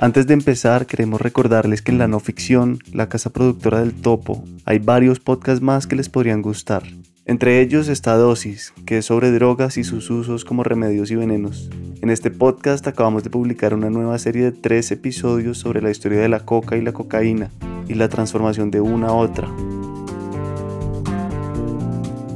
Antes 0.00 0.28
de 0.28 0.34
empezar, 0.34 0.86
queremos 0.86 1.20
recordarles 1.20 1.82
que 1.82 1.90
en 1.90 1.98
la 1.98 2.06
no 2.06 2.20
ficción, 2.20 2.78
la 2.92 3.08
casa 3.08 3.30
productora 3.30 3.80
del 3.80 3.92
Topo, 3.92 4.44
hay 4.64 4.78
varios 4.78 5.18
podcasts 5.18 5.60
más 5.60 5.88
que 5.88 5.96
les 5.96 6.08
podrían 6.08 6.40
gustar. 6.40 6.84
Entre 7.24 7.60
ellos 7.60 7.88
está 7.88 8.16
Dosis, 8.16 8.72
que 8.86 8.98
es 8.98 9.06
sobre 9.06 9.32
drogas 9.32 9.76
y 9.76 9.82
sus 9.82 10.08
usos 10.08 10.44
como 10.44 10.62
remedios 10.62 11.10
y 11.10 11.16
venenos. 11.16 11.68
En 12.00 12.10
este 12.10 12.30
podcast 12.30 12.86
acabamos 12.86 13.24
de 13.24 13.30
publicar 13.30 13.74
una 13.74 13.90
nueva 13.90 14.16
serie 14.20 14.44
de 14.44 14.52
tres 14.52 14.92
episodios 14.92 15.58
sobre 15.58 15.82
la 15.82 15.90
historia 15.90 16.20
de 16.20 16.28
la 16.28 16.44
coca 16.44 16.76
y 16.76 16.80
la 16.80 16.92
cocaína 16.92 17.50
y 17.88 17.94
la 17.94 18.08
transformación 18.08 18.70
de 18.70 18.80
una 18.80 19.08
a 19.08 19.14
otra. 19.14 19.48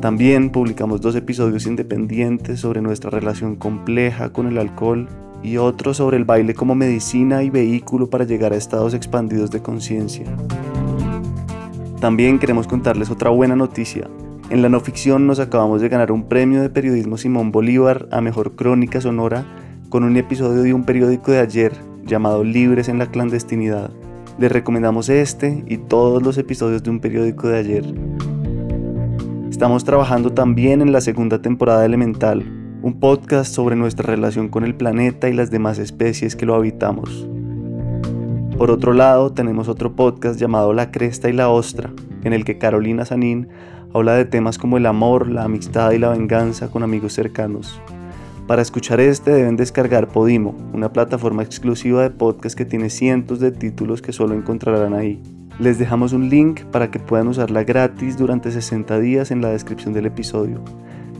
También 0.01 0.51
publicamos 0.51 1.01
dos 1.01 1.15
episodios 1.15 1.67
independientes 1.67 2.59
sobre 2.59 2.83
nuestra 2.83 3.11
relación 3.11 3.55
compleja 3.55 4.33
con 4.33 4.49
el 4.49 4.59
alcohol 4.59 5.07
y 5.43 5.57
otro 5.57 5.95
sobre 5.95 6.17
el 6.17 6.25
baile 6.25 6.55
como 6.55 6.75
medicina 6.75 7.43
y 7.43 7.51
vehículo 7.51 8.09
para 8.09 8.25
llegar 8.25 8.53
a 8.53 8.57
estados 8.57 8.95
expandidos 8.95 9.51
de 9.51 9.61
conciencia. 9.61 10.27
También 12.01 12.39
queremos 12.39 12.67
contarles 12.67 13.11
otra 13.11 13.31
buena 13.31 13.57
noticia. 13.57 14.09
En 14.51 14.61
la 14.61 14.69
no 14.69 14.81
ficción 14.81 15.27
nos 15.27 15.39
acabamos 15.39 15.81
de 15.81 15.89
ganar 15.89 16.13
un 16.13 16.25
premio 16.25 16.61
de 16.61 16.69
periodismo 16.69 17.17
Simón 17.17 17.53
Bolívar 17.53 18.09
a 18.11 18.21
Mejor 18.21 18.55
Crónica 18.55 19.01
Sonora 19.01 19.45
con 19.89 20.05
un 20.05 20.17
episodio 20.17 20.63
de 20.63 20.75
un 20.75 20.85
periódico 20.85 21.33
de 21.33 21.39
ayer 21.39 21.73
llamado 22.05 22.45
Libres 22.45 22.89
en 22.89 22.99
la 22.99 23.07
Clandestinidad. 23.07 23.91
Les 24.39 24.51
recomendamos 24.51 25.09
este 25.09 25.65
y 25.67 25.77
todos 25.77 26.23
los 26.23 26.39
episodios 26.39 26.83
de 26.83 26.91
un 26.91 27.01
periódico 27.01 27.49
de 27.49 27.59
ayer. 27.59 27.85
Estamos 29.51 29.85
trabajando 29.85 30.33
también 30.33 30.83
en 30.83 30.93
la 30.93 31.01
segunda 31.01 31.41
temporada 31.41 31.81
de 31.81 31.87
Elemental, 31.87 32.62
un 32.83 32.99
podcast 32.99 33.55
sobre 33.55 33.77
nuestra 33.77 34.07
relación 34.07 34.49
con 34.49 34.65
el 34.65 34.75
planeta 34.75 35.29
y 35.29 35.33
las 35.33 35.53
demás 35.53 35.79
especies 35.79 36.35
que 36.35 36.47
lo 36.47 36.57
habitamos. 36.57 37.29
Por 38.59 38.73
otro 38.73 38.93
lado, 38.93 39.33
tenemos 39.33 39.69
otro 39.69 39.95
podcast 39.95 40.39
llamado 40.41 40.73
La 40.73 40.91
Cresta 40.91 41.31
y 41.31 41.33
la 41.33 41.49
Ostra, 41.49 41.93
en 42.25 42.33
el 42.33 42.45
que 42.45 42.59
Carolina 42.59 43.05
Sanín 43.05 43.49
habla 43.95 44.15
de 44.15 44.25
temas 44.25 44.59
como 44.59 44.79
el 44.79 44.87
amor, 44.87 45.29
la 45.29 45.45
amistad 45.45 45.93
y 45.93 45.99
la 45.99 46.11
venganza 46.11 46.73
con 46.73 46.83
amigos 46.83 47.13
cercanos. 47.13 47.81
Para 48.49 48.63
escuchar 48.63 48.99
este 48.99 49.31
deben 49.31 49.57
descargar 49.57 50.09
Podimo, 50.09 50.57
una 50.73 50.93
plataforma 50.93 51.45
exclusiva 51.45 52.03
de 52.03 52.11
podcast 52.11 52.59
que 52.59 52.65
tiene 52.65 52.91
cientos 52.91 53.39
de 53.39 53.53
títulos 53.53 54.03
que 54.03 54.13
solo 54.13 54.35
encontrarán 54.35 54.95
ahí. 54.95 55.23
Les 55.61 55.79
dejamos 55.79 56.13
un 56.13 56.29
link 56.29 56.63
para 56.73 56.91
que 56.91 56.99
puedan 56.99 57.29
usarla 57.29 57.63
gratis 57.63 58.19
durante 58.19 58.51
60 58.51 58.99
días 58.99 59.31
en 59.31 59.41
la 59.41 59.51
descripción 59.51 59.95
del 59.95 60.07
episodio. 60.07 60.65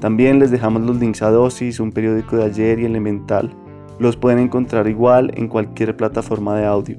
También 0.03 0.41
les 0.41 0.51
dejamos 0.51 0.83
los 0.83 0.99
links 0.99 1.23
a 1.23 1.31
Dosis, 1.31 1.79
un 1.79 1.93
periódico 1.93 2.37
de 2.37 2.43
ayer 2.43 2.81
y 2.81 2.87
Elemental. 2.87 3.55
Los 4.01 4.17
pueden 4.17 4.41
encontrar 4.41 4.89
igual 4.89 5.31
en 5.37 5.47
cualquier 5.47 5.97
plataforma 5.97 6.57
de 6.57 6.67
audio. 6.67 6.99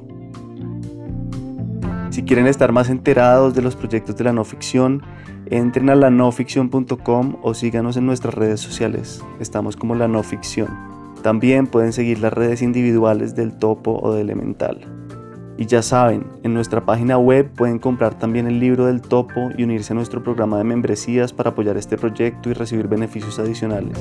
Si 2.12 2.24
quieren 2.24 2.48
estar 2.48 2.72
más 2.72 2.90
enterados 2.90 3.56
de 3.56 3.62
los 3.62 3.76
proyectos 3.76 4.16
de 4.16 4.24
la 4.24 4.32
no 4.32 4.46
ficción, 4.46 5.02
entren 5.48 5.90
a 5.90 5.96
lanoficción.com 5.96 7.36
o 7.42 7.54
síganos 7.54 7.98
en 7.98 8.06
nuestras 8.06 8.36
redes 8.36 8.62
sociales. 8.62 9.22
Estamos 9.42 9.76
como 9.76 9.96
la 9.96 10.08
no 10.08 10.24
ficción. 10.24 10.70
También 11.24 11.68
pueden 11.68 11.92
seguir 11.92 12.20
las 12.20 12.32
redes 12.32 12.62
individuales 12.62 13.36
del 13.36 13.58
Topo 13.58 14.00
o 14.02 14.14
de 14.14 14.22
Elemental. 14.22 15.03
Y 15.58 15.66
ya 15.68 15.82
saben, 15.82 16.26
en 16.44 16.54
nuestra 16.54 16.86
página 16.86 17.18
web 17.18 17.52
pueden 17.52 17.80
comprar 17.80 18.18
también 18.18 18.48
el 18.48 18.60
libro 18.60 18.88
del 18.88 19.02
Topo 19.02 19.52
y 19.58 19.64
unirse 19.64 19.94
a 19.94 19.96
nuestro 19.96 20.24
programa 20.24 20.58
de 20.58 20.64
membresías 20.64 21.32
para 21.32 21.52
apoyar 21.52 21.78
este 21.78 21.98
proyecto 21.98 22.50
y 22.50 22.54
recibir 22.54 22.88
beneficios 22.88 23.38
adicionales. 23.40 23.98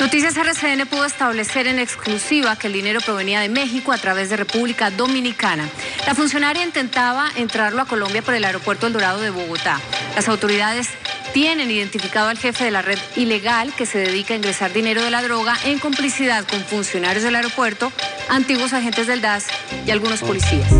Noticias 0.00 0.36
RCN 0.36 0.88
pudo 0.88 1.04
establecer 1.04 1.66
en 1.66 1.78
exclusiva 1.78 2.56
que 2.56 2.66
el 2.66 2.72
dinero 2.72 3.00
provenía 3.04 3.40
de 3.40 3.48
México 3.48 3.92
a 3.92 3.98
través 3.98 4.30
de 4.30 4.36
República 4.36 4.90
Dominicana. 4.90 5.68
La 6.06 6.14
funcionaria 6.14 6.64
intentaba 6.64 7.28
entrarlo 7.36 7.82
a 7.82 7.84
Colombia 7.84 8.20
por 8.22 8.34
el 8.34 8.44
aeropuerto 8.44 8.88
El 8.88 8.94
Dorado 8.94 9.20
de 9.20 9.30
Bogotá. 9.30 9.78
Las 10.16 10.28
autoridades 10.28 10.88
tienen 11.32 11.70
identificado 11.70 12.28
al 12.28 12.38
jefe 12.38 12.64
de 12.64 12.70
la 12.70 12.82
red 12.82 12.98
ilegal 13.16 13.72
que 13.76 13.86
se 13.86 13.98
dedica 13.98 14.34
a 14.34 14.36
ingresar 14.36 14.72
dinero 14.72 15.02
de 15.02 15.10
la 15.10 15.22
droga 15.22 15.54
en 15.64 15.78
complicidad 15.78 16.44
con 16.48 16.60
funcionarios 16.60 17.22
del 17.22 17.36
aeropuerto, 17.36 17.92
antiguos 18.28 18.72
agentes 18.72 19.06
del 19.06 19.20
DAS 19.20 19.46
y 19.86 19.90
algunos 19.90 20.22
policías. 20.22 20.72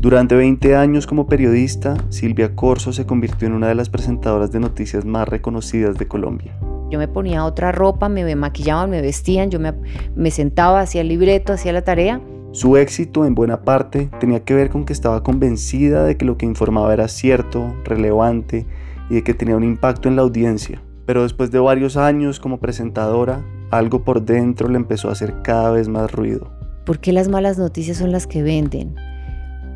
Durante 0.00 0.34
20 0.34 0.76
años 0.76 1.06
como 1.06 1.26
periodista, 1.26 1.96
Silvia 2.10 2.54
Corso 2.54 2.92
se 2.92 3.06
convirtió 3.06 3.48
en 3.48 3.54
una 3.54 3.68
de 3.68 3.74
las 3.74 3.88
presentadoras 3.88 4.52
de 4.52 4.60
noticias 4.60 5.06
más 5.06 5.26
reconocidas 5.26 5.96
de 5.96 6.06
Colombia. 6.06 6.54
Yo 6.90 6.98
me 6.98 7.08
ponía 7.08 7.44
otra 7.44 7.72
ropa, 7.72 8.10
me 8.10 8.36
maquillaban, 8.36 8.90
me 8.90 9.00
vestían, 9.00 9.50
yo 9.50 9.58
me, 9.58 9.72
me 10.14 10.30
sentaba, 10.30 10.80
hacía 10.80 11.00
el 11.00 11.08
libreto, 11.08 11.54
hacía 11.54 11.72
la 11.72 11.82
tarea. 11.82 12.20
Su 12.54 12.76
éxito 12.76 13.26
en 13.26 13.34
buena 13.34 13.62
parte 13.62 14.08
tenía 14.20 14.44
que 14.44 14.54
ver 14.54 14.70
con 14.70 14.84
que 14.84 14.92
estaba 14.92 15.24
convencida 15.24 16.04
de 16.04 16.16
que 16.16 16.24
lo 16.24 16.38
que 16.38 16.46
informaba 16.46 16.94
era 16.94 17.08
cierto, 17.08 17.74
relevante 17.82 18.64
y 19.10 19.14
de 19.14 19.24
que 19.24 19.34
tenía 19.34 19.56
un 19.56 19.64
impacto 19.64 20.08
en 20.08 20.14
la 20.14 20.22
audiencia. 20.22 20.80
Pero 21.04 21.24
después 21.24 21.50
de 21.50 21.58
varios 21.58 21.96
años 21.96 22.38
como 22.38 22.60
presentadora, 22.60 23.44
algo 23.72 24.04
por 24.04 24.24
dentro 24.24 24.68
le 24.68 24.76
empezó 24.76 25.08
a 25.08 25.12
hacer 25.12 25.42
cada 25.42 25.72
vez 25.72 25.88
más 25.88 26.12
ruido. 26.12 26.52
¿Por 26.86 27.00
qué 27.00 27.12
las 27.12 27.26
malas 27.26 27.58
noticias 27.58 27.96
son 27.96 28.12
las 28.12 28.28
que 28.28 28.44
venden? 28.44 28.94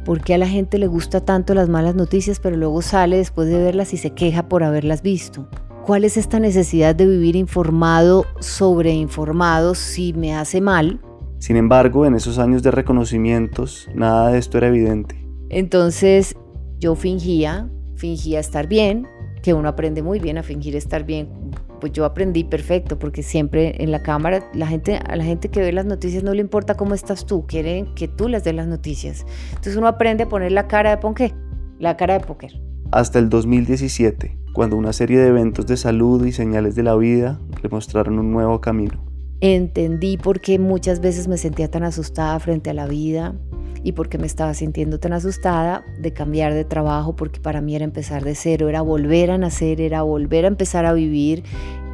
¿Por 0.05 0.21
qué 0.21 0.35
a 0.35 0.39
la 0.39 0.47
gente 0.47 0.79
le 0.79 0.87
gusta 0.87 1.25
tanto 1.25 1.55
las 1.55 1.69
malas 1.69 1.97
noticias 1.97 2.39
pero 2.39 2.57
luego 2.57 2.81
sale 2.81 3.17
después 3.17 3.49
de 3.49 3.59
verlas 3.59 3.93
y 3.93 3.97
se 3.97 4.11
queja 4.11 4.49
por 4.49 4.63
haberlas 4.63 5.03
visto? 5.03 5.49
¿Cuál 5.85 6.05
es 6.05 6.17
esta 6.17 6.39
necesidad 6.39 6.95
de 6.95 7.09
vivir 7.09 7.35
informado, 7.35 8.25
sobreinformado 8.39 9.75
si 9.75 10.13
me 10.13 10.37
hace 10.37 10.61
mal? 10.61 11.01
Sin 11.39 11.57
embargo, 11.57 12.07
en 12.07 12.15
esos 12.15 12.39
años 12.39 12.63
de 12.63 12.71
reconocimientos, 12.71 13.89
nada 13.95 14.31
de 14.31 14.39
esto 14.39 14.59
era 14.59 14.69
evidente. 14.69 15.27
Entonces 15.51 16.35
yo 16.79 16.95
fingía, 16.95 17.71
fingía 17.97 18.41
estar 18.41 18.69
bien, 18.69 19.07
que 19.43 19.55
uno 19.55 19.69
aprende 19.69 20.03
muy 20.03 20.19
bien 20.19 20.39
a 20.39 20.43
fingir 20.43 20.75
estar 20.77 21.05
bien 21.05 21.29
pues 21.79 21.93
yo 21.93 22.05
aprendí 22.05 22.45
perfecto, 22.45 22.99
porque 22.99 23.23
siempre 23.23 23.83
en 23.83 23.91
la 23.91 24.03
cámara, 24.03 24.49
la 24.55 24.67
gente, 24.67 24.97
a 24.97 25.17
la 25.17 25.25
gente 25.25 25.49
que 25.49 25.61
ve 25.61 25.73
las 25.73 25.87
noticias 25.87 26.23
no 26.23 26.35
le 26.35 26.41
importa 26.41 26.77
cómo 26.77 26.95
estás 26.95 27.27
tú, 27.27 27.47
quieren 27.47 27.95
que 27.95 28.09
tú 28.09 28.29
les 28.29 28.45
des 28.45 28.55
las 28.55 28.67
noticias. 28.67 29.25
Entonces 29.51 29.77
uno 29.77 29.89
aprende 29.89 30.25
a 30.25 30.29
poner 30.29 30.53
la 30.53 30.67
cara 30.69 30.91
de 30.91 30.99
ponqué, 30.99 31.35
la 31.79 31.97
cara 31.97 32.19
de 32.19 32.21
póker. 32.21 32.61
Hasta 32.91 33.19
el 33.19 33.29
2017, 33.29 34.39
cuando 34.55 34.77
una 34.77 34.93
serie 34.93 35.19
de 35.19 35.29
eventos 35.29 35.67
de 35.67 35.77
salud 35.77 36.25
y 36.25 36.33
señales 36.33 36.75
de 36.75 36.83
la 36.83 36.97
vida 36.97 37.41
le 37.63 37.69
mostraron 37.69 38.19
un 38.19 38.33
nuevo 38.33 38.61
camino. 38.61 39.08
Entendí 39.41 40.17
por 40.17 40.41
qué 40.41 40.59
muchas 40.59 41.01
veces 41.01 41.29
me 41.29 41.39
sentía 41.39 41.71
tan 41.71 41.85
asustada 41.85 42.39
frente 42.41 42.71
a 42.71 42.75
la 42.75 42.87
vida, 42.87 43.35
y 43.85 43.93
porque 43.93 44.19
me 44.19 44.27
estaba 44.27 44.55
sintiendo 44.55 44.99
tan 44.99 45.13
asustada 45.13 45.85
de 46.01 46.13
cambiar 46.13 46.55
de 46.55 46.65
trabajo, 46.65 47.15
porque 47.15 47.41
para 47.41 47.61
mí 47.61 47.77
era 47.77 47.85
empezar 47.85 48.25
de 48.25 48.35
cero, 48.35 48.69
era 48.69 48.83
volver 48.83 49.31
a 49.31 49.39
nacer, 49.39 49.81
era 49.81 50.03
volver 50.03 50.45
a 50.45 50.49
empezar 50.49 50.85
a 50.85 50.93
vivir 50.93 51.45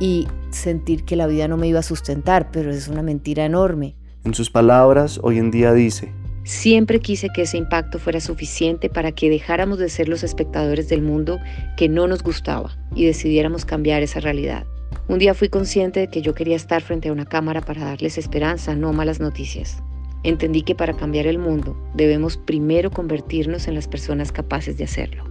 y 0.01 0.27
sentir 0.51 1.05
que 1.05 1.17
la 1.17 1.27
vida 1.27 1.49
no 1.49 1.57
me 1.57 1.69
iba 1.69 1.81
a 1.81 1.83
sustentar, 1.83 2.51
pero 2.51 2.71
es 2.71 2.89
una 2.89 3.03
mentira 3.03 3.45
enorme. 3.45 3.95
En 4.25 4.35
sus 4.35 4.51
palabras, 4.51 5.21
hoy 5.23 5.39
en 5.39 5.51
día 5.51 5.73
dice, 5.73 6.11
Siempre 6.45 7.01
quise 7.01 7.31
que 7.35 7.43
ese 7.43 7.57
impacto 7.57 7.99
fuera 7.99 8.21
suficiente 8.21 8.91
para 8.91 9.13
que 9.13 9.31
dejáramos 9.31 9.79
de 9.79 9.89
ser 9.89 10.09
los 10.09 10.23
espectadores 10.23 10.91
del 10.91 11.01
mundo 11.01 11.39
que 11.77 11.89
no 11.89 12.07
nos 12.07 12.23
gustaba 12.23 12.77
y 12.95 13.07
decidiéramos 13.07 13.65
cambiar 13.65 14.03
esa 14.03 14.21
realidad. 14.21 14.67
Un 15.07 15.19
día 15.19 15.35
fui 15.35 15.51
consciente 15.51 16.01
de 16.01 16.09
que 16.09 16.23
yo 16.23 16.35
quería 16.35 16.57
estar 16.57 16.81
frente 16.81 17.11
a 17.11 17.13
una 17.13 17.27
cámara 17.27 17.61
para 17.61 17.85
darles 17.85 18.17
esperanza, 18.17 18.75
no 18.75 18.95
malas 18.95 19.21
noticias. 19.21 19.83
Entendí 20.23 20.63
que 20.63 20.75
para 20.75 20.95
cambiar 20.95 21.27
el 21.27 21.39
mundo 21.39 21.77
debemos 21.93 22.39
primero 22.39 22.91
convertirnos 22.91 23.69
en 23.69 23.75
las 23.75 23.87
personas 23.87 24.33
capaces 24.33 24.79
de 24.79 24.85
hacerlo. 24.85 25.25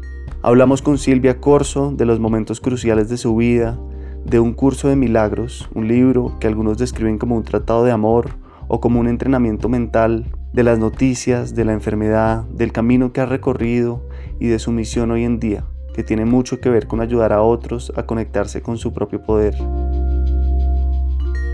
Hablamos 0.44 0.84
con 0.84 1.00
Silvia 1.00 1.40
Corso 1.42 1.92
de 1.92 2.06
los 2.06 2.20
momentos 2.20 2.62
cruciales 2.62 3.10
de 3.10 3.18
su 3.18 3.36
vida, 3.36 3.80
de 4.24 4.40
un 4.40 4.54
curso 4.54 4.90
de 4.90 4.96
milagros, 4.96 5.68
un 5.74 5.88
libro 5.88 6.38
que 6.40 6.46
algunos 6.46 6.78
describen 6.78 7.18
como 7.18 7.36
un 7.36 7.44
tratado 7.44 7.84
de 7.84 7.92
amor 7.92 8.36
o 8.68 8.80
como 8.80 9.00
un 9.00 9.08
entrenamiento 9.08 9.69
mental, 9.69 10.26
de 10.54 10.62
las 10.62 10.78
noticias, 10.78 11.56
de 11.56 11.66
la 11.66 11.74
enfermedad, 11.74 12.44
del 12.44 12.72
camino 12.72 13.12
que 13.12 13.22
ha 13.22 13.26
recorrido 13.26 14.08
y 14.40 14.48
de 14.50 14.60
su 14.60 14.72
misión 14.72 15.10
hoy 15.10 15.24
en 15.24 15.40
día, 15.40 15.66
que 15.94 16.04
tiene 16.04 16.25
mucho 16.25 16.60
que 16.60 16.69
ver 16.69 16.88
con 16.88 17.01
ayudar 17.01 17.31
a 17.31 17.44
otros 17.44 17.94
a 17.95 18.06
conectarse 18.06 18.62
con 18.62 18.78
su 18.78 18.92
propio 18.92 19.24
poder. 19.24 19.56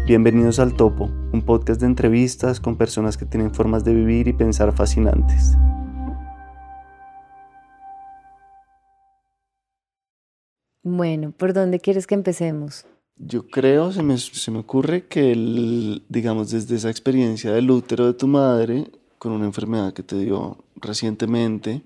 Bienvenidos 0.08 0.60
al 0.60 0.74
Topo, 0.74 1.12
un 1.34 1.44
podcast 1.44 1.82
de 1.82 1.88
entrevistas 1.88 2.60
con 2.60 2.78
personas 2.78 3.18
que 3.18 3.26
tienen 3.26 3.54
formas 3.54 3.84
de 3.84 3.94
vivir 3.94 4.28
y 4.28 4.34
pensar 4.34 4.72
fascinantes. 4.74 5.56
Bueno, 10.82 11.32
¿por 11.32 11.54
dónde 11.54 11.80
quieres 11.80 12.08
que 12.08 12.16
empecemos? 12.16 12.86
Yo 13.18 13.46
creo, 13.48 13.92
se 13.92 14.02
me, 14.02 14.18
se 14.18 14.50
me 14.50 14.60
ocurre 14.60 15.06
que, 15.08 15.34
el, 15.34 16.06
digamos, 16.08 16.52
desde 16.52 16.78
esa 16.78 16.90
experiencia 16.90 17.52
del 17.52 17.70
útero 17.70 18.08
de 18.08 18.14
tu 18.14 18.28
madre, 18.28 18.90
con 19.20 19.34
una 19.34 19.46
enfermedad 19.46 19.94
que 19.94 20.02
te 20.02 20.18
dio 20.18 20.58
recientemente 20.82 21.82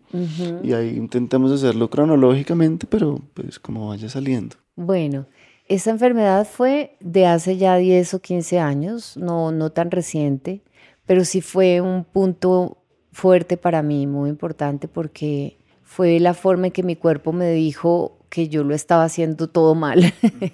y 0.64 0.74
ahí 0.74 0.90
intentemos 0.90 1.52
hacerlo 1.52 1.90
cronológicamente, 1.90 2.88
pero 2.88 3.22
pues 3.34 3.60
como 3.60 3.90
vaya 3.90 4.10
saliendo. 4.10 4.56
Bueno, 4.76 5.28
esta 5.68 5.92
enfermedad 5.92 6.48
fue 6.48 6.96
de 7.00 7.26
hace 7.26 7.58
ya 7.58 7.78
10 7.78 8.16
o 8.16 8.20
15 8.20 8.60
años, 8.60 9.18
no, 9.18 9.52
no 9.52 9.72
tan 9.72 9.92
reciente, 9.92 10.62
pero 11.06 11.26
sí 11.26 11.42
fue 11.42 11.82
un 11.82 12.04
punto 12.04 12.78
fuerte 13.12 13.58
para 13.58 13.82
mí, 13.82 14.08
muy 14.08 14.30
importante, 14.30 14.88
porque 14.88 15.58
fue 15.84 16.20
la 16.20 16.34
forma 16.34 16.68
en 16.68 16.74
que 16.74 16.84
mi 16.84 16.96
cuerpo 16.96 17.32
me 17.32 17.52
dijo 17.52 18.18
que 18.30 18.50
yo 18.50 18.64
lo 18.64 18.74
estaba 18.74 19.04
haciendo 19.04 19.48
todo 19.48 19.76
mal, 19.76 20.12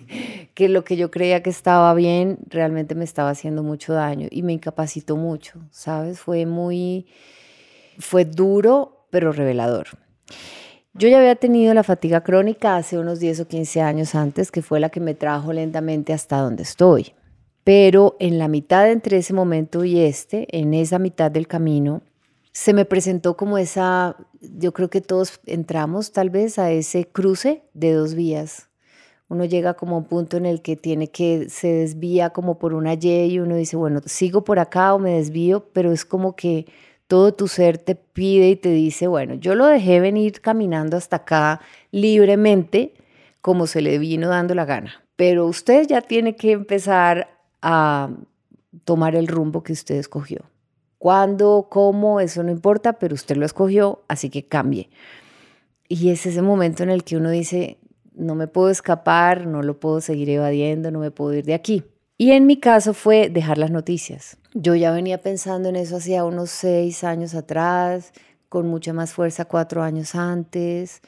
que 0.53 0.67
lo 0.67 0.83
que 0.83 0.97
yo 0.97 1.09
creía 1.09 1.41
que 1.41 1.49
estaba 1.49 1.93
bien 1.93 2.39
realmente 2.49 2.93
me 2.93 3.05
estaba 3.05 3.29
haciendo 3.29 3.63
mucho 3.63 3.93
daño 3.93 4.27
y 4.29 4.43
me 4.43 4.51
incapacitó 4.51 5.15
mucho, 5.15 5.61
¿sabes? 5.71 6.19
Fue 6.19 6.45
muy, 6.45 7.07
fue 7.99 8.25
duro, 8.25 9.05
pero 9.11 9.31
revelador. 9.31 9.87
Yo 10.93 11.07
ya 11.07 11.19
había 11.19 11.35
tenido 11.35 11.73
la 11.73 11.83
fatiga 11.83 12.21
crónica 12.21 12.75
hace 12.75 12.97
unos 12.97 13.19
10 13.19 13.41
o 13.41 13.47
15 13.47 13.81
años 13.81 14.15
antes, 14.15 14.51
que 14.51 14.61
fue 14.61 14.79
la 14.79 14.89
que 14.89 14.99
me 14.99 15.13
trajo 15.13 15.53
lentamente 15.53 16.13
hasta 16.13 16.39
donde 16.39 16.63
estoy. 16.63 17.13
Pero 17.63 18.15
en 18.19 18.39
la 18.39 18.47
mitad 18.47 18.89
entre 18.89 19.17
ese 19.17 19.33
momento 19.33 19.85
y 19.85 19.99
este, 19.99 20.47
en 20.57 20.73
esa 20.73 20.97
mitad 20.97 21.29
del 21.29 21.47
camino, 21.47 22.01
se 22.51 22.73
me 22.73 22.85
presentó 22.85 23.37
como 23.37 23.57
esa, 23.57 24.15
yo 24.41 24.73
creo 24.73 24.89
que 24.89 25.01
todos 25.01 25.39
entramos 25.45 26.11
tal 26.11 26.31
vez 26.31 26.57
a 26.57 26.71
ese 26.71 27.05
cruce 27.05 27.63
de 27.73 27.93
dos 27.93 28.15
vías. 28.15 28.69
Uno 29.27 29.45
llega 29.45 29.75
como 29.75 29.95
a 29.95 29.99
un 29.99 30.05
punto 30.05 30.37
en 30.37 30.47
el 30.47 30.63
que 30.63 30.75
tiene 30.75 31.11
que, 31.11 31.49
se 31.49 31.67
desvía 31.67 32.31
como 32.31 32.57
por 32.57 32.73
una 32.73 32.95
Y 32.95 33.25
y 33.25 33.39
uno 33.39 33.55
dice, 33.55 33.77
bueno, 33.77 34.01
sigo 34.05 34.43
por 34.43 34.57
acá 34.57 34.95
o 34.95 34.99
me 34.99 35.11
desvío, 35.11 35.69
pero 35.71 35.91
es 35.91 36.03
como 36.03 36.35
que 36.35 36.65
todo 37.09 37.33
tu 37.33 37.47
ser 37.47 37.79
te 37.79 37.95
pide 37.95 38.51
y 38.51 38.55
te 38.55 38.69
dice, 38.69 39.07
bueno, 39.07 39.33
yo 39.33 39.55
lo 39.55 39.65
dejé 39.65 39.99
venir 39.99 40.41
caminando 40.41 40.95
hasta 40.95 41.15
acá 41.15 41.59
libremente 41.89 42.93
como 43.41 43.65
se 43.65 43.81
le 43.81 43.97
vino 43.97 44.29
dando 44.29 44.53
la 44.53 44.65
gana, 44.65 45.03
pero 45.15 45.47
usted 45.47 45.87
ya 45.87 46.01
tiene 46.01 46.35
que 46.35 46.51
empezar 46.51 47.35
a 47.63 48.11
tomar 48.85 49.15
el 49.15 49.25
rumbo 49.25 49.63
que 49.63 49.73
usted 49.73 49.95
escogió. 49.95 50.51
¿Cuándo, 50.99 51.65
cómo? 51.71 52.19
Eso 52.19 52.43
no 52.43 52.51
importa, 52.51 52.93
pero 52.99 53.15
usted 53.15 53.37
lo 53.37 53.45
escogió, 53.47 54.03
así 54.07 54.29
que 54.29 54.45
cambie. 54.45 54.91
Y 55.87 56.11
es 56.11 56.27
ese 56.27 56.43
momento 56.43 56.83
en 56.83 56.91
el 56.91 57.03
que 57.03 57.17
uno 57.17 57.31
dice, 57.31 57.79
no 58.13 58.35
me 58.35 58.47
puedo 58.47 58.69
escapar, 58.69 59.47
no 59.47 59.63
lo 59.63 59.79
puedo 59.79 59.99
seguir 59.99 60.29
evadiendo, 60.29 60.91
no 60.91 60.99
me 60.99 61.09
puedo 61.09 61.33
ir 61.33 61.45
de 61.45 61.55
aquí. 61.55 61.83
Y 62.21 62.33
en 62.33 62.45
mi 62.45 62.57
caso 62.57 62.93
fue 62.93 63.29
dejar 63.29 63.57
las 63.57 63.71
noticias. 63.71 64.35
Yo 64.53 64.75
ya 64.75 64.91
venía 64.91 65.21
pensando 65.21 65.69
en 65.69 65.77
eso 65.77 65.95
hacía 65.95 66.25
unos 66.25 66.49
seis 66.49 67.05
años 67.05 67.33
atrás, 67.33 68.11
con 68.49 68.67
mucha 68.67 68.91
más 68.91 69.13
fuerza 69.13 69.45
cuatro 69.45 69.83
años 69.83 70.15
antes, 70.15 71.01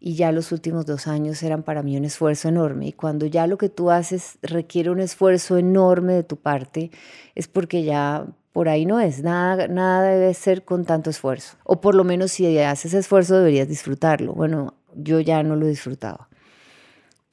y 0.00 0.14
ya 0.14 0.32
los 0.32 0.52
últimos 0.52 0.86
dos 0.86 1.06
años 1.06 1.42
eran 1.42 1.64
para 1.64 1.82
mí 1.82 1.98
un 1.98 2.06
esfuerzo 2.06 2.48
enorme. 2.48 2.86
Y 2.86 2.92
cuando 2.92 3.26
ya 3.26 3.46
lo 3.46 3.58
que 3.58 3.68
tú 3.68 3.90
haces 3.90 4.38
requiere 4.40 4.88
un 4.88 5.00
esfuerzo 5.00 5.58
enorme 5.58 6.14
de 6.14 6.22
tu 6.22 6.38
parte, 6.38 6.90
es 7.34 7.46
porque 7.46 7.84
ya 7.84 8.24
por 8.54 8.70
ahí 8.70 8.86
no 8.86 9.00
es, 9.00 9.22
nada, 9.22 9.68
nada 9.68 10.12
debe 10.12 10.32
ser 10.32 10.64
con 10.64 10.86
tanto 10.86 11.10
esfuerzo. 11.10 11.58
O 11.64 11.82
por 11.82 11.94
lo 11.94 12.04
menos 12.04 12.32
si 12.32 12.58
haces 12.58 12.94
esfuerzo 12.94 13.36
deberías 13.36 13.68
disfrutarlo. 13.68 14.32
Bueno, 14.32 14.72
yo 14.94 15.20
ya 15.20 15.42
no 15.42 15.56
lo 15.56 15.66
disfrutaba 15.66 16.30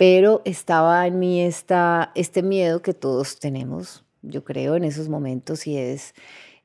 pero 0.01 0.41
estaba 0.45 1.05
en 1.05 1.19
mí 1.19 1.41
esta, 1.41 2.11
este 2.15 2.41
miedo 2.41 2.81
que 2.81 2.95
todos 2.95 3.37
tenemos, 3.37 4.03
yo 4.23 4.43
creo, 4.43 4.75
en 4.75 4.83
esos 4.83 5.09
momentos 5.09 5.67
y 5.67 5.77
es, 5.77 6.15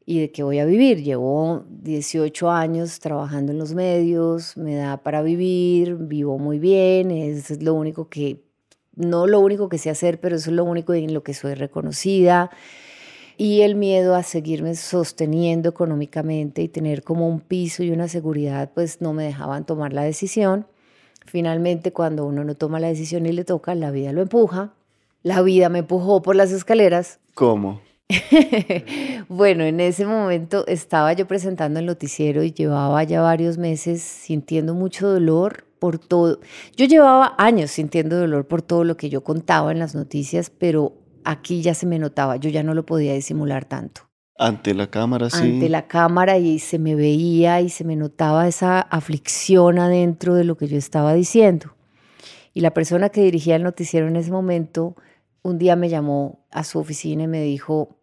¿y 0.06 0.20
de 0.20 0.32
qué 0.32 0.42
voy 0.42 0.58
a 0.58 0.64
vivir? 0.64 1.02
Llevo 1.02 1.66
18 1.68 2.50
años 2.50 2.98
trabajando 2.98 3.52
en 3.52 3.58
los 3.58 3.74
medios, 3.74 4.56
me 4.56 4.74
da 4.74 5.02
para 5.02 5.20
vivir, 5.20 5.96
vivo 5.96 6.38
muy 6.38 6.58
bien, 6.58 7.10
es 7.10 7.62
lo 7.62 7.74
único 7.74 8.08
que, 8.08 8.42
no 8.94 9.26
lo 9.26 9.40
único 9.40 9.68
que 9.68 9.76
sé 9.76 9.90
hacer, 9.90 10.18
pero 10.18 10.36
eso 10.36 10.48
es 10.48 10.56
lo 10.56 10.64
único 10.64 10.94
en 10.94 11.12
lo 11.12 11.22
que 11.22 11.34
soy 11.34 11.52
reconocida. 11.52 12.48
Y 13.36 13.60
el 13.60 13.74
miedo 13.74 14.14
a 14.14 14.22
seguirme 14.22 14.74
sosteniendo 14.76 15.68
económicamente 15.68 16.62
y 16.62 16.68
tener 16.68 17.02
como 17.02 17.28
un 17.28 17.40
piso 17.40 17.82
y 17.82 17.90
una 17.90 18.08
seguridad, 18.08 18.70
pues 18.74 19.02
no 19.02 19.12
me 19.12 19.24
dejaban 19.24 19.66
tomar 19.66 19.92
la 19.92 20.04
decisión. 20.04 20.66
Finalmente, 21.26 21.92
cuando 21.92 22.24
uno 22.24 22.44
no 22.44 22.54
toma 22.54 22.80
la 22.80 22.88
decisión 22.88 23.26
y 23.26 23.32
le 23.32 23.44
toca, 23.44 23.74
la 23.74 23.90
vida 23.90 24.12
lo 24.12 24.22
empuja. 24.22 24.72
La 25.22 25.42
vida 25.42 25.68
me 25.68 25.80
empujó 25.80 26.22
por 26.22 26.36
las 26.36 26.52
escaleras. 26.52 27.18
¿Cómo? 27.34 27.80
bueno, 29.28 29.64
en 29.64 29.80
ese 29.80 30.06
momento 30.06 30.64
estaba 30.68 31.12
yo 31.12 31.26
presentando 31.26 31.80
el 31.80 31.86
noticiero 31.86 32.44
y 32.44 32.52
llevaba 32.52 33.02
ya 33.02 33.20
varios 33.20 33.58
meses 33.58 34.00
sintiendo 34.02 34.74
mucho 34.74 35.08
dolor 35.08 35.64
por 35.78 35.98
todo. 35.98 36.40
Yo 36.76 36.86
llevaba 36.86 37.34
años 37.38 37.72
sintiendo 37.72 38.16
dolor 38.16 38.46
por 38.46 38.62
todo 38.62 38.84
lo 38.84 38.96
que 38.96 39.08
yo 39.08 39.24
contaba 39.24 39.72
en 39.72 39.80
las 39.80 39.94
noticias, 39.94 40.50
pero 40.50 40.92
aquí 41.24 41.62
ya 41.62 41.74
se 41.74 41.86
me 41.86 41.98
notaba, 41.98 42.36
yo 42.36 42.48
ya 42.48 42.62
no 42.62 42.74
lo 42.74 42.86
podía 42.86 43.12
disimular 43.12 43.64
tanto. 43.64 44.05
Ante 44.38 44.74
la 44.74 44.88
cámara, 44.88 45.30
sí. 45.30 45.38
Ante 45.42 45.68
la 45.68 45.86
cámara 45.86 46.38
y 46.38 46.58
se 46.58 46.78
me 46.78 46.94
veía 46.94 47.60
y 47.60 47.70
se 47.70 47.84
me 47.84 47.96
notaba 47.96 48.46
esa 48.46 48.80
aflicción 48.80 49.78
adentro 49.78 50.34
de 50.34 50.44
lo 50.44 50.56
que 50.56 50.68
yo 50.68 50.76
estaba 50.76 51.14
diciendo. 51.14 51.74
Y 52.52 52.60
la 52.60 52.72
persona 52.72 53.08
que 53.08 53.22
dirigía 53.22 53.56
el 53.56 53.62
noticiero 53.62 54.08
en 54.08 54.16
ese 54.16 54.30
momento, 54.30 54.96
un 55.42 55.58
día 55.58 55.76
me 55.76 55.88
llamó 55.88 56.46
a 56.50 56.64
su 56.64 56.78
oficina 56.78 57.24
y 57.24 57.28
me 57.28 57.42
dijo, 57.42 57.96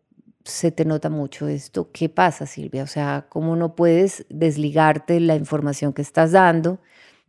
se 0.44 0.72
te 0.72 0.86
nota 0.86 1.10
mucho 1.10 1.48
esto, 1.48 1.90
¿qué 1.92 2.10
pasa 2.10 2.46
Silvia? 2.46 2.84
O 2.84 2.88
sea, 2.88 3.28
¿cómo 3.30 3.56
no 3.56 3.76
puedes 3.76 4.26
desligarte 4.30 5.20
la 5.20 5.36
información 5.36 5.94
que 5.94 6.02
estás 6.02 6.32
dando? 6.32 6.80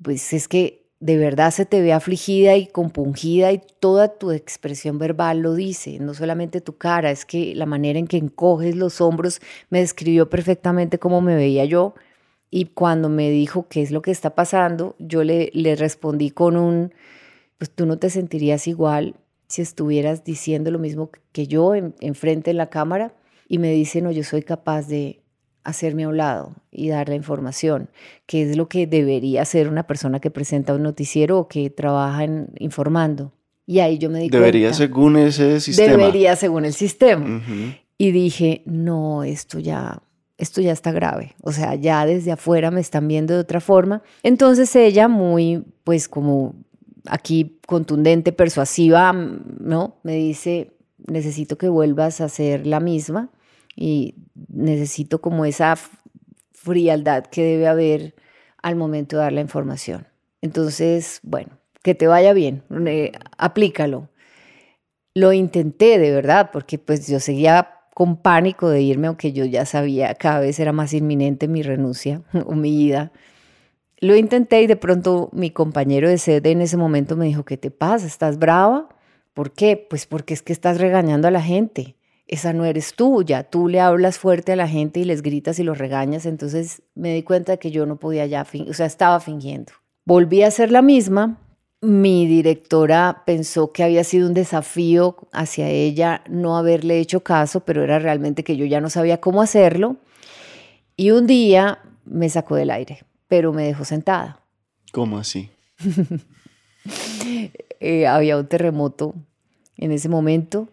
Pues 0.03 0.33
es 0.33 0.49
que 0.49 0.84
de 1.05 1.19
verdad 1.19 1.51
se 1.51 1.67
te 1.67 1.83
ve 1.83 1.93
afligida 1.93 2.57
y 2.57 2.67
compungida 2.67 3.53
y 3.53 3.61
toda 3.79 4.17
tu 4.17 4.31
expresión 4.31 4.99
verbal 4.99 5.41
lo 5.41 5.53
dice, 5.53 5.99
no 5.99 6.15
solamente 6.15 6.63
tu 6.63 6.79
cara, 6.79 7.11
es 7.11 7.27
que 7.27 7.55
la 7.55 7.67
manera 7.67 7.99
en 7.99 8.07
que 8.07 8.17
encoges 8.17 8.75
los 8.75 9.03
hombros 9.03 9.43
me 9.69 9.81
describió 9.81 10.31
perfectamente 10.31 10.99
cómo 10.99 11.21
me 11.21 11.37
veía 11.37 11.67
yo 11.67 11.95
y 12.51 12.65
cuando 12.65 13.11
me 13.11 13.29
dijo 13.29 13.69
qué 13.69 13.83
es 13.83 13.91
lo 13.91 14.01
que 14.01 14.13
está 14.13 14.35
pasando, 14.35 14.97
yo 14.99 15.25
le, 15.25 15.51
le 15.53 15.77
respondí 15.77 16.31
con 16.31 16.57
un, 16.57 16.95
pues 17.59 17.71
tú 17.71 17.85
no 17.85 17.99
te 17.99 18.09
sentirías 18.09 18.67
igual 18.67 19.15
si 19.47 19.61
estuvieras 19.61 20.25
diciendo 20.25 20.71
lo 20.71 20.79
mismo 20.79 21.11
que 21.33 21.47
yo 21.47 21.75
enfrente 21.75 22.51
en, 22.51 22.55
en 22.55 22.57
la 22.57 22.71
cámara 22.71 23.15
y 23.47 23.59
me 23.59 23.71
dice, 23.73 24.01
no, 24.01 24.11
yo 24.11 24.25
soy 24.25 24.43
capaz 24.43 24.89
de, 24.89 25.21
hacerme 25.65 26.05
a 26.05 26.09
un 26.09 26.19
lado 26.19 26.55
y 26.71 26.89
dar 26.89 27.09
la 27.09 27.15
información, 27.15 27.89
que 28.27 28.43
es 28.43 28.57
lo 28.57 28.69
que 28.69 28.87
debería 28.87 29.43
hacer 29.43 29.69
una 29.69 29.87
persona 29.87 30.21
que 30.21 30.31
presenta 30.31 30.75
un 30.75 30.83
noticiero 30.83 31.39
o 31.39 31.49
que 31.49 31.71
trabaja 31.71 32.25
en, 32.25 32.51
informando. 32.59 33.33
Y 33.67 33.81
ahí 33.81 33.99
yo 33.99 34.11
me 34.11 34.21
di 34.21 34.29
Debería 34.29 34.75
según 34.75 35.17
ese 35.17 35.59
sistema. 35.61 35.97
Debería 35.97 36.37
según 36.37 36.67
el 36.67 36.75
sistema. 36.75 37.43
Y 37.97 38.11
dije, 38.11 38.63
no, 38.67 39.25
esto 39.25 39.59
ya, 39.59 40.03
esto 40.37 40.61
ya 40.61 40.73
está 40.73 40.93
grave. 40.93 41.35
O 41.41 41.53
sea, 41.53 41.75
ya 41.75 42.05
desde 42.05 42.33
afuera 42.33 42.71
me 42.71 42.83
están 42.83 43.09
viendo 43.09 43.33
de 43.33 43.41
otra 43.41 43.61
forma. 43.61 44.03
Entonces 44.23 44.75
ella, 44.77 45.09
muy, 45.09 45.65
pues 45.83 46.09
como 46.09 46.55
aquí 47.07 47.59
contundente, 47.67 48.33
persuasiva, 48.33 49.13
¿no? 49.13 49.97
Me 50.03 50.17
dice, 50.17 50.73
necesito 51.07 51.57
que 51.57 51.69
vuelvas 51.69 52.21
a 52.21 52.29
ser 52.29 52.67
la 52.67 52.81
misma 52.81 53.31
y 53.77 54.15
necesito 54.49 55.21
como 55.21 55.45
esa 55.45 55.77
frialdad 56.53 57.27
que 57.27 57.43
debe 57.43 57.67
haber 57.67 58.15
al 58.63 58.77
momento 58.77 59.17
de 59.17 59.23
dar 59.23 59.33
la 59.33 59.41
información. 59.41 60.07
Entonces, 60.41 61.21
bueno, 61.23 61.59
que 61.83 61.95
te 61.95 62.07
vaya 62.07 62.33
bien, 62.33 62.63
eh, 62.87 63.13
aplícalo. 63.37 64.09
Lo 65.15 65.33
intenté 65.33 65.99
de 65.99 66.11
verdad, 66.11 66.51
porque 66.53 66.79
pues 66.79 67.07
yo 67.07 67.21
seguía 67.21 67.71
con 67.95 68.17
pánico 68.17 68.69
de 68.69 68.83
irme, 68.83 69.07
aunque 69.07 69.33
yo 69.33 69.45
ya 69.45 69.65
sabía, 69.65 70.15
cada 70.15 70.41
vez 70.41 70.59
era 70.59 70.73
más 70.73 70.93
inminente 70.93 71.47
mi 71.47 71.63
renuncia 71.63 72.23
o 72.47 72.55
mi 72.55 72.85
ida. 72.85 73.13
Lo 74.01 74.17
intenté 74.17 74.63
y 74.63 74.67
de 74.67 74.77
pronto 74.77 75.31
mi 75.33 75.51
compañero 75.51 76.09
de 76.09 76.19
sede 76.19 76.51
en 76.51 76.61
ese 76.61 76.77
momento 76.77 77.17
me 77.17 77.27
dijo, 77.27 77.45
¿qué 77.45 77.57
te 77.57 77.71
pasa? 77.71 78.07
¿Estás 78.07 78.39
brava? 78.39 78.89
¿Por 79.33 79.53
qué? 79.53 79.77
Pues 79.77 80.07
porque 80.07 80.35
es 80.35 80.43
que 80.43 80.53
estás 80.53 80.79
regañando 80.79 81.29
a 81.29 81.31
la 81.31 81.43
gente 81.43 81.97
esa 82.27 82.53
no 82.53 82.65
eres 82.65 82.95
tú, 82.95 83.23
ya 83.23 83.45
tú 83.45 83.69
le 83.69 83.81
hablas 83.81 84.19
fuerte 84.19 84.53
a 84.53 84.57
la 84.57 84.69
gente 84.69 85.01
y 85.01 85.05
les 85.05 85.23
gritas 85.23 85.59
y 85.59 85.63
los 85.63 85.79
regañas, 85.79 86.27
entonces 86.27 86.83
me 86.95 87.15
di 87.15 87.23
cuenta 87.23 87.53
de 87.53 87.59
que 87.59 87.71
yo 87.71 87.87
no 87.87 87.97
podía 87.97 88.27
ya, 88.27 88.47
o 88.69 88.73
sea, 88.73 88.87
estaba 88.87 89.21
fingiendo. 89.21 89.73
Volví 90.07 90.43
a 90.43 90.51
ser 90.51 90.71
la 90.71 90.83
misma, 90.83 91.39
mi 91.81 92.27
directora 92.27 93.23
pensó 93.27 93.73
que 93.73 93.83
había 93.83 94.05
sido 94.05 94.27
un 94.27 94.35
desafío 94.35 95.17
hacia 95.33 95.69
ella 95.69 96.23
no 96.29 96.57
haberle 96.57 96.99
hecho 96.99 97.21
caso, 97.21 97.61
pero 97.61 97.83
era 97.83 97.99
realmente 97.99 98.43
que 98.43 98.57
yo 98.57 98.65
ya 98.65 98.81
no 98.81 98.89
sabía 98.89 99.21
cómo 99.21 99.43
hacerlo. 99.43 99.97
Y 100.97 101.11
un 101.11 101.27
día 101.27 101.81
me 102.07 102.31
sacó 102.31 102.57
del 102.57 102.71
aire, 102.71 103.05
pero 103.29 103.53
me 103.53 103.65
dejó 103.65 103.85
sentada. 103.85 104.41
¿Cómo 104.93 105.19
así? 105.19 105.51
Eh, 107.81 108.07
había 108.07 108.37
un 108.37 108.47
terremoto 108.47 109.15
en 109.79 109.91
ese 109.91 110.11
momento 110.11 110.69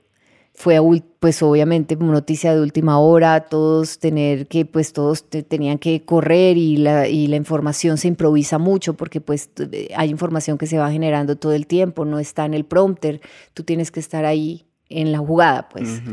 fue 0.62 0.80
pues 1.20 1.41
obviamente 1.41 1.96
noticia 1.96 2.53
de 2.53 2.62
última 2.62 3.00
hora, 3.00 3.39
todos 3.41 3.98
tener 3.98 4.46
que, 4.46 4.63
pues 4.63 4.94
todos 4.94 5.27
tenían 5.27 5.80
que 5.80 6.06
correr 6.06 6.56
y 6.56 6.77
la, 6.77 7.08
y 7.08 7.25
la 7.25 7.36
información 7.36 7.98
se 7.98 8.08
improvisa 8.08 8.60
mucho 8.60 8.94
porque 8.94 9.22
pues 9.22 9.50
hay 9.96 10.12
información 10.12 10.60
que 10.60 10.68
se 10.68 10.77
va 10.77 10.91
generando 10.91 11.36
todo 11.36 11.53
el 11.53 11.65
tiempo, 11.65 12.06
no 12.06 12.20
está 12.20 12.46
en 12.46 12.53
el 12.53 12.63
prompter, 12.63 13.22
tú 13.56 13.63
tienes 13.63 13.89
que 13.89 14.00
estar 14.00 14.24
ahí 14.24 14.68
en 14.88 15.12
la 15.12 15.18
jugada, 15.18 15.68
pues. 15.68 16.03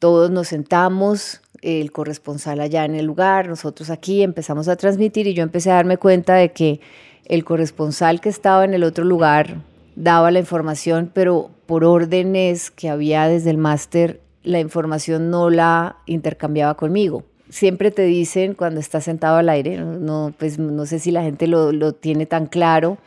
Todos 0.00 0.30
nos 0.32 0.48
sentamos, 0.48 1.40
el 1.62 1.92
corresponsal 1.92 2.60
allá 2.60 2.84
en 2.84 2.96
el 2.96 3.06
lugar, 3.06 3.48
nosotros 3.48 3.90
aquí 3.90 4.24
empezamos 4.24 4.66
a 4.66 4.74
transmitir 4.74 5.28
y 5.28 5.34
yo 5.34 5.44
empecé 5.44 5.70
a 5.70 5.74
darme 5.74 5.98
cuenta 5.98 6.34
de 6.34 6.50
que 6.50 6.80
el 7.24 7.44
corresponsal 7.44 8.20
que 8.20 8.28
estaba 8.28 8.64
en 8.64 8.74
el 8.74 8.82
otro 8.82 9.04
lugar 9.04 9.62
daba 9.94 10.32
la 10.32 10.40
información, 10.40 11.12
pero 11.14 11.50
por 11.66 11.84
órdenes 11.84 12.70
que 12.70 12.88
había 12.88 13.28
desde 13.28 13.50
el 13.50 13.58
máster, 13.58 14.20
la 14.42 14.60
información 14.60 15.30
no 15.30 15.50
la 15.50 15.98
intercambiaba 16.06 16.76
conmigo. 16.76 17.24
Siempre 17.48 17.90
te 17.90 18.02
dicen 18.02 18.54
cuando 18.54 18.80
estás 18.80 19.04
sentado 19.04 19.36
al 19.36 19.48
aire, 19.48 19.78
no, 19.78 20.34
pues 20.38 20.58
no 20.58 20.86
sé 20.86 20.98
si 20.98 21.10
la 21.10 21.22
gente 21.22 21.46
lo, 21.46 21.72
lo 21.72 21.92
tiene 21.92 22.26
tan 22.26 22.46
claro, 22.46 22.98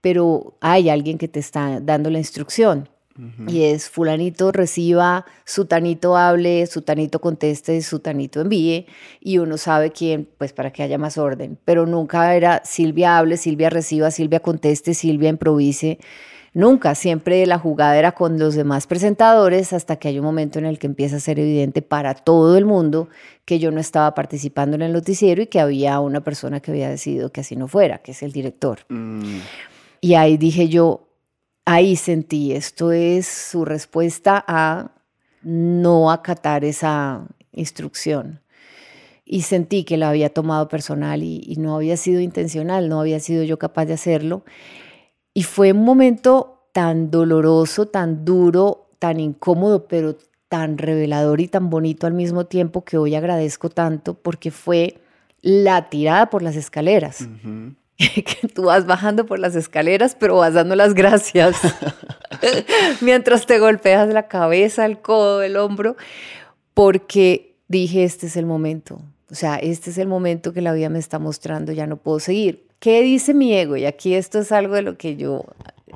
pero 0.00 0.54
hay 0.60 0.88
alguien 0.88 1.18
que 1.18 1.28
te 1.28 1.40
está 1.40 1.80
dando 1.80 2.10
la 2.10 2.18
instrucción. 2.18 2.88
Y 3.48 3.64
es 3.64 3.90
fulanito 3.90 4.52
reciba, 4.52 5.26
sutanito 5.44 6.16
hable, 6.16 6.64
sutanito 6.68 7.20
conteste, 7.20 7.82
sutanito 7.82 8.40
envíe, 8.40 8.86
y 9.20 9.38
uno 9.38 9.58
sabe 9.58 9.90
quién, 9.90 10.28
pues 10.38 10.52
para 10.52 10.70
que 10.70 10.84
haya 10.84 10.98
más 10.98 11.18
orden. 11.18 11.58
Pero 11.64 11.84
nunca 11.84 12.36
era 12.36 12.62
Silvia 12.64 13.18
hable, 13.18 13.36
Silvia 13.36 13.70
reciba, 13.70 14.12
Silvia 14.12 14.38
conteste, 14.38 14.94
Silvia 14.94 15.30
improvise. 15.30 15.98
Nunca, 16.54 16.94
siempre 16.94 17.44
la 17.46 17.58
jugada 17.58 17.98
era 17.98 18.12
con 18.12 18.38
los 18.38 18.54
demás 18.54 18.86
presentadores 18.86 19.72
hasta 19.72 19.96
que 19.96 20.08
hay 20.08 20.18
un 20.18 20.24
momento 20.24 20.58
en 20.58 20.66
el 20.66 20.78
que 20.78 20.86
empieza 20.86 21.16
a 21.16 21.20
ser 21.20 21.38
evidente 21.38 21.82
para 21.82 22.14
todo 22.14 22.56
el 22.56 22.64
mundo 22.64 23.08
que 23.44 23.58
yo 23.58 23.70
no 23.70 23.80
estaba 23.80 24.14
participando 24.14 24.76
en 24.76 24.82
el 24.82 24.92
noticiero 24.92 25.42
y 25.42 25.46
que 25.46 25.60
había 25.60 26.00
una 26.00 26.22
persona 26.22 26.60
que 26.60 26.70
había 26.70 26.88
decidido 26.88 27.30
que 27.32 27.42
así 27.42 27.56
no 27.56 27.68
fuera, 27.68 27.98
que 27.98 28.12
es 28.12 28.22
el 28.22 28.32
director. 28.32 28.80
Mm. 28.88 29.38
Y 30.00 30.14
ahí 30.14 30.36
dije 30.36 30.68
yo, 30.68 31.08
ahí 31.64 31.96
sentí, 31.96 32.52
esto 32.52 32.92
es 32.92 33.26
su 33.26 33.64
respuesta 33.64 34.42
a 34.46 34.92
no 35.42 36.10
acatar 36.10 36.64
esa 36.64 37.26
instrucción. 37.52 38.40
Y 39.24 39.42
sentí 39.42 39.84
que 39.84 39.98
la 39.98 40.08
había 40.08 40.30
tomado 40.30 40.68
personal 40.68 41.22
y, 41.22 41.42
y 41.46 41.56
no 41.56 41.76
había 41.76 41.98
sido 41.98 42.20
intencional, 42.20 42.88
no 42.88 43.00
había 43.00 43.20
sido 43.20 43.44
yo 43.44 43.58
capaz 43.58 43.84
de 43.84 43.92
hacerlo. 43.92 44.44
Y 45.38 45.44
fue 45.44 45.70
un 45.70 45.84
momento 45.84 46.64
tan 46.72 47.12
doloroso, 47.12 47.86
tan 47.86 48.24
duro, 48.24 48.88
tan 48.98 49.20
incómodo, 49.20 49.86
pero 49.86 50.16
tan 50.48 50.78
revelador 50.78 51.40
y 51.40 51.46
tan 51.46 51.70
bonito 51.70 52.08
al 52.08 52.12
mismo 52.12 52.46
tiempo 52.46 52.84
que 52.84 52.98
hoy 52.98 53.14
agradezco 53.14 53.70
tanto 53.70 54.14
porque 54.14 54.50
fue 54.50 54.98
la 55.40 55.90
tirada 55.90 56.28
por 56.28 56.42
las 56.42 56.56
escaleras. 56.56 57.28
que 57.96 58.48
tú 58.52 58.64
vas 58.64 58.84
bajando 58.86 59.26
por 59.26 59.38
las 59.38 59.54
escaleras, 59.54 60.16
pero 60.18 60.38
vas 60.38 60.54
dando 60.54 60.74
las 60.74 60.92
gracias 60.92 61.56
mientras 63.00 63.46
te 63.46 63.60
golpeas 63.60 64.08
la 64.08 64.26
cabeza, 64.26 64.86
el 64.86 64.98
codo, 64.98 65.42
el 65.42 65.56
hombro, 65.56 65.94
porque 66.74 67.54
dije, 67.68 68.02
este 68.02 68.26
es 68.26 68.36
el 68.36 68.44
momento. 68.44 69.00
O 69.30 69.36
sea, 69.36 69.54
este 69.54 69.90
es 69.90 69.98
el 69.98 70.08
momento 70.08 70.52
que 70.52 70.62
la 70.62 70.72
vida 70.72 70.88
me 70.88 70.98
está 70.98 71.20
mostrando, 71.20 71.70
ya 71.70 71.86
no 71.86 71.96
puedo 71.96 72.18
seguir. 72.18 72.67
¿Qué 72.78 73.02
dice 73.02 73.34
mi 73.34 73.54
ego? 73.54 73.76
Y 73.76 73.86
aquí 73.86 74.14
esto 74.14 74.38
es 74.38 74.52
algo 74.52 74.74
de 74.74 74.82
lo 74.82 74.96
que 74.96 75.16
yo 75.16 75.44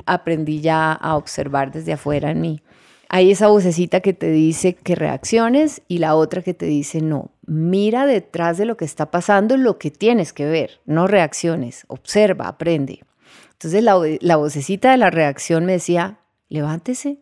aprendí 0.06 0.60
ya 0.60 0.92
a 0.92 1.16
observar 1.16 1.70
desde 1.70 1.92
afuera 1.92 2.30
en 2.30 2.40
mí. 2.40 2.60
Hay 3.08 3.30
esa 3.30 3.48
vocecita 3.48 4.00
que 4.00 4.14
te 4.14 4.30
dice 4.30 4.74
que 4.74 4.94
reacciones 4.94 5.82
y 5.86 5.98
la 5.98 6.16
otra 6.16 6.42
que 6.42 6.54
te 6.54 6.66
dice 6.66 7.02
no. 7.02 7.30
Mira 7.46 8.06
detrás 8.06 8.56
de 8.56 8.64
lo 8.64 8.76
que 8.76 8.86
está 8.86 9.10
pasando 9.10 9.56
lo 9.56 9.78
que 9.78 9.90
tienes 9.90 10.32
que 10.32 10.46
ver, 10.46 10.80
no 10.86 11.06
reacciones. 11.06 11.84
Observa, 11.88 12.48
aprende. 12.48 13.04
Entonces 13.52 13.84
la, 13.84 14.00
la 14.20 14.36
vocecita 14.36 14.90
de 14.90 14.96
la 14.96 15.10
reacción 15.10 15.66
me 15.66 15.72
decía, 15.72 16.18
levántese, 16.48 17.18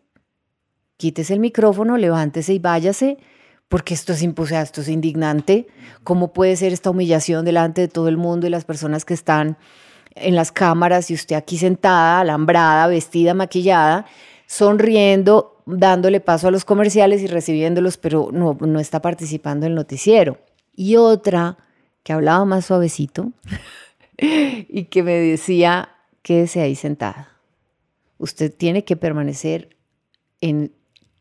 quítese 0.97 1.33
el 1.33 1.39
micrófono, 1.39 1.97
levántese 1.97 2.53
y 2.53 2.59
váyase 2.59 3.17
porque 3.71 3.93
esto 3.93 4.11
es, 4.11 4.21
esto 4.21 4.81
es 4.81 4.89
indignante. 4.89 5.65
¿Cómo 6.03 6.33
puede 6.33 6.57
ser 6.57 6.73
esta 6.73 6.89
humillación 6.89 7.45
delante 7.45 7.79
de 7.79 7.87
todo 7.87 8.09
el 8.09 8.17
mundo 8.17 8.45
y 8.45 8.49
las 8.49 8.65
personas 8.65 9.05
que 9.05 9.13
están 9.13 9.57
en 10.13 10.35
las 10.35 10.51
cámaras 10.51 11.09
y 11.09 11.13
usted 11.13 11.37
aquí 11.37 11.57
sentada, 11.57 12.19
alambrada, 12.19 12.87
vestida, 12.87 13.33
maquillada, 13.33 14.05
sonriendo, 14.45 15.63
dándole 15.65 16.19
paso 16.19 16.49
a 16.49 16.51
los 16.51 16.65
comerciales 16.65 17.21
y 17.21 17.27
recibiéndolos, 17.27 17.95
pero 17.95 18.27
no, 18.33 18.57
no 18.59 18.81
está 18.81 19.01
participando 19.01 19.65
en 19.65 19.71
el 19.71 19.75
noticiero? 19.77 20.37
Y 20.75 20.97
otra 20.97 21.57
que 22.03 22.11
hablaba 22.11 22.43
más 22.43 22.65
suavecito 22.65 23.31
y 24.17 24.83
que 24.83 25.01
me 25.01 25.13
decía, 25.13 25.95
quédese 26.23 26.59
ahí 26.59 26.75
sentada. 26.75 27.37
Usted 28.17 28.53
tiene 28.53 28.83
que 28.83 28.97
permanecer 28.97 29.77
en 30.41 30.73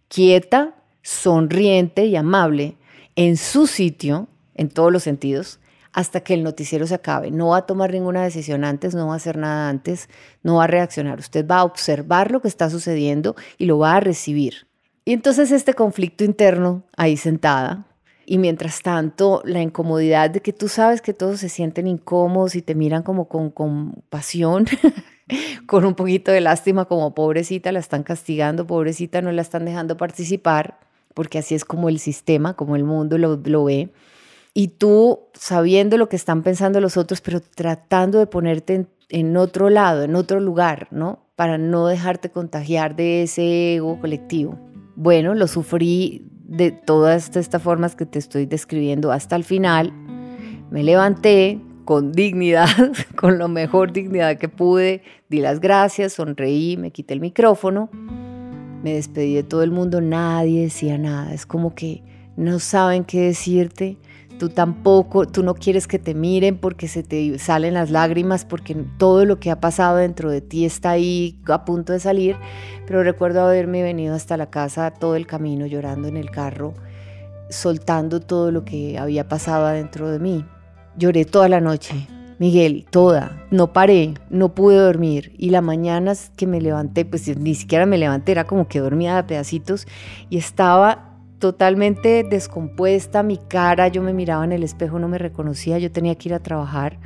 quieta, 0.08 0.79
sonriente 1.02 2.06
y 2.06 2.16
amable 2.16 2.76
en 3.16 3.36
su 3.36 3.66
sitio, 3.66 4.28
en 4.54 4.68
todos 4.68 4.92
los 4.92 5.02
sentidos, 5.02 5.60
hasta 5.92 6.20
que 6.20 6.34
el 6.34 6.42
noticiero 6.42 6.86
se 6.86 6.94
acabe. 6.94 7.30
No 7.30 7.48
va 7.48 7.58
a 7.58 7.66
tomar 7.66 7.92
ninguna 7.92 8.22
decisión 8.22 8.64
antes, 8.64 8.94
no 8.94 9.08
va 9.08 9.14
a 9.14 9.16
hacer 9.16 9.36
nada 9.36 9.68
antes, 9.68 10.08
no 10.42 10.56
va 10.56 10.64
a 10.64 10.68
reaccionar. 10.68 11.18
Usted 11.18 11.46
va 11.46 11.58
a 11.58 11.64
observar 11.64 12.30
lo 12.30 12.40
que 12.40 12.48
está 12.48 12.70
sucediendo 12.70 13.34
y 13.58 13.66
lo 13.66 13.78
va 13.78 13.96
a 13.96 14.00
recibir. 14.00 14.66
Y 15.04 15.12
entonces 15.12 15.50
este 15.50 15.74
conflicto 15.74 16.24
interno 16.24 16.84
ahí 16.96 17.16
sentada, 17.16 17.86
y 18.30 18.38
mientras 18.38 18.80
tanto 18.80 19.42
la 19.44 19.60
incomodidad 19.60 20.30
de 20.30 20.40
que 20.40 20.52
tú 20.52 20.68
sabes 20.68 21.02
que 21.02 21.12
todos 21.12 21.40
se 21.40 21.48
sienten 21.48 21.88
incómodos 21.88 22.54
y 22.54 22.62
te 22.62 22.76
miran 22.76 23.02
como 23.02 23.26
con 23.26 23.50
compasión, 23.50 24.66
con 25.66 25.84
un 25.84 25.96
poquito 25.96 26.30
de 26.30 26.40
lástima, 26.40 26.84
como 26.84 27.12
pobrecita, 27.12 27.72
la 27.72 27.80
están 27.80 28.04
castigando, 28.04 28.68
pobrecita, 28.68 29.20
no 29.20 29.32
la 29.32 29.42
están 29.42 29.64
dejando 29.64 29.96
participar 29.96 30.78
porque 31.14 31.38
así 31.38 31.54
es 31.54 31.64
como 31.64 31.88
el 31.88 31.98
sistema, 31.98 32.54
como 32.54 32.76
el 32.76 32.84
mundo 32.84 33.18
lo, 33.18 33.64
ve. 33.64 33.90
Y 34.54 34.68
tú 34.68 35.20
sabiendo 35.34 35.96
lo 35.96 36.08
que 36.08 36.16
están 36.16 36.42
pensando 36.42 36.80
los 36.80 36.96
otros, 36.96 37.20
pero 37.20 37.40
tratando 37.40 38.18
de 38.18 38.26
ponerte 38.26 38.86
en, 39.08 39.36
otro 39.36 39.70
lado, 39.70 40.02
en 40.02 40.16
otro 40.16 40.40
lugar, 40.40 40.88
¿no? 40.90 41.20
Para 41.36 41.58
no 41.58 41.86
dejarte 41.86 42.30
contagiar 42.30 42.96
de 42.96 43.22
ese 43.22 43.76
ego 43.76 44.00
colectivo. 44.00 44.58
Bueno, 44.96 45.34
lo 45.34 45.46
sufrí 45.46 46.26
de 46.44 46.72
todas 46.72 47.36
estas 47.36 47.62
formas 47.62 47.94
que 47.96 48.06
te 48.06 48.18
estoy 48.18 48.46
describiendo 48.46 49.12
hasta 49.12 49.36
el 49.36 49.44
final. 49.44 49.92
Me 50.70 50.82
levanté 50.82 51.60
con 51.84 52.12
dignidad, 52.12 52.68
con 53.16 53.38
lo 53.38 53.48
mejor 53.48 53.92
dignidad 53.92 54.36
que 54.36 54.48
pude, 54.48 55.02
di 55.28 55.40
las 55.40 55.60
gracias, 55.60 56.14
sonreí, 56.14 56.76
me 56.76 56.90
quité 56.90 57.14
el 57.14 57.20
micrófono 57.20 57.90
me 58.82 58.94
despedí 58.94 59.34
de 59.34 59.42
todo 59.42 59.62
el 59.62 59.70
mundo, 59.70 60.00
nadie 60.00 60.62
decía 60.62 60.98
nada. 60.98 61.32
Es 61.32 61.46
como 61.46 61.74
que 61.74 62.02
no 62.36 62.58
saben 62.58 63.04
qué 63.04 63.22
decirte. 63.22 63.98
Tú 64.38 64.48
tampoco, 64.48 65.26
tú 65.26 65.42
no 65.42 65.54
quieres 65.54 65.86
que 65.86 65.98
te 65.98 66.14
miren 66.14 66.56
porque 66.56 66.88
se 66.88 67.02
te 67.02 67.38
salen 67.38 67.74
las 67.74 67.90
lágrimas, 67.90 68.46
porque 68.46 68.74
todo 68.96 69.26
lo 69.26 69.38
que 69.38 69.50
ha 69.50 69.60
pasado 69.60 69.98
dentro 69.98 70.30
de 70.30 70.40
ti 70.40 70.64
está 70.64 70.92
ahí 70.92 71.38
a 71.46 71.66
punto 71.66 71.92
de 71.92 72.00
salir. 72.00 72.36
Pero 72.86 73.02
recuerdo 73.02 73.42
haberme 73.42 73.82
venido 73.82 74.14
hasta 74.14 74.38
la 74.38 74.48
casa 74.48 74.92
todo 74.92 75.14
el 75.14 75.26
camino 75.26 75.66
llorando 75.66 76.08
en 76.08 76.16
el 76.16 76.30
carro, 76.30 76.72
soltando 77.50 78.20
todo 78.20 78.50
lo 78.50 78.64
que 78.64 78.98
había 78.98 79.28
pasado 79.28 79.66
adentro 79.66 80.10
de 80.10 80.18
mí. 80.18 80.46
Lloré 80.96 81.26
toda 81.26 81.50
la 81.50 81.60
noche, 81.60 82.08
Miguel, 82.40 82.86
toda. 82.88 83.44
No 83.50 83.74
paré, 83.74 84.14
no 84.30 84.54
pude 84.54 84.76
dormir. 84.76 85.34
Y 85.36 85.50
la 85.50 85.60
mañana 85.60 86.14
que 86.36 86.46
me 86.46 86.58
levanté, 86.58 87.04
pues 87.04 87.28
ni 87.36 87.54
siquiera 87.54 87.84
me 87.84 87.98
levanté, 87.98 88.32
era 88.32 88.44
como 88.44 88.66
que 88.66 88.80
dormía 88.80 89.14
de 89.14 89.24
pedacitos 89.24 89.86
y 90.30 90.38
estaba 90.38 91.18
totalmente 91.38 92.24
descompuesta. 92.24 93.22
Mi 93.22 93.36
cara, 93.36 93.88
yo 93.88 94.00
me 94.00 94.14
miraba 94.14 94.42
en 94.42 94.52
el 94.52 94.62
espejo, 94.62 94.98
no 94.98 95.06
me 95.06 95.18
reconocía. 95.18 95.78
Yo 95.78 95.92
tenía 95.92 96.14
que 96.14 96.30
ir 96.30 96.34
a 96.34 96.38
trabajar 96.38 96.98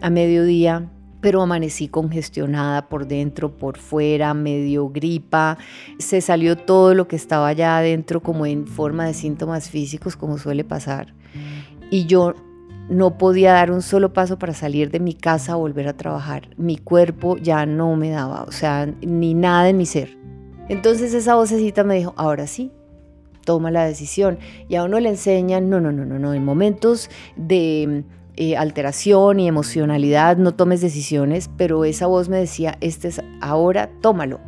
a 0.00 0.08
mediodía 0.08 0.90
pero 1.20 1.42
amanecí 1.42 1.88
congestionada 1.88 2.88
por 2.88 3.08
dentro, 3.08 3.56
por 3.56 3.78
fuera, 3.78 4.32
medio 4.32 4.90
gripa, 4.90 5.58
se 5.98 6.20
salió 6.20 6.56
todo 6.56 6.94
lo 6.94 7.08
que 7.08 7.16
estaba 7.16 7.48
allá 7.48 7.76
adentro 7.78 8.22
como 8.22 8.46
en 8.46 8.66
forma 8.66 9.06
de 9.06 9.14
síntomas 9.14 9.68
físicos, 9.68 10.14
como 10.14 10.38
suele 10.38 10.62
pasar. 10.62 11.14
Y 11.90 12.06
yo 12.06 12.34
no 12.88 13.18
podía 13.18 13.52
dar 13.52 13.70
un 13.70 13.82
solo 13.82 14.12
paso 14.12 14.38
para 14.38 14.54
salir 14.54 14.90
de 14.90 15.00
mi 15.00 15.14
casa 15.14 15.52
a 15.52 15.56
volver 15.56 15.88
a 15.88 15.96
trabajar. 15.96 16.48
Mi 16.56 16.76
cuerpo 16.76 17.36
ya 17.36 17.66
no 17.66 17.96
me 17.96 18.10
daba, 18.10 18.44
o 18.44 18.52
sea, 18.52 18.86
ni 19.00 19.34
nada 19.34 19.68
en 19.68 19.76
mi 19.76 19.86
ser. 19.86 20.16
Entonces 20.68 21.14
esa 21.14 21.34
vocecita 21.34 21.84
me 21.84 21.96
dijo, 21.96 22.14
ahora 22.16 22.46
sí, 22.46 22.72
toma 23.44 23.70
la 23.70 23.84
decisión. 23.84 24.38
Y 24.68 24.76
a 24.76 24.84
uno 24.84 25.00
le 25.00 25.08
enseñan, 25.08 25.70
no, 25.70 25.80
no, 25.80 25.92
no, 25.92 26.04
no, 26.04 26.18
no, 26.18 26.34
en 26.34 26.44
momentos 26.44 27.10
de 27.36 28.04
eh, 28.36 28.56
alteración 28.56 29.40
y 29.40 29.48
emocionalidad 29.48 30.36
no 30.36 30.54
tomes 30.54 30.80
decisiones, 30.80 31.50
pero 31.56 31.84
esa 31.84 32.06
voz 32.06 32.28
me 32.28 32.38
decía, 32.38 32.76
este 32.80 33.08
es 33.08 33.20
ahora, 33.40 33.90
tómalo. 34.00 34.40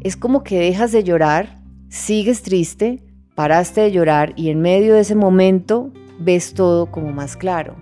Es 0.00 0.16
como 0.16 0.42
que 0.42 0.58
dejas 0.58 0.92
de 0.92 1.04
llorar 1.04 1.64
sigues 1.94 2.42
triste, 2.42 3.04
paraste 3.36 3.82
de 3.82 3.92
llorar 3.92 4.32
y 4.34 4.50
en 4.50 4.60
medio 4.60 4.94
de 4.94 5.00
ese 5.00 5.14
momento 5.14 5.92
ves 6.18 6.54
todo 6.54 6.86
como 6.86 7.12
más 7.12 7.36
claro. 7.36 7.76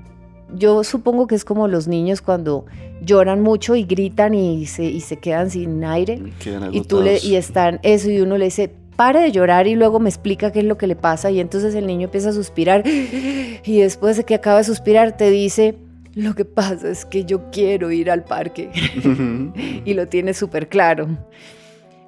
Yo 0.55 0.85
supongo 0.85 1.27
que 1.27 1.35
es 1.35 1.45
como 1.45 1.67
los 1.67 1.89
niños 1.89 2.21
cuando 2.21 2.67
lloran 3.03 3.41
mucho 3.41 3.75
y 3.75 3.85
gritan 3.85 4.35
y 4.35 4.67
se, 4.67 4.85
y 4.85 5.01
se 5.01 5.17
quedan 5.17 5.51
sin 5.51 5.83
aire 5.85 6.23
y, 6.71 6.83
tú 6.83 7.01
le, 7.01 7.19
y 7.19 7.37
están 7.37 7.81
eso 7.83 8.11
y 8.11 8.21
uno 8.21 8.37
le 8.37 8.47
dice, 8.47 8.71
pare 8.97 9.21
de 9.21 9.33
llorar 9.33 9.67
y 9.67 9.75
luego 9.75 9.99
me 9.99 10.11
explica 10.11 10.53
qué 10.53 10.61
es 10.61 10.67
lo 10.67 10.77
que 10.77 10.87
le 10.87 10.95
pasa 10.95 11.31
y 11.31 11.41
entonces 11.41 11.75
el 11.75 11.87
niño 11.87 12.05
empieza 12.05 12.29
a 12.29 12.33
suspirar 12.33 12.85
y 13.65 13.81
después 13.81 14.17
de 14.19 14.25
que 14.25 14.35
acaba 14.35 14.59
de 14.59 14.65
suspirar 14.65 15.17
te 15.17 15.31
dice, 15.31 15.75
lo 16.15 16.35
que 16.35 16.45
pasa 16.45 16.91
es 16.91 17.07
que 17.07 17.25
yo 17.25 17.51
quiero 17.51 17.91
ir 17.91 18.11
al 18.11 18.25
parque 18.25 18.71
y 19.85 19.95
lo 19.95 20.07
tiene 20.09 20.35
súper 20.35 20.69
claro. 20.69 21.09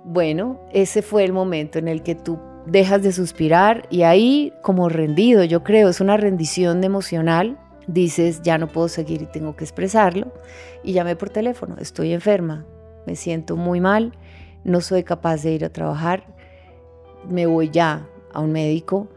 Bueno, 0.04 0.60
ese 0.70 1.00
fue 1.00 1.24
el 1.24 1.32
momento 1.32 1.78
en 1.78 1.88
el 1.88 2.02
que 2.02 2.14
tú 2.14 2.38
dejas 2.66 3.02
de 3.02 3.12
suspirar 3.12 3.86
y 3.90 4.02
ahí 4.02 4.52
como 4.62 4.88
rendido, 4.88 5.44
yo 5.44 5.62
creo, 5.62 5.88
es 5.88 6.00
una 6.00 6.16
rendición 6.16 6.82
emocional, 6.84 7.58
dices, 7.86 8.42
ya 8.42 8.58
no 8.58 8.68
puedo 8.68 8.88
seguir 8.88 9.22
y 9.22 9.26
tengo 9.26 9.56
que 9.56 9.64
expresarlo 9.64 10.32
y 10.82 10.92
llamé 10.92 11.16
por 11.16 11.30
teléfono, 11.30 11.76
estoy 11.78 12.12
enferma, 12.12 12.64
me 13.06 13.16
siento 13.16 13.56
muy 13.56 13.80
mal, 13.80 14.12
no 14.64 14.80
soy 14.80 15.02
capaz 15.02 15.42
de 15.42 15.52
ir 15.52 15.64
a 15.64 15.70
trabajar, 15.70 16.24
me 17.28 17.46
voy 17.46 17.70
ya 17.70 18.06
a 18.32 18.40
un 18.40 18.52
médico, 18.52 19.08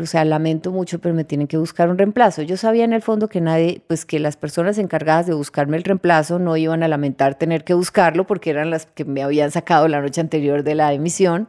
o 0.00 0.06
sea, 0.06 0.24
lamento 0.24 0.72
mucho, 0.72 0.98
pero 0.98 1.14
me 1.14 1.24
tienen 1.24 1.46
que 1.46 1.56
buscar 1.56 1.88
un 1.88 1.96
reemplazo. 1.98 2.42
Yo 2.42 2.56
sabía 2.56 2.84
en 2.84 2.92
el 2.92 3.02
fondo 3.02 3.28
que 3.28 3.40
nadie, 3.40 3.82
pues 3.86 4.04
que 4.04 4.18
las 4.18 4.36
personas 4.36 4.78
encargadas 4.78 5.26
de 5.26 5.34
buscarme 5.34 5.76
el 5.76 5.84
reemplazo 5.84 6.38
no 6.38 6.56
iban 6.56 6.82
a 6.82 6.88
lamentar 6.88 7.36
tener 7.36 7.64
que 7.64 7.74
buscarlo 7.74 8.26
porque 8.26 8.50
eran 8.50 8.70
las 8.70 8.86
que 8.86 9.04
me 9.04 9.22
habían 9.22 9.50
sacado 9.50 9.86
la 9.88 10.00
noche 10.00 10.20
anterior 10.20 10.64
de 10.64 10.74
la 10.74 10.92
emisión, 10.92 11.48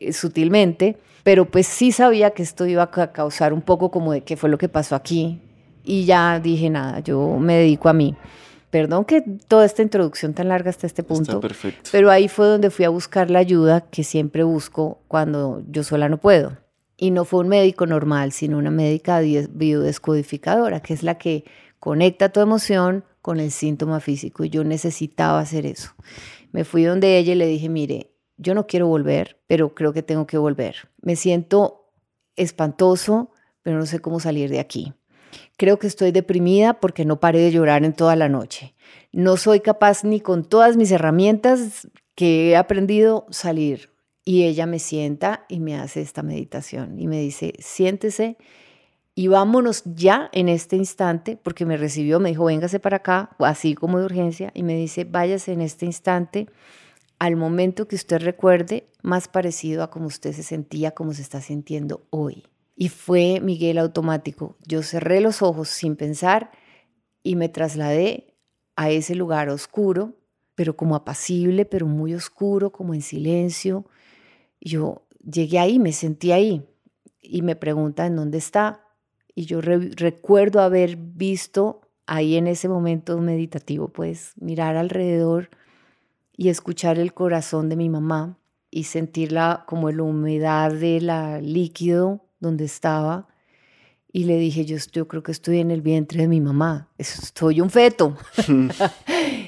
eh, 0.00 0.12
sutilmente, 0.12 0.96
pero 1.22 1.46
pues 1.46 1.66
sí 1.66 1.92
sabía 1.92 2.30
que 2.30 2.42
esto 2.42 2.66
iba 2.66 2.82
a 2.82 3.12
causar 3.12 3.52
un 3.52 3.62
poco 3.62 3.90
como 3.90 4.12
de 4.12 4.22
qué 4.22 4.36
fue 4.36 4.50
lo 4.50 4.58
que 4.58 4.68
pasó 4.68 4.94
aquí. 4.94 5.40
Y 5.84 6.04
ya 6.04 6.40
dije 6.40 6.70
nada, 6.70 7.00
yo 7.00 7.38
me 7.38 7.54
dedico 7.54 7.88
a 7.88 7.92
mí. 7.92 8.16
Perdón 8.70 9.04
que 9.04 9.22
toda 9.46 9.64
esta 9.64 9.82
introducción 9.82 10.34
tan 10.34 10.48
larga 10.48 10.70
hasta 10.70 10.86
este 10.86 11.04
punto, 11.04 11.40
perfecto. 11.40 11.90
pero 11.92 12.10
ahí 12.10 12.26
fue 12.26 12.46
donde 12.46 12.70
fui 12.70 12.84
a 12.84 12.88
buscar 12.88 13.30
la 13.30 13.38
ayuda 13.38 13.82
que 13.82 14.02
siempre 14.02 14.42
busco 14.42 14.98
cuando 15.06 15.62
yo 15.70 15.84
sola 15.84 16.08
no 16.08 16.18
puedo 16.18 16.56
y 16.96 17.10
no 17.10 17.24
fue 17.24 17.40
un 17.40 17.48
médico 17.48 17.86
normal, 17.86 18.32
sino 18.32 18.58
una 18.58 18.70
médica 18.70 19.20
biodescodificadora, 19.20 20.80
que 20.80 20.94
es 20.94 21.02
la 21.02 21.18
que 21.18 21.44
conecta 21.78 22.30
tu 22.30 22.40
emoción 22.40 23.04
con 23.20 23.40
el 23.40 23.50
síntoma 23.50 24.00
físico. 24.00 24.44
Y 24.44 24.50
yo 24.50 24.64
necesitaba 24.64 25.40
hacer 25.40 25.66
eso. 25.66 25.90
Me 26.52 26.64
fui 26.64 26.84
donde 26.84 27.18
ella 27.18 27.32
y 27.32 27.36
le 27.36 27.46
dije, 27.46 27.68
mire, 27.68 28.10
yo 28.36 28.54
no 28.54 28.66
quiero 28.66 28.86
volver, 28.86 29.40
pero 29.46 29.74
creo 29.74 29.92
que 29.92 30.02
tengo 30.02 30.26
que 30.26 30.38
volver. 30.38 30.88
Me 31.00 31.16
siento 31.16 31.92
espantoso, 32.36 33.30
pero 33.62 33.78
no 33.78 33.86
sé 33.86 34.00
cómo 34.00 34.20
salir 34.20 34.50
de 34.50 34.60
aquí. 34.60 34.92
Creo 35.56 35.78
que 35.78 35.86
estoy 35.86 36.12
deprimida 36.12 36.80
porque 36.80 37.04
no 37.04 37.20
paré 37.20 37.40
de 37.40 37.52
llorar 37.52 37.84
en 37.84 37.92
toda 37.92 38.16
la 38.16 38.28
noche. 38.28 38.74
No 39.12 39.36
soy 39.36 39.60
capaz 39.60 40.04
ni 40.04 40.20
con 40.20 40.44
todas 40.44 40.76
mis 40.76 40.90
herramientas 40.90 41.88
que 42.14 42.50
he 42.50 42.56
aprendido 42.56 43.26
salir 43.30 43.90
y 44.24 44.44
ella 44.44 44.66
me 44.66 44.78
sienta 44.78 45.44
y 45.48 45.60
me 45.60 45.76
hace 45.76 46.00
esta 46.00 46.22
meditación 46.22 46.98
y 46.98 47.06
me 47.06 47.20
dice, 47.20 47.54
siéntese 47.58 48.36
y 49.14 49.28
vámonos 49.28 49.82
ya 49.84 50.28
en 50.32 50.48
este 50.48 50.74
instante, 50.76 51.38
porque 51.40 51.66
me 51.66 51.76
recibió, 51.76 52.18
me 52.18 52.30
dijo, 52.30 52.46
véngase 52.46 52.80
para 52.80 52.96
acá, 52.96 53.30
así 53.38 53.74
como 53.74 54.00
de 54.00 54.06
urgencia, 54.06 54.50
y 54.54 54.64
me 54.64 54.74
dice, 54.74 55.04
váyase 55.04 55.52
en 55.52 55.60
este 55.60 55.86
instante 55.86 56.48
al 57.24 57.36
momento 57.36 57.88
que 57.88 57.96
usted 57.96 58.20
recuerde 58.20 58.86
más 59.00 59.28
parecido 59.28 59.82
a 59.82 59.88
como 59.88 60.08
usted 60.08 60.34
se 60.34 60.42
sentía, 60.42 60.90
como 60.90 61.14
se 61.14 61.22
está 61.22 61.40
sintiendo 61.40 62.06
hoy. 62.10 62.44
Y 62.76 62.90
fue 62.90 63.40
Miguel 63.40 63.78
automático. 63.78 64.58
Yo 64.66 64.82
cerré 64.82 65.22
los 65.22 65.40
ojos 65.40 65.70
sin 65.70 65.96
pensar 65.96 66.50
y 67.22 67.36
me 67.36 67.48
trasladé 67.48 68.36
a 68.76 68.90
ese 68.90 69.14
lugar 69.14 69.48
oscuro, 69.48 70.18
pero 70.54 70.76
como 70.76 70.96
apacible, 70.96 71.64
pero 71.64 71.86
muy 71.86 72.14
oscuro, 72.14 72.72
como 72.72 72.92
en 72.92 73.00
silencio, 73.00 73.86
yo 74.60 75.06
llegué 75.24 75.58
ahí, 75.58 75.78
me 75.78 75.92
sentí 75.94 76.30
ahí 76.30 76.62
y 77.22 77.40
me 77.40 77.56
preguntan 77.56 78.16
dónde 78.16 78.36
está. 78.36 78.84
Y 79.34 79.46
yo 79.46 79.62
recuerdo 79.62 80.60
haber 80.60 80.96
visto 80.96 81.80
ahí 82.04 82.36
en 82.36 82.48
ese 82.48 82.68
momento 82.68 83.18
meditativo, 83.18 83.88
pues 83.88 84.34
mirar 84.36 84.76
alrededor 84.76 85.48
y 86.36 86.48
escuchar 86.48 86.98
el 86.98 87.14
corazón 87.14 87.68
de 87.68 87.76
mi 87.76 87.88
mamá 87.88 88.38
y 88.70 88.84
sentirla 88.84 89.64
como 89.66 89.90
la 89.90 90.02
humedad 90.02 90.72
del 90.72 91.10
líquido 91.52 92.26
donde 92.40 92.64
estaba. 92.64 93.28
Y 94.12 94.24
le 94.24 94.38
dije, 94.38 94.64
yo, 94.64 94.76
yo 94.92 95.08
creo 95.08 95.22
que 95.22 95.32
estoy 95.32 95.60
en 95.60 95.70
el 95.70 95.82
vientre 95.82 96.22
de 96.22 96.28
mi 96.28 96.40
mamá, 96.40 96.88
soy 97.34 97.60
un 97.60 97.70
feto. 97.70 98.16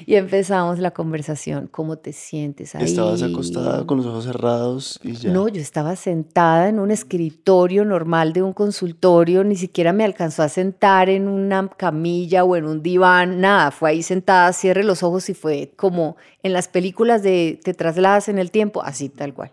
Y 0.09 0.15
empezamos 0.15 0.79
la 0.79 0.91
conversación, 0.91 1.67
¿cómo 1.67 1.97
te 1.97 2.13
sientes 2.13 2.73
ahí? 2.75 2.85
¿Estabas 2.85 3.21
acostada 3.23 3.85
con 3.85 3.97
los 3.97 4.05
ojos 4.05 4.23
cerrados 4.23 5.01
y 5.03 5.11
ya? 5.11 5.31
No, 5.31 5.49
yo 5.49 5.59
estaba 5.59 5.97
sentada 5.97 6.69
en 6.69 6.79
un 6.79 6.91
escritorio 6.91 7.83
normal 7.83 8.31
de 8.31 8.41
un 8.41 8.53
consultorio, 8.53 9.43
ni 9.43 9.57
siquiera 9.57 9.91
me 9.91 10.05
alcanzó 10.05 10.43
a 10.43 10.47
sentar 10.47 11.09
en 11.09 11.27
una 11.27 11.67
camilla 11.67 12.45
o 12.45 12.55
en 12.55 12.67
un 12.67 12.81
diván, 12.81 13.41
nada, 13.41 13.69
fue 13.71 13.89
ahí 13.89 14.01
sentada, 14.01 14.53
cierre 14.53 14.85
los 14.85 15.03
ojos 15.03 15.29
y 15.29 15.33
fue 15.33 15.73
como 15.75 16.15
en 16.41 16.53
las 16.53 16.69
películas 16.69 17.21
de 17.21 17.59
te 17.61 17.73
trasladas 17.73 18.29
en 18.29 18.39
el 18.39 18.49
tiempo, 18.49 18.81
así 18.83 19.09
tal 19.09 19.33
cual. 19.33 19.51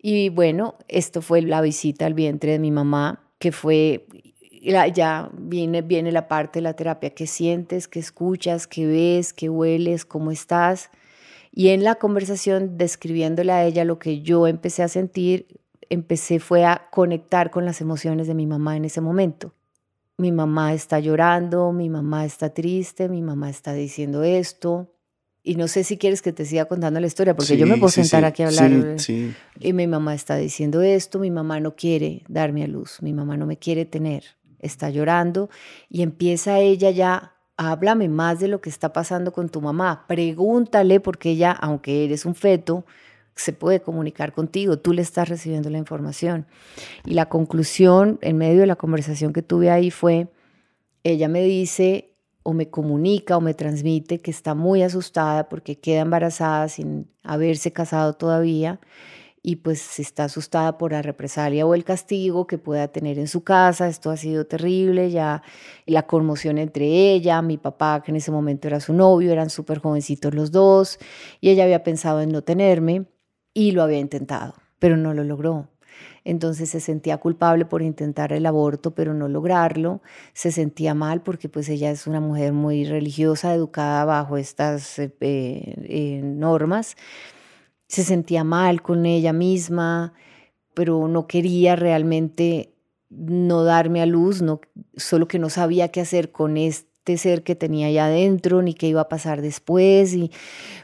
Y 0.00 0.28
bueno, 0.28 0.76
esto 0.86 1.22
fue 1.22 1.42
la 1.42 1.60
visita 1.60 2.06
al 2.06 2.14
vientre 2.14 2.52
de 2.52 2.60
mi 2.60 2.70
mamá, 2.70 3.20
que 3.40 3.50
fue 3.50 4.06
ya 4.72 5.30
viene, 5.38 5.82
viene 5.82 6.12
la 6.12 6.28
parte 6.28 6.58
de 6.58 6.62
la 6.62 6.74
terapia, 6.74 7.10
que 7.10 7.26
sientes, 7.26 7.88
que 7.88 8.00
escuchas, 8.00 8.66
que 8.66 8.86
ves, 8.86 9.32
que 9.32 9.48
hueles, 9.48 10.04
cómo 10.04 10.30
estás. 10.30 10.90
Y 11.52 11.68
en 11.68 11.84
la 11.84 11.94
conversación, 11.94 12.76
describiéndole 12.76 13.52
a 13.52 13.64
ella 13.64 13.84
lo 13.84 13.98
que 13.98 14.22
yo 14.22 14.46
empecé 14.46 14.82
a 14.82 14.88
sentir, 14.88 15.46
empecé 15.88 16.40
fue 16.40 16.64
a 16.64 16.88
conectar 16.90 17.50
con 17.50 17.64
las 17.64 17.80
emociones 17.80 18.26
de 18.26 18.34
mi 18.34 18.46
mamá 18.46 18.76
en 18.76 18.84
ese 18.84 19.00
momento. 19.00 19.54
Mi 20.18 20.32
mamá 20.32 20.74
está 20.74 20.98
llorando, 20.98 21.72
mi 21.72 21.88
mamá 21.88 22.24
está 22.24 22.50
triste, 22.50 23.08
mi 23.08 23.22
mamá 23.22 23.50
está 23.50 23.72
diciendo 23.72 24.22
esto. 24.22 24.92
Y 25.42 25.54
no 25.54 25.68
sé 25.68 25.84
si 25.84 25.96
quieres 25.96 26.22
que 26.22 26.32
te 26.32 26.44
siga 26.44 26.64
contando 26.64 26.98
la 26.98 27.06
historia, 27.06 27.36
porque 27.36 27.56
yo 27.56 27.66
me 27.66 27.76
puedo 27.76 27.90
sentar 27.90 28.24
aquí 28.24 28.42
a 28.42 28.48
hablar. 28.48 28.96
Y 29.60 29.72
mi 29.72 29.86
mamá 29.86 30.14
está 30.14 30.36
diciendo 30.36 30.82
esto, 30.82 31.20
mi 31.20 31.30
mamá 31.30 31.60
no 31.60 31.76
quiere 31.76 32.24
darme 32.28 32.64
a 32.64 32.66
luz, 32.66 33.00
mi 33.00 33.12
mamá 33.12 33.36
no 33.36 33.46
me 33.46 33.56
quiere 33.56 33.84
tener 33.84 34.24
está 34.58 34.90
llorando 34.90 35.48
y 35.88 36.02
empieza 36.02 36.58
ella 36.58 36.90
ya, 36.90 37.34
háblame 37.56 38.08
más 38.08 38.38
de 38.40 38.48
lo 38.48 38.60
que 38.60 38.70
está 38.70 38.92
pasando 38.92 39.32
con 39.32 39.48
tu 39.48 39.60
mamá, 39.60 40.04
pregúntale 40.06 41.00
porque 41.00 41.30
ella, 41.30 41.52
aunque 41.52 42.04
eres 42.04 42.26
un 42.26 42.34
feto, 42.34 42.84
se 43.34 43.52
puede 43.52 43.80
comunicar 43.80 44.32
contigo, 44.32 44.78
tú 44.78 44.92
le 44.92 45.02
estás 45.02 45.28
recibiendo 45.28 45.68
la 45.68 45.78
información. 45.78 46.46
Y 47.04 47.14
la 47.14 47.28
conclusión 47.28 48.18
en 48.22 48.38
medio 48.38 48.60
de 48.60 48.66
la 48.66 48.76
conversación 48.76 49.32
que 49.32 49.42
tuve 49.42 49.70
ahí 49.70 49.90
fue, 49.90 50.28
ella 51.04 51.28
me 51.28 51.42
dice 51.42 52.14
o 52.42 52.52
me 52.52 52.70
comunica 52.70 53.36
o 53.36 53.40
me 53.40 53.54
transmite 53.54 54.20
que 54.20 54.30
está 54.30 54.54
muy 54.54 54.82
asustada 54.82 55.48
porque 55.48 55.78
queda 55.78 56.00
embarazada 56.00 56.68
sin 56.68 57.10
haberse 57.22 57.72
casado 57.72 58.14
todavía 58.14 58.80
y 59.48 59.54
pues 59.54 60.00
está 60.00 60.24
asustada 60.24 60.76
por 60.76 60.90
la 60.90 61.02
represalia 61.02 61.64
o 61.66 61.74
el 61.76 61.84
castigo 61.84 62.48
que 62.48 62.58
pueda 62.58 62.88
tener 62.88 63.16
en 63.16 63.28
su 63.28 63.44
casa. 63.44 63.86
Esto 63.86 64.10
ha 64.10 64.16
sido 64.16 64.44
terrible, 64.44 65.08
ya 65.12 65.40
la 65.86 66.02
conmoción 66.04 66.58
entre 66.58 67.12
ella, 67.12 67.40
mi 67.42 67.56
papá, 67.56 68.02
que 68.02 68.10
en 68.10 68.16
ese 68.16 68.32
momento 68.32 68.66
era 68.66 68.80
su 68.80 68.92
novio, 68.92 69.30
eran 69.30 69.48
súper 69.48 69.78
jovencitos 69.78 70.34
los 70.34 70.50
dos, 70.50 70.98
y 71.40 71.50
ella 71.50 71.62
había 71.62 71.84
pensado 71.84 72.22
en 72.22 72.30
no 72.30 72.42
tenerme 72.42 73.06
y 73.54 73.70
lo 73.70 73.84
había 73.84 74.00
intentado, 74.00 74.54
pero 74.80 74.96
no 74.96 75.14
lo 75.14 75.22
logró. 75.22 75.68
Entonces 76.24 76.68
se 76.70 76.80
sentía 76.80 77.18
culpable 77.18 77.66
por 77.66 77.82
intentar 77.82 78.32
el 78.32 78.46
aborto, 78.46 78.96
pero 78.96 79.14
no 79.14 79.28
lograrlo. 79.28 80.02
Se 80.32 80.50
sentía 80.50 80.92
mal 80.92 81.22
porque 81.22 81.48
pues 81.48 81.68
ella 81.68 81.92
es 81.92 82.08
una 82.08 82.18
mujer 82.18 82.52
muy 82.52 82.84
religiosa, 82.84 83.54
educada 83.54 84.04
bajo 84.04 84.38
estas 84.38 84.98
eh, 84.98 85.14
eh, 85.20 86.20
normas 86.24 86.96
se 87.88 88.02
sentía 88.02 88.44
mal 88.44 88.82
con 88.82 89.06
ella 89.06 89.32
misma, 89.32 90.12
pero 90.74 91.08
no 91.08 91.26
quería 91.26 91.76
realmente 91.76 92.72
no 93.08 93.64
darme 93.64 94.02
a 94.02 94.06
luz, 94.06 94.42
solo 94.96 95.28
que 95.28 95.38
no 95.38 95.48
sabía 95.48 95.88
qué 95.88 96.00
hacer 96.00 96.32
con 96.32 96.56
este 96.56 97.16
ser 97.16 97.42
que 97.44 97.54
tenía 97.54 97.86
allá 97.86 98.06
adentro, 98.06 98.62
ni 98.62 98.74
qué 98.74 98.88
iba 98.88 99.02
a 99.02 99.08
pasar 99.08 99.40
después, 99.40 100.12
y 100.14 100.30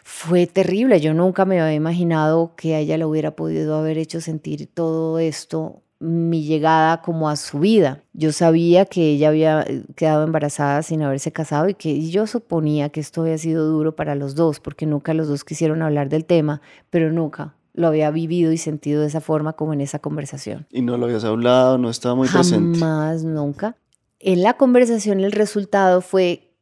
fue 0.05 0.47
terrible. 0.47 1.01
Yo 1.01 1.15
nunca 1.15 1.45
me 1.45 1.61
había 1.61 1.75
imaginado 1.75 2.55
que 2.57 2.75
a 2.75 2.79
ella 2.79 2.97
le 2.97 3.05
hubiera 3.05 3.35
podido 3.35 3.77
haber 3.77 3.99
hecho 3.99 4.21
sentir 4.21 4.69
todo 4.73 5.19
esto 5.19 5.83
mi 6.03 6.43
llegada 6.43 7.01
como 7.01 7.29
a 7.29 7.37
su 7.37 7.61
vida. 7.61 8.03
Yo 8.13 8.33
sabía 8.33 8.85
que 8.87 9.13
ella 9.13 9.29
había 9.29 9.63
eh, 9.63 9.85
quedado 9.95 10.25
embarazada 10.25 10.83
sin 10.83 11.03
haberse 11.03 11.31
casado 11.31 11.69
y 11.69 11.75
que 11.75 12.11
yo 12.11 12.27
suponía 12.27 12.89
que 12.89 13.01
esto 13.01 13.23
había 13.23 13.39
sido 13.39 13.67
duro 13.67 13.95
para 13.95 14.15
los 14.15 14.35
dos, 14.35 14.59
porque 14.59 14.85
nunca 14.85 15.15
los 15.15 15.29
dos 15.29 15.45
quisieron 15.45 15.81
hablar 15.81 16.09
del 16.09 16.25
tema, 16.25 16.61
pero 16.91 17.13
nunca 17.13 17.55
lo 17.75 17.87
había 17.87 18.11
vivido 18.11 18.53
y 18.53 18.59
sentido 18.59 19.01
de 19.01 19.07
esa 19.07 19.21
forma 19.21 19.55
como 19.55 19.73
en 19.73 19.81
esa 19.81 20.01
conversación. 20.01 20.67
¿Y 20.71 20.83
no 20.83 20.97
lo 20.97 21.07
habías 21.07 21.25
hablado? 21.25 21.79
¿No 21.79 21.89
estaba 21.89 22.15
muy 22.15 22.29
presente? 22.29 22.81
Jamás, 22.81 23.25
nunca. 23.25 23.77
En 24.19 24.43
la 24.43 24.55
conversación 24.55 25.21
el 25.21 25.33
resultado 25.33 26.01
fue 26.01 26.53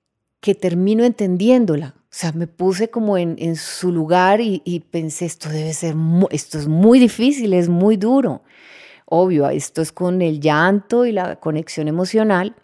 que 0.41 0.55
termino 0.55 1.05
entendiéndola. 1.05 1.95
O 1.97 2.13
sea, 2.13 2.33
me 2.33 2.47
puse 2.47 2.91
como 2.91 3.19
en, 3.19 3.37
en 3.39 3.57
su 3.57 3.93
lugar 3.93 4.41
y, 4.41 4.63
y, 4.65 4.81
pensé, 4.81 5.27
esto 5.27 5.49
debe 5.49 5.73
ser, 5.73 5.95
esto 6.31 6.59
es 6.59 6.67
muy 6.67 6.99
difícil, 6.99 7.55
es 7.55 7.69
muy 7.69 7.97
duro. 7.97 8.43
Obvio, 9.11 9.49
esto 9.51 9.83
es 9.83 9.91
con 9.91 10.23
el 10.23 10.41
llanto 10.41 11.05
y 11.05 11.11
la 11.11 11.37
conexión 11.41 11.89
emocional. 11.89 12.55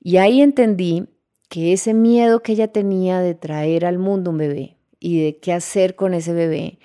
Y 0.00 0.18
ahí 0.18 0.42
entendí 0.42 1.08
que 1.48 1.72
ese 1.72 1.94
miedo 1.94 2.40
que 2.40 2.52
ella 2.52 2.68
tenía 2.68 3.20
de 3.20 3.34
traer 3.34 3.86
al 3.86 3.98
mundo 3.98 4.30
un 4.30 4.38
bebé 4.38 4.76
y 5.00 5.22
de 5.24 5.38
qué 5.38 5.54
hacer 5.54 5.96
con 5.96 6.12
ese 6.12 6.34
bebé, 6.34 6.78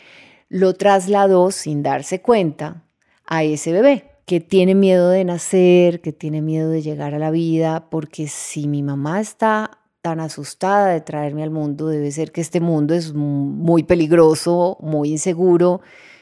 lo 0.47 0.73
trasladó 0.73 1.51
sin 1.51 1.83
darse 1.83 2.21
cuenta 2.21 2.85
a 3.25 3.43
ese 3.43 3.73
bebé 3.73 4.05
que 4.25 4.39
tiene 4.39 4.73
miedo 4.73 5.09
de 5.09 5.25
nacer, 5.25 6.01
que 6.01 6.13
tiene 6.13 6.41
miedo 6.41 6.69
de 6.69 6.81
llegar 6.81 7.13
a 7.13 7.19
la 7.19 7.31
vida, 7.31 7.89
porque 7.89 8.27
si 8.27 8.67
mi 8.67 8.83
mamá 8.83 9.19
está 9.19 9.79
tan 10.01 10.19
asustada 10.19 10.93
de 10.93 11.01
traerme 11.01 11.43
al 11.43 11.49
mundo, 11.49 11.87
debe 11.87 12.11
ser 12.11 12.31
que 12.31 12.39
este 12.39 12.61
mundo 12.61 12.93
es 12.93 13.13
muy 13.13 13.83
peligroso, 13.83 14.77
muy 14.81 15.09
inseguro 15.09 15.81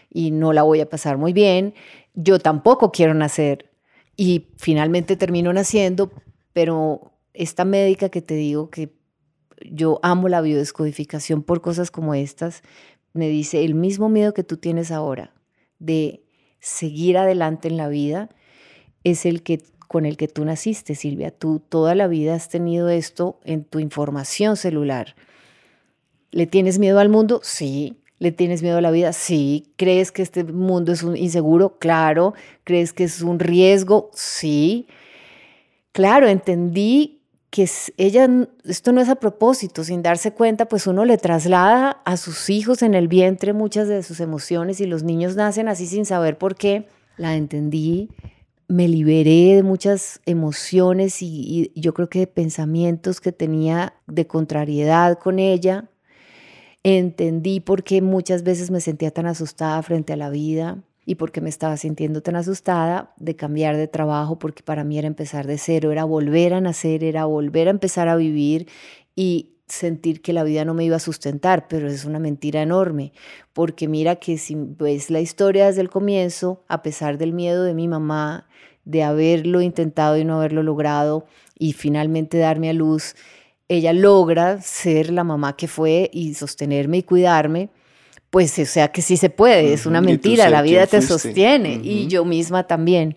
y 0.10 0.32
no 0.32 0.54
la 0.54 0.64
voy 0.64 0.80
a 0.80 0.90
pasar 0.90 1.18
muy 1.18 1.34
bien. 1.34 1.74
Yo 2.20 2.40
tampoco 2.40 2.92
quiero 2.92 3.14
nacer 3.14 3.72
y 4.16 4.48
finalmente 4.58 5.16
termino 5.16 5.54
naciendo, 5.54 6.12
pero 6.52 7.14
esta 7.34 7.64
médica 7.64 8.10
que 8.10 8.24
te 8.24 8.34
digo 8.34 8.72
que 8.72 8.92
yo 9.70 10.00
amo 10.02 10.28
la 10.28 10.42
biodescodificación 10.42 11.44
por 11.44 11.62
cosas 11.62 11.92
como 11.92 12.16
estas, 12.16 12.64
me 13.14 13.30
dice, 13.30 13.64
el 13.64 13.76
mismo 13.76 14.10
miedo 14.10 14.34
que 14.34 14.44
tú 14.44 14.58
tienes 14.58 14.92
ahora 14.92 15.36
de 15.78 16.24
seguir 16.60 17.20
adelante 17.20 17.68
en 17.68 17.78
la 17.78 17.88
vida 17.88 18.30
es 19.04 19.28
el 19.28 19.44
que 19.44 19.62
con 19.88 20.08
el 20.08 20.18
que 20.18 20.28
tú 20.28 20.44
naciste, 20.44 20.96
Silvia. 20.96 21.30
Tú 21.30 21.60
toda 21.60 21.94
la 21.94 22.08
vida 22.08 22.34
has 22.34 22.50
tenido 22.50 22.90
esto 22.90 23.40
en 23.46 23.64
tu 23.64 23.80
información 23.80 24.58
celular. 24.58 25.16
¿Le 26.32 26.48
tienes 26.48 26.80
miedo 26.80 27.00
al 27.00 27.10
mundo? 27.10 27.40
Sí. 27.44 28.02
¿Le 28.20 28.32
tienes 28.32 28.64
miedo 28.64 28.78
a 28.78 28.82
la 28.82 28.92
vida? 28.92 29.14
Sí. 29.14 29.72
¿Crees 29.78 30.12
que 30.12 30.22
este 30.22 30.44
mundo 30.44 30.92
es 30.92 31.04
un 31.04 31.16
inseguro? 31.16 31.78
Claro. 31.78 32.34
¿Crees 32.64 32.94
que 32.94 33.04
es 33.04 33.22
un 33.22 33.40
riesgo? 33.40 34.10
Sí. 34.14 34.88
Claro, 35.92 36.28
entendí 36.28 37.18
que 37.50 37.70
ella, 37.98 38.30
esto 38.66 38.92
no 38.92 39.02
es 39.02 39.10
a 39.10 39.16
propósito, 39.16 39.84
sin 39.84 40.02
darse 40.02 40.34
cuenta, 40.34 40.68
pues 40.68 40.86
uno 40.86 41.06
le 41.06 41.18
traslada 41.18 42.02
a 42.06 42.18
sus 42.18 42.50
hijos 42.50 42.82
en 42.82 42.94
el 42.94 43.08
vientre 43.08 43.54
muchas 43.54 43.88
de 43.88 44.04
sus 44.04 44.20
emociones 44.20 44.82
y 44.82 44.86
los 44.86 45.04
niños 45.04 45.36
nacen 45.36 45.68
así 45.68 45.88
sin 45.88 46.06
saber 46.06 46.38
por 46.38 46.56
qué. 46.56 46.88
La 47.16 47.36
entendí, 47.36 48.10
me 48.68 48.88
liberé 48.88 49.56
de 49.56 49.64
muchas 49.64 50.20
emociones 50.26 51.22
y, 51.22 51.72
y 51.74 51.82
yo 51.82 51.94
creo 51.94 52.10
que 52.10 52.20
de 52.20 52.28
pensamientos 52.28 53.22
que 53.22 53.32
tenía 53.32 53.94
de 54.08 54.28
contrariedad 54.28 55.18
con 55.18 55.40
ella. 55.40 55.90
Entendí 56.90 57.60
por 57.60 57.84
qué 57.84 58.02
muchas 58.02 58.44
veces 58.44 58.72
me 58.72 58.80
sentía 58.80 59.12
tan 59.12 59.26
asustada 59.26 59.84
frente 59.84 60.14
a 60.14 60.16
la 60.16 60.30
vida 60.30 60.82
y 61.06 61.16
porque 61.16 61.42
me 61.42 61.50
estaba 61.50 61.76
sintiendo 61.76 62.22
tan 62.22 62.38
asustada 62.38 63.14
de 63.18 63.36
cambiar 63.36 63.76
de 63.76 63.90
trabajo, 63.90 64.40
porque 64.40 64.64
para 64.64 64.86
mí 64.86 64.98
era 64.98 65.06
empezar 65.06 65.48
de 65.48 65.58
cero, 65.58 65.92
era 65.92 66.06
volver 66.06 66.54
a 66.54 66.62
nacer, 66.62 67.04
era 67.04 67.26
volver 67.26 67.68
a 67.68 67.72
empezar 67.72 68.08
a 68.08 68.16
vivir 68.16 68.70
y 69.18 69.58
sentir 69.68 70.22
que 70.22 70.32
la 70.32 70.46
vida 70.46 70.64
no 70.64 70.74
me 70.74 70.86
iba 70.86 70.96
a 70.96 71.00
sustentar, 71.00 71.68
pero 71.68 71.90
es 71.90 72.06
una 72.06 72.20
mentira 72.20 72.62
enorme, 72.62 73.12
porque 73.52 73.90
mira 73.90 74.16
que 74.16 74.38
si 74.38 74.56
ves 74.56 75.10
la 75.10 75.20
historia 75.20 75.66
desde 75.66 75.82
el 75.82 75.90
comienzo, 75.90 76.64
a 76.70 76.84
pesar 76.84 77.18
del 77.18 77.34
miedo 77.34 77.66
de 77.66 77.74
mi 77.74 77.90
mamá, 77.90 78.48
de 78.86 79.04
haberlo 79.04 79.60
intentado 79.60 80.18
y 80.18 80.24
no 80.24 80.38
haberlo 80.38 80.64
logrado, 80.64 81.26
y 81.60 81.74
finalmente 81.74 82.38
darme 82.38 82.70
a 82.70 82.74
luz, 82.74 83.14
ella 83.70 83.94
logra 83.94 84.62
ser 84.62 85.12
la 85.12 85.24
mamá 85.24 85.56
que 85.56 85.68
fue 85.68 86.10
y 86.14 86.34
sostenerme 86.34 86.98
y 86.98 87.04
cuidarme, 87.04 87.70
pues 88.30 88.58
o 88.60 88.66
sea 88.66 88.90
que 88.90 89.02
sí 89.02 89.18
se 89.18 89.30
puede, 89.30 89.74
es 89.74 89.86
una 89.86 90.02
mentira, 90.02 90.50
la 90.50 90.62
vida 90.62 90.86
te 90.88 91.02
sostiene 91.02 91.80
y 91.82 92.08
yo 92.08 92.26
misma 92.26 92.68
también. 92.68 93.16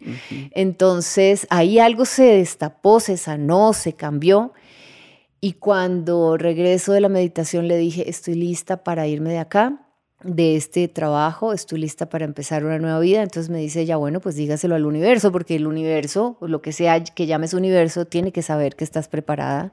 Entonces 0.53 1.47
ahí 1.51 1.79
algo 1.79 2.05
se 2.05 2.25
destapó, 2.25 3.01
se 3.01 3.17
sanó, 3.17 3.73
se 3.73 3.95
cambió 3.95 4.53
y 5.41 5.55
cuando 5.55 6.37
regreso 6.37 6.93
de 6.93 7.01
la 7.01 7.09
meditación 7.09 7.67
le 7.67 7.77
dije, 7.77 8.09
estoy 8.09 8.35
lista 8.35 8.85
para 8.85 9.07
irme 9.07 9.31
de 9.31 9.39
acá, 9.39 9.90
de 10.23 10.57
este 10.57 10.87
trabajo, 10.89 11.53
estoy 11.53 11.81
lista 11.81 12.09
para 12.09 12.25
empezar 12.25 12.65
una 12.65 12.79
nueva 12.79 13.01
vida. 13.01 13.23
Entonces 13.23 13.51
me 13.51 13.59
dice 13.59 13.87
ya 13.87 13.97
bueno, 13.97 14.21
pues 14.21 14.37
dígaselo 14.37 14.75
al 14.75 14.87
universo, 14.87 15.33
porque 15.33 15.57
el 15.57 15.67
universo, 15.67 16.37
lo 16.41 16.63
que 16.63 16.73
sea 16.73 17.03
que 17.03 17.27
llames 17.27 17.55
universo, 17.55 18.05
tiene 18.05 18.33
que 18.33 18.43
saber 18.43 18.77
que 18.77 18.85
estás 18.85 19.09
preparada 19.09 19.73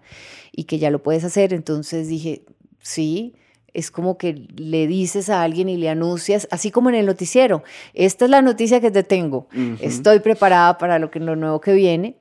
y 0.51 0.63
que 0.65 0.79
ya 0.79 0.89
lo 0.89 1.03
puedes 1.03 1.23
hacer. 1.23 1.53
Entonces 1.53 2.07
dije, 2.07 2.45
sí 2.79 3.35
es 3.73 3.91
como 3.91 4.17
que 4.17 4.47
le 4.55 4.87
dices 4.87 5.29
a 5.29 5.43
alguien 5.43 5.69
y 5.69 5.77
le 5.77 5.89
anuncias, 5.89 6.47
así 6.49 6.71
como 6.71 6.89
en 6.89 6.95
el 6.95 7.05
noticiero, 7.05 7.63
esta 7.93 8.25
es 8.25 8.31
la 8.31 8.41
noticia 8.41 8.81
que 8.81 8.89
te 8.89 9.03
tengo, 9.03 9.47
estoy 9.79 10.19
preparada 10.19 10.79
para 10.79 10.97
lo, 10.97 11.11
que, 11.11 11.19
lo 11.19 11.35
nuevo 11.35 11.61
que 11.61 11.73
viene 11.73 12.17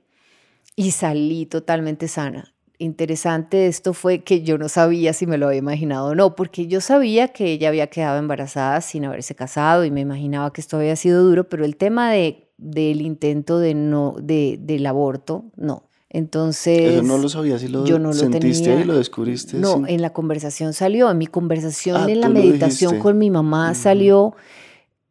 y 0.74 0.90
salí 0.90 1.46
totalmente 1.46 2.08
sana. 2.08 2.55
Interesante 2.78 3.66
esto 3.66 3.94
fue 3.94 4.22
que 4.22 4.42
yo 4.42 4.58
no 4.58 4.68
sabía 4.68 5.14
si 5.14 5.26
me 5.26 5.38
lo 5.38 5.46
había 5.46 5.58
imaginado 5.58 6.08
o 6.08 6.14
no, 6.14 6.34
porque 6.34 6.66
yo 6.66 6.82
sabía 6.82 7.28
que 7.28 7.52
ella 7.52 7.68
había 7.68 7.86
quedado 7.86 8.18
embarazada 8.18 8.80
sin 8.82 9.06
haberse 9.06 9.34
casado 9.34 9.84
y 9.84 9.90
me 9.90 10.02
imaginaba 10.02 10.52
que 10.52 10.60
esto 10.60 10.76
había 10.76 10.94
sido 10.96 11.24
duro, 11.24 11.48
pero 11.48 11.64
el 11.64 11.76
tema 11.76 12.10
de, 12.12 12.50
del 12.58 13.00
intento 13.00 13.58
de 13.58 13.74
no, 13.74 14.16
de, 14.20 14.58
del 14.60 14.84
aborto, 14.84 15.44
no, 15.56 15.84
entonces. 16.10 16.92
Eso 16.92 17.02
no 17.02 17.16
lo 17.18 17.28
sabías 17.28 17.62
y 17.62 17.68
lo 17.68 17.86
yo 17.86 17.98
no 17.98 18.12
sentiste 18.12 18.74
lo 18.74 18.80
y 18.80 18.84
lo 18.84 18.96
descubriste. 18.98 19.56
No, 19.56 19.86
en 19.86 20.02
la 20.02 20.12
conversación 20.12 20.74
salió, 20.74 21.10
en 21.10 21.18
mi 21.18 21.26
conversación, 21.26 21.96
ah, 21.96 22.10
en 22.10 22.20
la 22.20 22.28
meditación 22.28 22.98
con 22.98 23.16
mi 23.16 23.30
mamá 23.30 23.74
salió. 23.74 24.34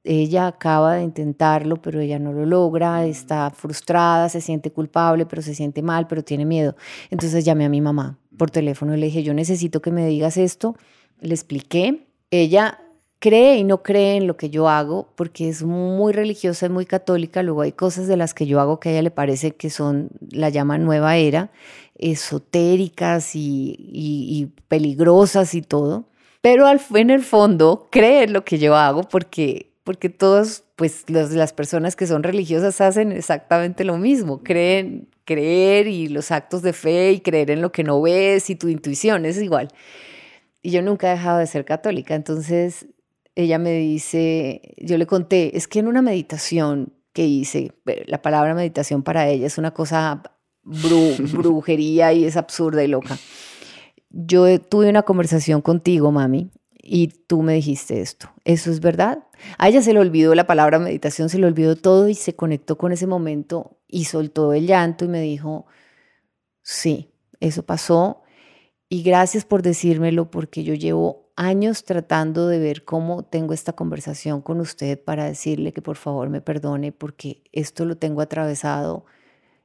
Ella 0.05 0.47
acaba 0.47 0.95
de 0.95 1.03
intentarlo, 1.03 1.81
pero 1.81 1.99
ella 1.99 2.19
no 2.19 2.31
lo 2.31 2.45
logra, 2.45 3.05
está 3.05 3.49
frustrada, 3.49 4.29
se 4.29 4.39
siente 4.39 4.71
culpable, 4.71 5.25
pero 5.25 5.41
se 5.41 5.55
siente 5.55 5.81
mal, 5.81 6.07
pero 6.07 6.23
tiene 6.23 6.45
miedo. 6.45 6.75
Entonces 7.09 7.43
llamé 7.43 7.65
a 7.65 7.69
mi 7.69 7.81
mamá 7.81 8.19
por 8.37 8.51
teléfono 8.51 8.95
y 8.95 8.99
le 8.99 9.07
dije, 9.07 9.23
yo 9.23 9.33
necesito 9.33 9.81
que 9.81 9.91
me 9.91 10.05
digas 10.05 10.37
esto. 10.37 10.75
Le 11.19 11.33
expliqué. 11.33 12.05
Ella 12.29 12.79
cree 13.19 13.57
y 13.57 13.63
no 13.63 13.81
cree 13.81 14.17
en 14.17 14.27
lo 14.27 14.37
que 14.37 14.51
yo 14.51 14.69
hago 14.69 15.09
porque 15.15 15.49
es 15.49 15.63
muy 15.63 16.13
religiosa 16.13 16.67
y 16.67 16.69
muy 16.69 16.85
católica. 16.85 17.41
Luego 17.41 17.61
hay 17.61 17.71
cosas 17.71 18.07
de 18.07 18.17
las 18.17 18.35
que 18.35 18.45
yo 18.45 18.59
hago 18.59 18.79
que 18.79 18.89
a 18.89 18.91
ella 18.91 19.01
le 19.01 19.11
parece 19.11 19.55
que 19.55 19.71
son, 19.71 20.09
la 20.29 20.49
llama 20.49 20.77
nueva 20.77 21.17
era, 21.17 21.49
esotéricas 21.97 23.31
y, 23.33 24.51
peligrosas 24.67 25.55
y 25.55 25.63
todo. 25.63 26.05
Pero 26.41 26.67
al, 26.67 26.79
en 26.93 27.09
el 27.09 27.23
fondo 27.23 27.87
cree 27.89 28.25
en 28.25 28.33
lo 28.33 28.45
que 28.45 28.59
yo 28.59 28.75
hago 28.75 29.01
porque, 29.01 29.71
porque 29.85 30.09
todas 30.09 30.63
pues 30.75 31.05
las 31.09 31.53
personas 31.53 31.95
que 31.95 32.07
son 32.07 32.23
religiosas 32.23 32.81
hacen 32.81 33.11
exactamente 33.11 33.85
lo 33.85 33.97
mismo. 33.97 34.41
Creen, 34.43 35.07
creer 35.25 35.87
y 35.87 36.07
los 36.07 36.31
actos 36.31 36.63
de 36.63 36.73
fe 36.73 37.11
y 37.11 37.19
creer 37.21 37.51
en 37.51 37.61
lo 37.61 37.71
que 37.71 37.83
no 37.83 38.01
ves 38.01 38.49
y 38.49 38.55
tu 38.55 38.67
intuición 38.67 39.25
es 39.25 39.39
igual. 39.39 39.69
Y 40.63 40.71
yo 40.71 40.81
nunca 40.81 41.07
he 41.07 41.11
dejado 41.11 41.37
de 41.37 41.45
ser 41.45 41.65
católica, 41.65 42.15
entonces 42.15 42.87
ella 43.35 43.59
me 43.59 43.73
dice, 43.73 44.73
yo 44.77 44.97
le 44.97 45.05
conté, 45.05 45.55
es 45.55 45.67
que 45.67 45.79
en 45.79 45.87
una 45.87 46.01
meditación 46.01 46.93
que 47.13 47.27
hice, 47.27 47.71
la 48.07 48.23
palabra 48.23 48.55
meditación 48.55 49.03
para 49.03 49.27
ella 49.29 49.45
es 49.45 49.59
una 49.59 49.71
cosa 49.71 50.23
brujería 50.63 52.11
y 52.11 52.25
es 52.25 52.37
absurda 52.37 52.83
y 52.83 52.87
loca. 52.87 53.19
Yo 54.09 54.59
tuve 54.59 54.89
una 54.89 55.03
conversación 55.03 55.61
contigo, 55.61 56.11
mami, 56.11 56.49
y 56.87 57.07
tú 57.07 57.41
me 57.41 57.53
dijiste 57.55 57.99
esto. 57.99 58.29
¿Eso 58.45 58.69
es 58.69 58.79
verdad? 58.79 59.25
A 59.57 59.67
ella 59.67 59.81
se 59.81 59.91
le 59.91 59.99
olvidó 59.99 60.35
la 60.35 60.45
palabra 60.45 60.77
meditación, 60.77 61.29
se 61.29 61.39
le 61.39 61.47
olvidó 61.47 61.75
todo 61.75 62.07
y 62.07 62.13
se 62.13 62.35
conectó 62.35 62.77
con 62.77 62.91
ese 62.91 63.07
momento 63.07 63.79
y 63.87 64.05
soltó 64.05 64.53
el 64.53 64.67
llanto 64.67 65.03
y 65.05 65.07
me 65.07 65.21
dijo, 65.21 65.65
sí, 66.61 67.11
eso 67.39 67.63
pasó 67.65 68.21
y 68.87 69.01
gracias 69.01 69.45
por 69.45 69.63
decírmelo 69.63 70.29
porque 70.29 70.63
yo 70.63 70.75
llevo 70.75 71.31
años 71.35 71.83
tratando 71.83 72.47
de 72.47 72.59
ver 72.59 72.85
cómo 72.85 73.23
tengo 73.23 73.53
esta 73.53 73.73
conversación 73.73 74.41
con 74.41 74.59
usted 74.59 75.03
para 75.03 75.25
decirle 75.25 75.73
que 75.73 75.81
por 75.81 75.97
favor 75.97 76.29
me 76.29 76.39
perdone 76.39 76.91
porque 76.91 77.41
esto 77.51 77.85
lo 77.85 77.97
tengo 77.97 78.21
atravesado 78.21 79.05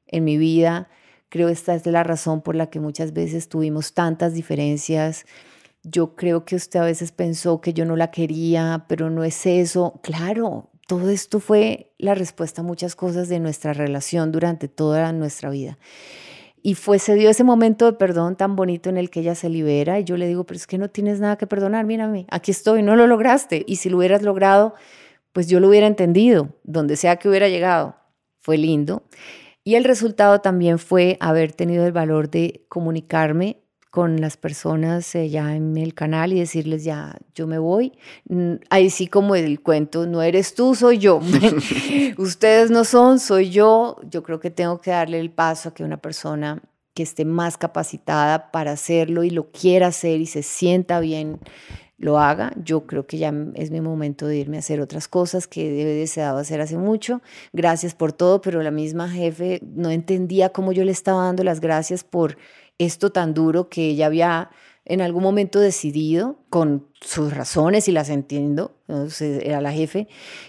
en 0.06 0.24
mi 0.24 0.38
vida. 0.38 0.88
Creo 1.28 1.48
esta 1.48 1.74
es 1.74 1.87
la 1.87 2.02
razón 2.02 2.40
por 2.40 2.56
la 2.56 2.70
que 2.70 2.80
muchas 2.80 3.12
veces 3.12 3.48
tuvimos 3.48 3.92
tantas 3.92 4.33
diferencias. 4.33 5.26
Yo 5.83 6.14
creo 6.14 6.45
que 6.45 6.57
usted 6.57 6.81
a 6.81 6.85
veces 6.85 7.12
pensó 7.12 7.61
que 7.61 7.73
yo 7.73 7.85
no 7.85 7.97
la 7.97 8.11
quería, 8.11 8.85
pero 8.88 9.09
no 9.11 9.25
es 9.25 9.47
eso. 9.47 10.01
Claro, 10.03 10.71
todo 10.87 11.09
esto 11.09 11.40
fue 11.40 11.93
la 11.99 12.14
respuesta 12.14 12.61
a 12.62 12.64
muchas 12.64 12.97
cosas 12.97 13.29
de 13.29 13.40
nuestra 13.40 13.73
relación 13.73 14.33
durante 14.33 14.69
toda 14.69 15.12
nuestra 15.12 15.49
vida. 15.49 15.79
Y 16.62 16.75
fue, 16.75 16.99
se 16.99 17.14
dio 17.14 17.31
ese 17.31 17.45
momento 17.45 17.87
de 17.87 17.93
perdón 17.95 18.37
tan 18.37 18.57
bonito 18.57 18.90
en 18.90 18.99
el 18.99 19.09
que 19.09 19.21
ella 19.21 19.35
se 19.35 19.49
libera 19.49 19.99
y 19.99 20.05
yo 20.05 20.16
le 20.16 20.27
digo, 20.27 20.45
pero 20.45 20.57
es 20.57 20.66
que 20.66 20.79
no 20.79 20.90
tienes 20.90 21.21
nada 21.21 21.37
que 21.37 21.47
perdonar, 21.47 21.87
mírame, 21.87 22.27
aquí 22.31 22.51
estoy, 22.51 22.83
no 22.83 22.97
lo 22.97 23.07
lograste. 23.07 23.64
Y 23.66 23.77
si 23.77 23.88
lo 23.88 23.99
hubieras 23.99 24.23
logrado, 24.23 24.75
pues 25.33 25.49
yo 25.49 25.61
lo 25.61 25.69
hubiera 25.69 25.87
entendido, 25.87 26.51
donde 26.64 26.97
sea 26.97 27.16
que 27.16 27.29
hubiera 27.29 27.49
llegado. 27.49 27.97
Fue 28.40 28.59
lindo. 28.59 29.05
Y 29.62 29.77
el 29.77 29.85
resultado 29.85 30.40
también 30.40 30.79
fue 30.79 31.16
haber 31.21 31.53
tenido 31.53 31.87
el 31.87 31.93
valor 31.93 32.31
de 32.31 32.64
comunicarme 32.69 33.60
con 33.90 34.20
las 34.20 34.37
personas 34.37 35.14
eh, 35.16 35.29
ya 35.29 35.57
en 35.57 35.76
el 35.76 35.94
canal 35.94 36.33
y 36.33 36.38
decirles 36.38 36.85
ya, 36.85 37.18
yo 37.35 37.46
me 37.46 37.59
voy. 37.59 37.92
Mm, 38.29 38.55
ahí 38.70 38.88
sí 38.88 39.09
como 39.09 39.35
el 39.35 39.61
cuento, 39.61 40.07
no 40.07 40.22
eres 40.22 40.55
tú, 40.55 40.74
soy 40.74 40.98
yo. 40.98 41.20
Ustedes 42.18 42.70
no 42.70 42.85
son, 42.85 43.18
soy 43.18 43.50
yo. 43.50 43.96
Yo 44.09 44.22
creo 44.22 44.38
que 44.38 44.50
tengo 44.50 44.81
que 44.81 44.92
darle 44.92 45.18
el 45.18 45.31
paso 45.31 45.68
a 45.68 45.74
que 45.74 45.83
una 45.83 45.96
persona 45.96 46.62
que 46.94 47.03
esté 47.03 47.24
más 47.24 47.59
capacitada 47.59 48.50
para 48.50 48.72
hacerlo 48.72 49.24
y 49.24 49.31
lo 49.31 49.50
quiera 49.50 49.88
hacer 49.88 50.20
y 50.20 50.26
se 50.26 50.42
sienta 50.42 51.00
bien 51.00 51.40
lo 52.00 52.18
haga. 52.18 52.53
Yo 52.57 52.87
creo 52.87 53.07
que 53.07 53.18
ya 53.18 53.33
es 53.55 53.70
mi 53.70 53.81
momento 53.81 54.26
de 54.26 54.38
irme 54.38 54.57
a 54.57 54.61
hacer 54.61 54.81
otras 54.81 55.07
cosas 55.07 55.46
que 55.46 55.83
he 55.83 55.85
deseado 55.85 56.38
hacer 56.38 56.61
hace 56.61 56.79
mucho. 56.79 57.20
Gracias 57.53 57.94
por 57.94 58.12
todo, 58.12 58.40
pero 58.40 58.62
la 58.62 58.70
misma 58.70 59.09
jefe 59.09 59.61
no 59.62 59.90
entendía 59.90 60.48
cómo 60.48 60.72
yo 60.72 60.83
le 60.85 60.92
estaba 60.92 61.26
dando 61.26 61.44
las 61.44 61.61
gracias 61.61 62.03
por 62.03 62.38
esto 62.81 63.11
tan 63.11 63.35
duro 63.35 63.69
que 63.69 63.90
ella 63.90 64.07
había 64.07 64.51
en 64.87 65.03
algún 65.03 65.23
momento 65.23 65.61
decidido, 65.61 66.38
con 66.49 66.88
sus 67.01 67.33
razones 67.33 67.87
y 67.87 67.93
las 67.93 68.09
entiendo, 68.09 68.75
era 69.21 69.61
la 69.61 69.71
jefe, 69.71 70.09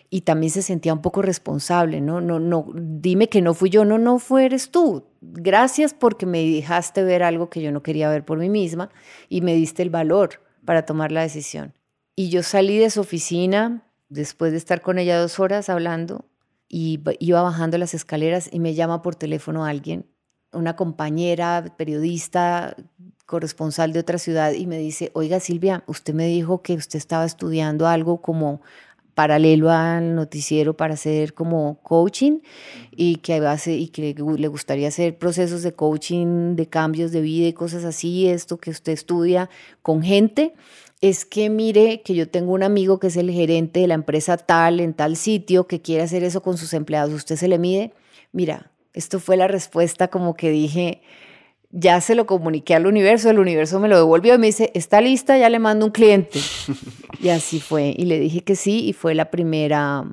y 0.10 0.22
también 0.22 0.50
se 0.50 0.62
sentía 0.62 0.94
un 0.94 1.02
poco 1.02 1.22
responsable, 1.22 2.02
¿no? 2.02 2.22
No, 2.22 2.40
no, 2.40 2.66
dime 2.74 3.28
que 3.28 3.42
no 3.42 3.54
fui 3.54 3.70
yo, 3.70 3.86
no, 3.86 3.98
no 3.98 4.18
fueres 4.18 4.72
tú. 4.72 5.06
Gracias 5.22 5.94
porque 5.94 6.26
me 6.26 6.44
dejaste 6.44 7.04
ver 7.04 7.22
algo 7.22 7.50
que 7.50 7.62
yo 7.62 7.72
no 7.72 7.84
quería 7.84 8.10
ver 8.10 8.26
por 8.26 8.40
mí 8.40 8.50
misma 8.50 8.90
y 9.30 9.42
me 9.42 9.54
diste 9.54 9.84
el 9.84 9.90
valor 9.90 10.42
para 10.66 10.86
tomar 10.86 11.12
la 11.12 11.22
decisión. 11.22 11.74
Y 12.16 12.30
yo 12.30 12.42
salí 12.42 12.80
de 12.80 12.90
su 12.90 13.02
oficina 13.02 13.84
después 14.10 14.54
de 14.54 14.58
estar 14.58 14.82
con 14.82 14.98
ella 14.98 15.20
dos 15.20 15.40
horas 15.40 15.70
hablando 15.70 16.26
y 16.68 17.02
iba 17.20 17.42
bajando 17.42 17.78
las 17.78 17.94
escaleras 17.94 18.50
y 18.52 18.60
me 18.60 18.74
llama 18.74 19.02
por 19.02 19.16
teléfono 19.16 19.66
alguien 19.66 20.06
una 20.54 20.76
compañera 20.76 21.74
periodista, 21.78 22.76
corresponsal 23.26 23.94
de 23.94 24.00
otra 24.00 24.18
ciudad, 24.18 24.52
y 24.54 24.68
me 24.68 24.78
dice, 24.78 25.12
oiga 25.14 25.40
Silvia, 25.40 25.84
usted 25.88 26.14
me 26.14 26.28
dijo 26.28 26.62
que 26.62 26.74
usted 26.74 26.98
estaba 26.98 27.26
estudiando 27.26 27.88
algo 27.88 28.22
como 28.22 28.62
paralelo 29.14 29.70
al 29.70 30.16
noticiero 30.16 30.76
para 30.76 30.96
hacer 30.96 31.34
como 31.34 31.80
coaching 31.84 32.40
y 32.92 33.18
que, 33.18 33.36
hace, 33.36 33.74
y 33.74 33.88
que 33.90 34.16
le 34.16 34.48
gustaría 34.48 34.88
hacer 34.88 35.18
procesos 35.18 35.64
de 35.64 35.74
coaching, 35.74 36.56
de 36.56 36.68
cambios 36.68 37.12
de 37.12 37.22
vida 37.22 37.48
y 37.48 37.54
cosas 37.54 37.84
así, 37.84 38.28
esto 38.28 38.58
que 38.58 38.70
usted 38.70 38.94
estudia 38.94 39.50
con 39.82 40.02
gente. 40.02 40.54
Es 41.02 41.26
que 41.26 41.50
mire 41.50 42.02
que 42.02 42.14
yo 42.14 42.30
tengo 42.30 42.54
un 42.54 42.64
amigo 42.64 43.00
que 43.00 43.08
es 43.08 43.18
el 43.18 43.32
gerente 43.32 43.80
de 43.82 43.88
la 43.88 43.96
empresa 43.96 44.38
tal 44.38 44.80
en 44.80 44.94
tal 44.94 45.16
sitio 45.16 45.68
que 45.68 45.82
quiere 45.82 46.04
hacer 46.04 46.24
eso 46.24 46.42
con 46.42 46.58
sus 46.58 46.74
empleados. 46.74 47.14
¿Usted 47.14 47.36
se 47.38 47.48
le 47.48 47.58
mide? 47.58 47.94
Mira, 48.32 48.71
esto 48.94 49.20
fue 49.20 49.38
la 49.38 49.48
respuesta 49.48 50.08
como 50.10 50.36
que 50.36 50.50
dije, 50.50 51.02
ya 51.72 52.02
se 52.02 52.16
lo 52.16 52.26
comuniqué 52.26 52.76
al 52.76 52.86
universo, 52.86 53.30
el 53.30 53.40
universo 53.40 53.80
me 53.80 53.88
lo 53.88 53.98
devolvió 53.98 54.36
y 54.36 54.38
me 54.38 54.48
dice, 54.48 54.72
está 54.74 55.02
lista, 55.02 55.38
ya 55.38 55.50
le 55.50 55.60
mando 55.60 55.86
un 55.86 55.92
cliente. 55.92 56.40
y 57.22 57.30
así 57.30 57.60
fue. 57.60 57.94
Y 57.98 58.06
le 58.06 58.20
dije 58.20 58.42
que 58.44 58.56
sí 58.56 58.88
y 58.88 58.94
fue 58.94 59.16
la 59.16 59.32
primera, 59.32 60.04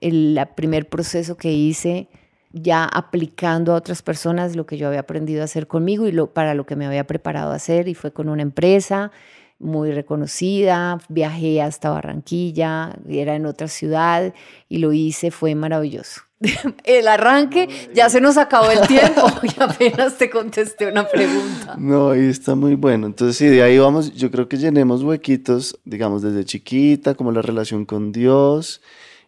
el 0.00 0.38
primer 0.54 0.88
proceso 0.88 1.36
que 1.36 1.52
hice 1.52 2.08
ya 2.52 2.84
aplicando 2.84 3.72
a 3.72 3.76
otras 3.76 4.02
personas 4.02 4.56
lo 4.56 4.64
que 4.66 4.78
yo 4.78 4.88
había 4.88 5.00
aprendido 5.00 5.42
a 5.42 5.44
hacer 5.44 5.66
conmigo 5.66 6.06
y 6.06 6.12
lo, 6.12 6.32
para 6.32 6.54
lo 6.54 6.64
que 6.64 6.76
me 6.76 6.86
había 6.86 7.06
preparado 7.06 7.52
a 7.52 7.56
hacer 7.56 7.86
y 7.88 7.94
fue 7.94 8.12
con 8.12 8.28
una 8.28 8.42
empresa 8.42 9.10
muy 9.58 9.90
reconocida, 9.90 10.98
viajé 11.08 11.62
hasta 11.62 11.90
Barranquilla, 11.90 12.94
era 13.08 13.36
en 13.36 13.46
otra 13.46 13.68
ciudad 13.68 14.34
y 14.68 14.78
lo 14.78 14.92
hice, 14.92 15.30
fue 15.30 15.54
maravilloso. 15.54 16.25
El 16.84 17.08
arranque, 17.08 17.68
ya 17.94 18.10
se 18.10 18.20
nos 18.20 18.36
acabó 18.36 18.70
el 18.70 18.86
tiempo 18.86 19.22
y 19.42 19.62
apenas 19.62 20.18
te 20.18 20.28
contesté 20.28 20.86
una 20.86 21.08
pregunta. 21.08 21.76
No, 21.78 22.14
y 22.14 22.26
está 22.26 22.54
muy 22.54 22.74
bueno. 22.74 23.06
Entonces, 23.06 23.36
sí, 23.36 23.46
de 23.46 23.62
ahí 23.62 23.78
vamos, 23.78 24.12
yo 24.14 24.30
creo 24.30 24.48
que 24.48 24.58
llenemos 24.58 25.02
huequitos, 25.02 25.78
digamos, 25.84 26.22
desde 26.22 26.44
chiquita, 26.44 27.14
como 27.14 27.32
la 27.32 27.42
relación 27.42 27.84
con 27.86 28.12
Dios 28.12 28.82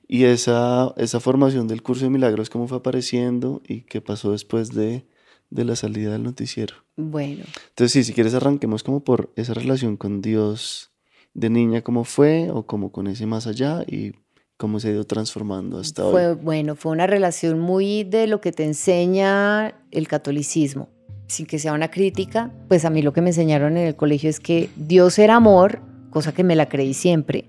y 0.07 0.25
esa, 0.25 0.93
esa 0.97 1.21
formación 1.21 1.69
del 1.69 1.83
curso 1.83 2.05
de 2.05 2.11
milagros, 2.11 2.51
cómo 2.51 2.69
fue 2.69 2.79
apareciendo 2.79 3.63
y 3.67 3.83
qué 3.83 4.01
pasó 4.01 4.33
después 4.33 4.75
de, 4.75 5.07
de 5.51 5.65
la 5.65 5.77
salida 5.77 6.13
del 6.13 6.23
noticiero. 6.23 6.77
Bueno. 6.97 7.45
Entonces, 7.71 7.93
sí, 7.93 8.05
si 8.05 8.13
quieres 8.13 8.35
arranquemos 8.35 8.83
como 8.83 9.01
por 9.01 9.33
esa 9.37 9.55
relación 9.55 9.97
con 9.97 10.21
Dios 10.21 10.91
de 11.35 11.51
niña, 11.51 11.83
cómo 11.83 12.05
fue, 12.05 12.51
o 12.51 12.67
como 12.67 12.91
con 12.91 13.07
ese 13.07 13.27
más 13.27 13.47
allá, 13.47 13.85
y 13.87 14.13
cómo 14.59 14.81
se 14.81 14.89
ha 14.89 14.91
ido 14.91 15.05
transformando 15.05 15.79
hasta 15.79 16.03
fue, 16.03 16.27
hoy. 16.27 16.35
Bueno, 16.35 16.75
fue 16.75 16.93
una 16.93 17.07
relación 17.07 17.59
muy 17.61 18.05
de 18.05 18.27
lo 18.27 18.43
que 18.43 18.53
te 18.53 18.65
enseña 18.65 19.73
el 19.91 20.09
catolicismo, 20.09 20.91
sin 21.29 21.47
que 21.47 21.59
sea 21.59 21.73
una 21.73 21.91
crítica, 21.91 22.51
pues 22.69 22.85
a 22.85 22.91
mí 22.91 23.01
lo 23.01 23.13
que 23.13 23.23
me 23.23 23.31
enseñaron 23.31 23.79
en 23.79 23.87
el 23.87 23.97
colegio 23.97 24.29
es 24.29 24.41
que 24.41 24.69
Dios 24.77 25.19
era 25.19 25.37
amor, 25.37 25.81
cosa 26.11 26.33
que 26.33 26.43
me 26.43 26.57
la 26.57 26.69
creí 26.69 26.93
siempre, 26.93 27.47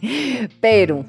pero 0.60 1.06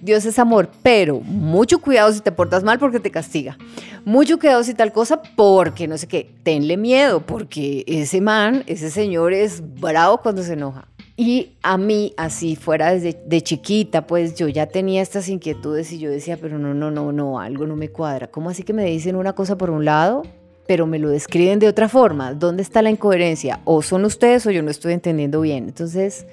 Dios 0.00 0.24
es 0.24 0.38
amor, 0.38 0.70
pero 0.82 1.20
mucho 1.20 1.78
cuidado 1.78 2.10
si 2.12 2.20
te 2.20 2.32
portas 2.32 2.64
mal 2.64 2.78
porque 2.78 2.98
te 2.98 3.10
castiga. 3.10 3.58
Mucho 4.06 4.38
cuidado 4.38 4.62
si 4.62 4.72
tal 4.72 4.92
cosa 4.92 5.20
porque 5.20 5.88
no 5.88 5.98
sé 5.98 6.06
qué. 6.06 6.30
Tenle 6.42 6.76
miedo 6.76 7.26
porque 7.26 7.84
ese 7.86 8.20
man, 8.20 8.62
ese 8.66 8.90
señor 8.90 9.32
es 9.32 9.62
bravo 9.80 10.18
cuando 10.18 10.42
se 10.42 10.52
enoja. 10.52 10.88
Y 11.18 11.52
a 11.62 11.78
mí, 11.78 12.12
así 12.18 12.56
fuera 12.56 12.92
desde 12.92 13.18
de 13.26 13.40
chiquita, 13.40 14.06
pues 14.06 14.34
yo 14.34 14.48
ya 14.48 14.66
tenía 14.66 15.00
estas 15.00 15.28
inquietudes 15.30 15.90
y 15.92 15.98
yo 15.98 16.10
decía, 16.10 16.36
pero 16.36 16.58
no, 16.58 16.74
no, 16.74 16.90
no, 16.90 17.10
no, 17.10 17.40
algo 17.40 17.66
no 17.66 17.74
me 17.74 17.88
cuadra. 17.88 18.26
¿Cómo 18.26 18.50
así 18.50 18.64
que 18.64 18.74
me 18.74 18.84
dicen 18.84 19.16
una 19.16 19.32
cosa 19.32 19.56
por 19.56 19.70
un 19.70 19.86
lado, 19.86 20.24
pero 20.66 20.86
me 20.86 20.98
lo 20.98 21.08
describen 21.08 21.58
de 21.58 21.68
otra 21.68 21.88
forma? 21.88 22.34
¿Dónde 22.34 22.62
está 22.62 22.82
la 22.82 22.90
incoherencia? 22.90 23.60
O 23.64 23.80
son 23.80 24.04
ustedes 24.04 24.46
o 24.46 24.50
yo 24.50 24.62
no 24.62 24.70
estoy 24.70 24.92
entendiendo 24.92 25.40
bien. 25.40 25.64
Entonces, 25.64 26.26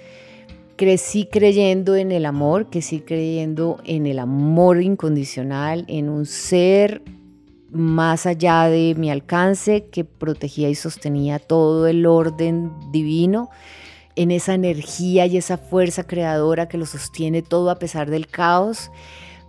crecí 0.75 1.27
creyendo 1.27 1.95
en 1.95 2.11
el 2.11 2.25
amor, 2.25 2.69
crecí 2.69 2.99
creyendo 2.99 3.79
en 3.85 4.05
el 4.05 4.19
amor 4.19 4.81
incondicional, 4.81 5.85
en 5.87 6.09
un 6.09 6.25
ser 6.25 7.01
más 7.71 8.25
allá 8.25 8.67
de 8.67 8.95
mi 8.97 9.09
alcance 9.09 9.85
que 9.85 10.03
protegía 10.03 10.69
y 10.69 10.75
sostenía 10.75 11.39
todo 11.39 11.87
el 11.87 12.05
orden 12.05 12.71
divino, 12.91 13.49
en 14.15 14.31
esa 14.31 14.53
energía 14.53 15.25
y 15.25 15.37
esa 15.37 15.57
fuerza 15.57 16.03
creadora 16.03 16.67
que 16.67 16.77
lo 16.77 16.85
sostiene 16.85 17.41
todo 17.41 17.69
a 17.69 17.79
pesar 17.79 18.09
del 18.09 18.27
caos, 18.27 18.91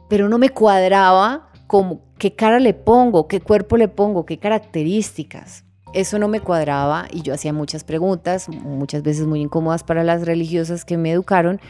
pero 0.08 0.28
no 0.28 0.38
me 0.38 0.50
cuadraba 0.50 1.50
como 1.66 2.02
qué 2.18 2.34
cara 2.34 2.60
le 2.60 2.74
pongo, 2.74 3.28
qué 3.28 3.40
cuerpo 3.40 3.76
le 3.76 3.88
pongo, 3.88 4.24
qué 4.26 4.38
características 4.38 5.64
eso 5.94 6.18
no 6.18 6.28
me 6.28 6.40
cuadraba 6.40 7.06
y 7.10 7.22
yo 7.22 7.32
hacía 7.32 7.52
muchas 7.52 7.84
preguntas, 7.84 8.48
muchas 8.48 9.02
veces 9.02 9.26
muy 9.26 9.40
incómodas 9.40 9.84
para 9.84 10.04
las 10.04 10.26
religiosas 10.26 10.84
que 10.84 10.96
me 10.98 11.12
educaron, 11.12 11.60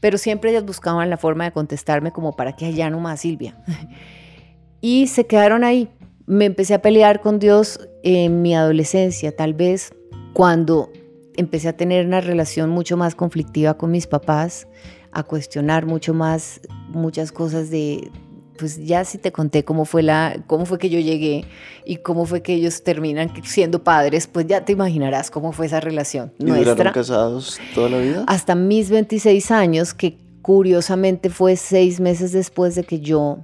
pero 0.00 0.18
siempre 0.18 0.50
ellas 0.50 0.64
buscaban 0.64 1.10
la 1.10 1.18
forma 1.18 1.44
de 1.44 1.52
contestarme 1.52 2.10
como 2.10 2.34
para 2.34 2.56
que 2.56 2.64
allá 2.64 2.90
no 2.90 3.00
más 3.00 3.20
Silvia. 3.20 3.56
y 4.80 5.06
se 5.06 5.26
quedaron 5.26 5.62
ahí. 5.62 5.88
Me 6.26 6.46
empecé 6.46 6.74
a 6.74 6.82
pelear 6.82 7.20
con 7.20 7.38
Dios 7.38 7.78
en 8.02 8.42
mi 8.42 8.54
adolescencia, 8.54 9.36
tal 9.36 9.54
vez 9.54 9.94
cuando 10.32 10.90
empecé 11.36 11.68
a 11.68 11.76
tener 11.76 12.06
una 12.06 12.20
relación 12.20 12.70
mucho 12.70 12.96
más 12.96 13.14
conflictiva 13.14 13.74
con 13.74 13.90
mis 13.90 14.06
papás, 14.06 14.66
a 15.12 15.22
cuestionar 15.22 15.86
mucho 15.86 16.14
más 16.14 16.60
muchas 16.88 17.32
cosas 17.32 17.70
de, 17.70 18.10
pues 18.58 18.84
ya 18.84 19.04
si 19.04 19.18
te 19.18 19.32
conté 19.32 19.64
cómo 19.64 19.84
fue 19.84 20.02
la 20.02 20.42
cómo 20.46 20.66
fue 20.66 20.78
que 20.78 20.90
yo 20.90 20.98
llegué 20.98 21.44
y 21.84 21.96
cómo 21.98 22.26
fue 22.26 22.42
que 22.42 22.54
ellos 22.54 22.82
terminan 22.82 23.32
siendo 23.44 23.82
padres, 23.82 24.26
pues 24.26 24.46
ya 24.46 24.64
te 24.64 24.72
imaginarás 24.72 25.30
cómo 25.30 25.52
fue 25.52 25.66
esa 25.66 25.80
relación 25.80 26.32
¿Y 26.38 26.44
nuestra. 26.44 26.92
casados 26.92 27.58
toda 27.74 27.90
la 27.90 27.98
vida? 27.98 28.24
Hasta 28.26 28.54
mis 28.54 28.90
26 28.90 29.50
años, 29.50 29.94
que 29.94 30.18
curiosamente 30.42 31.30
fue 31.30 31.56
seis 31.56 32.00
meses 32.00 32.32
después 32.32 32.74
de 32.74 32.84
que 32.84 33.00
yo 33.00 33.38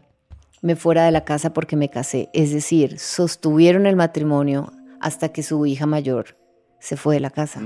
me 0.60 0.76
fuera 0.76 1.04
de 1.04 1.10
la 1.10 1.24
casa 1.24 1.52
porque 1.52 1.76
me 1.76 1.88
casé. 1.88 2.30
Es 2.32 2.52
decir, 2.52 2.98
sostuvieron 2.98 3.86
el 3.86 3.96
matrimonio 3.96 4.72
hasta 5.00 5.30
que 5.30 5.42
su 5.42 5.66
hija 5.66 5.86
mayor 5.86 6.36
se 6.82 6.96
fue 6.96 7.14
de 7.14 7.20
la 7.20 7.30
casa. 7.30 7.62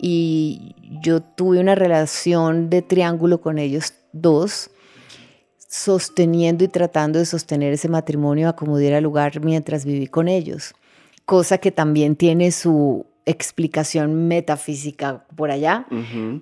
Y 0.00 0.74
yo 1.00 1.22
tuve 1.22 1.60
una 1.60 1.76
relación 1.76 2.70
de 2.70 2.82
triángulo 2.82 3.40
con 3.40 3.58
ellos 3.58 3.94
dos 4.12 4.70
sosteniendo 5.68 6.64
y 6.64 6.68
tratando 6.68 7.20
de 7.20 7.24
sostener 7.24 7.72
ese 7.72 7.88
matrimonio 7.88 8.48
a 8.48 8.56
como 8.56 8.78
diera 8.78 9.00
lugar 9.00 9.40
mientras 9.40 9.84
viví 9.84 10.08
con 10.08 10.26
ellos, 10.26 10.74
cosa 11.24 11.58
que 11.58 11.70
también 11.70 12.16
tiene 12.16 12.50
su 12.50 13.06
explicación 13.26 14.26
metafísica 14.26 15.24
por 15.36 15.52
allá, 15.52 15.86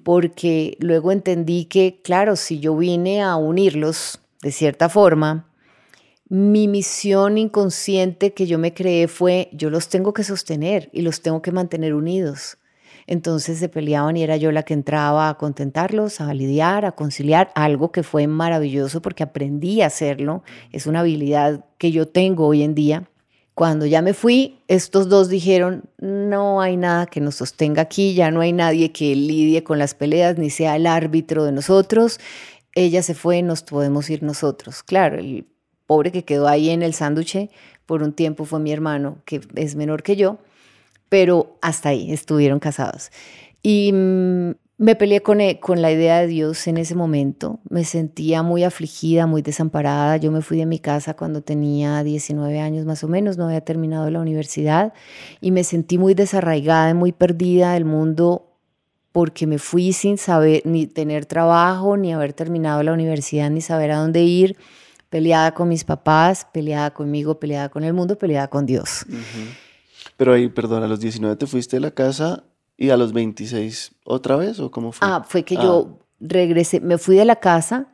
porque 0.02 0.78
luego 0.80 1.12
entendí 1.12 1.66
que, 1.66 2.00
claro, 2.02 2.34
si 2.34 2.60
yo 2.60 2.74
vine 2.74 3.22
a 3.22 3.36
unirlos 3.36 4.20
de 4.40 4.52
cierta 4.52 4.88
forma, 4.88 5.49
mi 6.30 6.68
misión 6.68 7.38
inconsciente 7.38 8.32
que 8.34 8.46
yo 8.46 8.56
me 8.56 8.72
creé 8.72 9.08
fue, 9.08 9.48
yo 9.52 9.68
los 9.68 9.88
tengo 9.88 10.12
que 10.12 10.22
sostener 10.22 10.88
y 10.92 11.02
los 11.02 11.22
tengo 11.22 11.42
que 11.42 11.50
mantener 11.50 11.92
unidos. 11.92 12.56
Entonces 13.08 13.58
se 13.58 13.68
peleaban 13.68 14.16
y 14.16 14.22
era 14.22 14.36
yo 14.36 14.52
la 14.52 14.62
que 14.62 14.72
entraba 14.72 15.28
a 15.28 15.36
contentarlos, 15.36 16.20
a 16.20 16.32
lidiar, 16.32 16.84
a 16.84 16.92
conciliar, 16.92 17.50
algo 17.56 17.90
que 17.90 18.04
fue 18.04 18.28
maravilloso 18.28 19.02
porque 19.02 19.24
aprendí 19.24 19.82
a 19.82 19.86
hacerlo. 19.86 20.44
Es 20.70 20.86
una 20.86 21.00
habilidad 21.00 21.64
que 21.78 21.90
yo 21.90 22.06
tengo 22.06 22.46
hoy 22.46 22.62
en 22.62 22.76
día. 22.76 23.10
Cuando 23.54 23.84
ya 23.84 24.00
me 24.00 24.14
fui, 24.14 24.62
estos 24.68 25.08
dos 25.08 25.28
dijeron, 25.30 25.90
no 25.98 26.60
hay 26.60 26.76
nada 26.76 27.06
que 27.06 27.20
nos 27.20 27.34
sostenga 27.34 27.82
aquí, 27.82 28.14
ya 28.14 28.30
no 28.30 28.40
hay 28.40 28.52
nadie 28.52 28.92
que 28.92 29.16
lidie 29.16 29.64
con 29.64 29.80
las 29.80 29.94
peleas 29.94 30.38
ni 30.38 30.48
sea 30.48 30.76
el 30.76 30.86
árbitro 30.86 31.42
de 31.42 31.50
nosotros. 31.50 32.20
Ella 32.76 33.02
se 33.02 33.14
fue, 33.14 33.42
nos 33.42 33.64
podemos 33.64 34.08
ir 34.10 34.22
nosotros. 34.22 34.84
Claro, 34.84 35.18
el 35.18 35.44
pobre 35.90 36.12
que 36.12 36.24
quedó 36.24 36.46
ahí 36.46 36.70
en 36.70 36.84
el 36.84 36.94
sándwich 36.94 37.50
por 37.84 38.04
un 38.04 38.12
tiempo 38.12 38.44
fue 38.44 38.60
mi 38.60 38.70
hermano, 38.70 39.18
que 39.24 39.40
es 39.56 39.74
menor 39.74 40.04
que 40.04 40.14
yo, 40.14 40.38
pero 41.08 41.56
hasta 41.62 41.88
ahí 41.88 42.12
estuvieron 42.12 42.60
casados. 42.60 43.10
Y 43.60 43.90
mm, 43.92 44.50
me 44.78 44.94
peleé 44.94 45.20
con, 45.20 45.40
e, 45.40 45.58
con 45.58 45.82
la 45.82 45.90
idea 45.90 46.20
de 46.20 46.28
Dios 46.28 46.68
en 46.68 46.76
ese 46.76 46.94
momento. 46.94 47.58
Me 47.68 47.82
sentía 47.82 48.44
muy 48.44 48.62
afligida, 48.62 49.26
muy 49.26 49.42
desamparada. 49.42 50.16
Yo 50.16 50.30
me 50.30 50.42
fui 50.42 50.58
de 50.58 50.66
mi 50.66 50.78
casa 50.78 51.14
cuando 51.14 51.42
tenía 51.42 52.04
19 52.04 52.60
años 52.60 52.86
más 52.86 53.02
o 53.02 53.08
menos, 53.08 53.36
no 53.36 53.46
había 53.46 53.62
terminado 53.62 54.08
la 54.10 54.20
universidad 54.20 54.92
y 55.40 55.50
me 55.50 55.64
sentí 55.64 55.98
muy 55.98 56.14
desarraigada, 56.14 56.94
muy 56.94 57.10
perdida 57.10 57.72
del 57.72 57.84
mundo 57.84 58.46
porque 59.10 59.48
me 59.48 59.58
fui 59.58 59.92
sin 59.92 60.18
saber 60.18 60.62
ni 60.64 60.86
tener 60.86 61.26
trabajo, 61.26 61.96
ni 61.96 62.14
haber 62.14 62.32
terminado 62.32 62.80
la 62.84 62.92
universidad, 62.92 63.50
ni 63.50 63.60
saber 63.60 63.90
a 63.90 63.96
dónde 63.96 64.22
ir 64.22 64.56
peleada 65.10 65.52
con 65.52 65.68
mis 65.68 65.84
papás, 65.84 66.46
peleada 66.52 66.92
conmigo, 66.92 67.38
peleada 67.38 67.68
con 67.68 67.84
el 67.84 67.92
mundo, 67.92 68.16
peleada 68.16 68.48
con 68.48 68.64
Dios. 68.64 69.04
Pero 70.16 70.32
ahí, 70.32 70.48
perdón, 70.48 70.82
a 70.82 70.86
los 70.86 71.00
19 71.00 71.36
te 71.36 71.46
fuiste 71.46 71.76
de 71.76 71.80
la 71.80 71.90
casa 71.90 72.44
y 72.76 72.90
a 72.90 72.96
los 72.96 73.12
26 73.12 73.92
otra 74.04 74.36
vez 74.36 74.58
o 74.60 74.70
cómo 74.70 74.92
fue? 74.92 75.06
Ah, 75.06 75.22
fue 75.28 75.44
que 75.44 75.56
yo 75.56 75.98
ah. 76.00 76.04
regresé, 76.20 76.80
me 76.80 76.96
fui 76.96 77.16
de 77.16 77.24
la 77.24 77.36
casa, 77.36 77.92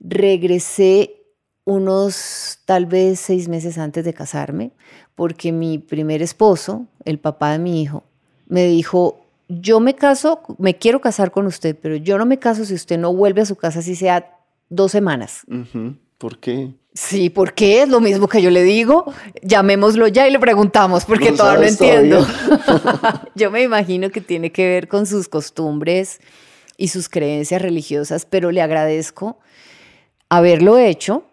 regresé 0.00 1.22
unos 1.64 2.60
tal 2.64 2.86
vez 2.86 3.20
seis 3.20 3.48
meses 3.48 3.76
antes 3.78 4.04
de 4.04 4.14
casarme, 4.14 4.72
porque 5.14 5.52
mi 5.52 5.78
primer 5.78 6.22
esposo, 6.22 6.86
el 7.04 7.18
papá 7.18 7.52
de 7.52 7.58
mi 7.58 7.82
hijo, 7.82 8.04
me 8.46 8.66
dijo, 8.66 9.26
yo 9.48 9.80
me 9.80 9.94
caso, 9.94 10.42
me 10.58 10.78
quiero 10.78 11.00
casar 11.00 11.30
con 11.30 11.46
usted, 11.46 11.76
pero 11.80 11.96
yo 11.96 12.18
no 12.18 12.26
me 12.26 12.38
caso 12.38 12.64
si 12.64 12.74
usted 12.74 12.98
no 12.98 13.12
vuelve 13.12 13.42
a 13.42 13.46
su 13.46 13.56
casa, 13.56 13.82
si 13.82 13.96
sea 13.96 14.38
dos 14.68 14.92
semanas. 14.92 15.44
¿Por 16.22 16.38
qué? 16.38 16.70
Sí, 16.94 17.30
¿por 17.30 17.52
qué? 17.52 17.82
Es 17.82 17.88
lo 17.88 18.00
mismo 18.00 18.28
que 18.28 18.40
yo 18.40 18.48
le 18.48 18.62
digo. 18.62 19.12
Llamémoslo 19.42 20.06
ya 20.06 20.28
y 20.28 20.30
le 20.30 20.38
preguntamos 20.38 21.04
porque 21.04 21.32
todavía 21.32 21.62
no 21.62 21.66
entiendo. 21.66 22.24
yo 23.34 23.50
me 23.50 23.62
imagino 23.62 24.08
que 24.10 24.20
tiene 24.20 24.52
que 24.52 24.68
ver 24.68 24.86
con 24.86 25.04
sus 25.04 25.26
costumbres 25.26 26.20
y 26.76 26.86
sus 26.86 27.08
creencias 27.08 27.60
religiosas, 27.60 28.24
pero 28.24 28.52
le 28.52 28.62
agradezco 28.62 29.40
haberlo 30.28 30.78
hecho 30.78 31.24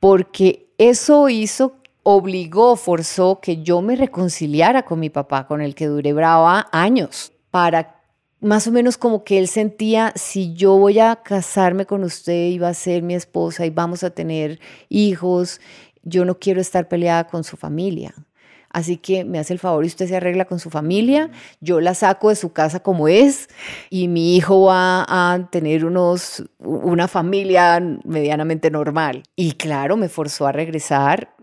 porque 0.00 0.66
eso 0.76 1.30
hizo, 1.30 1.76
obligó, 2.02 2.76
forzó 2.76 3.40
que 3.40 3.62
yo 3.62 3.80
me 3.80 3.96
reconciliara 3.96 4.82
con 4.82 5.00
mi 5.00 5.08
papá, 5.08 5.46
con 5.46 5.62
el 5.62 5.74
que 5.74 5.86
duré 5.86 6.12
brava 6.12 6.68
años, 6.72 7.32
para 7.50 7.95
más 8.40 8.66
o 8.66 8.72
menos 8.72 8.98
como 8.98 9.24
que 9.24 9.38
él 9.38 9.48
sentía, 9.48 10.12
si 10.14 10.54
yo 10.54 10.76
voy 10.76 10.98
a 10.98 11.16
casarme 11.16 11.86
con 11.86 12.04
usted 12.04 12.46
y 12.46 12.58
va 12.58 12.68
a 12.68 12.74
ser 12.74 13.02
mi 13.02 13.14
esposa 13.14 13.66
y 13.66 13.70
vamos 13.70 14.04
a 14.04 14.10
tener 14.10 14.60
hijos, 14.88 15.60
yo 16.02 16.24
no 16.24 16.38
quiero 16.38 16.60
estar 16.60 16.88
peleada 16.88 17.26
con 17.26 17.44
su 17.44 17.56
familia. 17.56 18.14
Así 18.76 18.98
que 18.98 19.24
me 19.24 19.38
hace 19.38 19.54
el 19.54 19.58
favor 19.58 19.84
y 19.84 19.88
usted 19.88 20.06
se 20.06 20.16
arregla 20.16 20.44
con 20.44 20.58
su 20.58 20.68
familia, 20.68 21.30
yo 21.60 21.80
la 21.80 21.94
saco 21.94 22.28
de 22.28 22.36
su 22.36 22.52
casa 22.52 22.80
como 22.80 23.08
es 23.08 23.48
y 23.88 24.06
mi 24.06 24.36
hijo 24.36 24.64
va 24.64 25.06
a 25.08 25.48
tener 25.50 25.86
unos, 25.86 26.44
una 26.58 27.08
familia 27.08 27.80
medianamente 28.04 28.70
normal. 28.70 29.22
Y 29.34 29.52
claro, 29.52 29.96
me 29.96 30.10
forzó 30.10 30.46
a 30.46 30.52
regresar. 30.52 31.34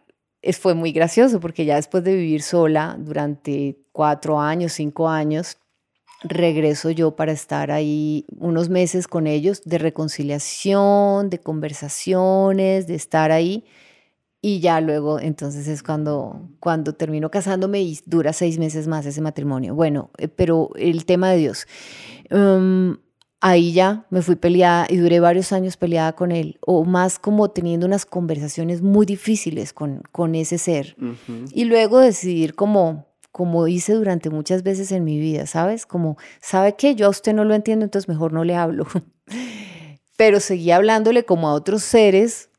Es, 0.43 0.59
fue 0.59 0.75
muy 0.75 0.91
gracioso 0.91 1.39
porque 1.39 1.65
ya 1.65 1.77
después 1.77 2.03
de 2.03 2.15
vivir 2.15 2.43
sola 2.43 2.97
durante 2.99 3.79
cuatro 3.91 4.39
años, 4.39 4.73
cinco 4.73 5.09
años, 5.09 5.57
regreso 6.23 6.89
yo 6.89 7.15
para 7.15 7.31
estar 7.31 7.71
ahí 7.71 8.25
unos 8.39 8.69
meses 8.69 9.07
con 9.07 9.27
ellos 9.27 9.61
de 9.65 9.77
reconciliación, 9.77 11.29
de 11.29 11.39
conversaciones, 11.39 12.87
de 12.87 12.95
estar 12.95 13.31
ahí. 13.31 13.65
Y 14.41 14.59
ya 14.59 14.81
luego, 14.81 15.19
entonces 15.21 15.67
es 15.67 15.83
cuando, 15.83 16.49
cuando 16.59 16.93
termino 16.93 17.31
casándome 17.31 17.81
y 17.81 17.97
dura 18.05 18.33
seis 18.33 18.59
meses 18.59 18.87
más 18.87 19.05
ese 19.05 19.21
matrimonio. 19.21 19.73
Bueno, 19.73 20.09
eh, 20.17 20.27
pero 20.27 20.71
el 20.75 21.05
tema 21.05 21.29
de 21.31 21.37
Dios. 21.37 21.65
Em, 22.29 22.97
ahí 23.39 23.71
ya 23.71 24.05
me 24.09 24.21
fui 24.21 24.35
peleada 24.35 24.85
y 24.89 24.97
duré 24.97 25.21
varios 25.21 25.53
años 25.53 25.77
peleada 25.77 26.13
con 26.13 26.33
él, 26.33 26.57
o 26.59 26.83
más 26.83 27.19
como 27.19 27.51
teniendo 27.51 27.85
unas 27.85 28.05
conversaciones 28.05 28.81
muy 28.81 29.05
difíciles 29.05 29.71
con, 29.71 30.01
con 30.11 30.35
ese 30.35 30.57
ser. 30.57 30.97
Y 31.53 31.63
luego 31.65 31.99
decidir 31.99 32.53
como 32.53 33.12
como 33.33 33.67
hice 33.67 33.93
durante 33.93 34.29
muchas 34.29 34.61
veces 34.61 34.91
en 34.91 35.03
mi 35.03 35.19
vida, 35.19 35.47
¿sabes? 35.47 35.87
Como, 35.87 36.17
¿sabe 36.39 36.75
qué? 36.75 36.93
Yo 36.93 37.07
a 37.07 37.09
usted 37.09 37.33
no 37.33 37.43
lo 37.43 37.55
entiendo, 37.55 37.83
entonces 37.83 38.07
mejor 38.07 38.31
no 38.31 38.43
le 38.43 38.55
hablo. 38.55 38.85
Pero 40.17 40.39
seguí 40.39 40.69
hablándole 40.69 41.25
como 41.25 41.49
a 41.49 41.53
otros 41.53 41.81
seres 41.81 42.51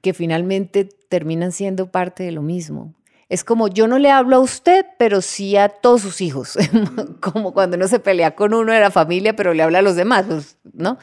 que 0.00 0.14
finalmente 0.14 0.84
terminan 0.84 1.50
siendo 1.50 1.90
parte 1.90 2.22
de 2.22 2.30
lo 2.30 2.40
mismo. 2.40 2.94
Es 3.28 3.42
como 3.42 3.66
yo 3.66 3.88
no 3.88 3.98
le 3.98 4.12
hablo 4.12 4.36
a 4.36 4.40
usted, 4.40 4.86
pero 4.98 5.22
sí 5.22 5.56
a 5.56 5.68
todos 5.68 6.02
sus 6.02 6.20
hijos, 6.20 6.56
como 7.20 7.52
cuando 7.52 7.76
uno 7.76 7.88
se 7.88 7.98
pelea 7.98 8.36
con 8.36 8.54
uno 8.54 8.72
de 8.72 8.78
la 8.78 8.90
familia, 8.90 9.34
pero 9.34 9.54
le 9.54 9.62
habla 9.62 9.78
a 9.80 9.82
los 9.82 9.96
demás, 9.96 10.56
¿no? 10.72 10.98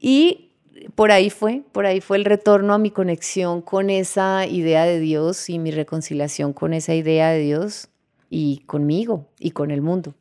Y 0.00 0.52
por 0.94 1.12
ahí 1.12 1.30
fue, 1.30 1.62
por 1.70 1.86
ahí 1.86 2.00
fue 2.00 2.16
el 2.16 2.24
retorno 2.24 2.74
a 2.74 2.78
mi 2.78 2.90
conexión 2.90 3.62
con 3.62 3.90
esa 3.90 4.46
idea 4.46 4.84
de 4.84 4.98
Dios 4.98 5.48
y 5.48 5.58
mi 5.58 5.70
reconciliación 5.70 6.52
con 6.52 6.72
esa 6.72 6.94
idea 6.94 7.30
de 7.30 7.38
Dios 7.38 7.91
y 8.34 8.60
conmigo 8.64 9.28
y 9.38 9.50
con 9.50 9.70
el 9.70 9.82
mundo. 9.82 10.14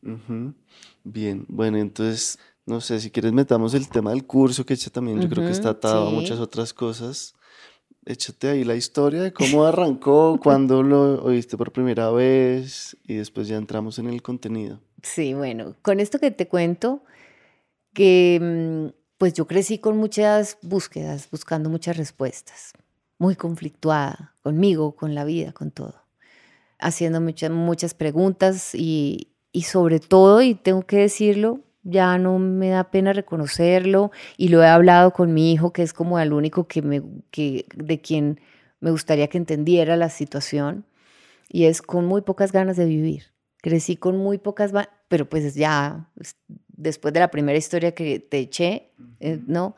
Bien, 1.06 1.46
bueno, 1.48 1.78
entonces, 1.78 2.40
no 2.66 2.82
sé, 2.82 3.00
si 3.00 3.10
quieres 3.10 3.32
metamos 3.32 3.74
el 3.74 3.88
tema 3.88 4.10
del 4.10 4.26
curso, 4.26 4.66
que 4.66 4.76
también 4.76 5.22
yo 5.22 5.30
creo 5.30 5.46
que 5.46 5.54
está 5.54 5.70
atado 5.70 6.10
a 6.10 6.12
muchas 6.12 6.38
otras 6.40 6.74
cosas. 6.74 7.36
Échate 8.06 8.50
ahí 8.50 8.64
la 8.66 8.76
historia 8.76 9.22
de 9.22 9.32
cómo 9.32 9.64
arrancó, 9.64 10.38
cuándo 10.44 10.84
lo 10.84 11.24
oíste 11.24 11.56
por 11.56 11.72
primera 11.72 12.12
vez 12.12 12.98
y 13.06 13.14
después 13.14 13.48
ya 13.48 13.56
entramos 13.56 13.98
en 13.98 14.08
el 14.08 14.22
contenido. 14.22 14.82
Sí, 15.04 15.34
bueno, 15.34 15.76
con 15.82 16.02
esto 16.02 16.20
que 16.20 16.32
te 16.32 16.50
cuento, 16.50 17.06
que 17.94 18.40
mm, 18.92 18.94
pues 19.20 19.36
yo 19.36 19.48
crecí 19.48 19.78
con 19.78 19.96
muchas 19.96 20.58
búsquedas, 20.62 21.30
buscando 21.32 21.70
muchas 21.70 21.96
respuestas, 21.96 22.74
muy 23.20 23.38
conflictuada 23.38 24.36
conmigo, 24.42 24.98
con 24.98 25.16
la 25.16 25.24
vida, 25.24 25.54
con 25.54 25.72
todo 25.72 26.01
haciendo 26.82 27.22
muchas, 27.22 27.52
muchas 27.52 27.94
preguntas 27.94 28.76
y, 28.76 29.30
y 29.52 29.64
sobre 29.64 30.00
todo, 30.00 30.42
y 30.42 30.56
tengo 30.56 30.82
que 30.84 30.98
decirlo, 30.98 31.62
ya 31.84 32.18
no 32.18 32.38
me 32.40 32.70
da 32.70 32.92
pena 32.92 33.14
reconocerlo 33.14 34.12
y 34.38 34.50
lo 34.50 34.62
he 34.64 34.68
hablado 34.68 35.12
con 35.12 35.34
mi 35.34 35.52
hijo, 35.52 35.74
que 35.74 35.84
es 35.84 35.94
como 35.94 36.20
el 36.20 36.34
único 36.34 36.68
que 36.68 36.82
me, 36.82 37.02
que, 37.32 37.66
de 37.76 38.02
quien 38.02 38.40
me 38.80 38.92
gustaría 38.92 39.28
que 39.28 39.38
entendiera 39.38 39.96
la 39.96 40.10
situación, 40.10 40.86
y 41.48 41.66
es 41.66 41.82
con 41.82 42.06
muy 42.06 42.22
pocas 42.22 42.52
ganas 42.52 42.78
de 42.78 42.86
vivir. 42.86 43.26
Crecí 43.62 43.96
con 43.96 44.18
muy 44.18 44.38
pocas, 44.38 44.72
pero 45.08 45.30
pues 45.30 45.54
ya 45.54 46.10
después 46.70 47.14
de 47.14 47.20
la 47.20 47.30
primera 47.30 47.58
historia 47.58 47.94
que 47.94 48.20
te 48.20 48.40
eché, 48.40 48.92
eh, 49.20 49.40
¿no? 49.46 49.76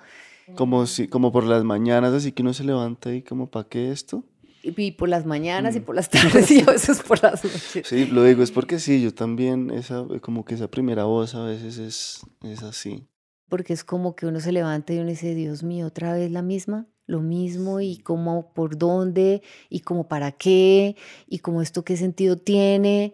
Como, 0.56 0.86
si, 0.86 1.08
como 1.08 1.32
por 1.32 1.46
las 1.46 1.64
mañanas, 1.64 2.14
así 2.14 2.32
que 2.32 2.44
uno 2.44 2.54
se 2.54 2.64
levanta 2.64 3.14
y 3.14 3.24
como, 3.24 3.48
¿para 3.48 3.68
qué 3.68 3.92
esto? 3.92 4.24
Y 4.64 4.92
por 4.92 5.10
las 5.10 5.26
mañanas 5.26 5.76
y 5.76 5.82
mm. 5.82 5.84
por 5.84 5.96
las 5.96 6.10
tardes 6.10 6.50
y 6.50 6.62
a 6.62 6.66
veces 6.72 7.04
por 7.04 7.22
las 7.22 7.44
noches. 7.44 7.86
Sí, 7.86 8.06
lo 8.06 8.24
digo, 8.24 8.42
es 8.42 8.52
porque 8.52 8.80
sí, 8.80 9.02
yo 9.02 9.14
también, 9.14 9.70
esa, 9.72 10.06
como 10.22 10.46
que 10.46 10.56
esa 10.56 10.70
primera 10.70 11.04
voz 11.04 11.36
a 11.36 11.44
veces 11.44 11.78
es, 11.78 12.22
es 12.42 12.64
así. 12.64 13.08
Porque 13.50 13.74
es 13.74 13.84
como 13.84 14.16
que 14.16 14.26
uno 14.26 14.40
se 14.40 14.52
levanta 14.52 14.94
y 14.94 15.00
uno 15.00 15.10
dice, 15.10 15.36
Dios 15.36 15.64
mío, 15.64 15.88
otra 15.88 16.14
vez 16.14 16.32
la 16.32 16.42
misma, 16.42 16.88
lo 17.06 17.20
mismo 17.20 17.82
y 17.82 17.98
cómo, 17.98 18.54
por 18.54 18.78
dónde 18.78 19.44
y 19.70 19.82
cómo 19.82 20.08
para 20.08 20.32
qué 20.32 20.96
y 21.28 21.40
cómo 21.40 21.62
esto 21.62 21.84
qué 21.84 21.98
sentido 21.98 22.38
tiene. 22.38 23.14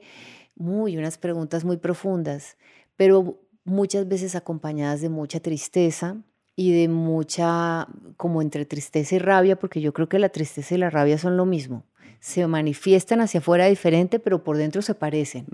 Muy, 0.56 0.98
unas 0.98 1.18
preguntas 1.18 1.66
muy 1.66 1.78
profundas, 1.78 2.58
pero 2.96 3.42
muchas 3.64 4.08
veces 4.08 4.36
acompañadas 4.36 5.02
de 5.02 5.10
mucha 5.10 5.40
tristeza, 5.40 6.18
y 6.60 6.74
de 6.74 6.90
mucha, 6.90 7.88
como 8.18 8.42
entre 8.42 8.66
tristeza 8.66 9.16
y 9.16 9.20
rabia, 9.20 9.58
porque 9.58 9.80
yo 9.80 9.94
creo 9.94 10.10
que 10.10 10.20
la 10.20 10.28
tristeza 10.28 10.76
y 10.76 10.78
la 10.78 10.90
rabia 10.90 11.18
son 11.18 11.38
lo 11.38 11.46
mismo. 11.46 11.86
Se 12.20 12.46
manifiestan 12.48 13.22
hacia 13.22 13.40
afuera 13.40 13.68
diferente, 13.68 14.20
pero 14.20 14.44
por 14.44 14.58
dentro 14.58 14.82
se 14.82 14.94
parecen. 14.94 15.46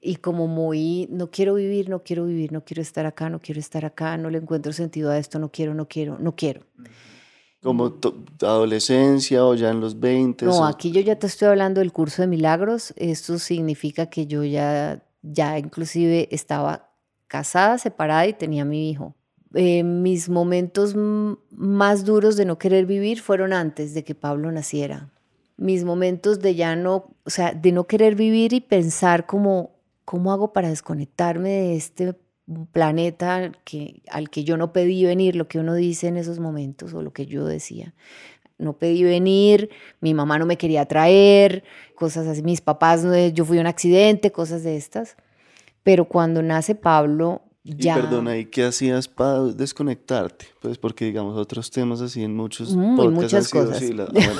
Y 0.00 0.16
como 0.16 0.46
muy, 0.46 1.08
no 1.10 1.30
quiero 1.30 1.52
vivir, 1.52 1.90
no 1.90 2.02
quiero 2.02 2.24
vivir, 2.24 2.52
no 2.52 2.64
quiero 2.64 2.80
estar 2.80 3.04
acá, 3.04 3.28
no 3.28 3.38
quiero 3.38 3.60
estar 3.60 3.84
acá, 3.84 4.16
no 4.16 4.30
le 4.30 4.38
encuentro 4.38 4.72
sentido 4.72 5.10
a 5.10 5.18
esto, 5.18 5.38
no 5.38 5.50
quiero, 5.50 5.74
no 5.74 5.86
quiero, 5.88 6.18
no 6.18 6.34
quiero. 6.34 6.62
como 7.62 7.98
adolescencia 8.40 9.44
o 9.44 9.54
ya 9.54 9.68
en 9.68 9.80
los 9.80 10.00
20. 10.00 10.46
No, 10.46 10.64
aquí 10.64 10.90
yo 10.90 11.02
ya 11.02 11.16
te 11.16 11.26
estoy 11.26 11.48
hablando 11.48 11.80
del 11.80 11.92
curso 11.92 12.22
de 12.22 12.28
milagros. 12.28 12.94
Esto 12.96 13.38
significa 13.38 14.06
que 14.06 14.26
yo 14.26 14.42
ya, 14.42 15.04
ya 15.20 15.58
inclusive 15.58 16.28
estaba 16.30 16.88
casada, 17.26 17.76
separada 17.76 18.26
y 18.26 18.32
tenía 18.32 18.64
mi 18.64 18.88
hijo. 18.88 19.14
Eh, 19.54 19.82
mis 19.82 20.28
momentos 20.28 20.94
más 20.94 22.04
duros 22.04 22.36
de 22.36 22.44
no 22.44 22.58
querer 22.58 22.86
vivir 22.86 23.20
fueron 23.20 23.52
antes 23.52 23.94
de 23.94 24.04
que 24.04 24.14
Pablo 24.14 24.52
naciera. 24.52 25.10
Mis 25.56 25.84
momentos 25.84 26.40
de 26.40 26.54
ya 26.54 26.76
no, 26.76 27.14
o 27.24 27.30
sea, 27.30 27.52
de 27.52 27.72
no 27.72 27.86
querer 27.86 28.14
vivir 28.14 28.52
y 28.52 28.60
pensar 28.60 29.26
como, 29.26 29.72
¿cómo 30.04 30.32
hago 30.32 30.52
para 30.52 30.68
desconectarme 30.68 31.50
de 31.50 31.76
este 31.76 32.14
planeta 32.72 33.52
que, 33.64 34.02
al 34.10 34.30
que 34.30 34.44
yo 34.44 34.56
no 34.56 34.72
pedí 34.72 35.04
venir, 35.04 35.36
lo 35.36 35.48
que 35.48 35.58
uno 35.58 35.74
dice 35.74 36.08
en 36.08 36.16
esos 36.16 36.38
momentos 36.38 36.94
o 36.94 37.02
lo 37.02 37.12
que 37.12 37.26
yo 37.26 37.44
decía. 37.44 37.94
No 38.58 38.76
pedí 38.76 39.04
venir, 39.04 39.70
mi 40.00 40.12
mamá 40.12 40.38
no 40.38 40.46
me 40.46 40.58
quería 40.58 40.84
traer, 40.86 41.64
cosas 41.94 42.26
así, 42.26 42.42
mis 42.42 42.60
papás, 42.60 43.06
yo 43.32 43.44
fui 43.44 43.58
un 43.58 43.66
accidente, 43.66 44.32
cosas 44.32 44.62
de 44.64 44.76
estas. 44.76 45.16
Pero 45.82 46.06
cuando 46.06 46.42
nace 46.42 46.74
Pablo, 46.74 47.42
ya... 47.64 47.98
Y 47.98 48.00
perdona, 48.00 48.36
¿y 48.38 48.46
qué 48.46 48.64
hacías 48.64 49.08
para 49.08 49.44
desconectarte? 49.44 50.46
Pues 50.60 50.78
porque, 50.78 51.04
digamos, 51.04 51.36
otros 51.36 51.70
temas 51.70 52.00
así 52.00 52.22
en 52.22 52.34
muchos 52.34 52.74
Muy, 52.74 53.08
muchas 53.08 53.48
cosas. 53.48 53.82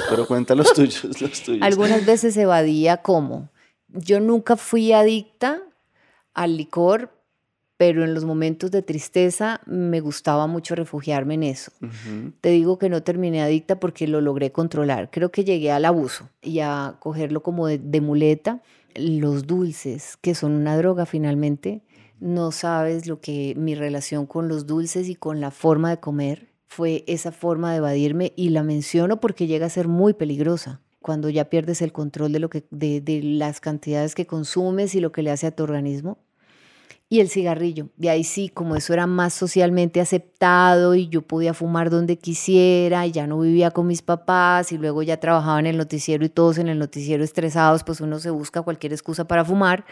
pero 0.08 0.26
cuenta 0.26 0.54
los 0.54 0.72
tuyos, 0.72 1.20
los 1.20 1.42
tuyos. 1.44 1.62
Algunas 1.62 2.06
veces 2.06 2.36
evadía 2.36 2.98
como. 2.98 3.50
Yo 3.88 4.20
nunca 4.20 4.56
fui 4.56 4.92
adicta 4.92 5.60
al 6.32 6.56
licor, 6.56 7.10
pero 7.76 8.04
en 8.04 8.14
los 8.14 8.24
momentos 8.24 8.70
de 8.70 8.82
tristeza 8.82 9.60
me 9.66 10.00
gustaba 10.00 10.46
mucho 10.46 10.74
refugiarme 10.74 11.34
en 11.34 11.42
eso. 11.42 11.72
Te 12.40 12.50
digo 12.50 12.78
que 12.78 12.88
no 12.88 13.02
terminé 13.02 13.42
adicta 13.42 13.80
porque 13.80 14.06
lo 14.06 14.20
logré 14.20 14.52
controlar. 14.52 15.10
Creo 15.10 15.30
que 15.30 15.44
llegué 15.44 15.72
al 15.72 15.84
abuso 15.84 16.28
y 16.40 16.60
a 16.60 16.96
cogerlo 17.00 17.42
como 17.42 17.66
de, 17.66 17.78
de 17.78 18.00
muleta. 18.00 18.62
Los 18.94 19.46
dulces, 19.46 20.18
que 20.20 20.34
son 20.34 20.52
una 20.52 20.76
droga 20.76 21.06
finalmente, 21.06 21.80
no 22.20 22.52
sabes 22.52 23.06
lo 23.06 23.20
que 23.20 23.54
mi 23.56 23.74
relación 23.74 24.26
con 24.26 24.48
los 24.48 24.66
dulces 24.66 25.08
y 25.08 25.14
con 25.14 25.40
la 25.40 25.50
forma 25.50 25.90
de 25.90 26.00
comer 26.00 26.50
fue 26.66 27.02
esa 27.06 27.32
forma 27.32 27.72
de 27.72 27.78
evadirme 27.78 28.32
y 28.36 28.50
la 28.50 28.62
menciono 28.62 29.20
porque 29.20 29.46
llega 29.46 29.66
a 29.66 29.70
ser 29.70 29.88
muy 29.88 30.14
peligrosa 30.14 30.80
cuando 31.00 31.28
ya 31.30 31.46
pierdes 31.46 31.82
el 31.82 31.92
control 31.92 32.32
de, 32.32 32.38
lo 32.38 32.50
que, 32.50 32.64
de, 32.70 33.20
las 33.22 33.60
cantidades 33.60 34.14
que 34.14 34.26
consumes 34.26 34.94
y 34.94 35.00
lo 35.00 35.12
que 35.12 35.22
le 35.22 35.30
hace 35.30 35.46
a 35.46 35.50
tu 35.50 35.62
organismo 35.62 36.18
y 37.08 37.18
el 37.18 37.28
cigarrillo. 37.28 37.88
De 37.96 38.08
ahí 38.08 38.22
sí, 38.22 38.48
como 38.48 38.76
eso 38.76 38.92
era 38.92 39.08
más 39.08 39.34
socialmente 39.34 40.00
aceptado 40.00 40.94
y 40.94 41.08
yo 41.08 41.22
podía 41.22 41.54
fumar 41.54 41.90
donde 41.90 42.16
quisiera 42.16 43.04
y 43.06 43.10
ya 43.10 43.26
no 43.26 43.40
vivía 43.40 43.72
con 43.72 43.88
mis 43.88 44.00
papás 44.00 44.70
y 44.70 44.78
luego 44.78 45.02
ya 45.02 45.18
trabajaba 45.18 45.58
en 45.58 45.66
el 45.66 45.76
noticiero 45.76 46.24
y 46.24 46.28
todos 46.28 46.58
en 46.58 46.68
el 46.68 46.78
noticiero 46.78 47.24
estresados, 47.24 47.82
pues 47.82 48.00
uno 48.00 48.20
se 48.20 48.30
busca 48.30 48.62
cualquier 48.62 48.92
excusa 48.92 49.24
para 49.26 49.44
fumar, 49.44 49.84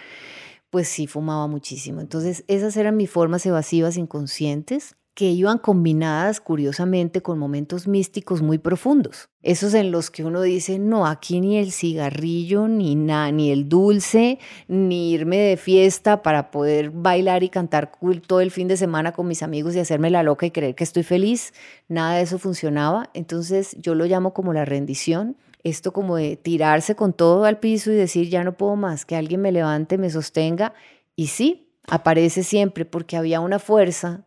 pues 0.71 0.89
sí 0.89 1.07
fumaba 1.07 1.47
muchísimo. 1.47 2.01
Entonces 2.01 2.45
esas 2.49 2.77
eran 2.77 2.97
mis 2.97 3.11
formas 3.11 3.45
evasivas 3.47 3.97
inconscientes 3.97 4.97
que 5.19 5.33
iban 5.33 5.59
combinadas 5.59 6.41
curiosamente 6.41 7.23
con 7.23 7.41
momentos 7.41 7.89
místicos 7.89 8.41
muy 8.41 8.59
profundos. 8.59 9.29
Esos 9.43 9.75
en 9.75 9.91
los 9.91 10.13
que 10.13 10.23
uno 10.23 10.43
dice, 10.43 10.79
no, 10.79 11.09
aquí 11.09 11.41
ni 11.41 11.59
el 11.59 11.73
cigarrillo, 11.73 12.69
ni 12.69 12.95
nada, 12.95 13.33
ni 13.33 13.51
el 13.51 13.69
dulce, 13.69 14.39
ni 14.69 15.11
irme 15.11 15.39
de 15.39 15.57
fiesta 15.57 16.23
para 16.23 16.53
poder 16.53 16.91
bailar 16.91 17.43
y 17.43 17.49
cantar 17.49 17.91
todo 18.29 18.41
el 18.41 18.53
fin 18.53 18.69
de 18.69 18.77
semana 18.77 19.11
con 19.11 19.27
mis 19.27 19.43
amigos 19.43 19.75
y 19.75 19.81
hacerme 19.81 20.09
la 20.11 20.23
loca 20.23 20.47
y 20.47 20.53
creer 20.53 20.77
que 20.77 20.85
estoy 20.85 21.03
feliz, 21.03 21.53
nada 21.89 22.15
de 22.15 22.23
eso 22.23 22.39
funcionaba. 22.39 23.11
Entonces 23.13 23.77
yo 23.81 23.97
lo 23.97 24.05
llamo 24.05 24.33
como 24.33 24.53
la 24.53 24.65
rendición, 24.65 25.37
esto 25.65 25.93
como 25.93 26.17
de 26.17 26.37
tirarse 26.37 26.95
con 26.95 27.13
todo 27.13 27.45
al 27.45 27.59
piso 27.59 27.91
y 27.91 27.95
decir, 27.95 28.29
ya 28.29 28.45
no 28.45 28.57
puedo 28.57 28.77
más, 28.77 29.05
que 29.05 29.17
alguien 29.17 29.41
me 29.41 29.53
levante, 29.53 29.99
me 29.99 30.11
sostenga. 30.11 30.75
Y 31.17 31.29
sí, 31.29 31.69
aparece 31.87 32.43
siempre 32.43 32.85
porque 32.85 33.17
había 33.17 33.41
una 33.41 33.59
fuerza 33.59 34.25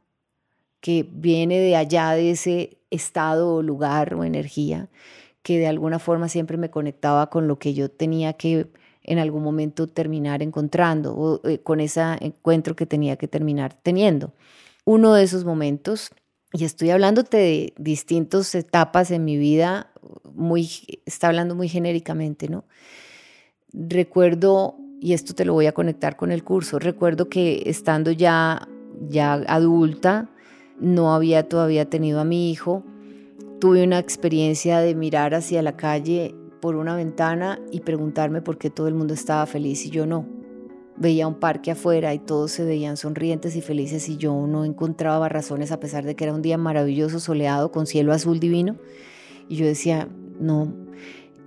que 0.82 1.08
viene 1.12 1.60
de 1.60 1.76
allá 1.76 2.12
de 2.12 2.32
ese 2.32 2.78
estado 2.90 3.56
o 3.56 3.62
lugar 3.62 4.14
o 4.14 4.24
energía 4.24 4.90
que 5.44 5.60
de 5.60 5.68
alguna 5.68 6.00
forma 6.00 6.30
siempre 6.30 6.58
me 6.58 6.70
conectaba 6.70 7.30
con 7.30 7.48
lo 7.48 7.58
que 7.58 7.74
yo 7.74 7.90
tenía 7.90 8.34
que 8.34 8.68
en 9.04 9.18
algún 9.18 9.44
momento 9.44 9.88
terminar 9.88 10.44
encontrando 10.44 11.16
o 11.16 11.48
eh, 11.48 11.60
con 11.60 11.80
ese 11.80 12.02
encuentro 12.20 12.76
que 12.76 12.86
tenía 12.86 13.16
que 13.16 13.28
terminar 13.28 13.74
teniendo. 13.74 14.34
Uno 14.86 15.14
de 15.14 15.24
esos 15.24 15.44
momentos, 15.44 16.12
y 16.54 16.66
estoy 16.66 16.90
hablándote 16.90 17.38
de 17.38 17.74
distintas 17.78 18.54
etapas 18.56 19.12
en 19.12 19.24
mi 19.24 19.38
vida, 19.38 19.92
muy, 20.34 20.70
está 21.06 21.28
hablando 21.28 21.56
muy 21.56 21.70
genéricamente, 21.70 22.50
¿no? 22.50 22.66
Recuerdo, 23.74 24.76
y 25.00 25.14
esto 25.14 25.34
te 25.34 25.46
lo 25.46 25.54
voy 25.54 25.68
a 25.68 25.72
conectar 25.72 26.18
con 26.18 26.32
el 26.32 26.44
curso, 26.44 26.80
recuerdo 26.80 27.30
que 27.30 27.64
estando 27.68 28.12
ya, 28.12 28.68
ya 29.08 29.34
adulta, 29.34 30.30
no 30.80 31.14
había 31.14 31.48
todavía 31.48 31.90
tenido 31.90 32.20
a 32.20 32.26
mi 32.26 32.52
hijo. 32.52 32.84
Tuve 33.60 33.84
una 33.84 34.00
experiencia 34.00 34.80
de 34.80 34.96
mirar 34.96 35.36
hacia 35.36 35.62
la 35.62 35.78
calle 35.78 36.36
por 36.60 36.76
una 36.76 36.96
ventana 36.96 37.60
y 37.72 37.82
preguntarme 37.82 38.42
por 38.42 38.58
qué 38.58 38.72
todo 38.72 38.88
el 38.88 38.96
mundo 38.96 39.14
estaba 39.14 39.46
feliz 39.46 39.86
y 39.86 39.92
yo 39.92 40.08
no. 40.08 40.41
Veía 40.98 41.28
un 41.28 41.36
parque 41.36 41.72
afuera 41.72 42.14
y 42.14 42.20
todos 42.20 42.52
se 42.52 42.64
veían 42.64 42.98
sonrientes 42.98 43.56
y 43.56 43.62
felices 43.62 44.08
y 44.10 44.18
yo 44.18 44.46
no 44.48 44.66
encontraba 44.66 45.30
razones 45.30 45.72
a 45.72 45.80
pesar 45.80 46.06
de 46.06 46.16
que 46.16 46.26
era 46.26 46.34
un 46.34 46.42
día 46.42 46.58
maravilloso, 46.58 47.20
soleado, 47.20 47.72
con 47.72 47.88
cielo 47.88 48.14
azul 48.14 48.40
divino. 48.40 48.76
Y 49.48 49.56
yo 49.56 49.66
decía, 49.66 50.08
no. 50.40 50.74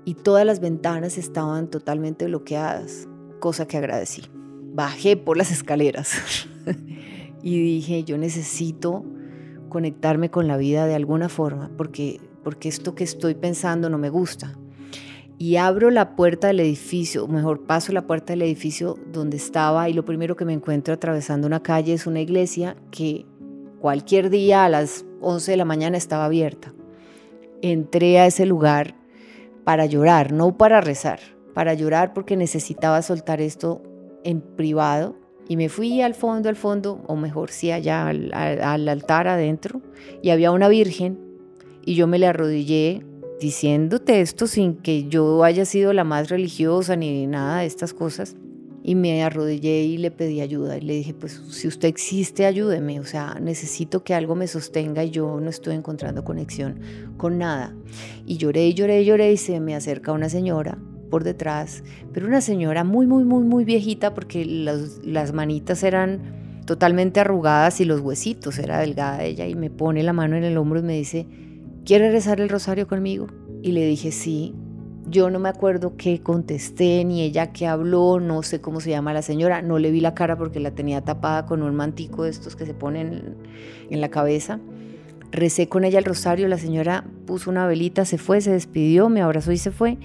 Y 0.05 0.15
todas 0.15 0.45
las 0.45 0.61
ventanas 0.61 1.19
estaban 1.19 1.69
totalmente 1.71 2.27
bloqueadas, 2.27 3.09
cosa 3.41 3.67
que 3.67 3.77
agradecí. 3.77 4.23
Bajé 4.75 5.17
por 5.17 5.37
las 5.37 5.51
escaleras 5.53 6.13
y 7.43 7.59
dije, 7.59 8.05
yo 8.05 8.19
necesito 8.19 9.05
conectarme 9.69 10.31
con 10.31 10.47
la 10.47 10.57
vida 10.57 10.87
de 10.87 10.95
alguna 10.95 11.29
forma, 11.29 11.71
porque, 11.77 12.21
porque 12.43 12.69
esto 12.69 12.95
que 12.95 13.05
estoy 13.05 13.35
pensando 13.35 13.89
no 13.89 13.99
me 13.99 14.11
gusta. 14.11 14.59
Y 15.39 15.57
abro 15.57 15.91
la 15.91 16.15
puerta 16.15 16.47
del 16.47 16.61
edificio, 16.61 17.25
o 17.25 17.29
mejor 17.29 17.67
paso 17.67 17.93
la 17.93 18.07
puerta 18.07 18.33
del 18.33 18.43
edificio 18.43 18.99
donde 19.13 19.37
estaba 19.37 19.89
y 19.89 19.93
lo 19.93 20.05
primero 20.05 20.37
que 20.37 20.45
me 20.45 20.53
encuentro 20.53 20.95
atravesando 20.95 21.47
una 21.47 21.63
calle 21.63 21.93
es 21.93 22.07
una 22.07 22.21
iglesia 22.21 22.77
que 22.91 23.27
cualquier 23.81 24.31
día 24.31 24.65
a 24.65 24.69
las 24.69 25.05
11 25.21 25.51
de 25.51 25.57
la 25.57 25.65
mañana 25.65 25.97
estaba 25.97 26.27
abierta. 26.27 26.73
Entré 27.63 28.19
a 28.19 28.27
ese 28.27 28.47
lugar 28.47 28.95
para 29.65 29.87
llorar, 29.87 30.33
no 30.33 30.57
para 30.57 30.81
rezar, 30.81 31.21
para 31.53 31.75
llorar 31.75 32.13
porque 32.13 32.37
necesitaba 32.37 33.03
soltar 33.03 33.41
esto 33.41 33.83
en 34.23 34.41
privado 34.41 35.17
y 35.49 35.57
me 35.57 35.69
fui 35.69 36.01
al 36.01 36.15
fondo, 36.15 36.49
al 36.49 36.57
fondo, 36.57 37.03
o 37.07 37.17
mejor 37.17 37.51
sí 37.51 37.71
allá 37.71 38.09
al, 38.09 38.89
altar 38.89 39.29
adentro, 39.29 39.83
y 40.23 40.31
había 40.31 40.51
una 40.51 40.69
virgen, 40.69 41.19
y 41.85 41.95
yo 41.95 42.07
me 42.07 42.19
le 42.19 42.27
arrodillé 42.27 43.05
diciéndote 43.41 44.21
esto 44.21 44.47
sin 44.47 44.77
que 44.77 45.09
yo 45.09 45.45
haya 45.45 45.65
sido 45.65 45.93
la 45.93 46.05
más 46.05 46.29
religiosa 46.29 46.97
ni 46.97 47.27
nada 47.27 47.61
de 47.61 47.67
estas 47.67 47.95
cosas. 47.95 48.37
Y 48.87 48.97
me 48.97 49.23
arrodillé 49.23 49.85
y 49.85 49.97
le 49.97 50.11
pedí 50.11 50.43
ayuda 50.43 50.77
y 50.77 50.83
le 50.83 50.93
dije, 50.93 51.15
pues 51.15 51.41
si 51.51 51.67
usted 51.67 51.89
existe, 51.89 52.45
ayúdeme. 52.45 53.01
O 53.01 53.05
sea, 53.05 53.39
necesito 53.41 54.05
que 54.05 54.13
algo 54.13 54.35
me 54.35 54.47
sostenga 54.47 55.03
y 55.03 55.11
yo 55.11 55.41
no 55.41 55.49
estoy 55.49 55.75
encontrando 55.75 56.23
conexión 56.23 56.81
con 57.17 57.39
nada. 57.39 57.75
Y 58.27 58.37
lloré 58.37 58.67
y 58.67 58.75
lloré 58.75 59.01
y 59.01 59.05
lloré 59.07 59.33
y 59.33 59.37
se 59.39 59.59
me 59.59 59.75
acerca 59.75 60.13
una 60.13 60.29
señora 60.29 60.77
por 61.11 61.25
detrás, 61.25 61.83
pero 62.13 62.27
una 62.27 62.41
señora 62.41 62.83
muy, 62.83 63.07
muy, 63.07 63.25
muy, 63.25 63.45
muy 63.45 63.65
viejita 63.65 64.13
porque 64.15 64.45
las 64.45 65.33
manitas 65.33 65.83
eran 65.83 66.61
totalmente 66.67 67.21
arrugadas 67.21 67.81
y 67.81 67.85
los 67.85 68.01
huesitos, 68.01 68.59
era 68.59 68.81
delgada 68.81 69.23
ella, 69.23 69.47
y 69.47 69.55
me 69.55 69.71
pone 69.71 70.03
la 70.03 70.13
mano 70.13 70.37
en 70.37 70.45
el 70.45 70.57
hombro 70.57 70.81
y 70.81 70.83
me 70.83 70.95
dice, 70.95 71.27
¿quiere 71.85 72.11
rezar 72.11 72.41
el 72.41 72.49
rosario 72.49 72.87
conmigo? 72.87 73.27
Y 73.63 73.73
le 73.73 73.87
dije, 73.87 74.13
sí. 74.13 74.55
Yo 75.07 75.29
no 75.29 75.39
me 75.39 75.51
acuerdo 75.51 75.97
qué 75.99 76.23
contesté, 76.23 77.05
ni 77.05 77.21
ella 77.21 77.53
qué 77.53 77.67
habló, 77.67 78.21
no 78.21 78.43
sé 78.43 78.63
cómo 78.63 78.81
se 78.81 78.89
llama 78.89 79.13
la 79.13 79.21
señora, 79.21 79.61
no 79.61 79.79
le 79.79 79.91
vi 79.91 80.01
la 80.01 80.15
cara 80.15 80.39
porque 80.39 80.61
la 80.61 80.71
tenía 80.71 81.03
tapada 81.03 81.45
con 81.45 81.63
un 81.63 81.75
mantico 81.75 82.25
de 82.25 82.31
estos 82.31 82.57
que 82.57 82.65
se 82.65 82.73
ponen 82.73 83.37
en 83.91 84.01
la 84.01 84.09
cabeza. 84.09 84.61
Recé 85.31 85.69
con 85.69 85.85
ella 85.85 85.99
el 85.99 86.07
rosario, 86.07 86.49
la 86.49 86.57
señora 86.57 87.05
puso 87.27 87.51
una 87.51 87.67
velita, 87.67 88.07
se 88.07 88.17
fue, 88.17 88.41
se 88.41 88.53
despidió, 88.53 89.11
me 89.11 89.21
abrazó 89.21 89.53
y 89.53 89.59
se 89.59 89.73
fue 89.73 89.99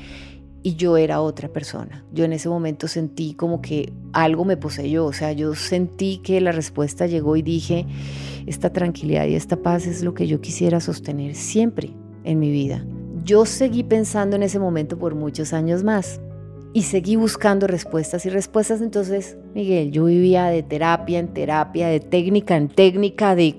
y 0.63 0.75
yo 0.75 0.97
era 0.97 1.21
otra 1.21 1.49
persona. 1.49 2.05
Yo 2.11 2.25
en 2.25 2.33
ese 2.33 2.49
momento 2.49 2.87
sentí 2.87 3.33
como 3.33 3.61
que 3.61 3.93
algo 4.13 4.45
me 4.45 4.57
poseyó, 4.57 5.05
o 5.05 5.13
sea, 5.13 5.31
yo 5.31 5.55
sentí 5.55 6.17
que 6.17 6.41
la 6.41 6.51
respuesta 6.51 7.07
llegó 7.07 7.35
y 7.35 7.41
dije, 7.41 7.85
esta 8.45 8.71
tranquilidad 8.71 9.25
y 9.27 9.35
esta 9.35 9.57
paz 9.57 9.85
es 9.85 10.03
lo 10.03 10.13
que 10.13 10.27
yo 10.27 10.41
quisiera 10.41 10.79
sostener 10.79 11.35
siempre 11.35 11.91
en 12.23 12.39
mi 12.39 12.51
vida. 12.51 12.85
Yo 13.23 13.45
seguí 13.45 13.83
pensando 13.83 14.35
en 14.35 14.43
ese 14.43 14.59
momento 14.59 14.97
por 14.97 15.15
muchos 15.15 15.53
años 15.53 15.83
más 15.83 16.19
y 16.73 16.83
seguí 16.83 17.15
buscando 17.15 17.67
respuestas 17.67 18.25
y 18.25 18.29
respuestas. 18.29 18.81
Entonces, 18.81 19.37
Miguel, 19.53 19.91
yo 19.91 20.05
vivía 20.05 20.45
de 20.45 20.61
terapia 20.61 21.17
en 21.17 21.29
terapia, 21.29 21.87
de 21.87 21.99
técnica 21.99 22.55
en 22.55 22.69
técnica, 22.69 23.35
de, 23.35 23.55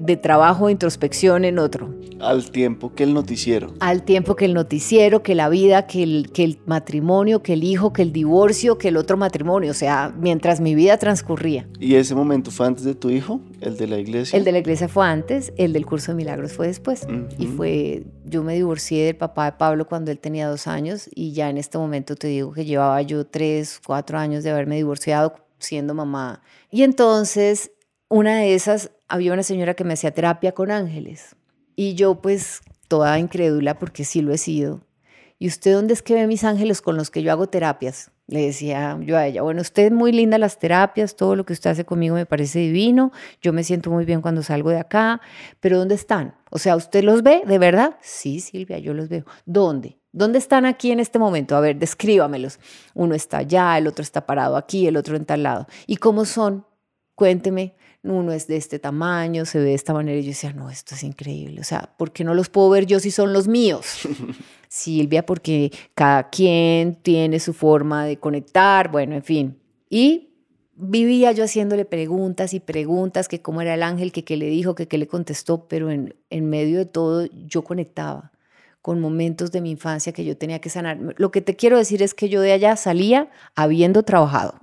de, 0.00 0.16
trabajo, 0.16 0.66
de 0.66 0.72
introspección 0.72 1.44
en 1.44 1.58
otro. 1.58 1.92
Al 2.20 2.52
tiempo 2.52 2.94
que 2.94 3.02
el 3.02 3.12
noticiero. 3.12 3.74
Al 3.80 4.04
tiempo 4.04 4.36
que 4.36 4.44
el 4.44 4.54
noticiero, 4.54 5.24
que 5.24 5.34
la 5.34 5.48
vida, 5.48 5.88
que 5.88 6.04
el, 6.04 6.30
que 6.32 6.44
el 6.44 6.58
matrimonio, 6.66 7.42
que 7.42 7.54
el 7.54 7.64
hijo, 7.64 7.92
que 7.92 8.02
el 8.02 8.12
divorcio, 8.12 8.78
que 8.78 8.88
el 8.88 8.96
otro 8.96 9.16
matrimonio. 9.16 9.72
O 9.72 9.74
sea, 9.74 10.14
mientras 10.16 10.60
mi 10.60 10.76
vida 10.76 10.96
transcurría. 10.98 11.66
¿Y 11.80 11.96
ese 11.96 12.14
momento 12.14 12.52
fue 12.52 12.68
antes 12.68 12.84
de 12.84 12.94
tu 12.94 13.10
hijo? 13.10 13.40
¿El 13.60 13.76
de 13.76 13.88
la 13.88 13.98
iglesia? 13.98 14.38
El 14.38 14.44
de 14.44 14.52
la 14.52 14.58
iglesia 14.58 14.86
fue 14.86 15.04
antes, 15.04 15.52
el 15.56 15.72
del 15.72 15.84
curso 15.84 16.12
de 16.12 16.16
milagros 16.16 16.52
fue 16.52 16.68
después. 16.68 17.06
Y 17.38 17.46
fue, 17.46 18.04
yo 18.24 18.44
me 18.44 18.54
divorcié 18.54 19.06
del 19.06 19.16
papá 19.16 19.46
de 19.46 19.52
Pablo 19.52 19.88
cuando 19.88 20.12
él 20.12 20.20
tenía 20.20 20.48
dos 20.48 20.68
años 20.68 21.08
y 21.12 21.32
ya 21.32 21.50
en 21.50 21.58
este 21.58 21.76
momento 21.78 22.14
te 22.14 22.28
digo 22.28 22.52
que 22.52 22.64
llevaba 22.64 23.02
yo 23.02 23.26
tres, 23.26 23.80
cuatro 23.84 24.18
años 24.18 24.44
de 24.44 24.50
haberme 24.50 24.76
divorciado 24.76 25.34
siendo 25.62 25.94
mamá. 25.94 26.42
Y 26.70 26.82
entonces, 26.82 27.72
una 28.08 28.36
de 28.36 28.54
esas, 28.54 28.90
había 29.08 29.32
una 29.32 29.42
señora 29.42 29.74
que 29.74 29.84
me 29.84 29.94
hacía 29.94 30.12
terapia 30.12 30.52
con 30.52 30.70
ángeles. 30.70 31.36
Y 31.76 31.94
yo 31.94 32.16
pues 32.20 32.60
toda 32.88 33.18
incrédula 33.18 33.78
porque 33.78 34.04
sí 34.04 34.20
lo 34.20 34.32
he 34.32 34.38
sido. 34.38 34.82
¿Y 35.38 35.48
usted 35.48 35.72
dónde 35.72 35.94
es 35.94 36.02
que 36.02 36.14
ve 36.14 36.26
mis 36.26 36.44
ángeles 36.44 36.80
con 36.80 36.96
los 36.96 37.10
que 37.10 37.22
yo 37.22 37.32
hago 37.32 37.48
terapias? 37.48 38.10
Le 38.28 38.46
decía 38.46 38.98
yo 39.00 39.16
a 39.16 39.26
ella, 39.26 39.42
bueno, 39.42 39.60
usted 39.60 39.86
es 39.86 39.92
muy 39.92 40.12
linda 40.12 40.38
las 40.38 40.58
terapias, 40.58 41.16
todo 41.16 41.34
lo 41.34 41.44
que 41.44 41.52
usted 41.52 41.70
hace 41.70 41.84
conmigo 41.84 42.14
me 42.14 42.26
parece 42.26 42.60
divino, 42.60 43.12
yo 43.40 43.52
me 43.52 43.64
siento 43.64 43.90
muy 43.90 44.04
bien 44.04 44.22
cuando 44.22 44.42
salgo 44.42 44.70
de 44.70 44.78
acá, 44.78 45.20
pero 45.58 45.78
¿dónde 45.78 45.96
están? 45.96 46.36
O 46.50 46.58
sea, 46.58 46.76
¿usted 46.76 47.02
los 47.02 47.22
ve 47.22 47.42
de 47.44 47.58
verdad? 47.58 47.96
Sí, 48.02 48.40
Silvia, 48.40 48.78
yo 48.78 48.94
los 48.94 49.08
veo. 49.08 49.24
¿Dónde? 49.44 49.98
¿Dónde 50.12 50.38
están 50.38 50.66
aquí 50.66 50.90
en 50.90 51.00
este 51.00 51.18
momento? 51.18 51.56
A 51.56 51.60
ver, 51.60 51.78
descríbamelos. 51.78 52.58
Uno 52.94 53.14
está 53.14 53.38
allá, 53.38 53.78
el 53.78 53.86
otro 53.86 54.02
está 54.02 54.26
parado 54.26 54.56
aquí, 54.56 54.86
el 54.86 54.98
otro 54.98 55.16
en 55.16 55.24
tal 55.24 55.42
lado. 55.42 55.66
¿Y 55.86 55.96
cómo 55.96 56.26
son? 56.26 56.66
Cuénteme. 57.14 57.74
Uno 58.04 58.32
es 58.32 58.46
de 58.46 58.56
este 58.56 58.78
tamaño, 58.78 59.46
se 59.46 59.58
ve 59.58 59.66
de 59.66 59.74
esta 59.74 59.94
manera. 59.94 60.18
Y 60.18 60.22
yo 60.22 60.28
decía, 60.28 60.52
no, 60.52 60.68
esto 60.68 60.94
es 60.94 61.02
increíble. 61.02 61.60
O 61.60 61.64
sea, 61.64 61.94
¿por 61.96 62.12
qué 62.12 62.24
no 62.24 62.34
los 62.34 62.50
puedo 62.50 62.68
ver 62.68 62.84
yo 62.84 63.00
si 63.00 63.10
son 63.10 63.32
los 63.32 63.48
míos? 63.48 64.06
Silvia, 64.68 65.24
porque 65.24 65.72
cada 65.94 66.28
quien 66.28 66.96
tiene 66.96 67.40
su 67.40 67.54
forma 67.54 68.04
de 68.04 68.18
conectar, 68.18 68.90
bueno, 68.90 69.14
en 69.14 69.22
fin. 69.22 69.58
Y 69.88 70.34
vivía 70.74 71.32
yo 71.32 71.44
haciéndole 71.44 71.86
preguntas 71.86 72.52
y 72.52 72.60
preguntas, 72.60 73.28
que 73.28 73.40
cómo 73.40 73.62
era 73.62 73.74
el 73.74 73.82
ángel, 73.82 74.12
que 74.12 74.24
qué 74.24 74.36
le 74.36 74.46
dijo, 74.46 74.74
que 74.74 74.88
qué 74.88 74.98
le 74.98 75.06
contestó, 75.06 75.68
pero 75.68 75.90
en, 75.90 76.14
en 76.28 76.50
medio 76.50 76.78
de 76.78 76.86
todo 76.86 77.26
yo 77.46 77.62
conectaba 77.62 78.32
con 78.82 79.00
momentos 79.00 79.52
de 79.52 79.60
mi 79.60 79.70
infancia 79.70 80.12
que 80.12 80.24
yo 80.24 80.36
tenía 80.36 80.60
que 80.60 80.68
sanar. 80.68 80.98
Lo 81.16 81.30
que 81.30 81.40
te 81.40 81.56
quiero 81.56 81.78
decir 81.78 82.02
es 82.02 82.14
que 82.14 82.28
yo 82.28 82.40
de 82.40 82.52
allá 82.52 82.76
salía 82.76 83.30
habiendo 83.54 84.02
trabajado. 84.02 84.56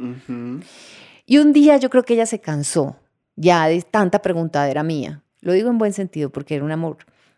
Y 1.26 1.38
un 1.38 1.54
día 1.54 1.78
yo 1.78 1.90
creo 1.90 2.04
que 2.04 2.14
ella 2.14 2.26
se 2.26 2.40
cansó 2.40 2.98
ya 3.36 3.68
de 3.68 3.82
tanta 3.82 4.22
preguntadera 4.22 4.84
mía. 4.84 5.24
Lo 5.40 5.54
digo 5.54 5.70
en 5.70 5.78
buen 5.78 5.94
sentido 5.94 6.30
porque 6.30 6.56
era 6.56 6.66
un 6.66 6.72
amor. 6.72 6.98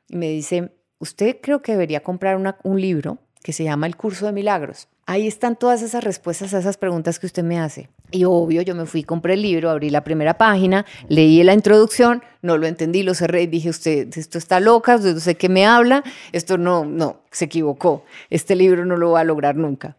Y 0.09 0.17
me 0.17 0.27
dice, 0.29 0.71
usted 0.97 1.38
creo 1.41 1.61
que 1.61 1.73
debería 1.73 2.01
comprar 2.01 2.55
un 2.63 2.82
libro 2.82 3.19
que 3.43 3.53
se 3.53 3.63
llama 3.63 3.86
El 3.86 3.95
Curso 3.95 4.25
de 4.25 4.32
Milagros. 4.32 4.88
Ahí 5.05 5.27
están 5.27 5.55
todas 5.55 5.84
esas 5.84 6.03
respuestas 6.03 6.53
a 6.53 6.59
esas 6.59 6.77
preguntas 6.77 7.19
que 7.19 7.27
usted 7.27 7.43
me 7.43 7.59
hace. 7.59 7.89
Y 8.12 8.26
obvio, 8.26 8.62
yo 8.62 8.76
me 8.76 8.86
fui, 8.86 9.03
compré 9.03 9.36
el 9.36 9.41
libro, 9.41 9.70
abrí 9.70 9.89
la 9.89 10.03
primera 10.03 10.38
página, 10.38 10.86
leí 11.07 11.41
la 11.43 11.53
introducción, 11.53 12.22
no 12.41 12.57
lo 12.57 12.68
entendí, 12.68 13.03
lo 13.03 13.14
cerré 13.14 13.43
y 13.43 13.47
dije, 13.47 13.70
usted, 13.70 14.09
esto 14.18 14.38
está 14.38 14.59
loca, 14.59 14.97
no 14.97 15.20
sé 15.20 15.36
qué 15.36 15.47
me 15.47 15.66
habla, 15.66 16.03
esto 16.32 16.57
no, 16.57 16.86
no, 16.86 17.22
se 17.32 17.45
equivocó, 17.45 18.03
este 18.30 18.55
libro 18.55 18.86
no 18.86 18.97
lo 18.97 19.12
va 19.12 19.22
a 19.22 19.24
lograr 19.24 19.55
nunca. 19.55 19.95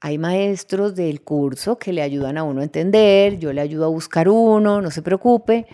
Hay 0.00 0.18
maestros 0.18 0.94
del 0.94 1.22
curso 1.22 1.78
que 1.78 1.92
le 1.92 2.02
ayudan 2.02 2.36
a 2.36 2.42
uno 2.42 2.60
a 2.60 2.64
entender, 2.64 3.38
yo 3.38 3.52
le 3.52 3.60
ayudo 3.60 3.86
a 3.86 3.88
buscar 3.88 4.28
uno, 4.28 4.82
no 4.82 4.90
se 4.90 5.02
preocupe 5.02 5.66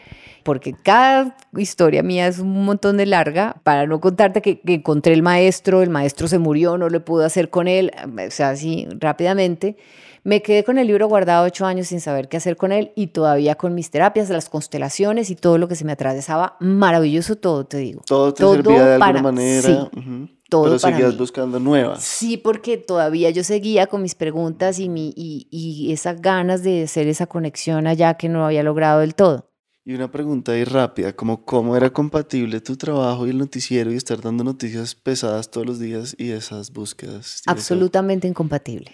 porque 0.42 0.74
cada 0.74 1.36
historia 1.56 2.02
mía 2.02 2.26
es 2.26 2.38
un 2.38 2.64
montón 2.64 2.96
de 2.96 3.06
larga, 3.06 3.56
para 3.62 3.86
no 3.86 4.00
contarte 4.00 4.42
que, 4.42 4.60
encontré 4.66 5.12
el 5.12 5.22
maestro, 5.22 5.82
el 5.82 5.90
maestro 5.90 6.28
se 6.28 6.38
murió, 6.38 6.78
no 6.78 6.88
le 6.88 7.00
pude 7.00 7.24
hacer 7.24 7.50
con 7.50 7.68
él, 7.68 7.92
o 8.04 8.30
sea, 8.30 8.50
así 8.50 8.86
rápidamente. 8.98 9.76
Me 10.24 10.40
quedé 10.40 10.62
con 10.62 10.78
el 10.78 10.86
libro 10.86 11.08
guardado 11.08 11.44
ocho 11.44 11.66
años 11.66 11.88
sin 11.88 12.00
saber 12.00 12.28
qué 12.28 12.36
hacer 12.36 12.56
con 12.56 12.70
él 12.70 12.92
y 12.94 13.08
todavía 13.08 13.56
con 13.56 13.74
mis 13.74 13.90
terapias, 13.90 14.30
las 14.30 14.48
constelaciones 14.48 15.30
y 15.30 15.36
todo 15.36 15.58
lo 15.58 15.66
que 15.66 15.74
se 15.74 15.84
me 15.84 15.92
atravesaba. 15.92 16.56
Maravilloso 16.60 17.36
todo, 17.36 17.64
te 17.64 17.78
digo. 17.78 18.02
Todo 18.06 18.32
te 18.32 18.44
servía 18.44 18.84
de 18.84 18.94
alguna 18.94 19.22
manera. 19.22 19.62
Sí, 19.68 20.38
todo 20.48 20.64
Pero 20.64 20.78
seguías 20.78 21.16
buscando 21.16 21.58
nuevas. 21.58 22.04
Sí, 22.04 22.36
porque 22.36 22.76
todavía 22.76 23.30
yo 23.30 23.42
seguía 23.42 23.88
con 23.88 24.02
mis 24.02 24.14
preguntas 24.14 24.78
y, 24.78 24.88
mi, 24.88 25.12
y, 25.16 25.48
y 25.50 25.92
esas 25.92 26.20
ganas 26.20 26.62
de 26.62 26.84
hacer 26.84 27.08
esa 27.08 27.26
conexión 27.26 27.86
allá 27.86 28.14
que 28.14 28.28
no 28.28 28.44
había 28.44 28.62
logrado 28.62 29.00
del 29.00 29.14
todo. 29.14 29.51
Y 29.84 29.94
una 29.94 30.12
pregunta 30.12 30.52
ahí 30.52 30.62
rápida, 30.62 31.12
como 31.12 31.44
cómo 31.44 31.76
era 31.76 31.90
compatible 31.90 32.60
tu 32.60 32.76
trabajo 32.76 33.26
y 33.26 33.30
el 33.30 33.38
noticiero 33.38 33.92
y 33.92 33.96
estar 33.96 34.20
dando 34.20 34.44
noticias 34.44 34.94
pesadas 34.94 35.50
todos 35.50 35.66
los 35.66 35.80
días 35.80 36.14
y 36.18 36.30
esas 36.30 36.72
búsquedas. 36.72 37.42
Absolutamente 37.46 38.28
incompatible. 38.28 38.92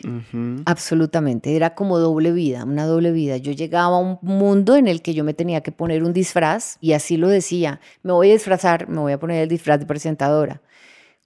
Absolutamente. 0.64 1.54
Era 1.54 1.74
como 1.74 1.98
doble 1.98 2.32
vida, 2.32 2.64
una 2.64 2.86
doble 2.86 3.12
vida. 3.12 3.36
Yo 3.36 3.52
llegaba 3.52 3.96
a 3.96 4.00
un 4.00 4.18
mundo 4.22 4.76
en 4.76 4.88
el 4.88 5.02
que 5.02 5.12
yo 5.12 5.24
me 5.24 5.34
tenía 5.34 5.60
que 5.60 5.72
poner 5.72 6.02
un 6.02 6.14
disfraz 6.14 6.78
y 6.80 6.94
así 6.94 7.18
lo 7.18 7.28
decía. 7.28 7.80
Me 8.02 8.14
voy 8.14 8.30
a 8.30 8.32
disfrazar, 8.32 8.88
me 8.88 9.00
voy 9.00 9.12
a 9.12 9.20
poner 9.20 9.42
el 9.42 9.48
disfraz 9.50 9.80
de 9.80 9.84
presentadora 9.84 10.62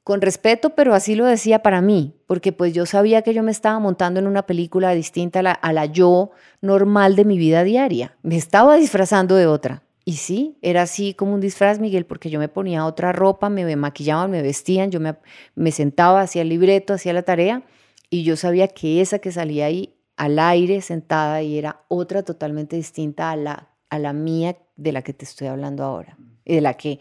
con 0.04 0.20
respeto, 0.20 0.70
pero 0.70 0.94
así 0.94 1.14
lo 1.14 1.26
decía 1.26 1.60
para 1.60 1.80
mí, 1.80 2.16
porque 2.26 2.52
pues 2.52 2.72
yo 2.72 2.86
sabía 2.86 3.22
que 3.22 3.34
yo 3.34 3.42
me 3.42 3.52
estaba 3.52 3.78
montando 3.78 4.18
en 4.18 4.26
una 4.26 4.46
película 4.46 4.92
distinta 4.92 5.40
a 5.40 5.72
la, 5.72 5.86
yo 5.86 6.32
normal 6.60 7.14
de 7.14 7.24
mi 7.24 7.38
vida 7.38 7.62
diaria. 7.62 8.16
Me 8.22 8.36
estaba 8.36 8.76
disfrazando 8.76 9.36
de 9.36 9.46
otra. 9.46 9.82
Y 10.04 10.14
sí, 10.14 10.58
era 10.62 10.82
así 10.82 11.14
como 11.14 11.34
un 11.34 11.40
disfraz, 11.40 11.78
Miguel, 11.78 12.06
porque 12.06 12.28
yo 12.28 12.40
me 12.40 12.48
ponía 12.48 12.84
otra 12.84 13.12
ropa, 13.12 13.48
me 13.48 13.76
maquillaban, 13.76 14.32
me 14.32 14.42
vestían, 14.42 14.90
yo 14.90 14.98
me, 14.98 15.70
sentaba, 15.70 16.22
hacía 16.22 16.42
el 16.42 16.48
libreto, 16.48 16.94
hacía 16.94 17.12
la 17.12 17.22
tarea, 17.22 17.62
y 18.10 18.24
yo 18.24 18.36
sabía 18.36 18.66
que 18.66 19.00
esa 19.00 19.20
que 19.20 19.30
salía 19.30 19.66
ahí 19.66 19.94
al 20.16 20.40
aire 20.40 20.80
sentada 20.80 21.42
y 21.42 21.56
era 21.56 21.84
otra 21.86 22.24
totalmente 22.24 22.74
distinta 22.74 23.30
a 23.30 23.36
la, 23.36 23.68
a 23.90 23.98
la 24.00 24.12
mía 24.12 24.56
de 24.74 24.90
la 24.90 25.02
que 25.02 25.12
te 25.12 25.24
estoy 25.24 25.46
hablando 25.46 25.84
ahora, 25.84 26.18
de 26.44 26.60
la 26.60 26.74
que 26.74 26.98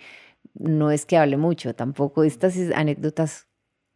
no 0.53 0.91
es 0.91 1.05
que 1.05 1.17
hable 1.17 1.37
mucho, 1.37 1.75
tampoco 1.75 2.23
estas 2.23 2.55
anécdotas, 2.75 3.47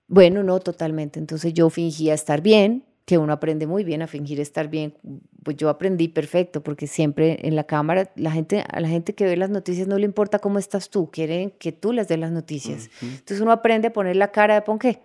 bueno, 0.07 0.43
no 0.43 0.59
totalmente. 0.59 1.19
Entonces 1.19 1.53
yo 1.53 1.69
fingía 1.69 2.13
estar 2.13 2.41
bien, 2.41 2.85
que 3.05 3.19
uno 3.19 3.33
aprende 3.33 3.67
muy 3.67 3.83
bien 3.83 4.01
a 4.01 4.07
fingir 4.07 4.39
estar 4.39 4.67
bien. 4.67 4.95
Pues 5.43 5.57
yo 5.57 5.69
aprendí 5.69 6.07
perfecto, 6.07 6.63
porque 6.63 6.87
siempre 6.87 7.39
en 7.43 7.55
la 7.55 7.65
cámara, 7.65 8.11
la 8.15 8.31
gente, 8.31 8.63
a 8.67 8.79
la 8.79 8.87
gente 8.87 9.13
que 9.13 9.25
ve 9.25 9.37
las 9.37 9.51
noticias 9.51 9.87
no 9.87 9.99
le 9.99 10.05
importa 10.05 10.39
cómo 10.39 10.57
estás 10.57 10.89
tú, 10.89 11.11
quieren 11.11 11.51
que 11.51 11.71
tú 11.71 11.93
les 11.93 12.07
des 12.07 12.17
las 12.17 12.31
noticias. 12.31 12.89
Entonces 13.01 13.41
uno 13.41 13.51
aprende 13.51 13.89
a 13.89 13.93
poner 13.93 14.15
la 14.15 14.31
cara 14.31 14.55
de 14.55 14.61
ponqué 14.63 15.01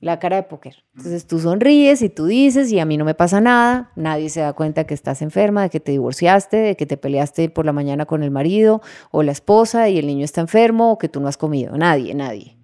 la 0.00 0.18
cara 0.18 0.36
de 0.36 0.42
póker. 0.44 0.84
Entonces 0.96 1.26
tú 1.26 1.38
sonríes 1.38 2.02
y 2.02 2.08
tú 2.08 2.26
dices, 2.26 2.72
y 2.72 2.78
a 2.78 2.84
mí 2.84 2.96
no 2.96 3.04
me 3.04 3.14
pasa 3.14 3.40
nada, 3.40 3.92
nadie 3.96 4.30
se 4.30 4.40
da 4.40 4.54
cuenta 4.54 4.84
que 4.84 4.94
estás 4.94 5.22
enferma, 5.22 5.62
de 5.62 5.70
que 5.70 5.80
te 5.80 5.92
divorciaste, 5.92 6.56
de 6.56 6.76
que 6.76 6.86
te 6.86 6.96
peleaste 6.96 7.50
por 7.50 7.66
la 7.66 7.72
mañana 7.72 8.06
con 8.06 8.22
el 8.22 8.30
marido 8.30 8.80
o 9.10 9.22
la 9.22 9.32
esposa 9.32 9.88
y 9.88 9.98
el 9.98 10.06
niño 10.06 10.24
está 10.24 10.40
enfermo 10.40 10.92
o 10.92 10.98
que 10.98 11.08
tú 11.08 11.20
no 11.20 11.28
has 11.28 11.36
comido, 11.36 11.76
nadie, 11.76 12.14
nadie. 12.14 12.56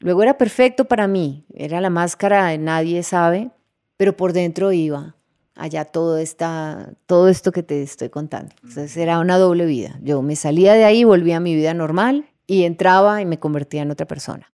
Luego 0.00 0.22
era 0.22 0.38
perfecto 0.38 0.86
para 0.86 1.06
mí, 1.06 1.44
era 1.54 1.80
la 1.80 1.90
máscara 1.90 2.48
de 2.48 2.58
nadie 2.58 3.02
sabe, 3.02 3.50
pero 3.96 4.16
por 4.16 4.32
dentro 4.32 4.72
iba 4.72 5.16
allá 5.54 5.84
todo, 5.84 6.18
esta, 6.18 6.94
todo 7.06 7.28
esto 7.28 7.52
que 7.52 7.62
te 7.62 7.82
estoy 7.82 8.08
contando. 8.08 8.54
Entonces 8.62 8.96
era 8.96 9.18
una 9.20 9.38
doble 9.38 9.66
vida. 9.66 9.98
Yo 10.02 10.20
me 10.22 10.36
salía 10.36 10.74
de 10.74 10.84
ahí, 10.84 11.04
volvía 11.04 11.36
a 11.36 11.40
mi 11.40 11.54
vida 11.54 11.74
normal 11.74 12.26
y 12.46 12.64
entraba 12.64 13.20
y 13.20 13.26
me 13.26 13.38
convertía 13.38 13.82
en 13.82 13.90
otra 13.90 14.06
persona. 14.06 14.53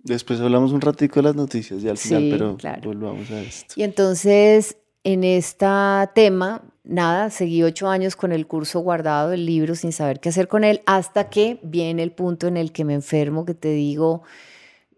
Después 0.00 0.40
hablamos 0.40 0.72
un 0.72 0.80
ratico 0.80 1.16
de 1.16 1.24
las 1.24 1.36
noticias 1.36 1.82
ya 1.82 1.90
al 1.90 1.98
final, 1.98 2.28
pero 2.30 2.80
volvamos 2.82 3.30
a 3.30 3.40
esto. 3.40 3.74
Y 3.76 3.82
entonces, 3.82 4.76
en 5.04 5.24
este 5.24 5.66
tema, 6.14 6.62
nada, 6.84 7.30
seguí 7.30 7.62
ocho 7.62 7.88
años 7.88 8.16
con 8.16 8.32
el 8.32 8.46
curso 8.46 8.80
guardado, 8.80 9.32
el 9.32 9.44
libro, 9.44 9.74
sin 9.74 9.92
saber 9.92 10.20
qué 10.20 10.28
hacer 10.28 10.48
con 10.48 10.64
él, 10.64 10.82
hasta 10.86 11.28
que 11.28 11.60
viene 11.62 12.02
el 12.02 12.12
punto 12.12 12.46
en 12.46 12.56
el 12.56 12.72
que 12.72 12.84
me 12.84 12.94
enfermo, 12.94 13.44
que 13.44 13.54
te 13.54 13.70
digo, 13.72 14.22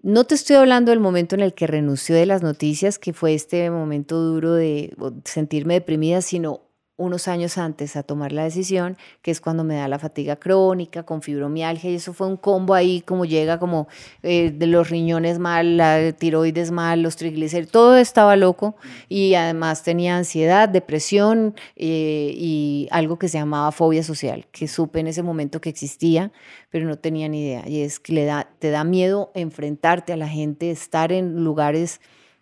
no 0.03 0.25
te 0.25 0.35
estoy 0.35 0.57
hablando 0.57 0.91
del 0.91 1.01
momento 1.01 1.35
en 1.35 1.43
el 1.43 1.55
que 1.55 1.67
renunció 1.67 2.15
de 2.15 2.27
las 2.27 2.43
noticias, 2.43 2.99
que 2.99 3.13
fue 3.13 3.35
este 3.35 3.71
momento 3.71 4.21
duro 4.21 4.55
de 4.55 4.95
sentirme 5.25 5.75
deprimida, 5.75 6.23
sino 6.23 6.63
unos 7.01 7.29
años 7.29 7.57
antes 7.57 7.97
a 7.97 8.03
tomar 8.03 8.31
la 8.33 8.45
decisión, 8.45 8.97
que 9.23 9.31
es 9.31 9.41
cuando 9.41 9.65
me 9.65 9.77
da 9.77 9.89
la 9.89 9.99
fatiga 9.99 10.37
crónica 10.37 11.03
con 11.03 11.23
fibromialgia 11.23 11.91
y 11.91 11.95
eso 11.95 12.13
fue 12.13 12.27
un 12.27 12.37
combo 12.37 12.75
ahí 12.75 13.01
como 13.01 13.25
llega 13.25 13.59
como 13.59 13.89
eh, 14.23 14.51
de 14.51 14.67
los 14.67 14.91
riñones 14.91 15.39
mal, 15.39 15.79
la 15.79 16.13
tiroides 16.13 16.71
mal, 16.71 17.03
los 17.03 17.17
triglicéridos, 17.17 17.73
todo 17.73 17.97
estaba 17.97 18.37
loco 18.37 18.77
y 19.09 19.35
además 19.35 19.83
tenía 19.83 20.17
ansiedad, 20.17 20.69
depresión 20.69 21.55
eh, 21.77 22.33
y 22.37 22.87
algo 22.91 23.19
que 23.19 23.29
se 23.29 23.39
llamaba 23.39 23.73
fobia 23.73 24.03
social, 24.03 24.47
que 24.53 24.69
supe 24.69 25.01
en 25.01 25.07
ese 25.07 25.23
momento 25.23 25.61
que 25.61 25.71
existía, 25.71 26.33
pero 26.69 26.87
no 26.87 26.97
tenía 26.97 27.29
ni 27.29 27.43
idea. 27.43 27.67
Y 27.67 27.81
es 27.81 27.99
que 27.99 28.13
le 28.13 28.27
da, 28.27 28.49
te 28.59 28.71
da 28.71 28.85
miedo 28.85 29.31
enfrentarte 29.35 30.13
a 30.13 30.17
la 30.19 30.29
gente, 30.29 30.71
estar 30.71 31.13
en 31.13 31.43
lugares 31.45 32.01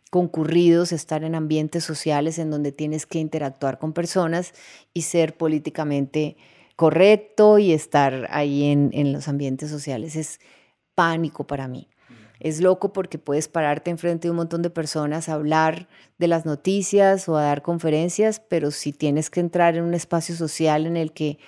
concurridos, 0.09 0.93
estar 0.93 1.25
en 1.25 1.35
ambientes 1.35 1.85
sociales 1.85 2.39
en 2.39 2.51
donde 2.51 2.73
tienes 2.73 3.07
que 3.07 3.19
interactuar 3.19 3.79
con 3.79 3.93
personas 3.93 4.55
y 4.95 5.03
ser 5.03 5.37
políticamente 5.37 6.37
correcto 6.77 7.59
y 7.59 7.73
estar 7.73 8.29
ahí 8.31 8.65
en, 8.65 8.91
en 8.93 9.13
los 9.13 9.29
ambientes 9.29 9.71
sociales. 9.71 10.17
Es 10.17 10.41
pánico 10.95 11.47
para 11.47 11.69
mí. 11.69 11.89
Es 12.41 12.61
loco 12.61 12.93
porque 12.93 13.19
puedes 13.19 13.49
pararte 13.49 13.91
enfrente 13.91 14.29
de 14.29 14.31
un 14.31 14.37
montón 14.37 14.63
de 14.63 14.71
personas 14.71 15.29
a 15.29 15.35
hablar 15.35 15.89
de 16.19 16.29
las 16.29 16.47
noticias 16.47 17.29
o 17.29 17.37
a 17.37 17.43
dar 17.43 17.63
conferencias, 17.63 18.41
pero 18.41 18.71
si 18.71 18.93
tienes 18.93 19.29
que 19.29 19.41
entrar 19.41 19.77
en 19.77 19.83
un 19.83 19.95
espacio 19.95 20.37
social 20.37 20.87
en 20.87 20.97
el 20.97 21.13
que 21.13 21.39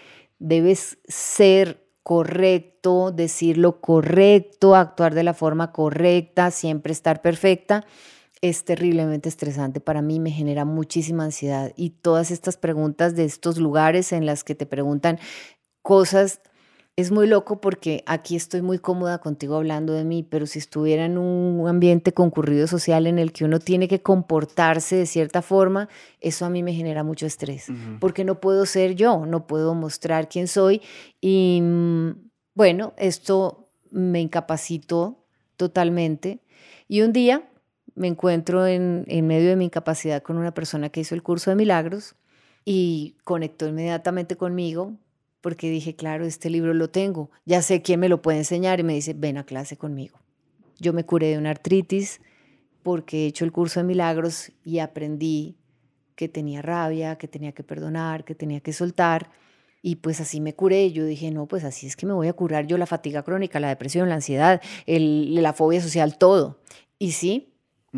debes 0.40 0.98
ser 1.06 1.86
correcto, 2.02 3.12
decir 3.12 3.56
lo 3.56 3.80
correcto, 3.80 4.74
actuar 4.74 5.14
de 5.14 5.22
la 5.22 5.34
forma 5.34 5.70
correcta, 5.70 6.50
siempre 6.50 6.92
estar 6.92 7.22
perfecta, 7.22 7.84
es 8.42 8.64
terriblemente 8.64 9.28
estresante. 9.28 9.80
Para 9.80 10.02
mí 10.02 10.20
me 10.20 10.30
genera 10.30 10.64
muchísima 10.64 11.24
ansiedad 11.24 11.72
y 11.76 11.90
todas 11.90 12.30
estas 12.30 12.56
preguntas 12.56 13.14
de 13.14 13.24
estos 13.24 13.58
lugares 13.58 14.12
en 14.12 14.26
las 14.26 14.44
que 14.44 14.54
te 14.54 14.66
preguntan 14.66 15.18
cosas 15.82 16.40
es 16.96 17.10
muy 17.10 17.26
loco 17.26 17.60
porque 17.60 18.02
aquí 18.06 18.36
estoy 18.36 18.62
muy 18.62 18.78
cómoda 18.78 19.18
contigo 19.18 19.56
hablando 19.56 19.92
de 19.94 20.04
mí, 20.04 20.22
pero 20.22 20.46
si 20.46 20.58
estuviera 20.58 21.06
en 21.06 21.18
un 21.18 21.66
ambiente 21.66 22.12
concurrido 22.12 22.66
social 22.66 23.06
en 23.06 23.18
el 23.18 23.32
que 23.32 23.44
uno 23.44 23.58
tiene 23.58 23.88
que 23.88 24.02
comportarse 24.02 24.96
de 24.96 25.06
cierta 25.06 25.40
forma, 25.40 25.88
eso 26.20 26.44
a 26.44 26.50
mí 26.50 26.62
me 26.62 26.74
genera 26.74 27.02
mucho 27.02 27.26
estrés, 27.26 27.68
porque 28.00 28.24
no 28.24 28.40
puedo 28.40 28.66
ser 28.66 28.94
yo, 28.96 29.24
no 29.24 29.46
puedo 29.46 29.74
mostrar 29.74 30.28
quién 30.28 30.46
soy 30.46 30.82
y 31.20 31.60
mm, 31.62 32.10
bueno, 32.54 32.92
esto 32.98 33.70
me 33.90 34.20
incapacitó 34.20 35.24
totalmente 35.56 36.40
y 36.86 37.00
un 37.00 37.12
día 37.12 37.49
me 38.00 38.08
encuentro 38.08 38.66
en, 38.66 39.04
medio 39.26 39.50
de 39.50 39.56
mi 39.56 39.66
incapacidad 39.66 40.22
con 40.22 40.38
una 40.38 40.54
persona 40.54 40.88
que 40.88 41.00
hizo 41.00 41.14
el 41.14 41.22
curso 41.22 41.50
de 41.50 41.56
milagros 41.56 42.16
y 42.64 43.16
conectó 43.24 43.68
inmediatamente 43.68 44.36
conmigo 44.36 44.94
porque 45.42 45.70
dije, 45.70 45.94
claro, 45.96 46.24
este 46.24 46.48
libro 46.48 46.72
lo 46.72 46.88
tengo, 46.88 47.30
ya 47.44 47.60
sé 47.60 47.82
quién 47.82 48.00
me 48.00 48.08
lo 48.08 48.22
puede 48.22 48.38
enseñar 48.38 48.80
y 48.80 48.84
me 48.84 48.94
dice, 48.94 49.12
ven 49.14 49.36
a 49.36 49.44
clase 49.44 49.76
conmigo. 49.76 50.18
Yo 50.78 50.94
me 50.94 51.04
curé 51.04 51.28
de 51.28 51.38
una 51.38 51.50
artritis 51.50 52.22
porque 52.82 53.24
he 53.24 53.26
hecho 53.26 53.44
el 53.44 53.52
curso 53.52 53.80
de 53.80 53.84
milagros 53.84 54.50
y 54.64 54.78
aprendí 54.78 55.58
que 56.14 56.28
tenía 56.28 56.62
rabia, 56.62 57.16
que 57.16 57.28
tenía 57.28 57.52
que 57.52 57.62
perdonar, 57.62 58.24
que 58.24 58.34
tenía 58.34 58.60
que 58.60 58.72
soltar. 58.72 59.30
Y 59.82 59.96
pues 59.96 60.22
así 60.22 60.40
me 60.40 60.54
curé. 60.54 60.90
Yo 60.92 61.04
dije, 61.04 61.30
no, 61.30 61.46
pues 61.46 61.64
así 61.64 61.86
es 61.86 61.96
que 61.96 62.06
me 62.06 62.14
voy 62.14 62.28
a 62.28 62.32
curar 62.32 62.66
yo 62.66 62.78
la 62.78 62.86
fatiga 62.86 63.22
crónica, 63.22 63.60
la 63.60 63.68
depresión, 63.68 64.08
la 64.08 64.14
ansiedad, 64.16 64.62
la 64.86 65.52
fobia 65.52 65.80
social, 65.82 66.16
todo. 66.16 66.60
Y 66.98 67.12
sí, 67.12 67.50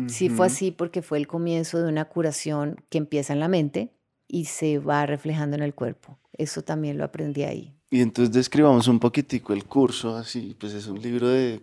sí 0.07 0.29
fue 0.29 0.47
así 0.47 0.71
porque 0.71 1.01
fue 1.01 1.17
el 1.17 1.27
comienzo 1.27 1.81
de 1.81 1.89
una 1.89 2.05
curación 2.05 2.77
que 2.89 2.97
empieza 2.97 3.33
en 3.33 3.39
la 3.39 3.47
mente 3.47 3.93
y 4.27 4.45
se 4.45 4.79
va 4.79 5.05
reflejando 5.05 5.55
en 5.55 5.63
el 5.63 5.73
cuerpo. 5.75 6.17
Eso 6.33 6.63
también 6.63 6.97
lo 6.97 7.03
aprendí 7.03 7.43
ahí. 7.43 7.75
Y 7.93 8.01
entonces 8.01 8.33
describamos 8.33 8.87
un 8.87 8.99
poquitico 8.99 9.53
el 9.53 9.65
curso, 9.65 10.15
así, 10.15 10.55
pues 10.59 10.73
es 10.73 10.87
un 10.87 10.99
libro 10.99 11.27
de 11.27 11.61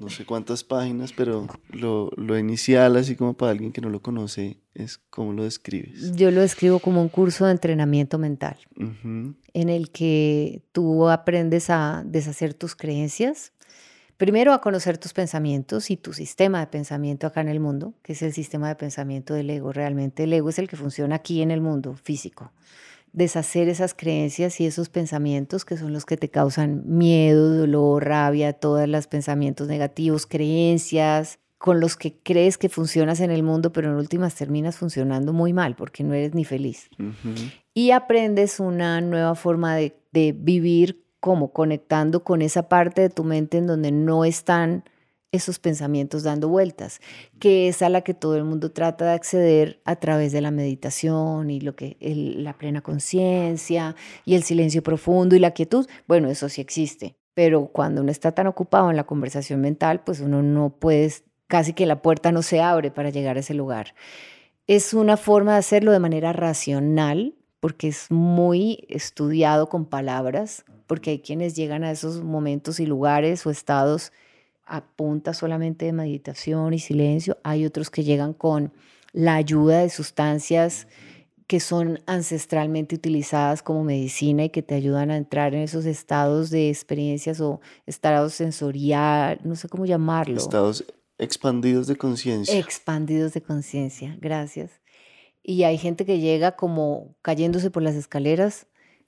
no 0.00 0.08
sé 0.08 0.24
cuántas 0.24 0.64
páginas, 0.64 1.12
pero 1.12 1.46
lo, 1.68 2.10
lo, 2.16 2.38
inicial, 2.38 2.96
así 2.96 3.16
como 3.16 3.34
para 3.34 3.52
alguien 3.52 3.70
que 3.70 3.82
no 3.82 3.90
lo 3.90 4.00
conoce, 4.00 4.56
es 4.72 4.96
cómo 5.10 5.34
lo 5.34 5.44
describes. 5.44 6.16
Yo 6.16 6.30
lo 6.30 6.40
describo 6.40 6.78
como 6.78 7.02
un 7.02 7.10
curso 7.10 7.44
de 7.44 7.52
entrenamiento 7.52 8.16
mental, 8.16 8.56
en 8.78 9.68
el 9.68 9.90
que 9.90 10.62
tú 10.72 11.06
aprendes 11.10 11.68
a 11.68 12.02
deshacer 12.06 12.54
tus 12.54 12.74
creencias, 12.74 13.52
primero 14.18 14.52
a 14.52 14.60
conocer 14.60 14.98
tus 14.98 15.14
pensamientos 15.14 15.90
y 15.90 15.96
tu 15.96 16.12
sistema 16.12 16.60
de 16.60 16.66
pensamiento 16.66 17.26
acá 17.26 17.40
en 17.40 17.48
el 17.48 17.60
mundo, 17.60 17.94
que 18.02 18.12
es 18.12 18.20
el 18.20 18.34
sistema 18.34 18.68
de 18.68 18.74
pensamiento 18.74 19.32
del 19.32 19.48
ego. 19.48 19.72
Realmente 19.72 20.24
el 20.24 20.32
ego 20.34 20.50
es 20.50 20.58
el 20.58 20.68
que 20.68 20.76
funciona 20.76 21.16
aquí 21.16 21.40
en 21.40 21.50
el 21.50 21.62
mundo 21.62 21.94
físico 21.94 22.52
deshacer 23.12 23.68
esas 23.68 23.94
creencias 23.94 24.60
y 24.60 24.66
esos 24.66 24.88
pensamientos 24.88 25.64
que 25.64 25.76
son 25.76 25.92
los 25.92 26.04
que 26.04 26.16
te 26.16 26.28
causan 26.28 26.82
miedo, 26.86 27.56
dolor, 27.56 28.04
rabia, 28.04 28.52
todos 28.52 28.86
los 28.88 29.06
pensamientos 29.06 29.66
negativos, 29.66 30.26
creencias 30.26 31.38
con 31.58 31.80
los 31.80 31.96
que 31.96 32.16
crees 32.22 32.56
que 32.56 32.68
funcionas 32.68 33.20
en 33.20 33.32
el 33.32 33.42
mundo, 33.42 33.72
pero 33.72 33.90
en 33.90 33.96
últimas 33.96 34.34
terminas 34.36 34.76
funcionando 34.76 35.32
muy 35.32 35.52
mal 35.52 35.74
porque 35.74 36.04
no 36.04 36.14
eres 36.14 36.32
ni 36.34 36.44
feliz. 36.44 36.88
Y 37.74 37.90
aprendes 37.90 38.60
una 38.60 39.00
nueva 39.00 39.34
forma 39.34 39.74
de, 39.74 39.96
de 40.12 40.32
vivir 40.32 41.04
como 41.20 41.52
conectando 41.52 42.24
con 42.24 42.42
esa 42.42 42.68
parte 42.68 43.02
de 43.02 43.10
tu 43.10 43.24
mente 43.24 43.58
en 43.58 43.66
donde 43.66 43.92
no 43.92 44.24
están 44.24 44.84
esos 45.30 45.58
pensamientos 45.58 46.22
dando 46.22 46.48
vueltas, 46.48 47.00
que 47.38 47.68
es 47.68 47.82
a 47.82 47.88
la 47.88 48.00
que 48.00 48.14
todo 48.14 48.36
el 48.36 48.44
mundo 48.44 48.72
trata 48.72 49.06
de 49.06 49.12
acceder 49.12 49.80
a 49.84 49.96
través 49.96 50.32
de 50.32 50.40
la 50.40 50.50
meditación 50.50 51.50
y 51.50 51.60
lo 51.60 51.76
que 51.76 51.96
la 52.00 52.56
plena 52.56 52.80
conciencia 52.80 53.94
y 54.24 54.34
el 54.34 54.42
silencio 54.42 54.82
profundo 54.82 55.36
y 55.36 55.38
la 55.38 55.50
quietud. 55.50 55.86
Bueno, 56.06 56.30
eso 56.30 56.48
sí 56.48 56.60
existe, 56.60 57.16
pero 57.34 57.66
cuando 57.66 58.00
uno 58.00 58.10
está 58.10 58.32
tan 58.32 58.46
ocupado 58.46 58.90
en 58.90 58.96
la 58.96 59.04
conversación 59.04 59.60
mental, 59.60 60.02
pues 60.02 60.20
uno 60.20 60.42
no 60.42 60.70
puede, 60.70 61.12
casi 61.46 61.74
que 61.74 61.86
la 61.86 62.00
puerta 62.00 62.32
no 62.32 62.42
se 62.42 62.60
abre 62.60 62.90
para 62.90 63.10
llegar 63.10 63.36
a 63.36 63.40
ese 63.40 63.54
lugar. 63.54 63.94
Es 64.66 64.94
una 64.94 65.18
forma 65.18 65.52
de 65.52 65.58
hacerlo 65.58 65.92
de 65.92 65.98
manera 65.98 66.32
racional, 66.32 67.34
porque 67.60 67.88
es 67.88 68.10
muy 68.10 68.86
estudiado 68.88 69.68
con 69.68 69.84
palabras, 69.84 70.64
porque 70.88 71.10
hay 71.10 71.18
quienes 71.20 71.54
llegan 71.54 71.84
a 71.84 71.92
esos 71.92 72.24
momentos 72.24 72.80
y 72.80 72.86
lugares 72.86 73.46
o 73.46 73.50
estados 73.50 74.10
a 74.66 74.84
punta 74.84 75.32
solamente 75.34 75.86
de 75.86 75.92
meditación 75.92 76.74
y 76.74 76.80
silencio. 76.80 77.38
Hay 77.44 77.64
otros 77.64 77.90
que 77.90 78.02
llegan 78.02 78.32
con 78.32 78.72
la 79.12 79.36
ayuda 79.36 79.80
de 79.80 79.90
sustancias 79.90 80.88
que 81.46 81.60
son 81.60 82.00
ancestralmente 82.06 82.94
utilizadas 82.94 83.62
como 83.62 83.82
medicina 83.82 84.44
y 84.44 84.50
que 84.50 84.62
te 84.62 84.74
ayudan 84.74 85.10
a 85.10 85.16
entrar 85.16 85.54
en 85.54 85.62
esos 85.62 85.86
estados 85.86 86.50
de 86.50 86.68
experiencias 86.68 87.40
o 87.40 87.60
estados 87.86 88.34
sensorial, 88.34 89.40
no 89.44 89.56
sé 89.56 89.68
cómo 89.68 89.86
llamarlo. 89.86 90.36
Estados 90.36 90.84
expandidos 91.16 91.86
de 91.86 91.96
conciencia. 91.96 92.58
Expandidos 92.58 93.32
de 93.32 93.42
conciencia, 93.42 94.16
gracias. 94.20 94.70
Y 95.42 95.62
hay 95.62 95.78
gente 95.78 96.04
que 96.04 96.20
llega 96.20 96.52
como 96.56 97.16
cayéndose 97.22 97.70
por 97.70 97.82
las 97.82 97.94
escaleras 97.94 98.66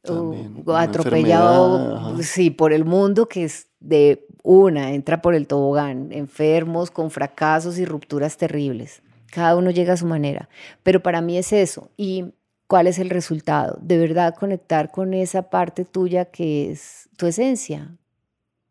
o 0.08 0.74
atropellado, 0.74 2.22
sí, 2.22 2.50
por 2.50 2.72
el 2.72 2.84
mundo 2.84 3.28
que 3.28 3.44
es 3.44 3.68
de 3.80 4.26
una, 4.42 4.92
entra 4.92 5.20
por 5.20 5.34
el 5.34 5.46
tobogán, 5.46 6.12
enfermos, 6.12 6.90
con 6.90 7.10
fracasos 7.10 7.78
y 7.78 7.84
rupturas 7.84 8.36
terribles. 8.36 9.02
Cada 9.30 9.56
uno 9.56 9.70
llega 9.70 9.94
a 9.94 9.96
su 9.96 10.06
manera. 10.06 10.48
Pero 10.82 11.02
para 11.02 11.20
mí 11.20 11.36
es 11.38 11.52
eso. 11.52 11.90
¿Y 11.96 12.32
cuál 12.66 12.86
es 12.86 12.98
el 12.98 13.10
resultado? 13.10 13.78
De 13.80 13.98
verdad 13.98 14.34
conectar 14.34 14.90
con 14.90 15.14
esa 15.14 15.50
parte 15.50 15.84
tuya 15.84 16.26
que 16.26 16.70
es 16.70 17.08
tu 17.16 17.26
esencia, 17.26 17.96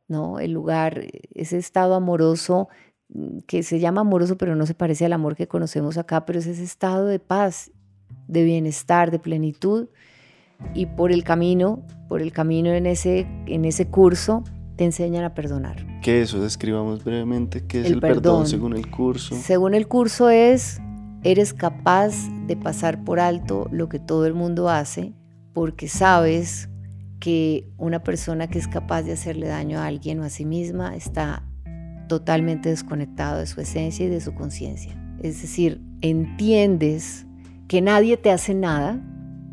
¿no? 0.07 0.39
El 0.39 0.51
lugar, 0.51 1.05
ese 1.33 1.57
estado 1.57 1.93
amoroso 1.95 2.67
que 3.47 3.63
se 3.63 3.79
llama 3.79 4.01
amoroso, 4.01 4.37
pero 4.37 4.55
no 4.55 4.65
se 4.65 4.75
parece 4.75 5.05
al 5.05 5.13
amor 5.13 5.35
que 5.35 5.47
conocemos 5.47 5.97
acá, 5.97 6.25
pero 6.25 6.39
es 6.39 6.45
ese 6.45 6.63
estado 6.63 7.05
de 7.05 7.19
paz, 7.19 7.71
de 8.27 8.43
bienestar, 8.43 9.11
de 9.11 9.19
plenitud. 9.19 9.87
Y 10.73 10.85
por 10.85 11.11
el 11.11 11.23
camino, 11.23 11.81
por 12.07 12.21
el 12.21 12.31
camino 12.31 12.71
en 12.71 12.85
ese, 12.85 13.27
en 13.45 13.65
ese 13.65 13.87
curso, 13.87 14.43
te 14.75 14.85
enseñan 14.85 15.23
a 15.23 15.33
perdonar. 15.33 15.85
¿Qué 16.01 16.21
eso? 16.21 16.41
Describamos 16.41 17.03
brevemente 17.03 17.65
qué 17.65 17.81
es 17.81 17.87
el, 17.87 17.99
perdón. 17.99 18.47
según 18.47 18.75
el 18.75 18.89
curso. 18.89 19.35
Según 19.35 19.73
el 19.73 19.87
curso 19.87 20.29
es, 20.29 20.79
eres 21.23 21.53
capaz 21.53 22.13
de 22.47 22.55
pasar 22.55 23.03
por 23.03 23.19
alto 23.19 23.67
lo 23.71 23.89
que 23.89 23.99
todo 23.99 24.25
el 24.25 24.33
mundo 24.33 24.69
hace 24.69 25.13
porque 25.53 25.87
sabes 25.87 26.69
que 27.19 27.67
una 27.77 28.01
persona 28.01 28.47
que 28.47 28.59
es 28.59 28.67
capaz 28.67 29.03
de 29.03 29.11
hacerle 29.11 29.47
daño 29.47 29.79
a 29.79 29.87
alguien 29.87 30.19
o 30.19 30.23
a 30.23 30.29
sí 30.29 30.45
misma 30.45 30.95
está 30.95 31.43
totalmente 32.07 32.69
desconectado 32.69 33.39
de 33.39 33.47
su 33.47 33.59
esencia 33.59 34.05
y 34.05 34.09
de 34.09 34.21
su 34.21 34.33
conciencia. 34.33 34.95
Es 35.21 35.41
decir, 35.41 35.81
entiendes 36.01 37.25
que 37.67 37.81
nadie 37.81 38.15
te 38.15 38.31
hace 38.31 38.53
nada, 38.53 39.01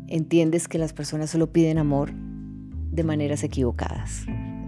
entiendes 0.07 0.67
que 0.67 0.77
las 0.77 0.93
personas 0.93 1.29
solo 1.29 1.51
piden 1.51 1.77
amor 1.77 2.11
de 2.13 3.03
maneras 3.03 3.43
equivocadas. 3.43 4.25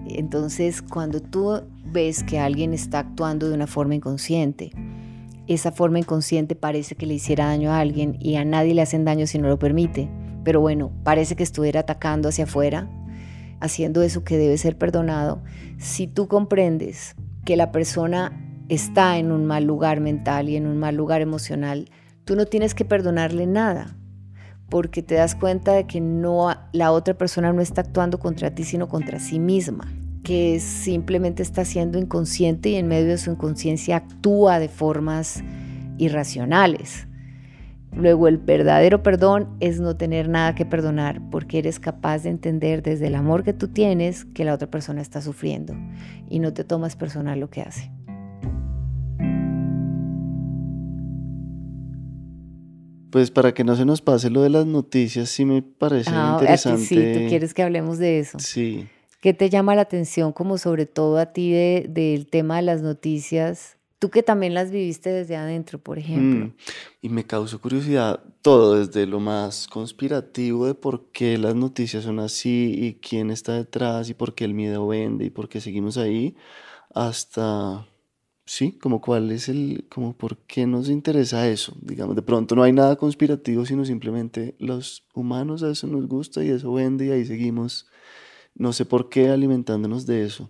Entonces, 0.08 0.82
cuando 0.82 1.22
tú 1.22 1.62
ves 1.86 2.24
que 2.24 2.40
alguien 2.40 2.74
está 2.74 3.00
actuando 3.00 3.48
de 3.48 3.56
una 3.56 3.68
forma 3.68 3.96
inconsciente, 3.96 4.72
esa 5.48 5.72
forma 5.72 6.00
inconsciente 6.00 6.56
parece 6.56 6.96
que 6.96 7.06
le 7.06 7.16
hiciera 7.16 7.46
daño 7.46 7.72
a 7.72 7.80
alguien 7.80 8.18
y 8.20 8.36
a 8.36 8.46
nadie 8.46 8.74
le 8.74 8.82
hacen 8.82 9.06
daño 9.06 9.28
si 9.28 9.40
no 9.40 9.48
lo 9.48 9.58
permite. 9.58 10.10
Pero 10.44 10.62
bueno, 10.62 10.92
parece 11.04 11.36
que 11.36 11.44
estuviera 11.44 11.82
atacando 11.82 12.30
hacia 12.30 12.44
afuera, 12.46 12.90
haciendo 13.60 14.04
eso 14.04 14.24
que 14.24 14.38
debe 14.38 14.58
ser 14.58 14.78
perdonado. 14.78 15.42
Si 15.78 16.08
tú 16.08 16.28
comprendes 16.28 17.16
que 17.46 17.58
la 17.58 17.72
persona 17.72 18.64
está 18.68 19.18
en 19.18 19.32
un 19.32 19.46
mal 19.46 19.64
lugar 19.64 20.00
mental 20.02 20.50
y 20.50 20.56
en 20.56 20.68
un 20.68 20.78
mal 20.78 20.96
lugar 20.96 21.22
emocional, 21.22 21.90
tú 22.26 22.36
no 22.36 22.46
tienes 22.46 22.76
que 22.76 22.86
perdonarle 22.86 23.48
nada 23.48 23.99
porque 24.70 25.02
te 25.04 25.16
das 25.16 25.36
cuenta 25.36 25.74
de 25.74 25.86
que 25.86 26.02
no 26.02 26.54
la 26.72 26.92
otra 26.92 27.14
persona 27.14 27.52
no 27.54 27.62
está 27.62 27.82
actuando 27.82 28.20
contra 28.20 28.54
ti 28.54 28.64
sino 28.64 28.88
contra 28.88 29.20
sí 29.20 29.40
misma 29.40 29.92
que 30.24 30.60
simplemente 30.60 31.42
está 31.42 31.66
siendo 31.66 31.98
inconsciente 31.98 32.70
y 32.70 32.76
en 32.76 32.88
medio 32.88 33.08
de 33.08 33.18
su 33.18 33.32
inconsciencia 33.32 33.98
actúa 33.98 34.60
de 34.60 34.68
formas 34.68 35.44
irracionales. 35.98 37.08
Luego 37.92 38.28
el 38.28 38.38
verdadero 38.38 39.02
perdón 39.02 39.50
es 39.60 39.80
no 39.80 39.98
tener 39.98 40.30
nada 40.30 40.54
que 40.54 40.66
perdonar 40.66 41.22
porque 41.32 41.58
eres 41.58 41.80
capaz 41.80 42.24
de 42.24 42.30
entender 42.30 42.84
desde 42.84 43.08
el 43.08 43.16
amor 43.16 43.44
que 43.44 43.54
tú 43.54 43.70
tienes 43.70 44.26
que 44.26 44.46
la 44.46 44.54
otra 44.54 44.70
persona 44.70 45.02
está 45.02 45.22
sufriendo 45.22 45.74
y 46.30 46.40
no 46.40 46.54
te 46.54 46.64
tomas 46.64 46.96
personal 46.96 47.40
lo 47.40 47.50
que 47.50 47.62
hace. 47.62 47.92
Pues 53.12 53.32
para 53.32 53.54
que 53.54 53.64
no 53.64 53.76
se 53.76 53.86
nos 53.86 54.02
pase 54.02 54.30
lo 54.30 54.42
de 54.42 54.50
las 54.50 54.66
noticias, 54.66 55.30
sí 55.30 55.46
me 55.46 55.62
parece 55.62 56.12
ah, 56.14 56.38
interesante. 56.40 56.86
sí, 56.86 56.96
tú 56.96 57.28
quieres 57.28 57.54
que 57.54 57.64
hablemos 57.64 57.98
de 57.98 58.20
eso. 58.20 58.40
Sí. 58.40 58.88
¿Qué 59.22 59.34
te 59.34 59.50
llama 59.50 59.76
la 59.76 59.82
atención 59.82 60.32
como 60.32 60.58
sobre 60.58 60.86
todo 60.86 61.18
a 61.18 61.28
ti 61.28 61.52
del 61.52 62.28
tema 62.28 62.58
de 62.58 62.62
las 62.62 62.82
noticias? 62.82 63.78
Tú 64.00 64.10
que 64.10 64.24
también 64.24 64.54
las 64.54 64.72
viviste 64.72 65.10
desde 65.10 65.36
adentro, 65.36 65.78
por 65.78 66.00
ejemplo. 66.00 66.46
Mm, 66.46 66.54
y 67.02 67.10
me 67.10 67.26
causó 67.26 67.60
curiosidad 67.60 68.24
todo, 68.42 68.80
desde 68.80 69.06
lo 69.06 69.20
más 69.20 69.68
conspirativo 69.68 70.68
de 70.68 70.74
por 70.74 71.08
qué 71.12 71.38
las 71.38 71.54
noticias 71.54 72.06
son 72.06 72.20
así 72.20 72.74
y 72.78 72.94
quién 72.94 73.30
está 73.30 73.56
detrás 73.56 74.10
y 74.10 74.14
por 74.14 74.36
qué 74.36 74.46
el 74.46 74.54
miedo 74.54 74.88
vende 74.88 75.26
y 75.26 75.30
por 75.30 75.50
qué 75.50 75.60
seguimos 75.60 75.98
ahí, 75.98 76.38
hasta 76.94 77.86
sí, 78.50 78.72
como 78.72 79.00
cuál 79.00 79.30
es 79.32 79.48
el, 79.48 79.86
como 79.90 80.14
por 80.14 80.38
qué 80.38 80.66
nos 80.66 80.90
interesa 80.90 81.48
eso, 81.48 81.72
digamos, 81.82 82.16
de 82.16 82.24
pronto 82.24 82.56
no 82.56 82.64
hay 82.64 82.74
nada 82.74 82.96
conspirativo, 82.96 83.64
sino 83.64 83.86
simplemente 83.86 84.56
los 84.58 85.04
humanos 85.14 85.62
a 85.62 85.70
eso 85.70 85.86
nos 85.86 86.08
gusta 86.08 86.44
y 86.44 86.50
eso 86.50 86.74
vende 86.74 87.06
y 87.06 87.12
ahí 87.12 87.26
seguimos, 87.26 87.86
no 88.56 88.74
sé 88.74 88.86
por 88.86 89.08
qué 89.08 89.30
alimentándonos 89.30 90.08
de 90.08 90.26
eso. 90.26 90.50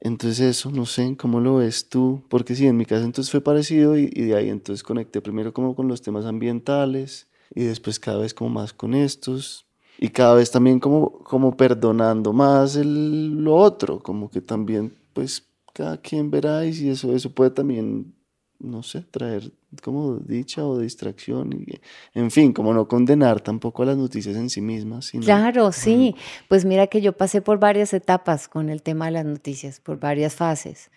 Entonces 0.00 0.40
eso, 0.40 0.72
no 0.72 0.84
sé, 0.84 1.16
¿cómo 1.16 1.38
lo 1.38 1.56
ves 1.56 1.88
tú? 1.88 2.24
Porque 2.28 2.56
sí, 2.56 2.66
en 2.66 2.76
mi 2.76 2.86
caso 2.86 3.04
entonces 3.04 3.30
fue 3.30 3.40
parecido 3.40 3.96
y, 3.96 4.08
de 4.08 4.34
ahí 4.34 4.48
entonces 4.48 4.82
conecté 4.82 5.20
primero 5.20 5.52
como 5.52 5.76
con 5.76 5.86
los 5.86 6.02
temas 6.02 6.26
ambientales 6.26 7.28
y 7.54 7.62
después 7.62 8.00
cada 8.00 8.18
vez 8.18 8.34
como 8.34 8.50
más 8.50 8.72
con 8.72 8.94
estos 8.94 9.66
y 9.96 10.08
cada 10.08 10.34
vez 10.34 10.50
también 10.50 10.80
como, 10.80 11.12
como 11.20 11.56
perdonando 11.56 12.32
más 12.32 12.74
el, 12.74 13.44
lo 13.44 13.54
otro, 13.54 14.00
como 14.00 14.28
que 14.28 14.40
también 14.40 14.92
pues 15.12 15.51
cada 15.72 15.96
quien 15.98 16.30
verá 16.30 16.64
y 16.64 16.72
si 16.72 16.90
eso, 16.90 17.14
eso 17.14 17.34
puede 17.34 17.50
también, 17.50 18.14
no 18.58 18.82
sé, 18.82 19.02
traer 19.02 19.52
como 19.82 20.16
dicha 20.16 20.64
o 20.64 20.78
distracción. 20.78 21.52
Y, 21.52 21.80
en 22.18 22.30
fin, 22.30 22.52
como 22.52 22.74
no 22.74 22.88
condenar 22.88 23.40
tampoco 23.40 23.82
a 23.82 23.86
las 23.86 23.96
noticias 23.96 24.36
en 24.36 24.50
sí 24.50 24.60
mismas. 24.60 25.10
claro, 25.20 25.72
sí. 25.72 26.14
Pues 26.48 26.64
mira 26.64 26.86
que 26.86 27.00
yo 27.00 27.16
pasé 27.16 27.40
por 27.40 27.58
varias 27.58 27.94
etapas 27.94 28.48
con 28.48 28.68
el 28.68 28.82
tema 28.82 29.06
de 29.06 29.12
las 29.12 29.24
noticias, 29.24 29.80
por 29.80 29.98
varias 29.98 30.34
fases. 30.34 30.90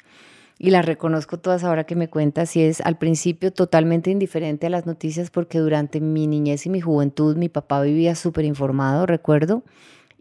Y 0.57 0.69
las 0.69 0.85
reconozco 0.85 1.37
todas 1.37 1.65
ahora 1.65 1.83
que 1.83 1.95
me 1.95 2.09
cuentas 2.09 2.55
y 2.55 2.61
es 2.61 2.79
al 2.79 2.97
principio 2.97 3.51
totalmente 3.51 4.09
indiferente 4.09 4.67
a 4.67 4.69
las 4.69 4.85
noticias 4.85 5.29
porque 5.29 5.59
durante 5.59 5.99
mi 5.99 6.27
niñez 6.27 6.65
y 6.65 6.69
mi 6.69 6.79
juventud 6.79 7.35
mi 7.35 7.49
papá 7.49 7.81
vivía 7.81 8.15
súper 8.15 8.45
informado, 8.45 9.05
recuerdo, 9.05 9.63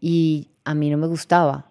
y 0.01 0.49
a 0.65 0.75
mí 0.75 0.91
no 0.91 0.99
me 0.99 1.07
gustaba 1.07 1.71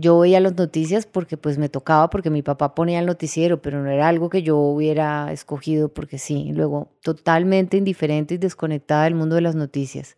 yo 0.00 0.20
veía 0.20 0.38
las 0.38 0.56
noticias 0.56 1.06
porque 1.06 1.36
pues 1.36 1.58
me 1.58 1.68
tocaba, 1.68 2.08
porque 2.08 2.30
mi 2.30 2.42
papá 2.42 2.74
ponía 2.74 3.00
el 3.00 3.06
noticiero, 3.06 3.60
pero 3.60 3.82
no 3.82 3.90
era 3.90 4.06
algo 4.06 4.30
que 4.30 4.42
yo 4.42 4.56
hubiera 4.56 5.32
escogido 5.32 5.88
porque 5.92 6.18
sí. 6.18 6.52
Luego, 6.52 6.92
totalmente 7.02 7.76
indiferente 7.76 8.34
y 8.34 8.38
desconectada 8.38 9.04
del 9.04 9.16
mundo 9.16 9.34
de 9.34 9.40
las 9.40 9.56
noticias. 9.56 10.16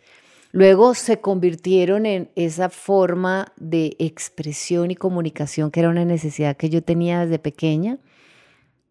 Luego 0.52 0.94
se 0.94 1.20
convirtieron 1.20 2.04
en 2.04 2.30
esa 2.34 2.68
forma 2.68 3.52
de 3.56 3.96
expresión 3.98 4.90
y 4.90 4.96
comunicación 4.96 5.70
que 5.70 5.80
era 5.80 5.88
una 5.88 6.04
necesidad 6.04 6.58
que 6.58 6.68
yo 6.68 6.82
tenía 6.82 7.20
desde 7.20 7.38
pequeña, 7.38 7.98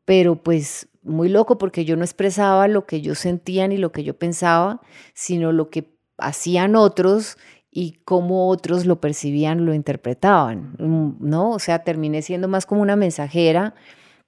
pero 0.06 0.42
pues 0.42 0.88
muy 1.04 1.30
loco 1.30 1.60
porque 1.60 1.86
yo 1.86 1.98
no 1.98 2.04
expresaba 2.04 2.68
lo 2.68 2.88
que 2.88 3.02
yo 3.02 3.14
sentía 3.14 3.68
ni 3.68 3.78
lo 3.78 3.92
que 3.92 4.04
yo 4.04 4.18
pensaba, 4.18 4.82
sino 5.14 5.52
lo 5.52 5.70
que 5.70 6.00
hacían 6.18 6.76
otros 6.76 7.38
y 7.72 8.00
cómo 8.06 8.48
otros 8.50 8.86
lo 8.86 9.00
percibían, 9.00 9.66
lo 9.66 9.74
interpretaban, 9.74 10.76
mm, 10.80 11.18
¿no? 11.20 11.52
O 11.52 11.60
sea, 11.60 11.84
terminé 11.84 12.22
siendo 12.22 12.48
más 12.48 12.66
como 12.66 12.82
una 12.82 12.96
mensajera 12.96 13.76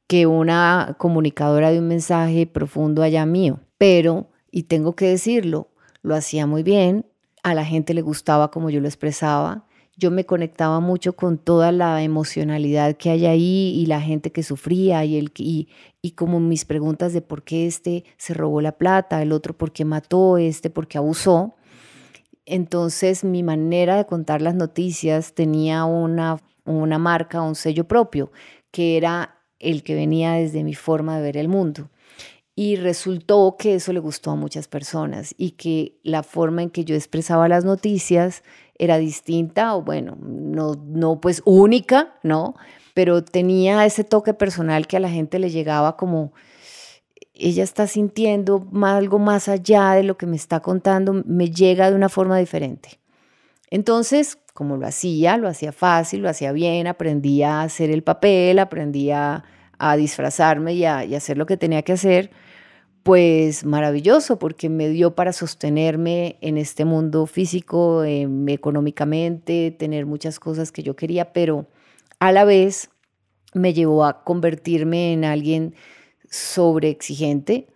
que 0.08 0.28
una 0.28 0.96
comunicadora 1.00 1.72
de 1.72 1.80
un 1.80 1.88
mensaje 1.88 2.46
profundo 2.46 3.02
allá 3.02 3.26
mío. 3.26 3.62
Pero, 3.78 4.30
y 4.52 4.64
tengo 4.64 4.96
que 4.96 5.08
decirlo, 5.08 5.70
lo 6.04 6.16
hacía 6.16 6.46
muy 6.46 6.64
bien, 6.64 7.06
a 7.44 7.54
la 7.56 7.66
gente 7.66 7.94
le 7.94 8.02
gustaba 8.02 8.52
como 8.52 8.70
yo 8.70 8.80
lo 8.82 8.88
expresaba, 8.88 9.66
yo 9.98 10.12
me 10.12 10.26
conectaba 10.26 10.80
mucho 10.80 11.14
con 11.16 11.38
toda 11.38 11.72
la 11.72 12.02
emocionalidad 12.04 12.96
que 12.98 13.10
hay 13.10 13.26
ahí 13.26 13.74
y 13.76 13.86
la 13.88 14.02
gente 14.02 14.32
que 14.32 14.44
sufría 14.44 15.04
y, 15.06 15.18
el, 15.18 15.32
y, 15.38 15.70
y 16.02 16.12
como 16.12 16.40
mis 16.40 16.66
preguntas 16.66 17.14
de 17.14 17.22
por 17.22 17.44
qué 17.44 17.68
este 17.68 18.04
se 18.18 18.34
robó 18.34 18.62
la 18.62 18.74
plata, 18.74 19.22
el 19.22 19.32
otro 19.32 19.58
por 19.58 19.72
qué 19.72 19.86
mató, 19.86 20.38
este 20.38 20.70
por 20.70 20.88
qué 20.88 20.98
abusó 20.98 21.56
entonces 22.52 23.24
mi 23.24 23.44
manera 23.44 23.96
de 23.96 24.06
contar 24.06 24.42
las 24.42 24.56
noticias 24.56 25.34
tenía 25.34 25.86
una, 25.86 26.38
una 26.66 27.00
marca, 27.00 27.42
un 27.42 27.56
sello 27.56 27.88
propio, 27.88 28.32
que 28.72 28.98
era 28.98 29.38
el 29.60 29.84
que 29.84 29.96
venía 29.96 30.34
desde 30.34 30.64
mi 30.64 30.74
forma 30.74 31.16
de 31.16 31.24
ver 31.24 31.38
el 31.38 31.48
mundo. 31.48 31.90
Y 32.54 32.76
resultó 32.76 33.56
que 33.58 33.76
eso 33.76 33.94
le 33.94 34.02
gustó 34.02 34.32
a 34.32 34.36
muchas 34.36 34.68
personas 34.68 35.34
y 35.38 35.52
que 35.52 35.98
la 36.04 36.24
forma 36.24 36.62
en 36.62 36.70
que 36.70 36.84
yo 36.84 36.96
expresaba 36.96 37.48
las 37.48 37.64
noticias 37.64 38.44
era 38.78 38.98
distinta 38.98 39.74
o 39.76 39.84
bueno, 39.84 40.18
no, 40.22 40.74
no 40.86 41.22
pues 41.22 41.42
única, 41.46 42.16
¿no? 42.22 42.56
Pero 42.94 43.24
tenía 43.24 43.86
ese 43.86 44.04
toque 44.04 44.34
personal 44.34 44.88
que 44.88 44.98
a 44.98 45.00
la 45.00 45.10
gente 45.10 45.40
le 45.40 45.50
llegaba 45.50 45.96
como, 45.96 46.34
ella 47.42 47.64
está 47.64 47.88
sintiendo 47.88 48.68
algo 48.84 49.20
más 49.20 49.48
allá 49.50 49.92
de 49.92 50.04
lo 50.04 50.18
que 50.18 50.26
me 50.26 50.36
está 50.36 50.60
contando, 50.60 51.24
me 51.26 51.50
llega 51.50 51.90
de 51.90 51.96
una 51.96 52.10
forma 52.10 52.38
diferente. 52.38 53.00
Entonces, 53.70 54.38
como 54.54 54.78
lo 54.78 54.86
hacía, 54.86 55.38
lo 55.38 55.48
hacía 55.48 55.72
fácil, 55.72 56.22
lo 56.22 56.30
hacía 56.30 56.52
bien, 56.52 56.88
aprendía 56.88 57.62
a 57.62 57.64
hacer 57.64 57.90
el 57.90 58.04
papel, 58.04 58.60
aprendía 58.60 59.46
a 59.80 59.98
disfrazarme 59.98 60.74
y 60.74 60.86
a, 60.86 61.00
hacer 61.00 61.38
lo 61.38 61.46
que 61.46 61.58
tenía 61.58 61.82
que 61.82 61.94
hacer, 61.94 62.32
pues 63.04 63.66
maravilloso, 63.66 64.38
porque 64.38 64.70
me 64.70 64.90
dio 64.90 65.16
para 65.16 65.34
sostenerme 65.34 66.38
en 66.42 66.58
este 66.58 66.86
mundo 66.86 67.26
físico, 67.26 68.04
em, 68.04 68.48
económicamente, 68.50 69.72
tener 69.72 70.06
muchas 70.06 70.40
cosas 70.40 70.72
que 70.72 70.84
yo 70.84 70.96
quería, 70.96 71.34
pero 71.34 71.68
a 72.20 72.32
la 72.32 72.44
vez 72.46 72.90
me 73.54 73.74
llevó 73.74 74.06
a 74.06 74.24
convertirme 74.24 75.14
en 75.14 75.26
alguien 75.26 75.76
sobreexigente 76.32 77.68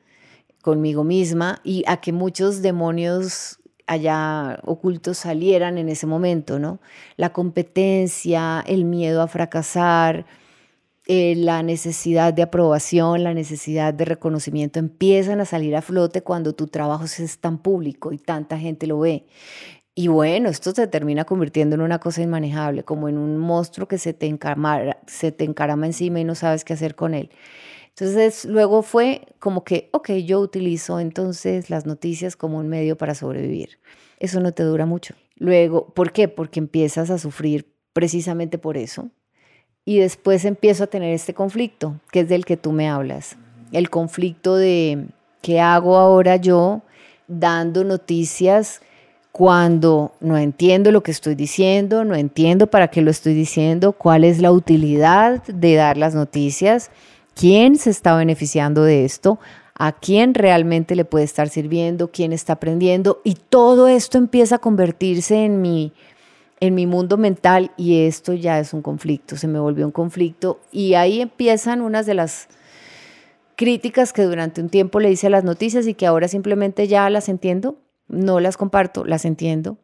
conmigo 0.63 1.03
misma 1.03 1.61
y 1.63 1.83
a 1.85 1.97
que 1.97 2.11
muchos 2.11 2.63
demonios 2.63 3.59
allá 3.85 4.59
ocultos 4.63 5.19
salieran 5.19 5.77
en 5.77 5.89
ese 5.89 6.07
momento, 6.07 6.57
¿no? 6.57 6.79
La 7.17 7.31
competencia, 7.31 8.63
el 8.65 8.85
miedo 8.85 9.21
a 9.21 9.27
fracasar, 9.27 10.25
eh, 11.07 11.35
la 11.37 11.61
necesidad 11.61 12.33
de 12.33 12.41
aprobación, 12.41 13.23
la 13.23 13.35
necesidad 13.35 13.93
de 13.93 14.05
reconocimiento 14.05 14.79
empiezan 14.79 15.39
a 15.39 15.45
salir 15.45 15.75
a 15.75 15.83
flote 15.83 16.23
cuando 16.23 16.53
tu 16.53 16.65
trabajo 16.65 17.05
es 17.05 17.37
tan 17.37 17.59
público 17.59 18.11
y 18.11 18.17
tanta 18.17 18.57
gente 18.57 18.87
lo 18.87 18.99
ve. 18.99 19.27
Y 19.93 20.07
bueno, 20.07 20.49
esto 20.49 20.71
se 20.71 20.87
termina 20.87 21.25
convirtiendo 21.25 21.75
en 21.75 21.81
una 21.81 21.99
cosa 21.99 22.21
inmanejable, 22.21 22.83
como 22.83 23.07
en 23.07 23.17
un 23.17 23.37
monstruo 23.37 23.87
que 23.87 23.97
se 23.97 24.13
te, 24.13 24.35
se 25.07 25.31
te 25.31 25.45
encarama 25.45 25.85
encima 25.85 26.19
y 26.19 26.23
no 26.23 26.35
sabes 26.35 26.65
qué 26.65 26.73
hacer 26.73 26.95
con 26.95 27.13
él. 27.13 27.29
Entonces 27.97 28.43
luego 28.43 28.81
fue 28.81 29.21
como 29.39 29.63
que, 29.63 29.89
ok, 29.93 30.11
yo 30.25 30.41
utilizo 30.41 30.99
entonces 30.99 31.69
las 31.69 31.85
noticias 31.85 32.35
como 32.35 32.57
un 32.57 32.67
medio 32.67 32.97
para 32.97 33.15
sobrevivir. 33.15 33.79
Eso 34.19 34.41
no 34.41 34.51
te 34.51 34.63
dura 34.63 34.85
mucho. 34.85 35.15
Luego, 35.37 35.93
¿por 35.93 36.11
qué? 36.11 36.27
Porque 36.27 36.59
empiezas 36.59 37.09
a 37.09 37.17
sufrir 37.17 37.71
precisamente 37.93 38.57
por 38.57 38.75
eso. 38.75 39.09
Y 39.85 39.99
después 39.99 40.43
empiezo 40.43 40.83
a 40.83 40.87
tener 40.87 41.13
este 41.13 41.33
conflicto, 41.33 42.01
que 42.11 42.21
es 42.21 42.29
del 42.29 42.43
que 42.43 42.57
tú 42.57 42.73
me 42.73 42.89
hablas. 42.89 43.37
El 43.71 43.89
conflicto 43.89 44.57
de 44.57 45.05
qué 45.41 45.61
hago 45.61 45.95
ahora 45.95 46.35
yo 46.35 46.81
dando 47.29 47.85
noticias 47.85 48.81
cuando 49.31 50.13
no 50.19 50.37
entiendo 50.37 50.91
lo 50.91 51.03
que 51.03 51.11
estoy 51.11 51.35
diciendo, 51.35 52.03
no 52.03 52.15
entiendo 52.15 52.67
para 52.67 52.89
qué 52.89 53.01
lo 53.01 53.11
estoy 53.11 53.33
diciendo, 53.33 53.93
cuál 53.93 54.25
es 54.25 54.41
la 54.41 54.51
utilidad 54.51 55.43
de 55.43 55.75
dar 55.75 55.97
las 55.97 56.13
noticias 56.13 56.91
quién 57.35 57.75
se 57.77 57.91
está 57.91 58.15
beneficiando 58.15 58.83
de 58.83 59.05
esto, 59.05 59.39
a 59.75 59.91
quién 59.91 60.33
realmente 60.33 60.95
le 60.95 61.05
puede 61.05 61.25
estar 61.25 61.49
sirviendo, 61.49 62.09
quién 62.09 62.33
está 62.33 62.53
aprendiendo 62.53 63.21
y 63.23 63.35
todo 63.35 63.87
esto 63.87 64.17
empieza 64.17 64.55
a 64.55 64.59
convertirse 64.59 65.43
en 65.43 65.61
mi 65.61 65.93
en 66.61 66.73
mi 66.73 66.87
mundo 66.87 67.17
mental 67.17 67.71
y 67.75 68.05
esto 68.05 68.33
ya 68.33 68.59
es 68.59 68.73
un 68.73 68.81
conflicto, 68.81 69.35
se 69.35 69.47
me 69.47 69.59
volvió 69.59 69.85
un 69.85 69.91
conflicto 69.91 70.61
y 70.71 70.93
ahí 70.93 71.19
empiezan 71.19 71.81
unas 71.81 72.05
de 72.05 72.13
las 72.13 72.47
críticas 73.57 74.13
que 74.13 74.23
durante 74.23 74.61
un 74.61 74.69
tiempo 74.69 75.01
le 75.01 75.11
hice 75.11 75.27
a 75.27 75.31
las 75.31 75.43
noticias 75.43 75.85
y 75.85 75.93
que 75.93 76.05
ahora 76.05 76.29
simplemente 76.29 76.87
ya 76.87 77.09
las 77.09 77.27
entiendo, 77.27 77.77
no 78.07 78.39
las 78.39 78.55
comparto, 78.55 79.03
las 79.03 79.25
entiendo, 79.25 79.77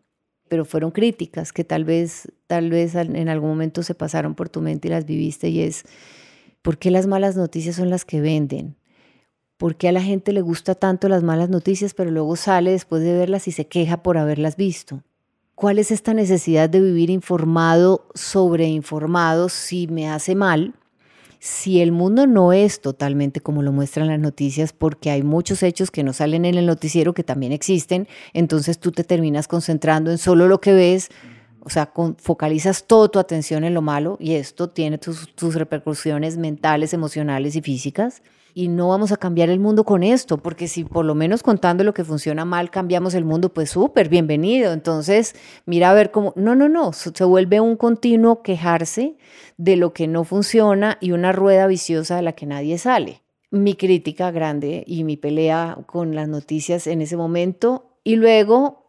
pero 0.48 0.64
fueron 0.64 0.92
críticas 0.92 1.52
que 1.52 1.66
tal 1.66 1.84
vez 1.84 2.32
tal 2.48 2.70
vez 2.70 2.96
en 2.96 3.28
algún 3.28 3.50
momento 3.50 3.84
se 3.84 3.94
pasaron 3.94 4.34
por 4.34 4.48
tu 4.48 4.62
mente 4.62 4.88
y 4.88 4.92
las 4.92 5.06
viviste 5.06 5.50
y 5.50 5.62
es 5.62 5.84
¿Por 6.62 6.78
qué 6.78 6.92
las 6.92 7.08
malas 7.08 7.36
noticias 7.36 7.76
son 7.76 7.90
las 7.90 8.06
que 8.06 8.22
venden? 8.22 8.76
¿Por 9.58 9.76
qué 9.76 9.88
a 9.88 9.92
la 9.92 10.02
gente 10.02 10.32
le 10.32 10.42
gusta 10.42 10.76
tanto 10.76 11.10
las 11.10 11.24
malas 11.24 11.50
noticias, 11.50 11.94
pero 11.94 12.12
luego 12.12 12.36
sale 12.36 12.72
después 12.72 13.04
de 13.04 13.14
verlas 13.14 13.48
y 13.48 13.52
se 13.52 13.66
queja 13.66 14.04
por 14.04 14.18
haberlas 14.18 14.58
visto? 14.58 15.04
¿Cuál 15.56 15.80
es 15.80 15.92
esta 15.92 16.14
necesidad 16.14 16.70
de 16.70 16.82
vivir 16.82 17.10
informado, 17.10 18.08
sobreinformado, 18.14 19.50
si 19.50 19.88
me 19.88 20.10
hace 20.10 20.36
mal? 20.36 20.76
Si 21.40 21.82
el 21.82 21.92
mundo 21.92 22.28
no 22.28 22.54
es 22.54 22.82
totalmente 22.82 23.42
como 23.42 23.64
lo 23.64 23.72
muestran 23.72 24.08
las 24.08 24.20
noticias, 24.20 24.74
porque 24.74 25.10
hay 25.10 25.24
muchos 25.24 25.64
hechos 25.64 25.90
que 25.90 26.04
no 26.04 26.14
salen 26.14 26.46
en 26.46 26.56
el 26.56 26.68
noticiero 26.68 27.14
que 27.14 27.24
también 27.24 27.52
existen, 27.52 28.08
entonces 28.34 28.80
tú 28.80 28.92
te 28.92 29.04
terminas 29.04 29.48
concentrando 29.48 30.12
en 30.12 30.20
solo 30.20 30.48
lo 30.48 30.62
que 30.62 30.74
ves, 30.74 31.10
o 31.64 31.70
sea, 31.70 31.92
focalizas 32.18 32.86
toda 32.86 33.10
tu 33.10 33.20
atención 33.20 33.64
en 33.64 33.74
lo 33.74 33.82
malo 33.82 34.18
y 34.20 34.36
esto 34.36 34.70
tiene 34.70 34.98
tus 34.98 35.56
repercusiones 35.56 36.38
mentales, 36.38 36.94
emocionales 36.94 37.56
y 37.56 37.62
físicas 37.62 38.22
y 38.54 38.68
no 38.68 38.90
vamos 38.90 39.12
a 39.12 39.18
cambiar 39.18 39.50
el 39.50 39.60
mundo 39.60 39.84
con 39.84 40.04
esto, 40.04 40.38
porque 40.38 40.68
si 40.68 40.84
por 40.84 41.06
lo 41.06 41.16
menos 41.16 41.44
contando 41.44 41.84
lo 41.84 41.94
que 41.94 42.04
funciona 42.04 42.46
mal 42.46 42.70
cambiamos 42.70 43.14
el 43.14 43.26
mundo, 43.26 43.54
pues 43.54 43.70
súper, 43.70 44.10
bienvenido. 44.10 44.74
Entonces, 44.74 45.36
mira 45.66 45.92
a 45.92 45.94
ver 45.94 46.12
cómo, 46.12 46.34
no, 46.36 46.56
no, 46.56 46.70
no, 46.70 46.94
se 46.94 47.24
vuelve 47.24 47.62
un 47.62 47.78
continuo 47.78 48.42
quejarse 48.42 49.16
de 49.58 49.76
lo 49.76 49.94
que 49.94 50.08
no 50.08 50.24
funciona 50.24 50.98
y 51.00 51.12
una 51.12 51.32
rueda 51.32 51.68
viciosa 51.68 52.16
de 52.16 52.22
la 52.24 52.34
que 52.34 52.46
nadie 52.46 52.78
sale. 52.78 53.22
Mi 53.52 53.76
crítica 53.76 54.32
grande 54.32 54.84
y 54.88 55.04
mi 55.04 55.18
pelea 55.18 55.78
con 55.86 56.16
las 56.16 56.28
noticias 56.28 56.88
en 56.88 57.02
ese 57.02 57.18
momento 57.18 57.98
y 58.04 58.16
luego 58.16 58.81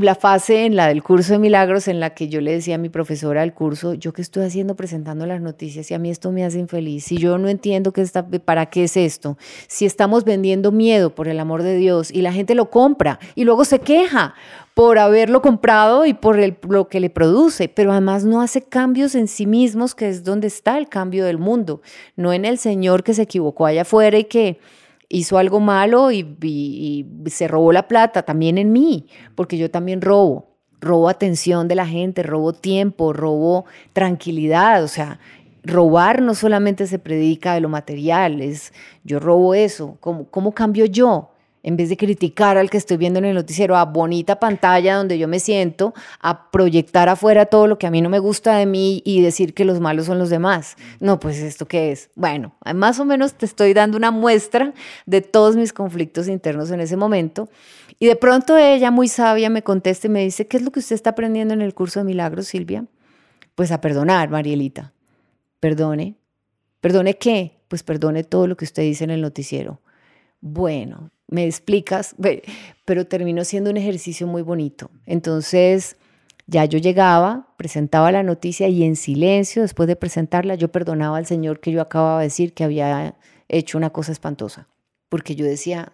la 0.00 0.14
fase 0.14 0.64
en 0.64 0.76
la 0.76 0.86
del 0.86 1.02
curso 1.02 1.32
de 1.32 1.38
milagros 1.38 1.88
en 1.88 2.00
la 2.00 2.10
que 2.10 2.28
yo 2.28 2.40
le 2.40 2.52
decía 2.52 2.76
a 2.76 2.78
mi 2.78 2.88
profesora 2.88 3.40
del 3.40 3.52
curso, 3.52 3.94
yo 3.94 4.12
qué 4.12 4.22
estoy 4.22 4.44
haciendo 4.44 4.76
presentando 4.76 5.26
las 5.26 5.40
noticias 5.40 5.90
y 5.90 5.94
a 5.94 5.98
mí 5.98 6.10
esto 6.10 6.30
me 6.32 6.44
hace 6.44 6.58
infeliz, 6.58 7.04
si 7.04 7.16
yo 7.18 7.38
no 7.38 7.48
entiendo 7.48 7.92
qué 7.92 8.02
está, 8.02 8.26
para 8.26 8.66
qué 8.66 8.84
es 8.84 8.96
esto, 8.96 9.36
si 9.66 9.86
estamos 9.86 10.24
vendiendo 10.24 10.72
miedo 10.72 11.14
por 11.14 11.28
el 11.28 11.40
amor 11.40 11.62
de 11.62 11.76
Dios 11.76 12.10
y 12.10 12.22
la 12.22 12.32
gente 12.32 12.54
lo 12.54 12.70
compra 12.70 13.18
y 13.34 13.44
luego 13.44 13.64
se 13.64 13.80
queja 13.80 14.34
por 14.74 14.98
haberlo 14.98 15.42
comprado 15.42 16.06
y 16.06 16.14
por 16.14 16.38
el, 16.38 16.56
lo 16.68 16.88
que 16.88 17.00
le 17.00 17.10
produce, 17.10 17.68
pero 17.68 17.90
además 17.90 18.24
no 18.24 18.40
hace 18.40 18.62
cambios 18.62 19.16
en 19.16 19.26
sí 19.26 19.44
mismos, 19.44 19.94
que 19.94 20.08
es 20.08 20.22
donde 20.22 20.46
está 20.46 20.78
el 20.78 20.88
cambio 20.88 21.24
del 21.24 21.38
mundo, 21.38 21.82
no 22.14 22.32
en 22.32 22.44
el 22.44 22.58
Señor 22.58 23.02
que 23.02 23.14
se 23.14 23.22
equivocó 23.22 23.66
allá 23.66 23.82
afuera 23.82 24.18
y 24.18 24.24
que 24.24 24.60
hizo 25.08 25.38
algo 25.38 25.60
malo 25.60 26.10
y, 26.12 27.06
se 27.26 27.48
robó 27.48 27.72
la 27.72 27.88
plata, 27.88 28.22
también 28.22 28.58
en 28.58 28.72
mí, 28.72 29.06
porque 29.34 29.58
yo 29.58 29.70
también 29.70 30.00
robo. 30.00 30.46
Robo 30.80 31.08
atención 31.08 31.66
de 31.66 31.74
la 31.74 31.86
gente, 31.86 32.22
robo 32.22 32.52
tiempo, 32.52 33.12
robo 33.12 33.64
tranquilidad. 33.92 34.84
O 34.84 34.88
sea, 34.88 35.18
robar 35.64 36.22
no 36.22 36.34
solamente 36.34 36.86
se 36.86 37.00
predica 37.00 37.54
de 37.54 37.60
lo 37.60 37.68
material, 37.68 38.40
es 38.40 38.72
yo 39.02 39.18
robo 39.18 39.54
eso. 39.54 39.96
¿Cómo, 40.00 40.26
cómo 40.26 40.52
cambio 40.52 40.84
yo? 40.84 41.30
En 41.62 41.76
vez 41.76 41.88
de 41.88 41.96
criticar 41.96 42.56
al 42.56 42.70
que 42.70 42.76
estoy 42.76 42.96
viendo 42.96 43.18
en 43.18 43.24
el 43.24 43.34
noticiero, 43.34 43.76
a 43.76 43.84
bonita 43.84 44.40
pantalla 44.40 44.96
donde 44.96 45.18
yo 45.18 45.28
me 45.28 45.40
siento, 45.40 45.94
a 46.20 46.50
proyectar 46.50 47.08
afuera 47.08 47.46
todo 47.46 47.66
lo 47.66 47.78
que 47.78 47.86
a 47.86 47.90
mí 47.90 48.00
no 48.00 48.08
me 48.08 48.18
gusta 48.18 48.56
de 48.56 48.66
mí 48.66 49.02
y 49.04 49.20
decir 49.22 49.54
que 49.54 49.64
los 49.64 49.80
malos 49.80 50.06
son 50.06 50.18
los 50.18 50.30
demás. 50.30 50.76
No, 51.00 51.20
pues 51.20 51.38
esto 51.38 51.66
qué 51.66 51.92
es. 51.92 52.10
Bueno, 52.14 52.54
más 52.74 53.00
o 53.00 53.04
menos 53.04 53.34
te 53.34 53.46
estoy 53.46 53.74
dando 53.74 53.96
una 53.96 54.10
muestra 54.10 54.72
de 55.06 55.20
todos 55.20 55.56
mis 55.56 55.72
conflictos 55.72 56.28
internos 56.28 56.70
en 56.70 56.80
ese 56.80 56.96
momento. 56.96 57.48
Y 57.98 58.06
de 58.06 58.16
pronto 58.16 58.56
ella, 58.56 58.90
muy 58.90 59.08
sabia, 59.08 59.50
me 59.50 59.62
contesta 59.62 60.06
y 60.06 60.10
me 60.10 60.22
dice, 60.22 60.46
¿qué 60.46 60.56
es 60.56 60.62
lo 60.62 60.70
que 60.70 60.80
usted 60.80 60.94
está 60.94 61.10
aprendiendo 61.10 61.54
en 61.54 61.62
el 61.62 61.74
curso 61.74 62.00
de 62.00 62.04
milagros, 62.04 62.46
Silvia? 62.46 62.84
Pues 63.54 63.72
a 63.72 63.80
perdonar, 63.80 64.30
Marielita. 64.30 64.92
Perdone. 65.58 66.14
¿Perdone 66.80 67.14
qué? 67.14 67.58
Pues 67.66 67.82
perdone 67.82 68.22
todo 68.22 68.46
lo 68.46 68.56
que 68.56 68.64
usted 68.64 68.82
dice 68.82 69.02
en 69.02 69.10
el 69.10 69.20
noticiero. 69.20 69.80
Bueno, 70.40 71.10
me 71.28 71.46
explicas, 71.46 72.16
pero 72.84 73.06
terminó 73.06 73.44
siendo 73.44 73.70
un 73.70 73.76
ejercicio 73.76 74.26
muy 74.26 74.42
bonito. 74.42 74.90
Entonces, 75.06 75.96
ya 76.46 76.64
yo 76.64 76.78
llegaba, 76.78 77.54
presentaba 77.56 78.10
la 78.10 78.22
noticia 78.22 78.68
y 78.68 78.82
en 78.82 78.96
silencio, 78.96 79.62
después 79.62 79.86
de 79.86 79.96
presentarla, 79.96 80.54
yo 80.54 80.72
perdonaba 80.72 81.18
al 81.18 81.26
Señor 81.26 81.60
que 81.60 81.70
yo 81.70 81.82
acababa 81.82 82.18
de 82.20 82.24
decir 82.24 82.54
que 82.54 82.64
había 82.64 83.16
hecho 83.48 83.76
una 83.78 83.90
cosa 83.90 84.12
espantosa, 84.12 84.68
porque 85.10 85.36
yo 85.36 85.44
decía, 85.44 85.92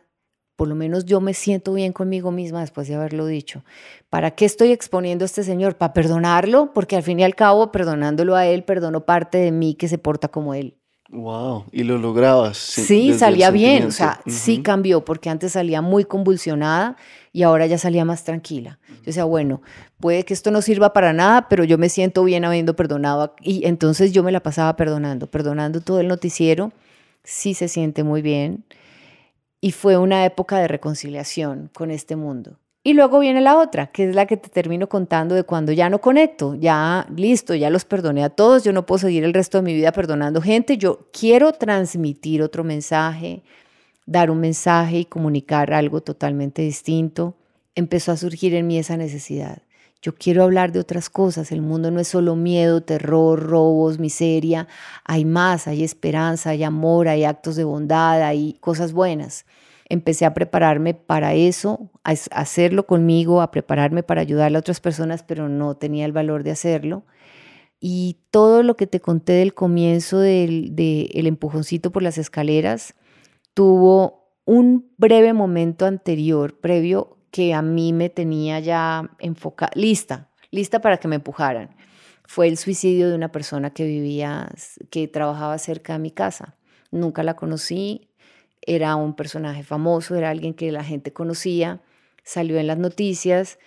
por 0.57 0.69
lo 0.69 0.77
menos 0.77 1.05
yo 1.05 1.21
me 1.21 1.35
siento 1.35 1.75
bien 1.75 1.93
conmigo 1.93 2.31
misma 2.31 2.61
después 2.61 2.87
de 2.87 2.95
haberlo 2.95 3.27
dicho. 3.27 3.65
¿Para 4.09 4.31
qué 4.33 4.45
estoy 4.45 4.71
exponiendo 4.71 5.25
a 5.25 5.27
este 5.27 5.43
Señor? 5.43 5.77
¿Para 5.77 5.93
perdonarlo? 5.93 6.73
Porque 6.73 6.95
al 6.95 7.03
fin 7.03 7.19
y 7.19 7.25
al 7.25 7.35
cabo, 7.35 7.73
perdonándolo 7.73 8.37
a 8.37 8.47
Él, 8.47 8.63
perdono 8.63 9.05
parte 9.05 9.39
de 9.39 9.51
mí 9.51 9.75
que 9.75 9.89
se 9.89 9.99
porta 9.99 10.29
como 10.29 10.55
Él. 10.55 10.79
Wow, 11.11 11.67
y 11.71 11.83
lo 11.85 11.99
lograbas. 11.99 12.57
Sí, 12.57 13.13
salía 13.13 13.51
bien, 13.51 13.87
o 13.87 13.91
sea, 13.91 14.21
sí 14.27 14.63
cambió, 14.63 15.05
porque 15.05 15.29
antes 15.29 15.53
salía 15.53 15.83
muy 15.83 16.05
convulsionada 16.05 16.97
y 17.33 17.43
ahora 17.43 17.67
ya 17.67 17.77
salía 17.77 18.05
más 18.05 18.25
tranquila. 18.25 18.79
Yo 18.89 19.03
decía, 19.07 19.25
bueno, 19.25 19.61
puede 20.01 20.25
que 20.25 20.33
esto 20.33 20.51
no 20.51 20.63
sirva 20.63 20.93
para 20.93 21.13
nada, 21.13 21.49
pero 21.49 21.63
yo 21.65 21.77
me 21.77 21.89
siento 21.89 22.25
bien 22.25 22.45
habiendo 22.45 22.75
perdonado. 22.75 23.37
Y 23.43 23.67
entonces 23.67 24.13
yo 24.13 24.23
me 24.23 24.33
la 24.33 24.41
pasaba 24.41 24.77
perdonando, 24.77 25.27
perdonando 25.27 25.81
todo 25.81 26.01
el 26.01 26.09
noticiero, 26.09 26.73
sí 27.23 27.55
se 27.55 27.69
siente 27.69 28.03
muy 28.03 28.23
bien. 28.23 28.65
Y 29.61 29.73
fue 29.73 29.97
una 29.99 30.25
época 30.25 30.59
de 30.59 30.69
reconciliación 30.69 31.71
con 31.75 31.91
este 31.91 32.17
mundo. 32.17 32.59
Y 32.87 32.93
luego 32.93 33.19
viene 33.21 33.41
la 33.41 33.57
otra, 33.57 33.87
que 33.87 34.11
es 34.11 34.15
la 34.15 34.27
que 34.27 34.37
te 34.37 34.51
termino 34.51 34.91
contando 34.91 35.35
de 35.35 35.45
cuando 35.45 35.73
ya 35.73 35.89
no 35.89 36.03
conecto, 36.03 36.55
ya 36.55 37.07
listo, 37.17 37.55
ya 37.55 37.71
los 37.71 37.87
perdoné 37.87 38.23
a 38.23 38.29
todos, 38.29 38.63
yo 38.63 38.75
no 38.75 38.85
puedo 38.85 38.99
seguir 38.99 39.25
el 39.25 39.33
resto 39.33 39.57
de 39.57 39.63
mi 39.63 39.73
vida 39.73 39.91
perdonando 39.91 40.43
gente, 40.43 40.77
yo 40.77 41.09
quiero 41.11 41.55
transmitir 41.55 42.43
otro 42.43 42.63
mensaje, 42.63 43.43
dar 44.05 44.31
un 44.31 44.39
mensaje 44.39 44.99
y 44.99 45.05
comunicar 45.07 45.73
algo 45.73 46.03
totalmente 46.03 46.61
distinto. 46.61 47.35
Empezó 47.75 48.13
a 48.13 48.19
surgir 48.19 48.55
en 48.55 48.67
mí 48.67 48.77
esa 48.77 48.99
necesidad. 48.99 49.63
Yo 50.03 50.15
quiero 50.15 50.43
hablar 50.43 50.71
de 50.71 50.81
otras 50.81 51.09
cosas. 51.09 51.53
El 51.53 51.63
mundo 51.63 51.91
no 51.91 52.01
es 52.01 52.09
solo 52.09 52.37
miedo, 52.37 52.83
terror, 52.83 53.43
robos, 53.43 53.99
miseria. 53.99 54.69
Hay 55.05 55.25
más, 55.25 55.67
hay 55.67 55.83
esperanza, 55.83 56.51
hay 56.51 56.63
amor, 56.63 57.09
hay 57.09 57.25
actos 57.25 57.57
de 57.57 57.65
bondad, 57.65 58.23
hay 58.23 58.59
cosas 58.61 58.93
buenas 58.93 59.47
empecé 59.89 60.25
a 60.25 60.35
prepararme 60.35 60.95
para 60.95 61.35
eso, 61.35 61.91
a 62.05 62.13
hacerlo 62.13 62.87
conmigo, 62.87 63.43
a 63.43 63.51
prepararme 63.51 64.03
para 64.03 64.21
ayudarle 64.21 64.57
a 64.57 64.61
otras 64.61 64.81
personas, 64.81 65.23
pero 65.23 65.49
no 65.49 65.77
tenía 65.77 66.05
el 66.05 66.13
valor 66.13 66.43
de 66.43 66.51
hacerlo. 66.51 67.05
Y 67.81 68.19
todo 68.31 68.63
lo 68.63 68.77
que 68.77 68.87
te 68.87 69.01
conté 69.01 69.35
del 69.35 69.55
comienzo 69.55 70.19
del 70.19 70.75
de 70.75 71.11
empujoncito 71.15 71.93
por 71.93 72.03
las 72.03 72.19
escaleras 72.19 72.95
tuvo 73.53 74.31
un 74.45 74.91
breve 74.97 75.33
momento 75.33 75.87
anterior, 75.87 76.59
previo, 76.61 77.19
que 77.31 77.53
a 77.53 77.63
mí 77.63 77.93
me 77.93 78.11
tenía 78.11 78.61
ya 78.61 79.11
enfocada, 79.19 79.73
lista, 79.75 80.31
lista 80.51 80.81
para 80.81 80.99
que 80.99 81.09
me 81.09 81.17
empujaran. 81.17 81.75
Fue 82.27 82.49
el 82.49 82.57
suicidio 82.57 83.09
de 83.11 83.17
una 83.17 83.33
persona 83.33 83.71
que 83.71 83.85
vivía, 83.85 84.49
que 84.91 85.09
trabajaba 85.09 85.59
cerca 85.59 85.95
de 85.95 85.99
mi 85.99 86.11
casa. 86.11 86.57
Nunca 86.91 87.23
la 87.23 87.35
conocí, 87.35 88.09
era 88.67 88.97
un 88.97 89.15
personaje 89.15 89.63
famoso, 89.63 90.15
era 90.17 90.31
alguien 90.31 90.55
que 90.55 90.73
la 90.73 90.85
gente 90.85 91.13
conocía, 91.13 91.81
salió 92.23 92.59
en 92.59 92.67
las 92.67 92.79
noticias, 92.79 93.59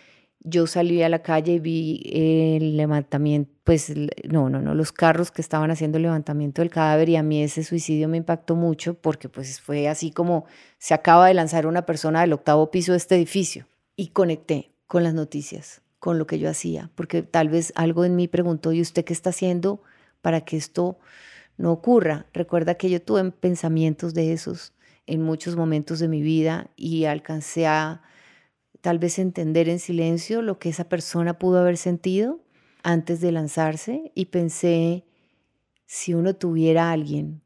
yo 0.41 0.68
salí 0.68 1.02
a 1.04 1.10
la 1.10 1.22
calle 1.22 1.54
y 1.54 1.60
vi 1.60 2.02
el 2.14 2.78
levantamiento, 2.78 3.52
pues 3.64 3.93
no, 4.30 4.50
no, 4.50 4.62
no, 4.62 4.76
los 4.76 4.91
carros 4.91 5.32
que 5.32 5.41
estaban 5.41 5.72
haciendo 5.72 5.98
el 5.98 6.04
levantamiento 6.04 6.62
del 6.62 6.70
cadáver 6.70 7.10
y 7.10 7.16
a 7.18 7.24
mí 7.24 7.43
ese 7.43 7.64
suicidio 7.64 8.08
me 8.08 8.18
impactó 8.18 8.56
mucho 8.56 8.93
porque 8.93 9.30
pues 9.30 9.60
fue 9.60 9.88
así 9.88 10.12
como 10.12 10.45
se 10.78 10.93
acaba 10.93 11.28
de 11.28 11.34
lanzar 11.34 11.68
una 11.68 11.86
persona 11.86 12.22
del 12.22 12.34
octavo 12.34 12.72
piso 12.72 12.93
de 12.93 12.98
este 12.98 13.16
edificio 13.16 13.68
y 13.95 14.10
conecté 14.10 14.72
con 14.86 15.04
las 15.04 15.14
noticias, 15.14 15.82
con 16.00 16.18
lo 16.18 16.28
que 16.28 16.39
yo 16.39 16.50
hacía, 16.50 16.91
porque 16.95 17.24
tal 17.24 17.50
vez 17.50 17.74
algo 17.76 18.06
en 18.06 18.16
mí 18.16 18.28
preguntó, 18.28 18.72
¿y 18.72 18.80
usted 18.80 19.04
qué 19.04 19.14
está 19.14 19.32
haciendo 19.32 19.82
para 20.22 20.41
que 20.41 20.56
esto 20.56 20.98
no 21.58 21.72
ocurra? 21.74 22.28
Recuerda 22.32 22.76
que 22.76 22.89
yo 22.89 23.02
tuve 23.02 23.32
pensamientos 23.32 24.14
de 24.14 24.32
esos 24.32 24.74
en 25.08 25.24
muchos 25.24 25.55
momentos 25.55 25.99
de 25.99 26.08
mi 26.08 26.22
vida 26.22 26.70
y 26.76 27.05
alcancé 27.05 27.66
a 27.66 28.01
tal 28.82 28.99
vez 28.99 29.18
entender 29.20 29.70
en 29.70 29.80
silencio 29.80 30.41
lo 30.41 30.60
que 30.60 30.70
esa 30.70 30.88
persona 30.88 31.39
pudo 31.39 31.60
haber 31.60 31.78
sentido 31.78 32.39
antes 32.84 33.22
de 33.22 33.32
lanzarse 33.32 34.12
y 34.14 34.26
pensé, 34.26 35.05
si 35.86 36.14
uno 36.14 36.36
tuviera 36.36 36.91
alguien 36.91 37.41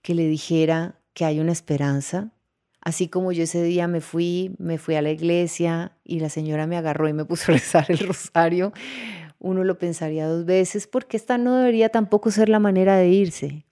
que 0.00 0.14
le 0.14 0.26
dijera 0.26 1.00
que 1.12 1.24
hay 1.24 1.40
una 1.40 1.52
esperanza, 1.52 2.32
así 2.80 3.08
como 3.08 3.32
yo 3.32 3.44
ese 3.44 3.62
día 3.62 3.86
me 3.86 4.00
fui, 4.00 4.54
me 4.58 4.78
fui 4.78 4.94
a 4.94 5.02
la 5.02 5.10
iglesia 5.10 5.96
y 6.04 6.20
la 6.20 6.30
señora 6.30 6.66
me 6.66 6.76
agarró 6.76 7.08
y 7.08 7.12
me 7.12 7.24
puso 7.24 7.52
a 7.52 7.54
rezar 7.56 7.86
el 7.88 7.98
rosario, 7.98 8.72
uno 9.38 9.64
lo 9.64 9.78
pensaría 9.78 10.26
dos 10.26 10.44
veces 10.46 10.86
porque 10.86 11.16
esta 11.16 11.36
no 11.36 11.56
debería 11.56 11.88
tampoco 11.88 12.30
ser 12.30 12.48
la 12.48 12.60
manera 12.60 12.96
de 12.96 13.08
irse 13.08 13.66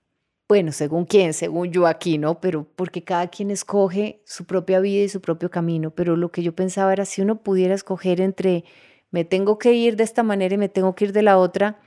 bueno, 0.50 0.72
según 0.72 1.04
quién, 1.04 1.32
según 1.32 1.70
yo 1.70 1.86
aquí, 1.86 2.18
¿no? 2.18 2.40
Pero 2.40 2.66
porque 2.74 3.04
cada 3.04 3.28
quien 3.28 3.52
escoge 3.52 4.20
su 4.26 4.46
propia 4.46 4.80
vida 4.80 5.04
y 5.04 5.08
su 5.08 5.20
propio 5.20 5.48
camino, 5.48 5.92
pero 5.92 6.16
lo 6.16 6.32
que 6.32 6.42
yo 6.42 6.56
pensaba 6.56 6.92
era 6.92 7.04
si 7.04 7.22
uno 7.22 7.44
pudiera 7.44 7.72
escoger 7.72 8.20
entre 8.20 8.64
me 9.12 9.24
tengo 9.24 9.58
que 9.58 9.74
ir 9.74 9.94
de 9.94 10.02
esta 10.02 10.24
manera 10.24 10.56
y 10.56 10.58
me 10.58 10.68
tengo 10.68 10.96
que 10.96 11.04
ir 11.04 11.12
de 11.12 11.22
la 11.22 11.38
otra, 11.38 11.78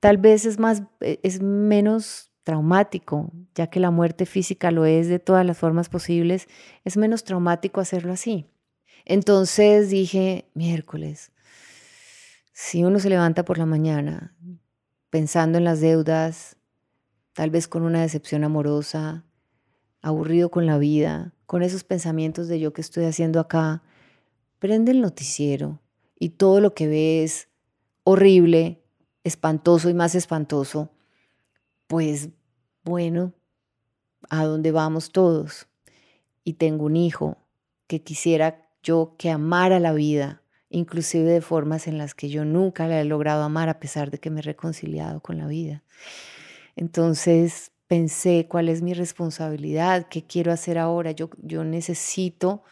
tal 0.00 0.18
vez 0.18 0.44
es 0.44 0.58
más, 0.58 0.82
e, 1.00 1.18
es 1.22 1.40
menos 1.40 2.30
traumático, 2.42 3.32
ya 3.54 3.68
que 3.68 3.80
la 3.80 3.90
muerte 3.90 4.26
física 4.26 4.70
lo 4.70 4.84
es 4.84 5.08
de 5.08 5.18
todas 5.18 5.46
las 5.46 5.56
formas 5.56 5.88
posibles, 5.88 6.46
es 6.84 6.98
menos 6.98 7.24
traumático 7.24 7.80
hacerlo 7.80 8.12
así. 8.12 8.44
Entonces 9.06 9.88
dije, 9.88 10.50
miércoles, 10.52 11.32
si 12.52 12.84
uno 12.84 12.98
se 12.98 13.08
levanta 13.08 13.46
por 13.46 13.56
la 13.56 13.64
mañana 13.64 14.36
pensando 15.08 15.56
en 15.56 15.64
las 15.64 15.80
deudas, 15.80 16.58
tal 17.34 17.50
vez 17.50 17.68
con 17.68 17.82
una 17.82 18.00
decepción 18.00 18.44
amorosa, 18.44 19.24
aburrido 20.00 20.50
con 20.50 20.66
la 20.66 20.78
vida, 20.78 21.34
con 21.46 21.62
esos 21.62 21.84
pensamientos 21.84 22.48
de 22.48 22.60
yo 22.60 22.72
que 22.72 22.80
estoy 22.80 23.04
haciendo 23.04 23.40
acá, 23.40 23.82
prende 24.58 24.92
el 24.92 25.00
noticiero 25.00 25.80
y 26.18 26.30
todo 26.30 26.60
lo 26.60 26.74
que 26.74 26.86
ve 26.86 27.24
es 27.24 27.48
horrible, 28.04 28.82
espantoso 29.24 29.90
y 29.90 29.94
más 29.94 30.14
espantoso, 30.14 30.90
pues 31.86 32.30
bueno, 32.84 33.32
¿a 34.30 34.44
dónde 34.44 34.70
vamos 34.70 35.10
todos? 35.10 35.66
Y 36.44 36.54
tengo 36.54 36.84
un 36.84 36.96
hijo 36.96 37.38
que 37.86 38.02
quisiera 38.02 38.68
yo 38.82 39.16
que 39.18 39.30
amara 39.30 39.80
la 39.80 39.92
vida, 39.92 40.42
inclusive 40.68 41.30
de 41.30 41.40
formas 41.40 41.86
en 41.88 41.98
las 41.98 42.14
que 42.14 42.28
yo 42.28 42.44
nunca 42.44 42.86
la 42.86 43.00
he 43.00 43.04
logrado 43.04 43.42
amar 43.42 43.68
a 43.68 43.80
pesar 43.80 44.10
de 44.10 44.18
que 44.18 44.30
me 44.30 44.40
he 44.40 44.42
reconciliado 44.42 45.20
con 45.20 45.38
la 45.38 45.46
vida. 45.46 45.82
Entonces 46.76 47.72
pensé 47.86 48.46
cuál 48.48 48.68
es 48.68 48.82
mi 48.82 48.94
responsabilidad, 48.94 50.08
qué 50.08 50.24
quiero 50.24 50.52
hacer 50.52 50.78
ahora. 50.78 51.12
Yo, 51.12 51.30
yo 51.42 51.64
necesito, 51.64 52.62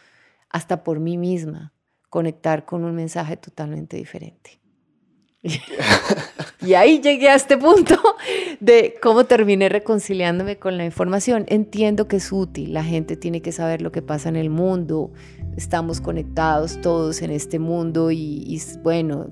hasta 0.48 0.82
por 0.84 1.00
mí 1.00 1.18
misma, 1.18 1.72
conectar 2.10 2.64
con 2.64 2.84
un 2.84 2.94
mensaje 2.94 3.36
totalmente 3.36 3.96
diferente. 3.96 4.60
y 6.60 6.74
ahí 6.74 7.00
llegué 7.00 7.28
a 7.28 7.34
este 7.34 7.58
punto 7.58 7.96
de 8.60 8.94
cómo 9.02 9.24
terminé 9.24 9.68
reconciliándome 9.68 10.58
con 10.58 10.76
la 10.78 10.84
información. 10.84 11.44
Entiendo 11.48 12.06
que 12.06 12.16
es 12.16 12.30
útil, 12.30 12.72
la 12.72 12.84
gente 12.84 13.16
tiene 13.16 13.42
que 13.42 13.50
saber 13.50 13.82
lo 13.82 13.90
que 13.90 14.02
pasa 14.02 14.28
en 14.28 14.36
el 14.36 14.50
mundo, 14.50 15.12
estamos 15.56 16.00
conectados 16.00 16.80
todos 16.80 17.22
en 17.22 17.30
este 17.30 17.58
mundo 17.58 18.10
y, 18.10 18.60
bueno, 18.82 19.26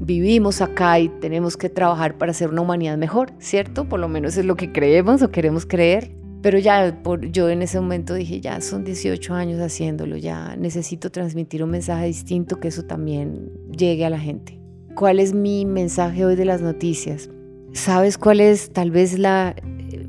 vivimos 0.00 0.60
acá 0.60 0.98
y 0.98 1.08
tenemos 1.08 1.56
que 1.56 1.68
trabajar 1.68 2.18
para 2.18 2.30
hacer 2.30 2.50
una 2.50 2.62
humanidad 2.62 2.96
mejor, 2.96 3.32
¿cierto? 3.38 3.88
Por 3.88 4.00
lo 4.00 4.08
menos 4.08 4.36
es 4.36 4.44
lo 4.44 4.56
que 4.56 4.72
creemos 4.72 5.22
o 5.22 5.30
queremos 5.30 5.66
creer. 5.66 6.12
Pero 6.42 6.58
ya 6.58 7.00
por, 7.02 7.30
yo 7.30 7.48
en 7.48 7.62
ese 7.62 7.80
momento 7.80 8.12
dije, 8.12 8.38
ya 8.38 8.60
son 8.60 8.84
18 8.84 9.32
años 9.32 9.60
haciéndolo, 9.60 10.18
ya 10.18 10.56
necesito 10.56 11.10
transmitir 11.10 11.64
un 11.64 11.70
mensaje 11.70 12.04
distinto 12.04 12.60
que 12.60 12.68
eso 12.68 12.82
también 12.82 13.50
llegue 13.70 14.04
a 14.04 14.10
la 14.10 14.18
gente. 14.18 14.60
¿Cuál 14.94 15.20
es 15.20 15.32
mi 15.32 15.64
mensaje 15.64 16.24
hoy 16.26 16.36
de 16.36 16.44
las 16.44 16.60
noticias? 16.60 17.30
¿Sabes 17.72 18.18
cuál 18.18 18.40
es 18.40 18.72
tal 18.74 18.90
vez 18.90 19.18
la, 19.18 19.56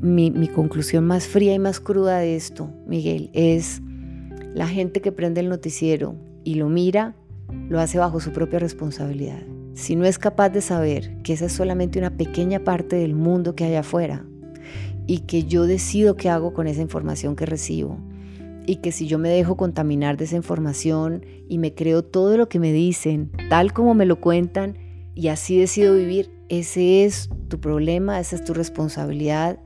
mi, 0.02 0.30
mi 0.30 0.46
conclusión 0.46 1.06
más 1.06 1.26
fría 1.26 1.54
y 1.54 1.58
más 1.58 1.80
cruda 1.80 2.18
de 2.18 2.36
esto, 2.36 2.70
Miguel? 2.86 3.30
Es 3.32 3.80
la 4.56 4.66
gente 4.66 5.02
que 5.02 5.12
prende 5.12 5.42
el 5.42 5.50
noticiero 5.50 6.16
y 6.42 6.54
lo 6.54 6.70
mira, 6.70 7.14
lo 7.68 7.78
hace 7.78 7.98
bajo 7.98 8.20
su 8.20 8.32
propia 8.32 8.58
responsabilidad. 8.58 9.42
Si 9.74 9.96
no 9.96 10.06
es 10.06 10.18
capaz 10.18 10.48
de 10.48 10.62
saber 10.62 11.20
que 11.22 11.34
esa 11.34 11.44
es 11.44 11.52
solamente 11.52 11.98
una 11.98 12.16
pequeña 12.16 12.64
parte 12.64 12.96
del 12.96 13.14
mundo 13.14 13.54
que 13.54 13.64
hay 13.64 13.74
afuera 13.74 14.24
y 15.06 15.18
que 15.20 15.44
yo 15.44 15.66
decido 15.66 16.16
qué 16.16 16.30
hago 16.30 16.54
con 16.54 16.68
esa 16.68 16.80
información 16.80 17.36
que 17.36 17.44
recibo, 17.44 17.98
y 18.64 18.76
que 18.76 18.92
si 18.92 19.06
yo 19.06 19.18
me 19.18 19.28
dejo 19.28 19.58
contaminar 19.58 20.16
de 20.16 20.24
esa 20.24 20.36
información 20.36 21.26
y 21.50 21.58
me 21.58 21.74
creo 21.74 22.02
todo 22.02 22.38
lo 22.38 22.48
que 22.48 22.58
me 22.58 22.72
dicen, 22.72 23.30
tal 23.50 23.74
como 23.74 23.92
me 23.92 24.06
lo 24.06 24.22
cuentan, 24.22 24.78
y 25.14 25.28
así 25.28 25.58
decido 25.58 25.94
vivir, 25.94 26.30
ese 26.48 27.04
es 27.04 27.28
tu 27.48 27.60
problema, 27.60 28.18
esa 28.20 28.36
es 28.36 28.44
tu 28.44 28.54
responsabilidad, 28.54 29.60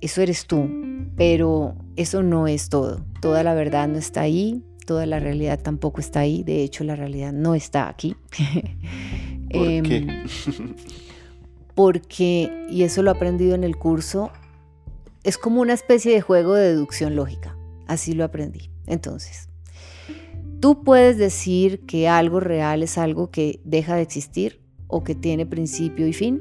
eso 0.00 0.22
eres 0.22 0.46
tú, 0.46 0.68
pero 1.16 1.74
eso 1.96 2.22
no 2.22 2.46
es 2.48 2.68
todo. 2.68 3.04
Toda 3.20 3.42
la 3.42 3.54
verdad 3.54 3.88
no 3.88 3.98
está 3.98 4.22
ahí, 4.22 4.62
toda 4.86 5.06
la 5.06 5.18
realidad 5.20 5.60
tampoco 5.60 6.00
está 6.00 6.20
ahí, 6.20 6.42
de 6.42 6.62
hecho 6.62 6.84
la 6.84 6.96
realidad 6.96 7.32
no 7.32 7.54
está 7.54 7.88
aquí. 7.88 8.14
¿Por 9.50 9.66
Em, 9.68 9.84
qué? 9.84 10.06
porque, 11.74 12.50
y 12.70 12.82
eso 12.82 13.02
lo 13.02 13.10
he 13.10 13.14
aprendido 13.14 13.54
en 13.54 13.64
el 13.64 13.76
curso, 13.76 14.30
es 15.24 15.38
como 15.38 15.60
una 15.60 15.72
especie 15.74 16.12
de 16.12 16.20
juego 16.20 16.54
de 16.54 16.68
deducción 16.68 17.16
lógica. 17.16 17.56
Así 17.86 18.12
lo 18.12 18.24
aprendí. 18.24 18.70
Entonces, 18.86 19.48
tú 20.60 20.82
puedes 20.82 21.18
decir 21.18 21.80
que 21.86 22.08
algo 22.08 22.40
real 22.40 22.82
es 22.82 22.96
algo 22.98 23.30
que 23.30 23.60
deja 23.64 23.96
de 23.96 24.02
existir 24.02 24.60
o 24.88 25.04
que 25.04 25.14
tiene 25.14 25.46
principio 25.46 26.06
y 26.06 26.12
fin. 26.12 26.40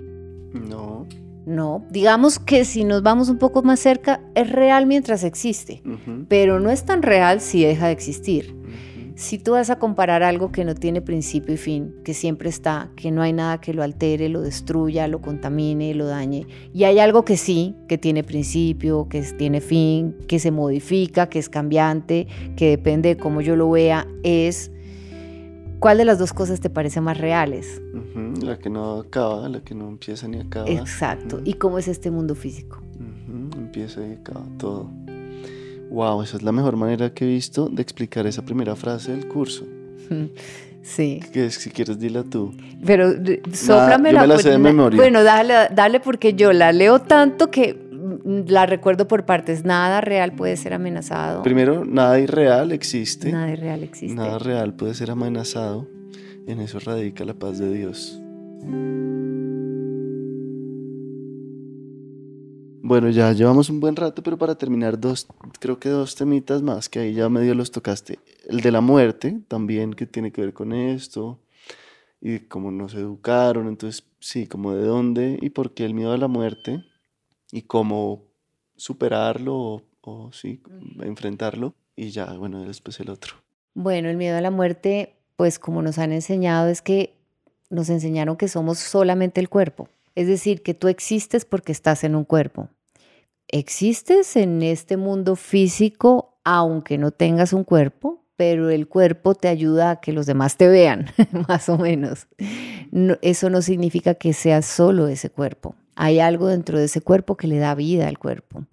No. 0.53 1.07
No, 1.45 1.85
digamos 1.91 2.39
que 2.39 2.65
si 2.65 2.83
nos 2.83 3.03
vamos 3.03 3.29
un 3.29 3.37
poco 3.37 3.61
más 3.61 3.79
cerca, 3.79 4.21
es 4.33 4.49
real 4.51 4.87
mientras 4.87 5.23
existe, 5.23 5.83
pero 6.27 6.59
no 6.59 6.71
es 6.71 6.85
tan 6.85 7.03
real 7.03 7.39
si 7.39 7.63
deja 7.63 7.87
de 7.87 7.93
existir. 7.93 8.55
Si 9.15 9.37
tú 9.37 9.51
vas 9.51 9.69
a 9.69 9.79
comparar 9.79 10.23
algo 10.23 10.51
que 10.51 10.65
no 10.65 10.75
tiene 10.75 11.01
principio 11.01 11.53
y 11.53 11.57
fin, 11.57 11.95
que 12.03 12.13
siempre 12.13 12.49
está, 12.49 12.89
que 12.97 13.11
no 13.11 13.21
hay 13.21 13.31
nada 13.31 13.61
que 13.61 13.73
lo 13.73 13.81
altere, 13.81 14.27
lo 14.27 14.41
destruya, 14.41 15.07
lo 15.07 15.21
contamine, 15.21 15.93
lo 15.93 16.05
dañe, 16.05 16.47
y 16.73 16.83
hay 16.83 16.99
algo 16.99 17.23
que 17.23 17.37
sí, 17.37 17.75
que 17.87 17.97
tiene 17.97 18.25
principio, 18.25 19.07
que 19.07 19.21
tiene 19.21 19.61
fin, 19.61 20.17
que 20.27 20.37
se 20.39 20.51
modifica, 20.51 21.29
que 21.29 21.39
es 21.39 21.47
cambiante, 21.47 22.27
que 22.57 22.71
depende 22.71 23.09
de 23.09 23.17
cómo 23.17 23.39
yo 23.39 23.55
lo 23.55 23.69
vea, 23.69 24.05
es 24.23 24.71
¿cuál 25.85 25.99
de 25.99 26.05
las 26.05 26.17
dos 26.17 26.33
cosas 26.33 26.61
te 26.61 26.71
parece 26.71 26.99
más 26.99 27.19
reales? 27.19 27.79
La 28.41 28.57
que 28.57 28.71
no 28.71 29.01
acaba, 29.01 29.47
la 29.47 29.59
que 29.59 29.75
no 29.75 29.87
empieza 29.87 30.27
ni 30.27 30.39
acaba. 30.39 30.67
Exacto. 30.67 31.41
¿Y 31.45 31.53
cómo 31.53 31.77
es 31.77 31.87
este 31.87 32.09
mundo 32.09 32.33
físico? 32.33 32.81
Empieza 33.55 34.01
y 34.03 34.13
acaba 34.13 34.41
todo. 34.57 34.89
Wow, 35.91 36.23
esa 36.23 36.37
es 36.37 36.41
la 36.41 36.51
mejor 36.51 36.75
manera 36.75 37.13
que 37.13 37.25
he 37.25 37.27
visto 37.27 37.69
de 37.69 37.83
explicar 37.83 38.25
esa 38.25 38.43
primera 38.43 38.75
frase 38.75 39.11
del 39.11 39.27
curso. 39.27 39.63
Sí. 40.85 41.19
Que 41.33 41.49
si 41.49 41.71
quieres, 41.71 41.97
dila 41.97 42.23
tú. 42.23 42.53
Pero 42.85 43.09
sóplamela. 43.51 44.21
yo 44.21 44.21
me 44.21 44.27
la 44.27 44.33
pues, 44.35 44.43
sé 44.43 44.51
de 44.51 44.59
memoria. 44.59 44.95
Bueno, 44.95 45.23
dale, 45.23 45.67
dale 45.73 45.99
porque 45.99 46.35
yo 46.35 46.53
la 46.53 46.71
leo 46.71 46.99
tanto 46.99 47.49
que 47.49 47.84
la 48.25 48.65
recuerdo 48.65 49.07
por 49.07 49.25
partes. 49.25 49.63
Nada 49.63 50.01
real 50.01 50.33
puede 50.33 50.57
ser 50.57 50.73
amenazado. 50.73 51.43
Primero, 51.43 51.85
nada 51.85 52.19
irreal 52.19 52.71
existe. 52.71 53.31
Nada 53.31 53.55
real 53.55 53.83
existe. 53.83 54.15
Nada 54.15 54.39
real 54.39 54.73
puede 54.73 54.95
ser 54.95 55.11
amenazado. 55.11 55.87
En 56.47 56.59
eso 56.59 56.79
radica 56.79 57.23
la 57.23 57.35
paz 57.35 57.59
de 57.59 57.71
Dios. 57.71 58.19
Bueno, 62.87 63.09
ya 63.09 63.31
llevamos 63.31 63.69
un 63.69 63.79
buen 63.79 63.95
rato, 63.95 64.21
pero 64.21 64.37
para 64.37 64.55
terminar, 64.55 64.99
dos, 64.99 65.27
creo 65.59 65.79
que 65.79 65.89
dos 65.89 66.15
temitas 66.15 66.61
más 66.61 66.87
que 66.87 66.99
ahí 66.99 67.13
ya 67.13 67.29
medio 67.29 67.55
los 67.55 67.71
tocaste. 67.71 68.19
El 68.47 68.61
de 68.61 68.71
la 68.71 68.81
muerte, 68.81 69.39
también 69.47 69.93
que 69.93 70.05
tiene 70.05 70.31
que 70.31 70.41
ver 70.41 70.53
con 70.53 70.71
esto, 70.71 71.39
y 72.21 72.39
cómo 72.41 72.69
nos 72.71 72.93
educaron, 72.93 73.67
entonces, 73.67 74.03
sí, 74.19 74.45
como 74.45 74.73
de 74.73 74.85
dónde 74.85 75.37
y 75.41 75.49
por 75.49 75.73
qué 75.73 75.85
el 75.85 75.95
miedo 75.95 76.11
a 76.13 76.17
la 76.17 76.27
muerte, 76.27 76.83
y 77.55 77.61
cómo 77.61 78.21
superarlo 78.75 79.55
o, 79.55 79.81
o 80.01 80.31
sí, 80.33 80.61
enfrentarlo, 81.01 81.73
y 81.95 82.09
ya, 82.09 82.25
bueno, 82.33 82.65
después 82.65 82.99
el 82.99 83.09
otro. 83.09 83.35
Bueno, 83.73 84.09
el 84.09 84.17
miedo 84.17 84.37
a 84.37 84.41
la 84.41 84.51
muerte, 84.51 85.15
pues 85.37 85.57
como 85.59 85.81
nos 85.81 85.97
han 85.97 86.11
enseñado, 86.11 86.67
es 86.67 86.81
que 86.81 87.13
nos 87.69 87.89
enseñaron 87.89 88.35
que 88.35 88.49
somos 88.49 88.79
solamente 88.79 89.39
el 89.39 89.47
cuerpo. 89.47 89.87
Es 90.15 90.27
decir, 90.27 90.63
que 90.63 90.73
tú 90.73 90.89
existes 90.89 91.45
porque 91.45 91.71
estás 91.71 92.03
en 92.03 92.15
un 92.15 92.25
cuerpo. 92.25 92.67
Existes 93.47 94.35
en 94.35 94.61
este 94.61 94.97
mundo 94.97 95.35
físico 95.35 96.31
aunque 96.43 96.97
no 96.97 97.11
tengas 97.11 97.53
un 97.53 97.63
cuerpo, 97.63 98.21
pero 98.35 98.69
el 98.69 98.87
cuerpo 98.87 99.33
te 99.33 99.47
ayuda 99.47 99.91
a 99.91 99.99
que 100.01 100.11
los 100.13 100.25
demás 100.25 100.57
te 100.57 100.67
vean, 100.67 101.07
más 101.47 101.69
o 101.69 101.77
menos. 101.77 102.27
No- 102.91 103.17
eso 103.21 103.49
no 103.49 103.61
significa 103.61 104.13
que 104.13 104.33
seas 104.33 104.65
solo 104.65 105.07
ese 105.07 105.29
cuerpo. 105.29 105.75
Hay 105.95 106.19
algo 106.19 106.47
dentro 106.47 106.77
de 106.77 106.85
ese 106.85 107.01
cuerpo 107.01 107.37
que 107.37 107.47
le 107.47 107.57
da 107.57 107.73
vida 107.75 108.07
al 108.07 108.19
cuerpo. 108.19 108.65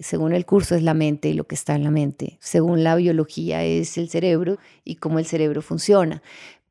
Según 0.00 0.32
el 0.32 0.44
curso 0.44 0.74
es 0.74 0.82
la 0.82 0.94
mente 0.94 1.28
y 1.28 1.34
lo 1.34 1.46
que 1.46 1.54
está 1.54 1.74
en 1.74 1.84
la 1.84 1.90
mente. 1.90 2.36
Según 2.40 2.82
la 2.82 2.96
biología 2.96 3.62
es 3.64 3.96
el 3.96 4.08
cerebro 4.08 4.58
y 4.84 4.96
cómo 4.96 5.18
el 5.18 5.26
cerebro 5.26 5.62
funciona. 5.62 6.22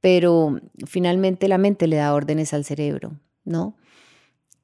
Pero 0.02 0.60
finalmente 0.86 1.48
la 1.48 1.58
mente 1.58 1.88
le 1.88 1.96
da 1.96 2.14
órdenes 2.14 2.54
al 2.54 2.66
cerebro, 2.66 3.14
¿no? 3.46 3.78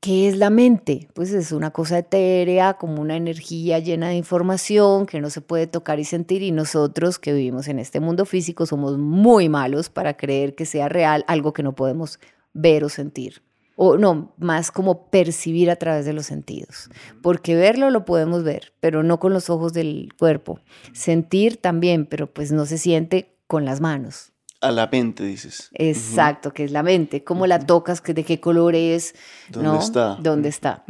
¿Qué 0.02 0.30
es 0.30 0.38
la 0.38 0.50
mente? 0.50 1.10
Pues 1.14 1.34
es 1.34 1.52
una 1.52 1.72
cosa 1.72 1.98
etérea, 1.98 2.76
como 2.76 3.02
una 3.02 3.18
energía 3.18 3.80
llena 3.80 4.08
de 4.10 4.16
información 4.16 5.06
que 5.06 5.20
no 5.20 5.30
se 5.30 5.42
puede 5.42 5.68
tocar 5.68 6.00
y 6.00 6.06
sentir 6.06 6.42
y 6.42 6.52
nosotros 6.52 7.20
que 7.20 7.34
vivimos 7.34 7.68
en 7.68 7.80
este 7.80 8.00
mundo 8.00 8.26
físico 8.26 8.66
somos 8.66 8.98
muy 8.98 9.50
malos 9.50 9.90
para 9.90 10.16
creer 10.16 10.56
que 10.56 10.66
sea 10.66 10.88
real 10.88 11.26
algo 11.28 11.52
que 11.52 11.64
no 11.64 11.76
podemos 11.76 12.18
ver 12.54 12.86
o 12.86 12.90
sentir. 12.90 13.42
O 13.82 13.98
no, 13.98 14.34
más 14.38 14.72
como 14.72 15.10
percibir 15.10 15.70
a 15.72 15.78
través 15.78 16.06
de 16.06 16.12
los 16.12 16.26
sentidos. 16.26 16.90
Porque 17.22 17.56
verlo 17.56 17.90
lo 17.92 18.04
podemos 18.04 18.44
ver, 18.44 18.74
pero 18.82 19.04
no 19.04 19.20
con 19.22 19.32
los 19.32 19.50
ojos 19.50 19.72
del 19.72 20.10
cuerpo. 20.20 20.60
Sentir 20.92 21.56
también, 21.56 22.06
pero 22.06 22.28
pues 22.34 22.52
no 22.52 22.66
se 22.66 22.78
siente 22.78 23.38
con 23.48 23.64
las 23.64 23.80
manos. 23.80 24.34
A 24.60 24.72
la 24.72 24.88
mente, 24.88 25.24
dices. 25.24 25.70
Exacto, 25.76 26.52
que 26.52 26.66
es 26.66 26.72
la 26.72 26.84
mente. 26.84 27.24
¿Cómo 27.24 27.48
la 27.48 27.60
tocas? 27.60 28.02
¿Qué- 28.02 28.14
¿De 28.14 28.26
qué 28.26 28.42
color 28.42 28.76
es? 28.76 29.16
¿Dónde 29.50 29.70
¿no? 29.70 29.80
está? 29.80 30.18
¿Dónde 30.20 30.50
está? 30.50 30.84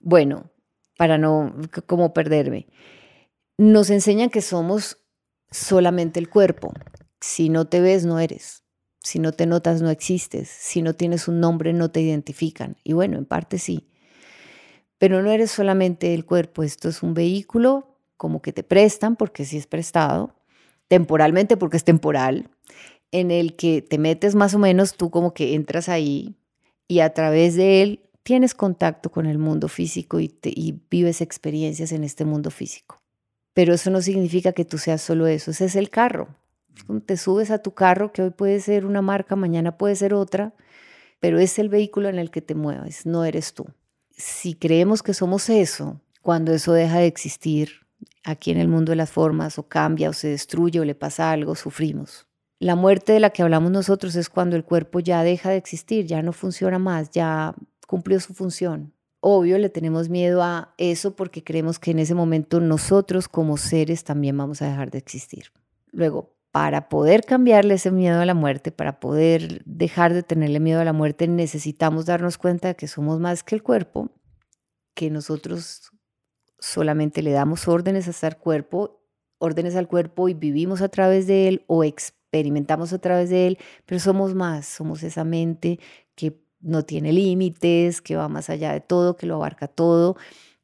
Bueno, 0.00 0.50
para 0.96 1.16
no 1.16 1.54
como 1.86 2.12
perderme. 2.12 2.66
Nos 3.56 3.90
enseñan 3.90 4.30
que 4.30 4.42
somos 4.42 4.98
solamente 5.52 6.18
el 6.18 6.28
cuerpo. 6.28 6.72
Si 7.20 7.48
no 7.50 7.66
te 7.66 7.80
ves, 7.80 8.04
no 8.04 8.18
eres. 8.18 8.64
Si 9.08 9.18
no 9.18 9.32
te 9.32 9.46
notas, 9.46 9.80
no 9.80 9.88
existes. 9.88 10.48
Si 10.48 10.82
no 10.82 10.92
tienes 10.92 11.28
un 11.28 11.40
nombre, 11.40 11.72
no 11.72 11.90
te 11.90 12.02
identifican. 12.02 12.76
Y 12.84 12.92
bueno, 12.92 13.16
en 13.16 13.24
parte 13.24 13.58
sí. 13.58 13.88
Pero 14.98 15.22
no 15.22 15.30
eres 15.30 15.50
solamente 15.50 16.12
el 16.12 16.26
cuerpo. 16.26 16.62
Esto 16.62 16.90
es 16.90 17.02
un 17.02 17.14
vehículo 17.14 17.96
como 18.18 18.42
que 18.42 18.52
te 18.52 18.62
prestan, 18.62 19.16
porque 19.16 19.46
sí 19.46 19.56
es 19.56 19.66
prestado, 19.66 20.34
temporalmente 20.88 21.56
porque 21.56 21.78
es 21.78 21.84
temporal, 21.84 22.50
en 23.12 23.30
el 23.30 23.56
que 23.56 23.80
te 23.80 23.96
metes 23.96 24.34
más 24.34 24.54
o 24.54 24.58
menos, 24.58 24.94
tú 24.94 25.08
como 25.08 25.32
que 25.32 25.54
entras 25.54 25.88
ahí 25.88 26.36
y 26.86 27.00
a 27.00 27.14
través 27.14 27.54
de 27.54 27.80
él 27.80 28.00
tienes 28.22 28.52
contacto 28.52 29.10
con 29.10 29.24
el 29.24 29.38
mundo 29.38 29.68
físico 29.68 30.20
y, 30.20 30.34
vives 30.90 31.22
experiencias 31.22 31.92
en 31.92 32.04
este 32.04 32.26
mundo 32.26 32.50
físico. 32.50 33.00
Pero 33.54 33.72
eso 33.72 33.90
no 33.90 34.02
significa 34.02 34.52
que 34.52 34.66
tú 34.66 34.76
seas 34.76 35.00
solo 35.00 35.26
eso, 35.26 35.50
ese 35.50 35.64
es 35.64 35.76
el 35.76 35.88
carro. 35.88 36.28
Te 37.06 37.16
subes 37.16 37.50
a 37.50 37.58
tu 37.58 37.74
carro, 37.74 38.12
que 38.12 38.22
hoy 38.22 38.30
puede 38.30 38.60
ser 38.60 38.86
una 38.86 39.02
marca, 39.02 39.36
mañana 39.36 39.76
puede 39.76 39.96
ser 39.96 40.14
otra, 40.14 40.54
pero 41.20 41.38
es 41.38 41.58
el 41.58 41.68
vehículo 41.68 42.08
en 42.08 42.18
el 42.18 42.30
que 42.30 42.42
te 42.42 42.54
mueves, 42.54 43.06
no 43.06 43.24
eres 43.24 43.54
tú. 43.54 43.66
Si 44.10 44.54
creemos 44.54 45.02
que 45.02 45.14
somos 45.14 45.48
eso, 45.48 46.00
cuando 46.22 46.52
eso 46.52 46.72
deja 46.72 46.98
de 46.98 47.06
existir 47.06 47.86
aquí 48.24 48.50
en 48.50 48.58
el 48.58 48.68
mundo 48.68 48.90
de 48.90 48.96
las 48.96 49.10
formas, 49.10 49.58
o 49.58 49.68
cambia, 49.68 50.10
o 50.10 50.12
se 50.12 50.28
destruye, 50.28 50.80
o 50.80 50.84
le 50.84 50.94
pasa 50.94 51.30
algo, 51.30 51.54
sufrimos. 51.54 52.26
La 52.60 52.74
muerte 52.74 53.12
de 53.12 53.20
la 53.20 53.30
que 53.30 53.42
hablamos 53.42 53.70
nosotros 53.70 54.16
es 54.16 54.28
cuando 54.28 54.56
el 54.56 54.64
cuerpo 54.64 55.00
ya 55.00 55.22
deja 55.22 55.50
de 55.50 55.56
existir, 55.56 56.06
ya 56.06 56.22
no 56.22 56.32
funciona 56.32 56.78
más, 56.78 57.10
ya 57.10 57.54
cumplió 57.86 58.18
su 58.20 58.34
función. 58.34 58.92
Obvio, 59.20 59.58
le 59.58 59.68
tenemos 59.68 60.08
miedo 60.08 60.42
a 60.42 60.74
eso 60.76 61.16
porque 61.16 61.42
creemos 61.42 61.78
que 61.78 61.92
en 61.92 62.00
ese 62.00 62.14
momento 62.14 62.60
nosotros 62.60 63.28
como 63.28 63.56
seres 63.56 64.04
también 64.04 64.36
vamos 64.36 64.62
a 64.62 64.68
dejar 64.68 64.90
de 64.90 64.98
existir. 64.98 65.52
Luego, 65.90 66.34
para 66.50 66.88
poder 66.88 67.24
cambiarle 67.24 67.74
ese 67.74 67.90
miedo 67.90 68.20
a 68.20 68.26
la 68.26 68.34
muerte, 68.34 68.72
para 68.72 69.00
poder 69.00 69.62
dejar 69.64 70.14
de 70.14 70.22
tenerle 70.22 70.60
miedo 70.60 70.80
a 70.80 70.84
la 70.84 70.92
muerte, 70.92 71.28
necesitamos 71.28 72.06
darnos 72.06 72.38
cuenta 72.38 72.68
de 72.68 72.76
que 72.76 72.88
somos 72.88 73.20
más 73.20 73.42
que 73.42 73.54
el 73.54 73.62
cuerpo, 73.62 74.10
que 74.94 75.10
nosotros 75.10 75.90
solamente 76.58 77.22
le 77.22 77.32
damos 77.32 77.68
órdenes 77.68 78.24
al 78.24 78.36
cuerpo, 78.38 79.04
órdenes 79.38 79.76
al 79.76 79.88
cuerpo 79.88 80.28
y 80.28 80.34
vivimos 80.34 80.82
a 80.82 80.88
través 80.88 81.26
de 81.26 81.48
él 81.48 81.64
o 81.66 81.84
experimentamos 81.84 82.92
a 82.92 82.98
través 82.98 83.30
de 83.30 83.46
él, 83.46 83.58
pero 83.86 84.00
somos 84.00 84.34
más, 84.34 84.66
somos 84.66 85.02
esa 85.02 85.24
mente 85.24 85.78
que 86.14 86.42
no 86.60 86.84
tiene 86.84 87.12
límites, 87.12 88.02
que 88.02 88.16
va 88.16 88.28
más 88.28 88.50
allá 88.50 88.72
de 88.72 88.80
todo, 88.80 89.16
que 89.16 89.26
lo 89.26 89.36
abarca 89.36 89.68
todo, 89.68 90.16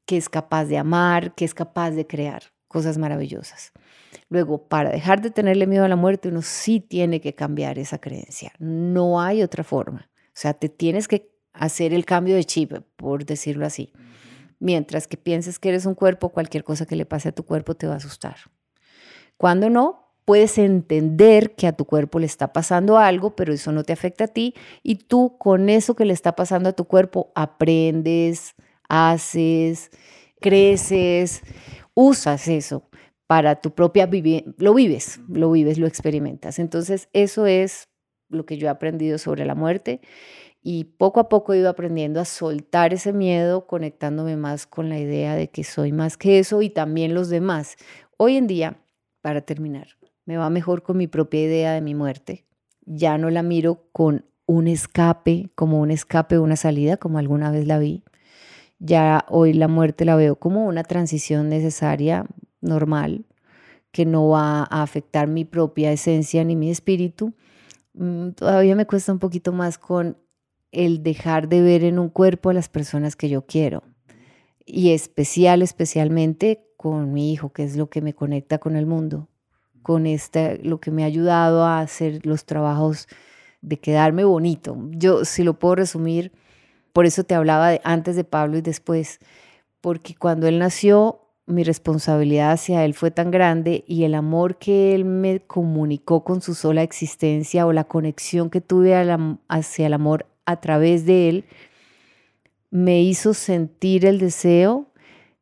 que 0.06 0.16
es 0.16 0.28
capaz 0.28 0.64
de 0.64 0.78
amar, 0.78 1.34
que 1.34 1.44
es 1.44 1.54
capaz 1.54 1.92
de 1.92 2.06
crear 2.06 2.42
cosas 2.68 2.98
maravillosas. 2.98 3.72
Luego, 4.34 4.66
para 4.66 4.90
dejar 4.90 5.22
de 5.22 5.30
tenerle 5.30 5.68
miedo 5.68 5.84
a 5.84 5.88
la 5.88 5.94
muerte, 5.94 6.28
uno 6.28 6.42
sí 6.42 6.80
tiene 6.80 7.20
que 7.20 7.36
cambiar 7.36 7.78
esa 7.78 7.98
creencia. 7.98 8.52
No 8.58 9.20
hay 9.20 9.44
otra 9.44 9.62
forma. 9.62 10.10
O 10.10 10.32
sea, 10.32 10.54
te 10.54 10.68
tienes 10.68 11.06
que 11.06 11.30
hacer 11.52 11.94
el 11.94 12.04
cambio 12.04 12.34
de 12.34 12.42
chip, 12.42 12.72
por 12.96 13.26
decirlo 13.26 13.64
así. 13.64 13.92
Mientras 14.58 15.06
que 15.06 15.16
pienses 15.16 15.60
que 15.60 15.68
eres 15.68 15.86
un 15.86 15.94
cuerpo, 15.94 16.30
cualquier 16.30 16.64
cosa 16.64 16.84
que 16.84 16.96
le 16.96 17.06
pase 17.06 17.28
a 17.28 17.32
tu 17.32 17.44
cuerpo 17.44 17.76
te 17.76 17.86
va 17.86 17.92
a 17.92 17.98
asustar. 17.98 18.34
Cuando 19.36 19.70
no, 19.70 20.16
puedes 20.24 20.58
entender 20.58 21.54
que 21.54 21.68
a 21.68 21.72
tu 21.72 21.84
cuerpo 21.84 22.18
le 22.18 22.26
está 22.26 22.52
pasando 22.52 22.98
algo, 22.98 23.36
pero 23.36 23.52
eso 23.52 23.70
no 23.70 23.84
te 23.84 23.92
afecta 23.92 24.24
a 24.24 24.28
ti 24.28 24.54
y 24.82 24.96
tú 24.96 25.38
con 25.38 25.68
eso 25.68 25.94
que 25.94 26.06
le 26.06 26.12
está 26.12 26.34
pasando 26.34 26.70
a 26.70 26.72
tu 26.72 26.86
cuerpo 26.86 27.30
aprendes, 27.36 28.56
haces, 28.88 29.92
creces, 30.40 31.42
usas 31.94 32.48
eso 32.48 32.90
para 33.26 33.60
tu 33.60 33.74
propia 33.74 34.06
vida, 34.06 34.42
lo 34.58 34.74
vives, 34.74 35.20
lo 35.28 35.50
vives, 35.50 35.78
lo 35.78 35.86
experimentas. 35.86 36.58
Entonces, 36.58 37.08
eso 37.12 37.46
es 37.46 37.88
lo 38.28 38.46
que 38.46 38.58
yo 38.58 38.66
he 38.66 38.70
aprendido 38.70 39.18
sobre 39.18 39.44
la 39.44 39.54
muerte 39.54 40.00
y 40.62 40.84
poco 40.84 41.20
a 41.20 41.28
poco 41.28 41.52
he 41.52 41.58
ido 41.58 41.68
aprendiendo 41.68 42.20
a 42.20 42.24
soltar 42.24 42.94
ese 42.94 43.12
miedo, 43.12 43.66
conectándome 43.66 44.36
más 44.36 44.66
con 44.66 44.88
la 44.88 44.98
idea 44.98 45.36
de 45.36 45.48
que 45.48 45.62
soy 45.62 45.92
más 45.92 46.16
que 46.16 46.38
eso 46.38 46.62
y 46.62 46.70
también 46.70 47.14
los 47.14 47.28
demás. 47.28 47.76
Hoy 48.16 48.36
en 48.36 48.46
día, 48.46 48.78
para 49.20 49.42
terminar, 49.42 49.88
me 50.24 50.38
va 50.38 50.48
mejor 50.48 50.82
con 50.82 50.96
mi 50.96 51.06
propia 51.06 51.42
idea 51.42 51.72
de 51.74 51.82
mi 51.82 51.94
muerte. 51.94 52.46
Ya 52.86 53.18
no 53.18 53.28
la 53.28 53.42
miro 53.42 53.88
con 53.92 54.24
un 54.46 54.66
escape, 54.66 55.50
como 55.54 55.80
un 55.80 55.90
escape 55.90 56.38
o 56.38 56.42
una 56.42 56.56
salida, 56.56 56.96
como 56.96 57.18
alguna 57.18 57.50
vez 57.50 57.66
la 57.66 57.78
vi. 57.78 58.02
Ya 58.78 59.26
hoy 59.28 59.52
la 59.52 59.68
muerte 59.68 60.06
la 60.06 60.16
veo 60.16 60.36
como 60.36 60.66
una 60.66 60.82
transición 60.82 61.50
necesaria, 61.50 62.26
normal, 62.64 63.26
que 63.92 64.04
no 64.06 64.28
va 64.28 64.60
a 64.62 64.82
afectar 64.82 65.28
mi 65.28 65.44
propia 65.44 65.92
esencia 65.92 66.44
ni 66.44 66.56
mi 66.56 66.70
espíritu. 66.70 67.34
Mm, 67.94 68.30
todavía 68.30 68.74
me 68.74 68.86
cuesta 68.86 69.12
un 69.12 69.18
poquito 69.20 69.52
más 69.52 69.78
con 69.78 70.18
el 70.72 71.02
dejar 71.02 71.48
de 71.48 71.62
ver 71.62 71.84
en 71.84 71.98
un 71.98 72.08
cuerpo 72.08 72.50
a 72.50 72.54
las 72.54 72.68
personas 72.68 73.14
que 73.14 73.28
yo 73.28 73.46
quiero. 73.46 73.84
Y 74.66 74.90
especial, 74.90 75.62
especialmente 75.62 76.66
con 76.76 77.12
mi 77.12 77.32
hijo, 77.32 77.52
que 77.52 77.64
es 77.64 77.76
lo 77.76 77.88
que 77.88 78.00
me 78.00 78.14
conecta 78.14 78.58
con 78.58 78.76
el 78.76 78.86
mundo 78.86 79.28
con 79.84 80.06
este, 80.06 80.58
lo 80.64 80.80
que 80.80 80.90
me 80.90 81.02
ha 81.02 81.06
ayudado 81.06 81.62
a 81.62 81.80
hacer 81.80 82.24
los 82.24 82.46
trabajos 82.46 83.06
de 83.60 83.78
quedarme 83.78 84.24
bonito. 84.24 84.78
Yo, 84.92 85.26
si 85.26 85.44
lo 85.44 85.58
puedo 85.58 85.74
resumir, 85.74 86.32
por 86.94 87.04
eso 87.04 87.22
te 87.22 87.34
hablaba 87.34 87.78
antes 87.84 88.16
de 88.16 88.24
Pablo 88.24 88.56
y 88.56 88.62
después, 88.62 89.20
porque 89.82 90.14
cuando 90.14 90.48
él 90.48 90.58
nació, 90.58 91.23
mi 91.46 91.62
responsabilidad 91.62 92.52
hacia 92.52 92.84
él 92.84 92.94
fue 92.94 93.10
tan 93.10 93.30
grande 93.30 93.84
y 93.86 94.04
el 94.04 94.14
amor 94.14 94.58
que 94.58 94.94
él 94.94 95.04
me 95.04 95.40
comunicó 95.40 96.24
con 96.24 96.40
su 96.40 96.54
sola 96.54 96.82
existencia 96.82 97.66
o 97.66 97.72
la 97.72 97.84
conexión 97.84 98.50
que 98.50 98.60
tuve 98.60 98.94
hacia 99.48 99.86
el 99.86 99.92
amor 99.92 100.26
a 100.46 100.60
través 100.60 101.06
de 101.06 101.28
él, 101.28 101.44
me 102.70 103.02
hizo 103.02 103.34
sentir 103.34 104.04
el 104.06 104.18
deseo 104.18 104.86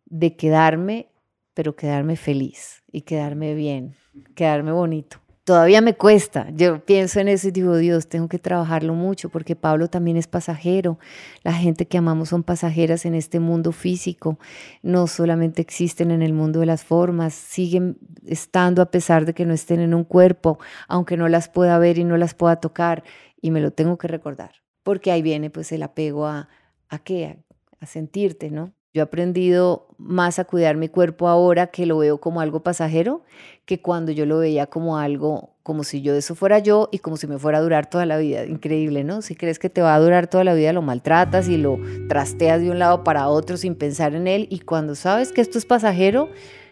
de 0.07 0.36
quedarme, 0.36 1.09
pero 1.55 1.76
quedarme 1.76 2.16
feliz 2.16 2.82
y 2.90 3.03
quedarme 3.03 3.55
bien 3.55 3.96
quedarme 4.34 4.72
bonito. 4.72 5.22
Todavía 5.45 5.80
me 5.80 5.95
cuesta. 5.95 6.49
Yo 6.55 6.84
pienso 6.84 7.18
en 7.18 7.26
eso 7.26 7.49
y 7.49 7.51
digo, 7.51 7.76
Dios, 7.76 8.09
tengo 8.09 8.28
que 8.28 8.38
trabajarlo 8.38 8.95
mucho 8.95 9.28
porque 9.28 9.57
Pablo 9.57 9.88
también 9.88 10.16
es 10.16 10.28
pasajero. 10.28 11.01
La 11.43 11.53
gente 11.53 11.86
que 11.86 11.99
amamos 11.99 12.28
son 12.28 12.45
pasajeras 12.45 13.07
en 13.07 13.16
este 13.16 13.40
mundo 13.40 13.72
físico. 13.72 14.38
No 14.82 15.09
solamente 15.09 15.61
existen 15.61 16.12
en 16.12 16.22
el 16.22 16.32
mundo 16.32 16.61
de 16.61 16.66
las 16.66 16.84
formas, 16.84 17.34
siguen 17.34 17.99
estando 18.24 18.82
a 18.82 18.93
pesar 18.93 19.26
de 19.26 19.34
que 19.34 19.45
no 19.45 19.53
estén 19.53 19.80
en 19.80 19.95
un 19.95 20.05
cuerpo, 20.05 20.61
aunque 20.86 21.16
no 21.16 21.28
las 21.28 21.49
pueda 21.49 21.76
ver 21.78 21.99
y 21.99 22.05
no 22.05 22.16
las 22.16 22.34
pueda 22.34 22.57
tocar. 22.57 23.03
Y 23.40 23.51
me 23.51 23.61
lo 23.61 23.72
tengo 23.72 23.99
que 23.99 24.07
recordar. 24.07 24.53
Porque 24.84 25.11
ahí 25.11 25.22
viene 25.22 25.51
pues 25.51 25.72
el 25.72 25.82
apego 25.82 26.26
a, 26.26 26.49
¿a 26.88 26.99
qué? 27.01 27.38
a 27.80 27.86
sentirte, 27.86 28.51
¿no? 28.51 28.72
Yo 28.95 29.01
he 29.01 29.05
aprendido 29.05 29.86
más 29.97 30.38
a 30.38 30.45
cuidar 30.45 30.76
mi 30.76 30.88
cuerpo 30.88 31.28
ahora 31.28 31.68
que 31.68 31.86
lo 31.86 31.99
veo 31.99 32.18
como 32.18 32.40
algo 32.40 32.62
pasajero 32.62 33.22
que 33.64 33.80
cuando 33.80 34.12
yo 34.12 34.26
lo 34.26 34.38
veía 34.38 34.66
como 34.66 34.99
algo, 34.99 35.51
como 35.62 35.84
si 35.84 36.03
yo 36.03 36.14
eso 36.14 36.34
fuera 36.34 36.59
yo 36.59 36.88
y 36.93 36.99
como 36.99 37.16
si 37.16 37.26
me 37.26 37.38
fuera 37.38 37.59
a 37.59 37.61
durar 37.62 37.88
toda 37.88 38.07
la 38.07 38.18
vida. 38.18 38.45
Increíble, 38.45 39.05
¿no? 39.05 39.22
Si 39.22 39.37
crees 39.37 39.58
que 39.58 39.71
te 39.71 39.80
va 39.80 39.95
a 39.95 40.00
durar 40.00 40.26
toda 40.26 40.45
la 40.45 40.54
vida, 40.54 40.72
lo 40.72 40.83
maltratas 40.83 41.49
y 41.49 41.57
lo 41.57 41.79
trasteas 42.08 42.61
de 42.61 42.71
un 42.71 42.79
lado 42.79 43.04
para 43.04 43.29
otro 43.29 43.57
sin 43.57 43.76
pensar 43.76 44.14
en 44.14 44.26
él. 44.26 44.46
Y 44.50 44.61
cuando 44.61 44.95
sabes 44.95 45.33
que 45.33 45.41
esto 45.41 45.58
es 45.58 45.64
pasajero, 45.64 46.29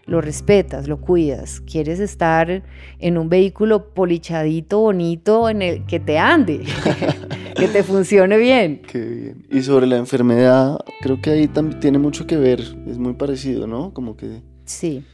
lo 0.06 0.20
respetas, 0.20 0.88
lo 0.88 1.00
cuidas. 1.00 1.60
Quieres 1.60 2.00
estar 2.00 2.64
en 2.98 3.18
un 3.18 3.28
vehículo 3.28 3.94
polichadito, 3.94 4.80
bonito, 4.80 5.48
en 5.48 5.62
el 5.62 5.86
que 5.86 6.00
te 6.00 6.18
ande. 6.18 6.64
que 7.54 7.68
te 7.68 7.82
funcione 7.82 8.36
bien. 8.36 8.82
Qué 8.86 9.00
bien. 9.00 9.46
Y 9.50 9.62
sobre 9.62 9.86
la 9.86 9.96
enfermedad, 9.96 10.78
creo 11.00 11.20
que 11.20 11.30
ahí 11.30 11.48
también 11.48 11.80
tiene 11.80 11.98
mucho 11.98 12.26
que 12.26 12.36
ver, 12.36 12.60
es 12.60 12.98
muy 12.98 13.14
parecido, 13.14 13.66
¿no? 13.66 13.92
Como 13.92 14.16
que... 14.16 14.42
Sí. 14.64 15.04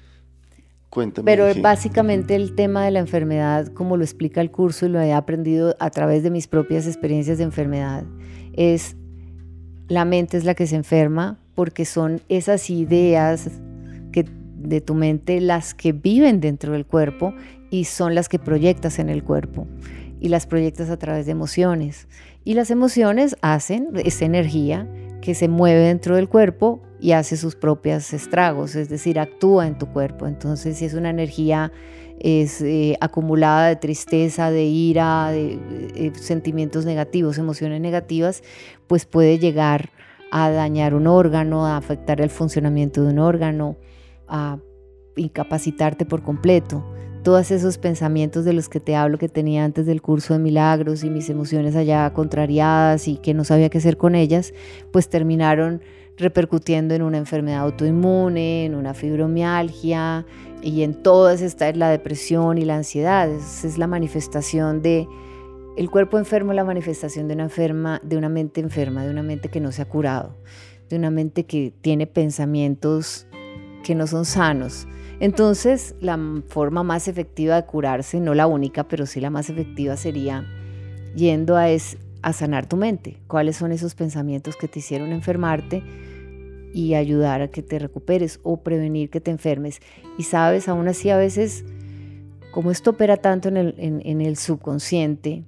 Cuéntame. 0.91 1.27
Pero 1.27 1.47
básicamente 1.61 2.35
el 2.37 2.55
tema 2.55 2.85
de 2.85 2.91
la 2.91 3.01
enfermedad, 3.01 3.67
como 3.69 3.97
lo 3.97 4.05
explica 4.05 4.41
el 4.41 4.51
curso 4.51 4.87
y 4.87 4.89
lo 4.89 5.01
he 5.01 5.13
aprendido 5.13 5.77
a 5.79 5.91
través 5.91 6.23
de 6.23 6.31
mis 6.31 6.47
propias 6.47 6.87
experiencias 6.87 7.39
de 7.39 7.45
enfermedad, 7.45 8.05
es 8.55 8.97
la 9.89 10.05
mente 10.05 10.37
es 10.37 10.45
la 10.45 10.55
que 10.55 10.67
se 10.67 10.77
enferma 10.77 11.39
porque 11.55 11.85
son 11.85 12.21
esas 12.29 12.71
ideas 12.71 13.51
que 14.13 14.25
de 14.57 14.81
tu 14.81 14.95
mente 14.95 15.41
las 15.41 15.75
que 15.75 15.93
viven 15.93 16.41
dentro 16.41 16.73
del 16.73 16.87
cuerpo 16.87 17.35
y 17.71 17.85
son 17.85 18.15
las 18.15 18.29
que 18.29 18.39
proyectas 18.39 18.99
en 18.99 19.11
el 19.11 19.23
cuerpo 19.23 19.67
y 20.27 20.29
las 20.29 20.47
proyectas 20.47 20.91
a 20.91 20.99
través 20.99 21.27
de 21.27 21.33
emociones. 21.33 22.09
Y 22.45 22.55
las 22.55 22.71
emociones 22.71 23.37
hacen 23.43 23.91
esa 24.05 24.25
energía 24.25 24.89
que 25.23 25.35
se 25.35 25.49
mueve 25.49 25.81
dentro 25.81 26.17
del 26.17 26.29
cuerpo 26.29 26.83
y 27.01 27.13
hace 27.13 27.37
sus 27.37 27.55
propios 27.55 28.13
estragos, 28.13 28.75
es 28.75 28.89
decir, 28.89 29.19
actúa 29.19 29.67
en 29.67 29.79
tu 29.79 29.87
cuerpo. 29.87 30.27
Entonces, 30.27 30.79
si 30.79 30.85
es 30.85 30.95
una 30.95 31.11
energía 31.11 31.73
es, 32.19 32.61
eh, 32.63 32.97
acumulada 33.01 33.69
de 33.69 33.77
tristeza, 33.77 34.51
de 34.51 34.65
ira, 34.65 35.31
de, 35.31 36.13
sentimientos 36.15 36.85
negativos, 36.85 37.39
emociones 37.39 37.81
negativas, 37.81 38.43
pues 38.87 39.07
puede 39.07 39.39
llegar 39.39 39.91
a 40.33 40.51
dañar 40.51 40.95
un 40.95 41.07
órgano, 41.07 41.67
a 41.67 41.77
afectar 41.77 42.21
el 42.21 42.31
funcionamiento 42.31 43.05
de 43.05 43.13
un 43.13 43.21
órgano, 43.21 43.77
a 44.27 44.59
incapacitarte 45.15 46.05
por 46.05 46.23
completo. 46.23 46.85
Todos 47.27 47.51
esos 47.51 47.77
pensamientos 47.77 48.45
de 48.45 48.53
los 48.53 48.69
que 48.69 48.79
te 48.79 48.95
hablo 48.95 49.19
que 49.19 49.29
tenía 49.29 49.65
antes 49.65 49.85
del 49.85 50.01
curso 50.01 50.35
de 50.35 50.39
milagros 50.39 51.03
y 51.03 51.11
mis 51.11 51.29
emociones 51.29 51.75
allá 51.75 52.09
contrariadas 52.13 53.09
y 53.09 53.17
que 53.17 53.35
no 53.35 53.43
sabía 53.43 53.69
qué 53.69 53.79
hacer 53.79 53.97
con 53.97 54.15
ellas, 54.15 54.55
pues 54.93 55.09
terminaron 55.09 55.83
repercutiendo 56.17 56.95
en 56.95 57.03
una 57.03 57.19
enfermedad 57.19 57.63
autoinmune, 57.63 58.67
en 58.67 58.77
una 58.77 58.95
fibromialgia 58.95 60.25
y 60.63 60.83
en 60.83 61.03
todas 61.03 61.43
esta 61.43 61.73
la 61.73 61.91
depresión 61.91 62.59
y 62.59 62.65
la 62.65 62.77
ansiedad. 62.77 63.29
Es 63.29 63.77
la 63.77 63.89
manifestación 63.89 64.81
de 64.81 65.09
el 65.77 65.91
cuerpo 65.91 66.19
enfermo, 66.19 66.53
la 66.53 66.63
manifestación 66.63 67.27
de 67.27 67.35
una 67.35 68.29
mente 68.29 68.61
enferma, 68.61 69.05
de 69.05 69.11
una 69.11 69.25
mente 69.25 69.49
que 69.49 69.59
no 69.59 69.73
se 69.73 69.83
ha 69.83 69.87
curado, 69.87 70.37
de 70.89 70.95
una 70.95 71.11
mente 71.11 71.45
que 71.45 71.75
tiene 71.81 72.07
pensamientos 72.07 73.27
que 73.83 73.97
no 73.97 74.07
son 74.07 74.27
sanos. 74.27 74.87
Entonces, 75.19 75.95
la 76.01 76.19
forma 76.49 76.83
más 76.83 77.09
efectiva 77.09 77.57
de 77.57 77.67
curarse, 77.67 78.21
no 78.21 78.35
la 78.35 78.47
única, 78.47 78.85
pero 78.85 79.07
sí 79.07 79.21
la 79.21 79.31
más 79.31 79.49
efectiva 79.49 79.97
sería 79.97 80.45
yendo 81.15 81.57
a, 81.57 81.67
sanar 82.33 82.69
tu 82.69 82.77
mente. 82.77 83.17
¿Cuáles 83.27 83.57
son 83.57 83.73
esos 83.73 83.95
pensamientos 83.95 84.57
que 84.57 84.69
te 84.69 84.81
hicieron 84.81 85.13
enfermarte? 85.13 85.83
y 86.75 86.93
ayudar 86.93 87.41
a 87.41 87.49
que 87.49 87.63
te 87.63 87.79
recuperes 87.79 88.39
o 88.43 88.59
prevenir 88.59 89.09
que 89.09 89.19
te 89.19 89.31
enfermes. 89.31 89.81
Y 90.19 90.25
sabes, 90.25 90.69
aún 90.69 90.89
así 90.89 91.09
a 91.09 91.17
veces, 91.17 91.65
como 92.53 92.71
esto 92.71 92.91
opera 92.91 93.17
tanto 93.17 93.49
en 93.49 93.57
el, 93.57 93.75
en, 93.79 94.21
el 94.21 94.37
subconsciente, 94.37 95.45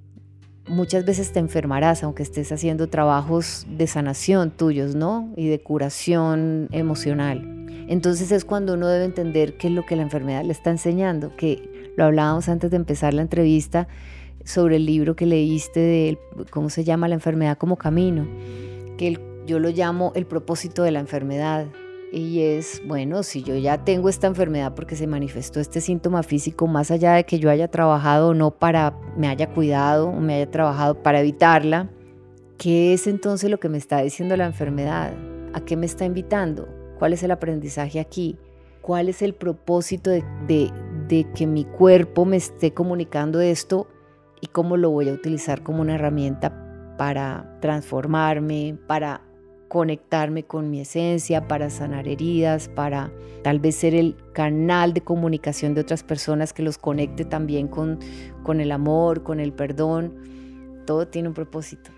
muchas 0.67 1.05
veces 1.05 1.31
te 1.31 1.37
enfermarás, 1.37 2.03
aunque 2.03 2.23
estés 2.23 2.51
haciendo 2.51 2.87
trabajos 2.87 3.67
de 3.69 3.85
sanación 3.85 4.49
tuyos, 4.49 4.95
¿no? 4.95 5.31
Y 5.35 5.49
de 5.49 5.59
curación 5.59 6.67
emocional. 6.71 7.58
Entonces 7.89 8.31
es 8.31 8.45
cuando 8.45 8.75
uno 8.75 8.87
debe 8.87 9.03
entender 9.03 9.57
qué 9.57 9.67
es 9.67 9.73
lo 9.73 9.83
que 9.83 9.95
la 9.95 10.03
enfermedad 10.03 10.43
le 10.43 10.51
está 10.51 10.69
enseñando, 10.69 11.35
que 11.35 11.91
lo 11.97 12.05
hablábamos 12.05 12.47
antes 12.47 12.69
de 12.69 12.77
empezar 12.77 13.15
la 13.15 13.23
entrevista 13.23 13.87
sobre 14.45 14.75
el 14.75 14.85
libro 14.85 15.15
que 15.15 15.25
leíste 15.25 15.79
de 15.79 16.19
cómo 16.51 16.69
se 16.69 16.83
llama 16.83 17.07
la 17.07 17.15
enfermedad 17.15 17.57
como 17.57 17.77
camino, 17.77 18.27
que 18.95 19.19
yo 19.47 19.57
lo 19.57 19.69
llamo 19.69 20.11
el 20.13 20.27
propósito 20.27 20.83
de 20.83 20.91
la 20.91 20.99
enfermedad. 20.99 21.65
Y 22.13 22.41
es, 22.41 22.79
bueno, 22.87 23.23
si 23.23 23.41
yo 23.41 23.55
ya 23.55 23.83
tengo 23.83 24.07
esta 24.07 24.27
enfermedad 24.27 24.75
porque 24.75 24.95
se 24.95 25.07
manifestó 25.07 25.59
este 25.59 25.81
síntoma 25.81 26.21
físico, 26.21 26.67
más 26.67 26.91
allá 26.91 27.13
de 27.13 27.23
que 27.23 27.39
yo 27.39 27.49
haya 27.49 27.69
trabajado 27.69 28.29
o 28.29 28.33
no 28.35 28.51
para, 28.51 28.93
me 29.17 29.27
haya 29.27 29.47
cuidado 29.47 30.09
o 30.09 30.19
me 30.19 30.35
haya 30.35 30.51
trabajado 30.51 31.01
para 31.01 31.21
evitarla, 31.21 31.89
¿qué 32.59 32.93
es 32.93 33.07
entonces 33.07 33.49
lo 33.49 33.59
que 33.59 33.69
me 33.69 33.79
está 33.79 34.01
diciendo 34.01 34.37
la 34.37 34.45
enfermedad? 34.45 35.13
¿A 35.53 35.61
qué 35.61 35.75
me 35.75 35.87
está 35.87 36.05
invitando? 36.05 36.78
¿Cuál 36.99 37.13
es 37.13 37.23
el 37.23 37.31
aprendizaje 37.31 38.01
aquí? 38.01 38.37
¿Cuál 38.81 39.07
es 39.07 39.21
el 39.21 39.33
propósito 39.33 40.11
de, 40.11 40.71
que 41.33 41.47
mi 41.47 41.63
cuerpo 41.63 42.25
me 42.25 42.35
esté 42.35 42.73
comunicando 42.73 43.39
esto 43.39 43.87
y 44.41 44.47
cómo 44.47 44.75
lo 44.75 44.89
voy 44.91 45.07
a 45.09 45.13
utilizar 45.13 45.63
como 45.63 45.81
una 45.81 45.95
herramienta 45.95 46.95
para 46.97 47.57
transformarme, 47.61 48.77
para 48.85 49.21
conectarme 49.69 50.43
con 50.43 50.69
mi 50.69 50.81
esencia, 50.81 51.47
para 51.47 51.69
sanar 51.69 52.07
heridas, 52.07 52.67
para 52.67 53.11
tal 53.43 53.59
vez 53.59 53.75
ser 53.75 53.95
el 53.95 54.17
canal 54.33 54.93
de 54.93 55.01
comunicación 55.01 55.73
de 55.73 55.81
otras 55.81 56.03
personas 56.03 56.51
que 56.51 56.63
los 56.63 56.77
conecte 56.77 57.23
también 57.23 57.67
con 57.69 57.99
el 58.59 58.71
amor, 58.71 59.23
con 59.23 59.39
el 59.39 59.53
perdón. 59.53 60.15
Todo 60.85 61.07
tiene 61.07 61.29
un 61.29 61.33
propósito. 61.33 61.91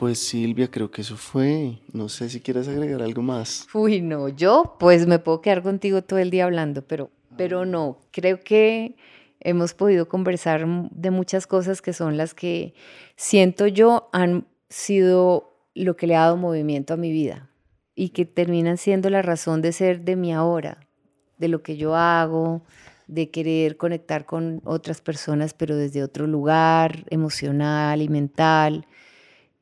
Pues 0.00 0.18
Silvia, 0.18 0.70
creo 0.70 0.90
que 0.90 1.02
eso 1.02 1.14
fue. 1.18 1.78
No 1.92 2.08
sé 2.08 2.30
si 2.30 2.40
quieres 2.40 2.66
agregar 2.68 3.02
algo 3.02 3.20
más. 3.20 3.66
Uy, 3.74 4.00
no, 4.00 4.30
yo 4.30 4.78
pues 4.80 5.06
me 5.06 5.18
puedo 5.18 5.42
quedar 5.42 5.62
contigo 5.62 6.00
todo 6.00 6.18
el 6.18 6.30
día 6.30 6.46
hablando, 6.46 6.80
pero, 6.80 7.10
pero 7.36 7.66
no, 7.66 7.98
creo 8.10 8.40
que 8.40 8.96
hemos 9.40 9.74
podido 9.74 10.08
conversar 10.08 10.66
de 10.90 11.10
muchas 11.10 11.46
cosas 11.46 11.82
que 11.82 11.92
son 11.92 12.16
las 12.16 12.32
que 12.32 12.72
siento 13.14 13.66
yo 13.66 14.08
han 14.14 14.46
sido 14.70 15.52
lo 15.74 15.96
que 15.98 16.06
le 16.06 16.16
ha 16.16 16.20
dado 16.20 16.38
movimiento 16.38 16.94
a 16.94 16.96
mi 16.96 17.12
vida 17.12 17.50
y 17.94 18.08
que 18.08 18.24
terminan 18.24 18.78
siendo 18.78 19.10
la 19.10 19.20
razón 19.20 19.60
de 19.60 19.72
ser 19.72 20.00
de 20.00 20.16
mi 20.16 20.32
ahora, 20.32 20.80
de 21.36 21.48
lo 21.48 21.62
que 21.62 21.76
yo 21.76 21.94
hago, 21.94 22.62
de 23.06 23.28
querer 23.30 23.76
conectar 23.76 24.24
con 24.24 24.62
otras 24.64 25.02
personas, 25.02 25.52
pero 25.52 25.76
desde 25.76 26.02
otro 26.02 26.26
lugar 26.26 27.04
emocional 27.10 28.00
y 28.00 28.08
mental, 28.08 28.86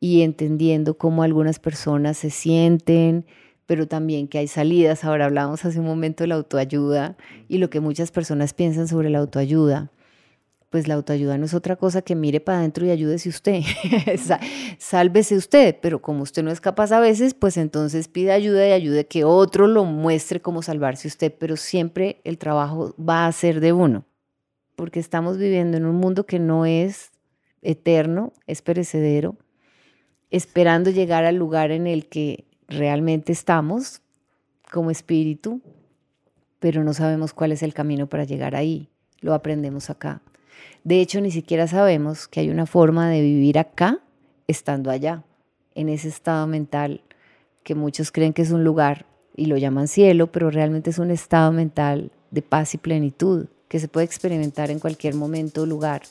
y 0.00 0.22
entendiendo 0.22 0.96
cómo 0.96 1.22
algunas 1.22 1.58
personas 1.58 2.18
se 2.18 2.30
sienten, 2.30 3.26
pero 3.66 3.86
también 3.86 4.28
que 4.28 4.38
hay 4.38 4.48
salidas. 4.48 5.04
Ahora 5.04 5.26
hablábamos 5.26 5.64
hace 5.64 5.80
un 5.80 5.86
momento 5.86 6.24
de 6.24 6.28
la 6.28 6.36
autoayuda 6.36 7.16
y 7.48 7.58
lo 7.58 7.68
que 7.70 7.80
muchas 7.80 8.10
personas 8.10 8.54
piensan 8.54 8.88
sobre 8.88 9.10
la 9.10 9.18
autoayuda. 9.18 9.90
Pues 10.70 10.86
la 10.86 10.94
autoayuda 10.94 11.38
no 11.38 11.46
es 11.46 11.54
otra 11.54 11.76
cosa 11.76 12.02
que 12.02 12.14
mire 12.14 12.40
para 12.40 12.58
adentro 12.58 12.84
y 12.84 12.90
ayúdese 12.90 13.30
usted. 13.30 13.62
Sálvese 14.78 15.34
usted, 15.34 15.76
pero 15.80 16.00
como 16.02 16.22
usted 16.22 16.42
no 16.42 16.50
es 16.50 16.60
capaz 16.60 16.92
a 16.92 17.00
veces, 17.00 17.34
pues 17.34 17.56
entonces 17.56 18.06
pide 18.08 18.32
ayuda 18.32 18.68
y 18.68 18.72
ayude 18.72 19.06
que 19.06 19.24
otro 19.24 19.66
lo 19.66 19.84
muestre 19.84 20.40
cómo 20.40 20.62
salvarse 20.62 21.08
usted, 21.08 21.34
pero 21.38 21.56
siempre 21.56 22.20
el 22.24 22.36
trabajo 22.36 22.94
va 22.98 23.26
a 23.26 23.32
ser 23.32 23.60
de 23.60 23.72
uno, 23.72 24.04
porque 24.76 25.00
estamos 25.00 25.38
viviendo 25.38 25.78
en 25.78 25.86
un 25.86 25.96
mundo 25.96 26.26
que 26.26 26.38
no 26.38 26.66
es 26.66 27.12
eterno, 27.62 28.34
es 28.46 28.60
perecedero, 28.60 29.36
esperando 30.30 30.90
llegar 30.90 31.24
al 31.24 31.36
lugar 31.36 31.70
en 31.70 31.86
el 31.86 32.06
que 32.06 32.44
realmente 32.68 33.32
estamos 33.32 34.02
como 34.70 34.90
espíritu, 34.90 35.60
pero 36.59 36.84
no 36.84 36.92
sabemos 36.92 37.32
cuál 37.32 37.52
es 37.52 37.62
el 37.62 37.74
camino 37.74 38.06
para 38.09 38.24
llegar 38.24 38.55
ahí. 38.55 38.88
Lo 39.20 39.34
aprendemos 39.34 39.90
acá. 39.90 40.20
De 40.84 41.00
hecho, 41.00 41.20
ni 41.20 41.30
siquiera 41.30 41.66
sabemos 41.66 42.28
que 42.28 42.40
hay 42.40 42.50
una 42.50 42.66
forma 42.66 43.09
de 43.09 43.22
vivir 43.22 43.59
acá 43.59 44.00
estando 44.46 44.90
allá, 44.90 45.24
en 45.74 45.88
ese 45.88 46.09
estado 46.09 46.46
mental 46.46 47.02
que 47.62 47.74
muchos 47.74 48.10
creen 48.10 48.32
que 48.32 48.42
es 48.42 48.50
un 48.50 48.64
lugar 48.64 49.06
y 49.36 49.46
lo 49.46 49.56
llaman 49.56 49.88
cielo, 49.88 50.32
pero 50.32 50.50
realmente 50.50 50.90
es 50.90 50.98
un 50.98 51.10
estado 51.10 51.52
mental 51.52 52.10
de 52.30 52.42
paz 52.42 52.74
y 52.74 52.78
plenitud 52.78 53.46
que 53.68 53.78
se 53.78 53.88
puede 53.88 54.06
experimentar 54.06 54.70
en 54.70 54.78
cualquier 54.78 55.14
momento 55.14 55.62
o 55.62 55.66
lugar. 55.66 56.02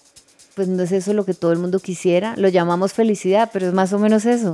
Pues 0.58 0.70
no 0.70 0.82
es 0.82 0.92
eso 0.92 1.14
lo 1.14 1.24
que 1.24 1.36
todo 1.36 1.52
el 1.52 1.60
mundo 1.60 1.80
quisiera, 1.80 2.36
lo 2.36 2.50
llamamos 2.50 2.92
felicidad, 2.92 3.52
pero 3.54 3.68
es 3.68 3.74
más 3.76 3.94
o 3.94 4.00
menos 4.00 4.26
eso. 4.26 4.54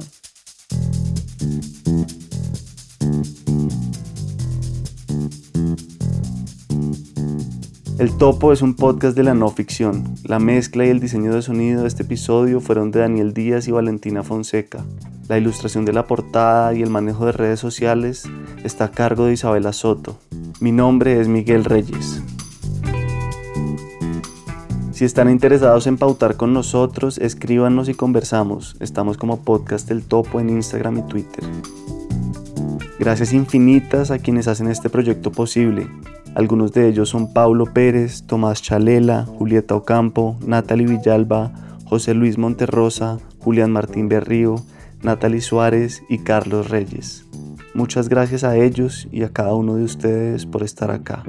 El 7.98 8.18
Topo 8.18 8.52
es 8.52 8.62
un 8.62 8.76
podcast 8.76 9.16
de 9.16 9.24
la 9.24 9.34
no 9.34 9.50
ficción. 9.50 10.16
La 10.26 10.40
mezcla 10.40 10.86
y 10.86 10.90
el 10.90 11.00
diseño 11.00 11.34
de 11.34 11.42
sonido 11.42 11.84
de 11.84 11.88
este 11.88 12.04
episodio 12.04 12.60
fueron 12.60 12.92
de 12.92 13.00
Daniel 13.00 13.34
Díaz 13.34 13.70
y 13.70 13.72
Valentina 13.72 14.24
Fonseca. 14.24 14.84
La 15.30 15.38
ilustración 15.38 15.86
de 15.86 15.94
la 15.94 16.06
portada 16.06 16.74
y 16.74 16.82
el 16.82 16.90
manejo 16.90 17.28
de 17.28 17.32
redes 17.32 17.62
sociales 17.62 18.24
está 18.66 18.86
a 18.86 18.92
cargo 18.92 19.28
de 19.28 19.34
Isabela 19.36 19.72
Soto. 19.72 20.20
Mi 20.60 20.74
nombre 20.74 21.22
es 21.22 21.30
Miguel 21.30 21.64
Reyes. 21.64 22.22
Si 24.94 25.06
están 25.06 25.28
interesados 25.28 25.88
en 25.88 25.98
pautar 25.98 26.38
con 26.38 26.54
nosotros, 26.54 27.18
escríbanos 27.18 27.90
y 27.90 27.96
conversamos. 27.96 28.76
Estamos 28.80 29.18
como 29.18 29.42
Podcast 29.42 29.90
El 29.90 30.04
Topo 30.04 30.40
en 30.40 30.52
Instagram 30.52 31.00
y 31.00 31.02
Twitter. 31.08 31.44
Gracias 33.00 33.34
infinitas 33.34 34.12
a 34.12 34.20
quienes 34.20 34.48
hacen 34.48 34.68
este 34.68 34.92
proyecto 34.92 35.32
posible. 35.32 35.88
Algunos 36.36 36.74
de 36.74 36.88
ellos 36.88 37.10
son 37.10 37.34
Paulo 37.34 37.74
Pérez, 37.74 38.22
Tomás 38.28 38.62
Chalela, 38.62 39.26
Julieta 39.26 39.74
Ocampo, 39.74 40.38
Natalie 40.46 40.86
Villalba, 40.86 41.52
José 41.86 42.14
Luis 42.14 42.38
Monterrosa, 42.38 43.18
Julián 43.40 43.72
Martín 43.72 44.10
Berrío, 44.10 44.58
Natalie 45.02 45.42
Suárez 45.42 46.04
y 46.08 46.20
Carlos 46.20 46.70
Reyes. 46.70 47.26
Muchas 47.74 48.10
gracias 48.10 48.44
a 48.44 48.58
ellos 48.58 49.08
y 49.12 49.24
a 49.24 49.30
cada 49.30 49.56
uno 49.56 49.76
de 49.76 49.86
ustedes 49.86 50.46
por 50.46 50.62
estar 50.62 50.92
acá. 50.92 51.24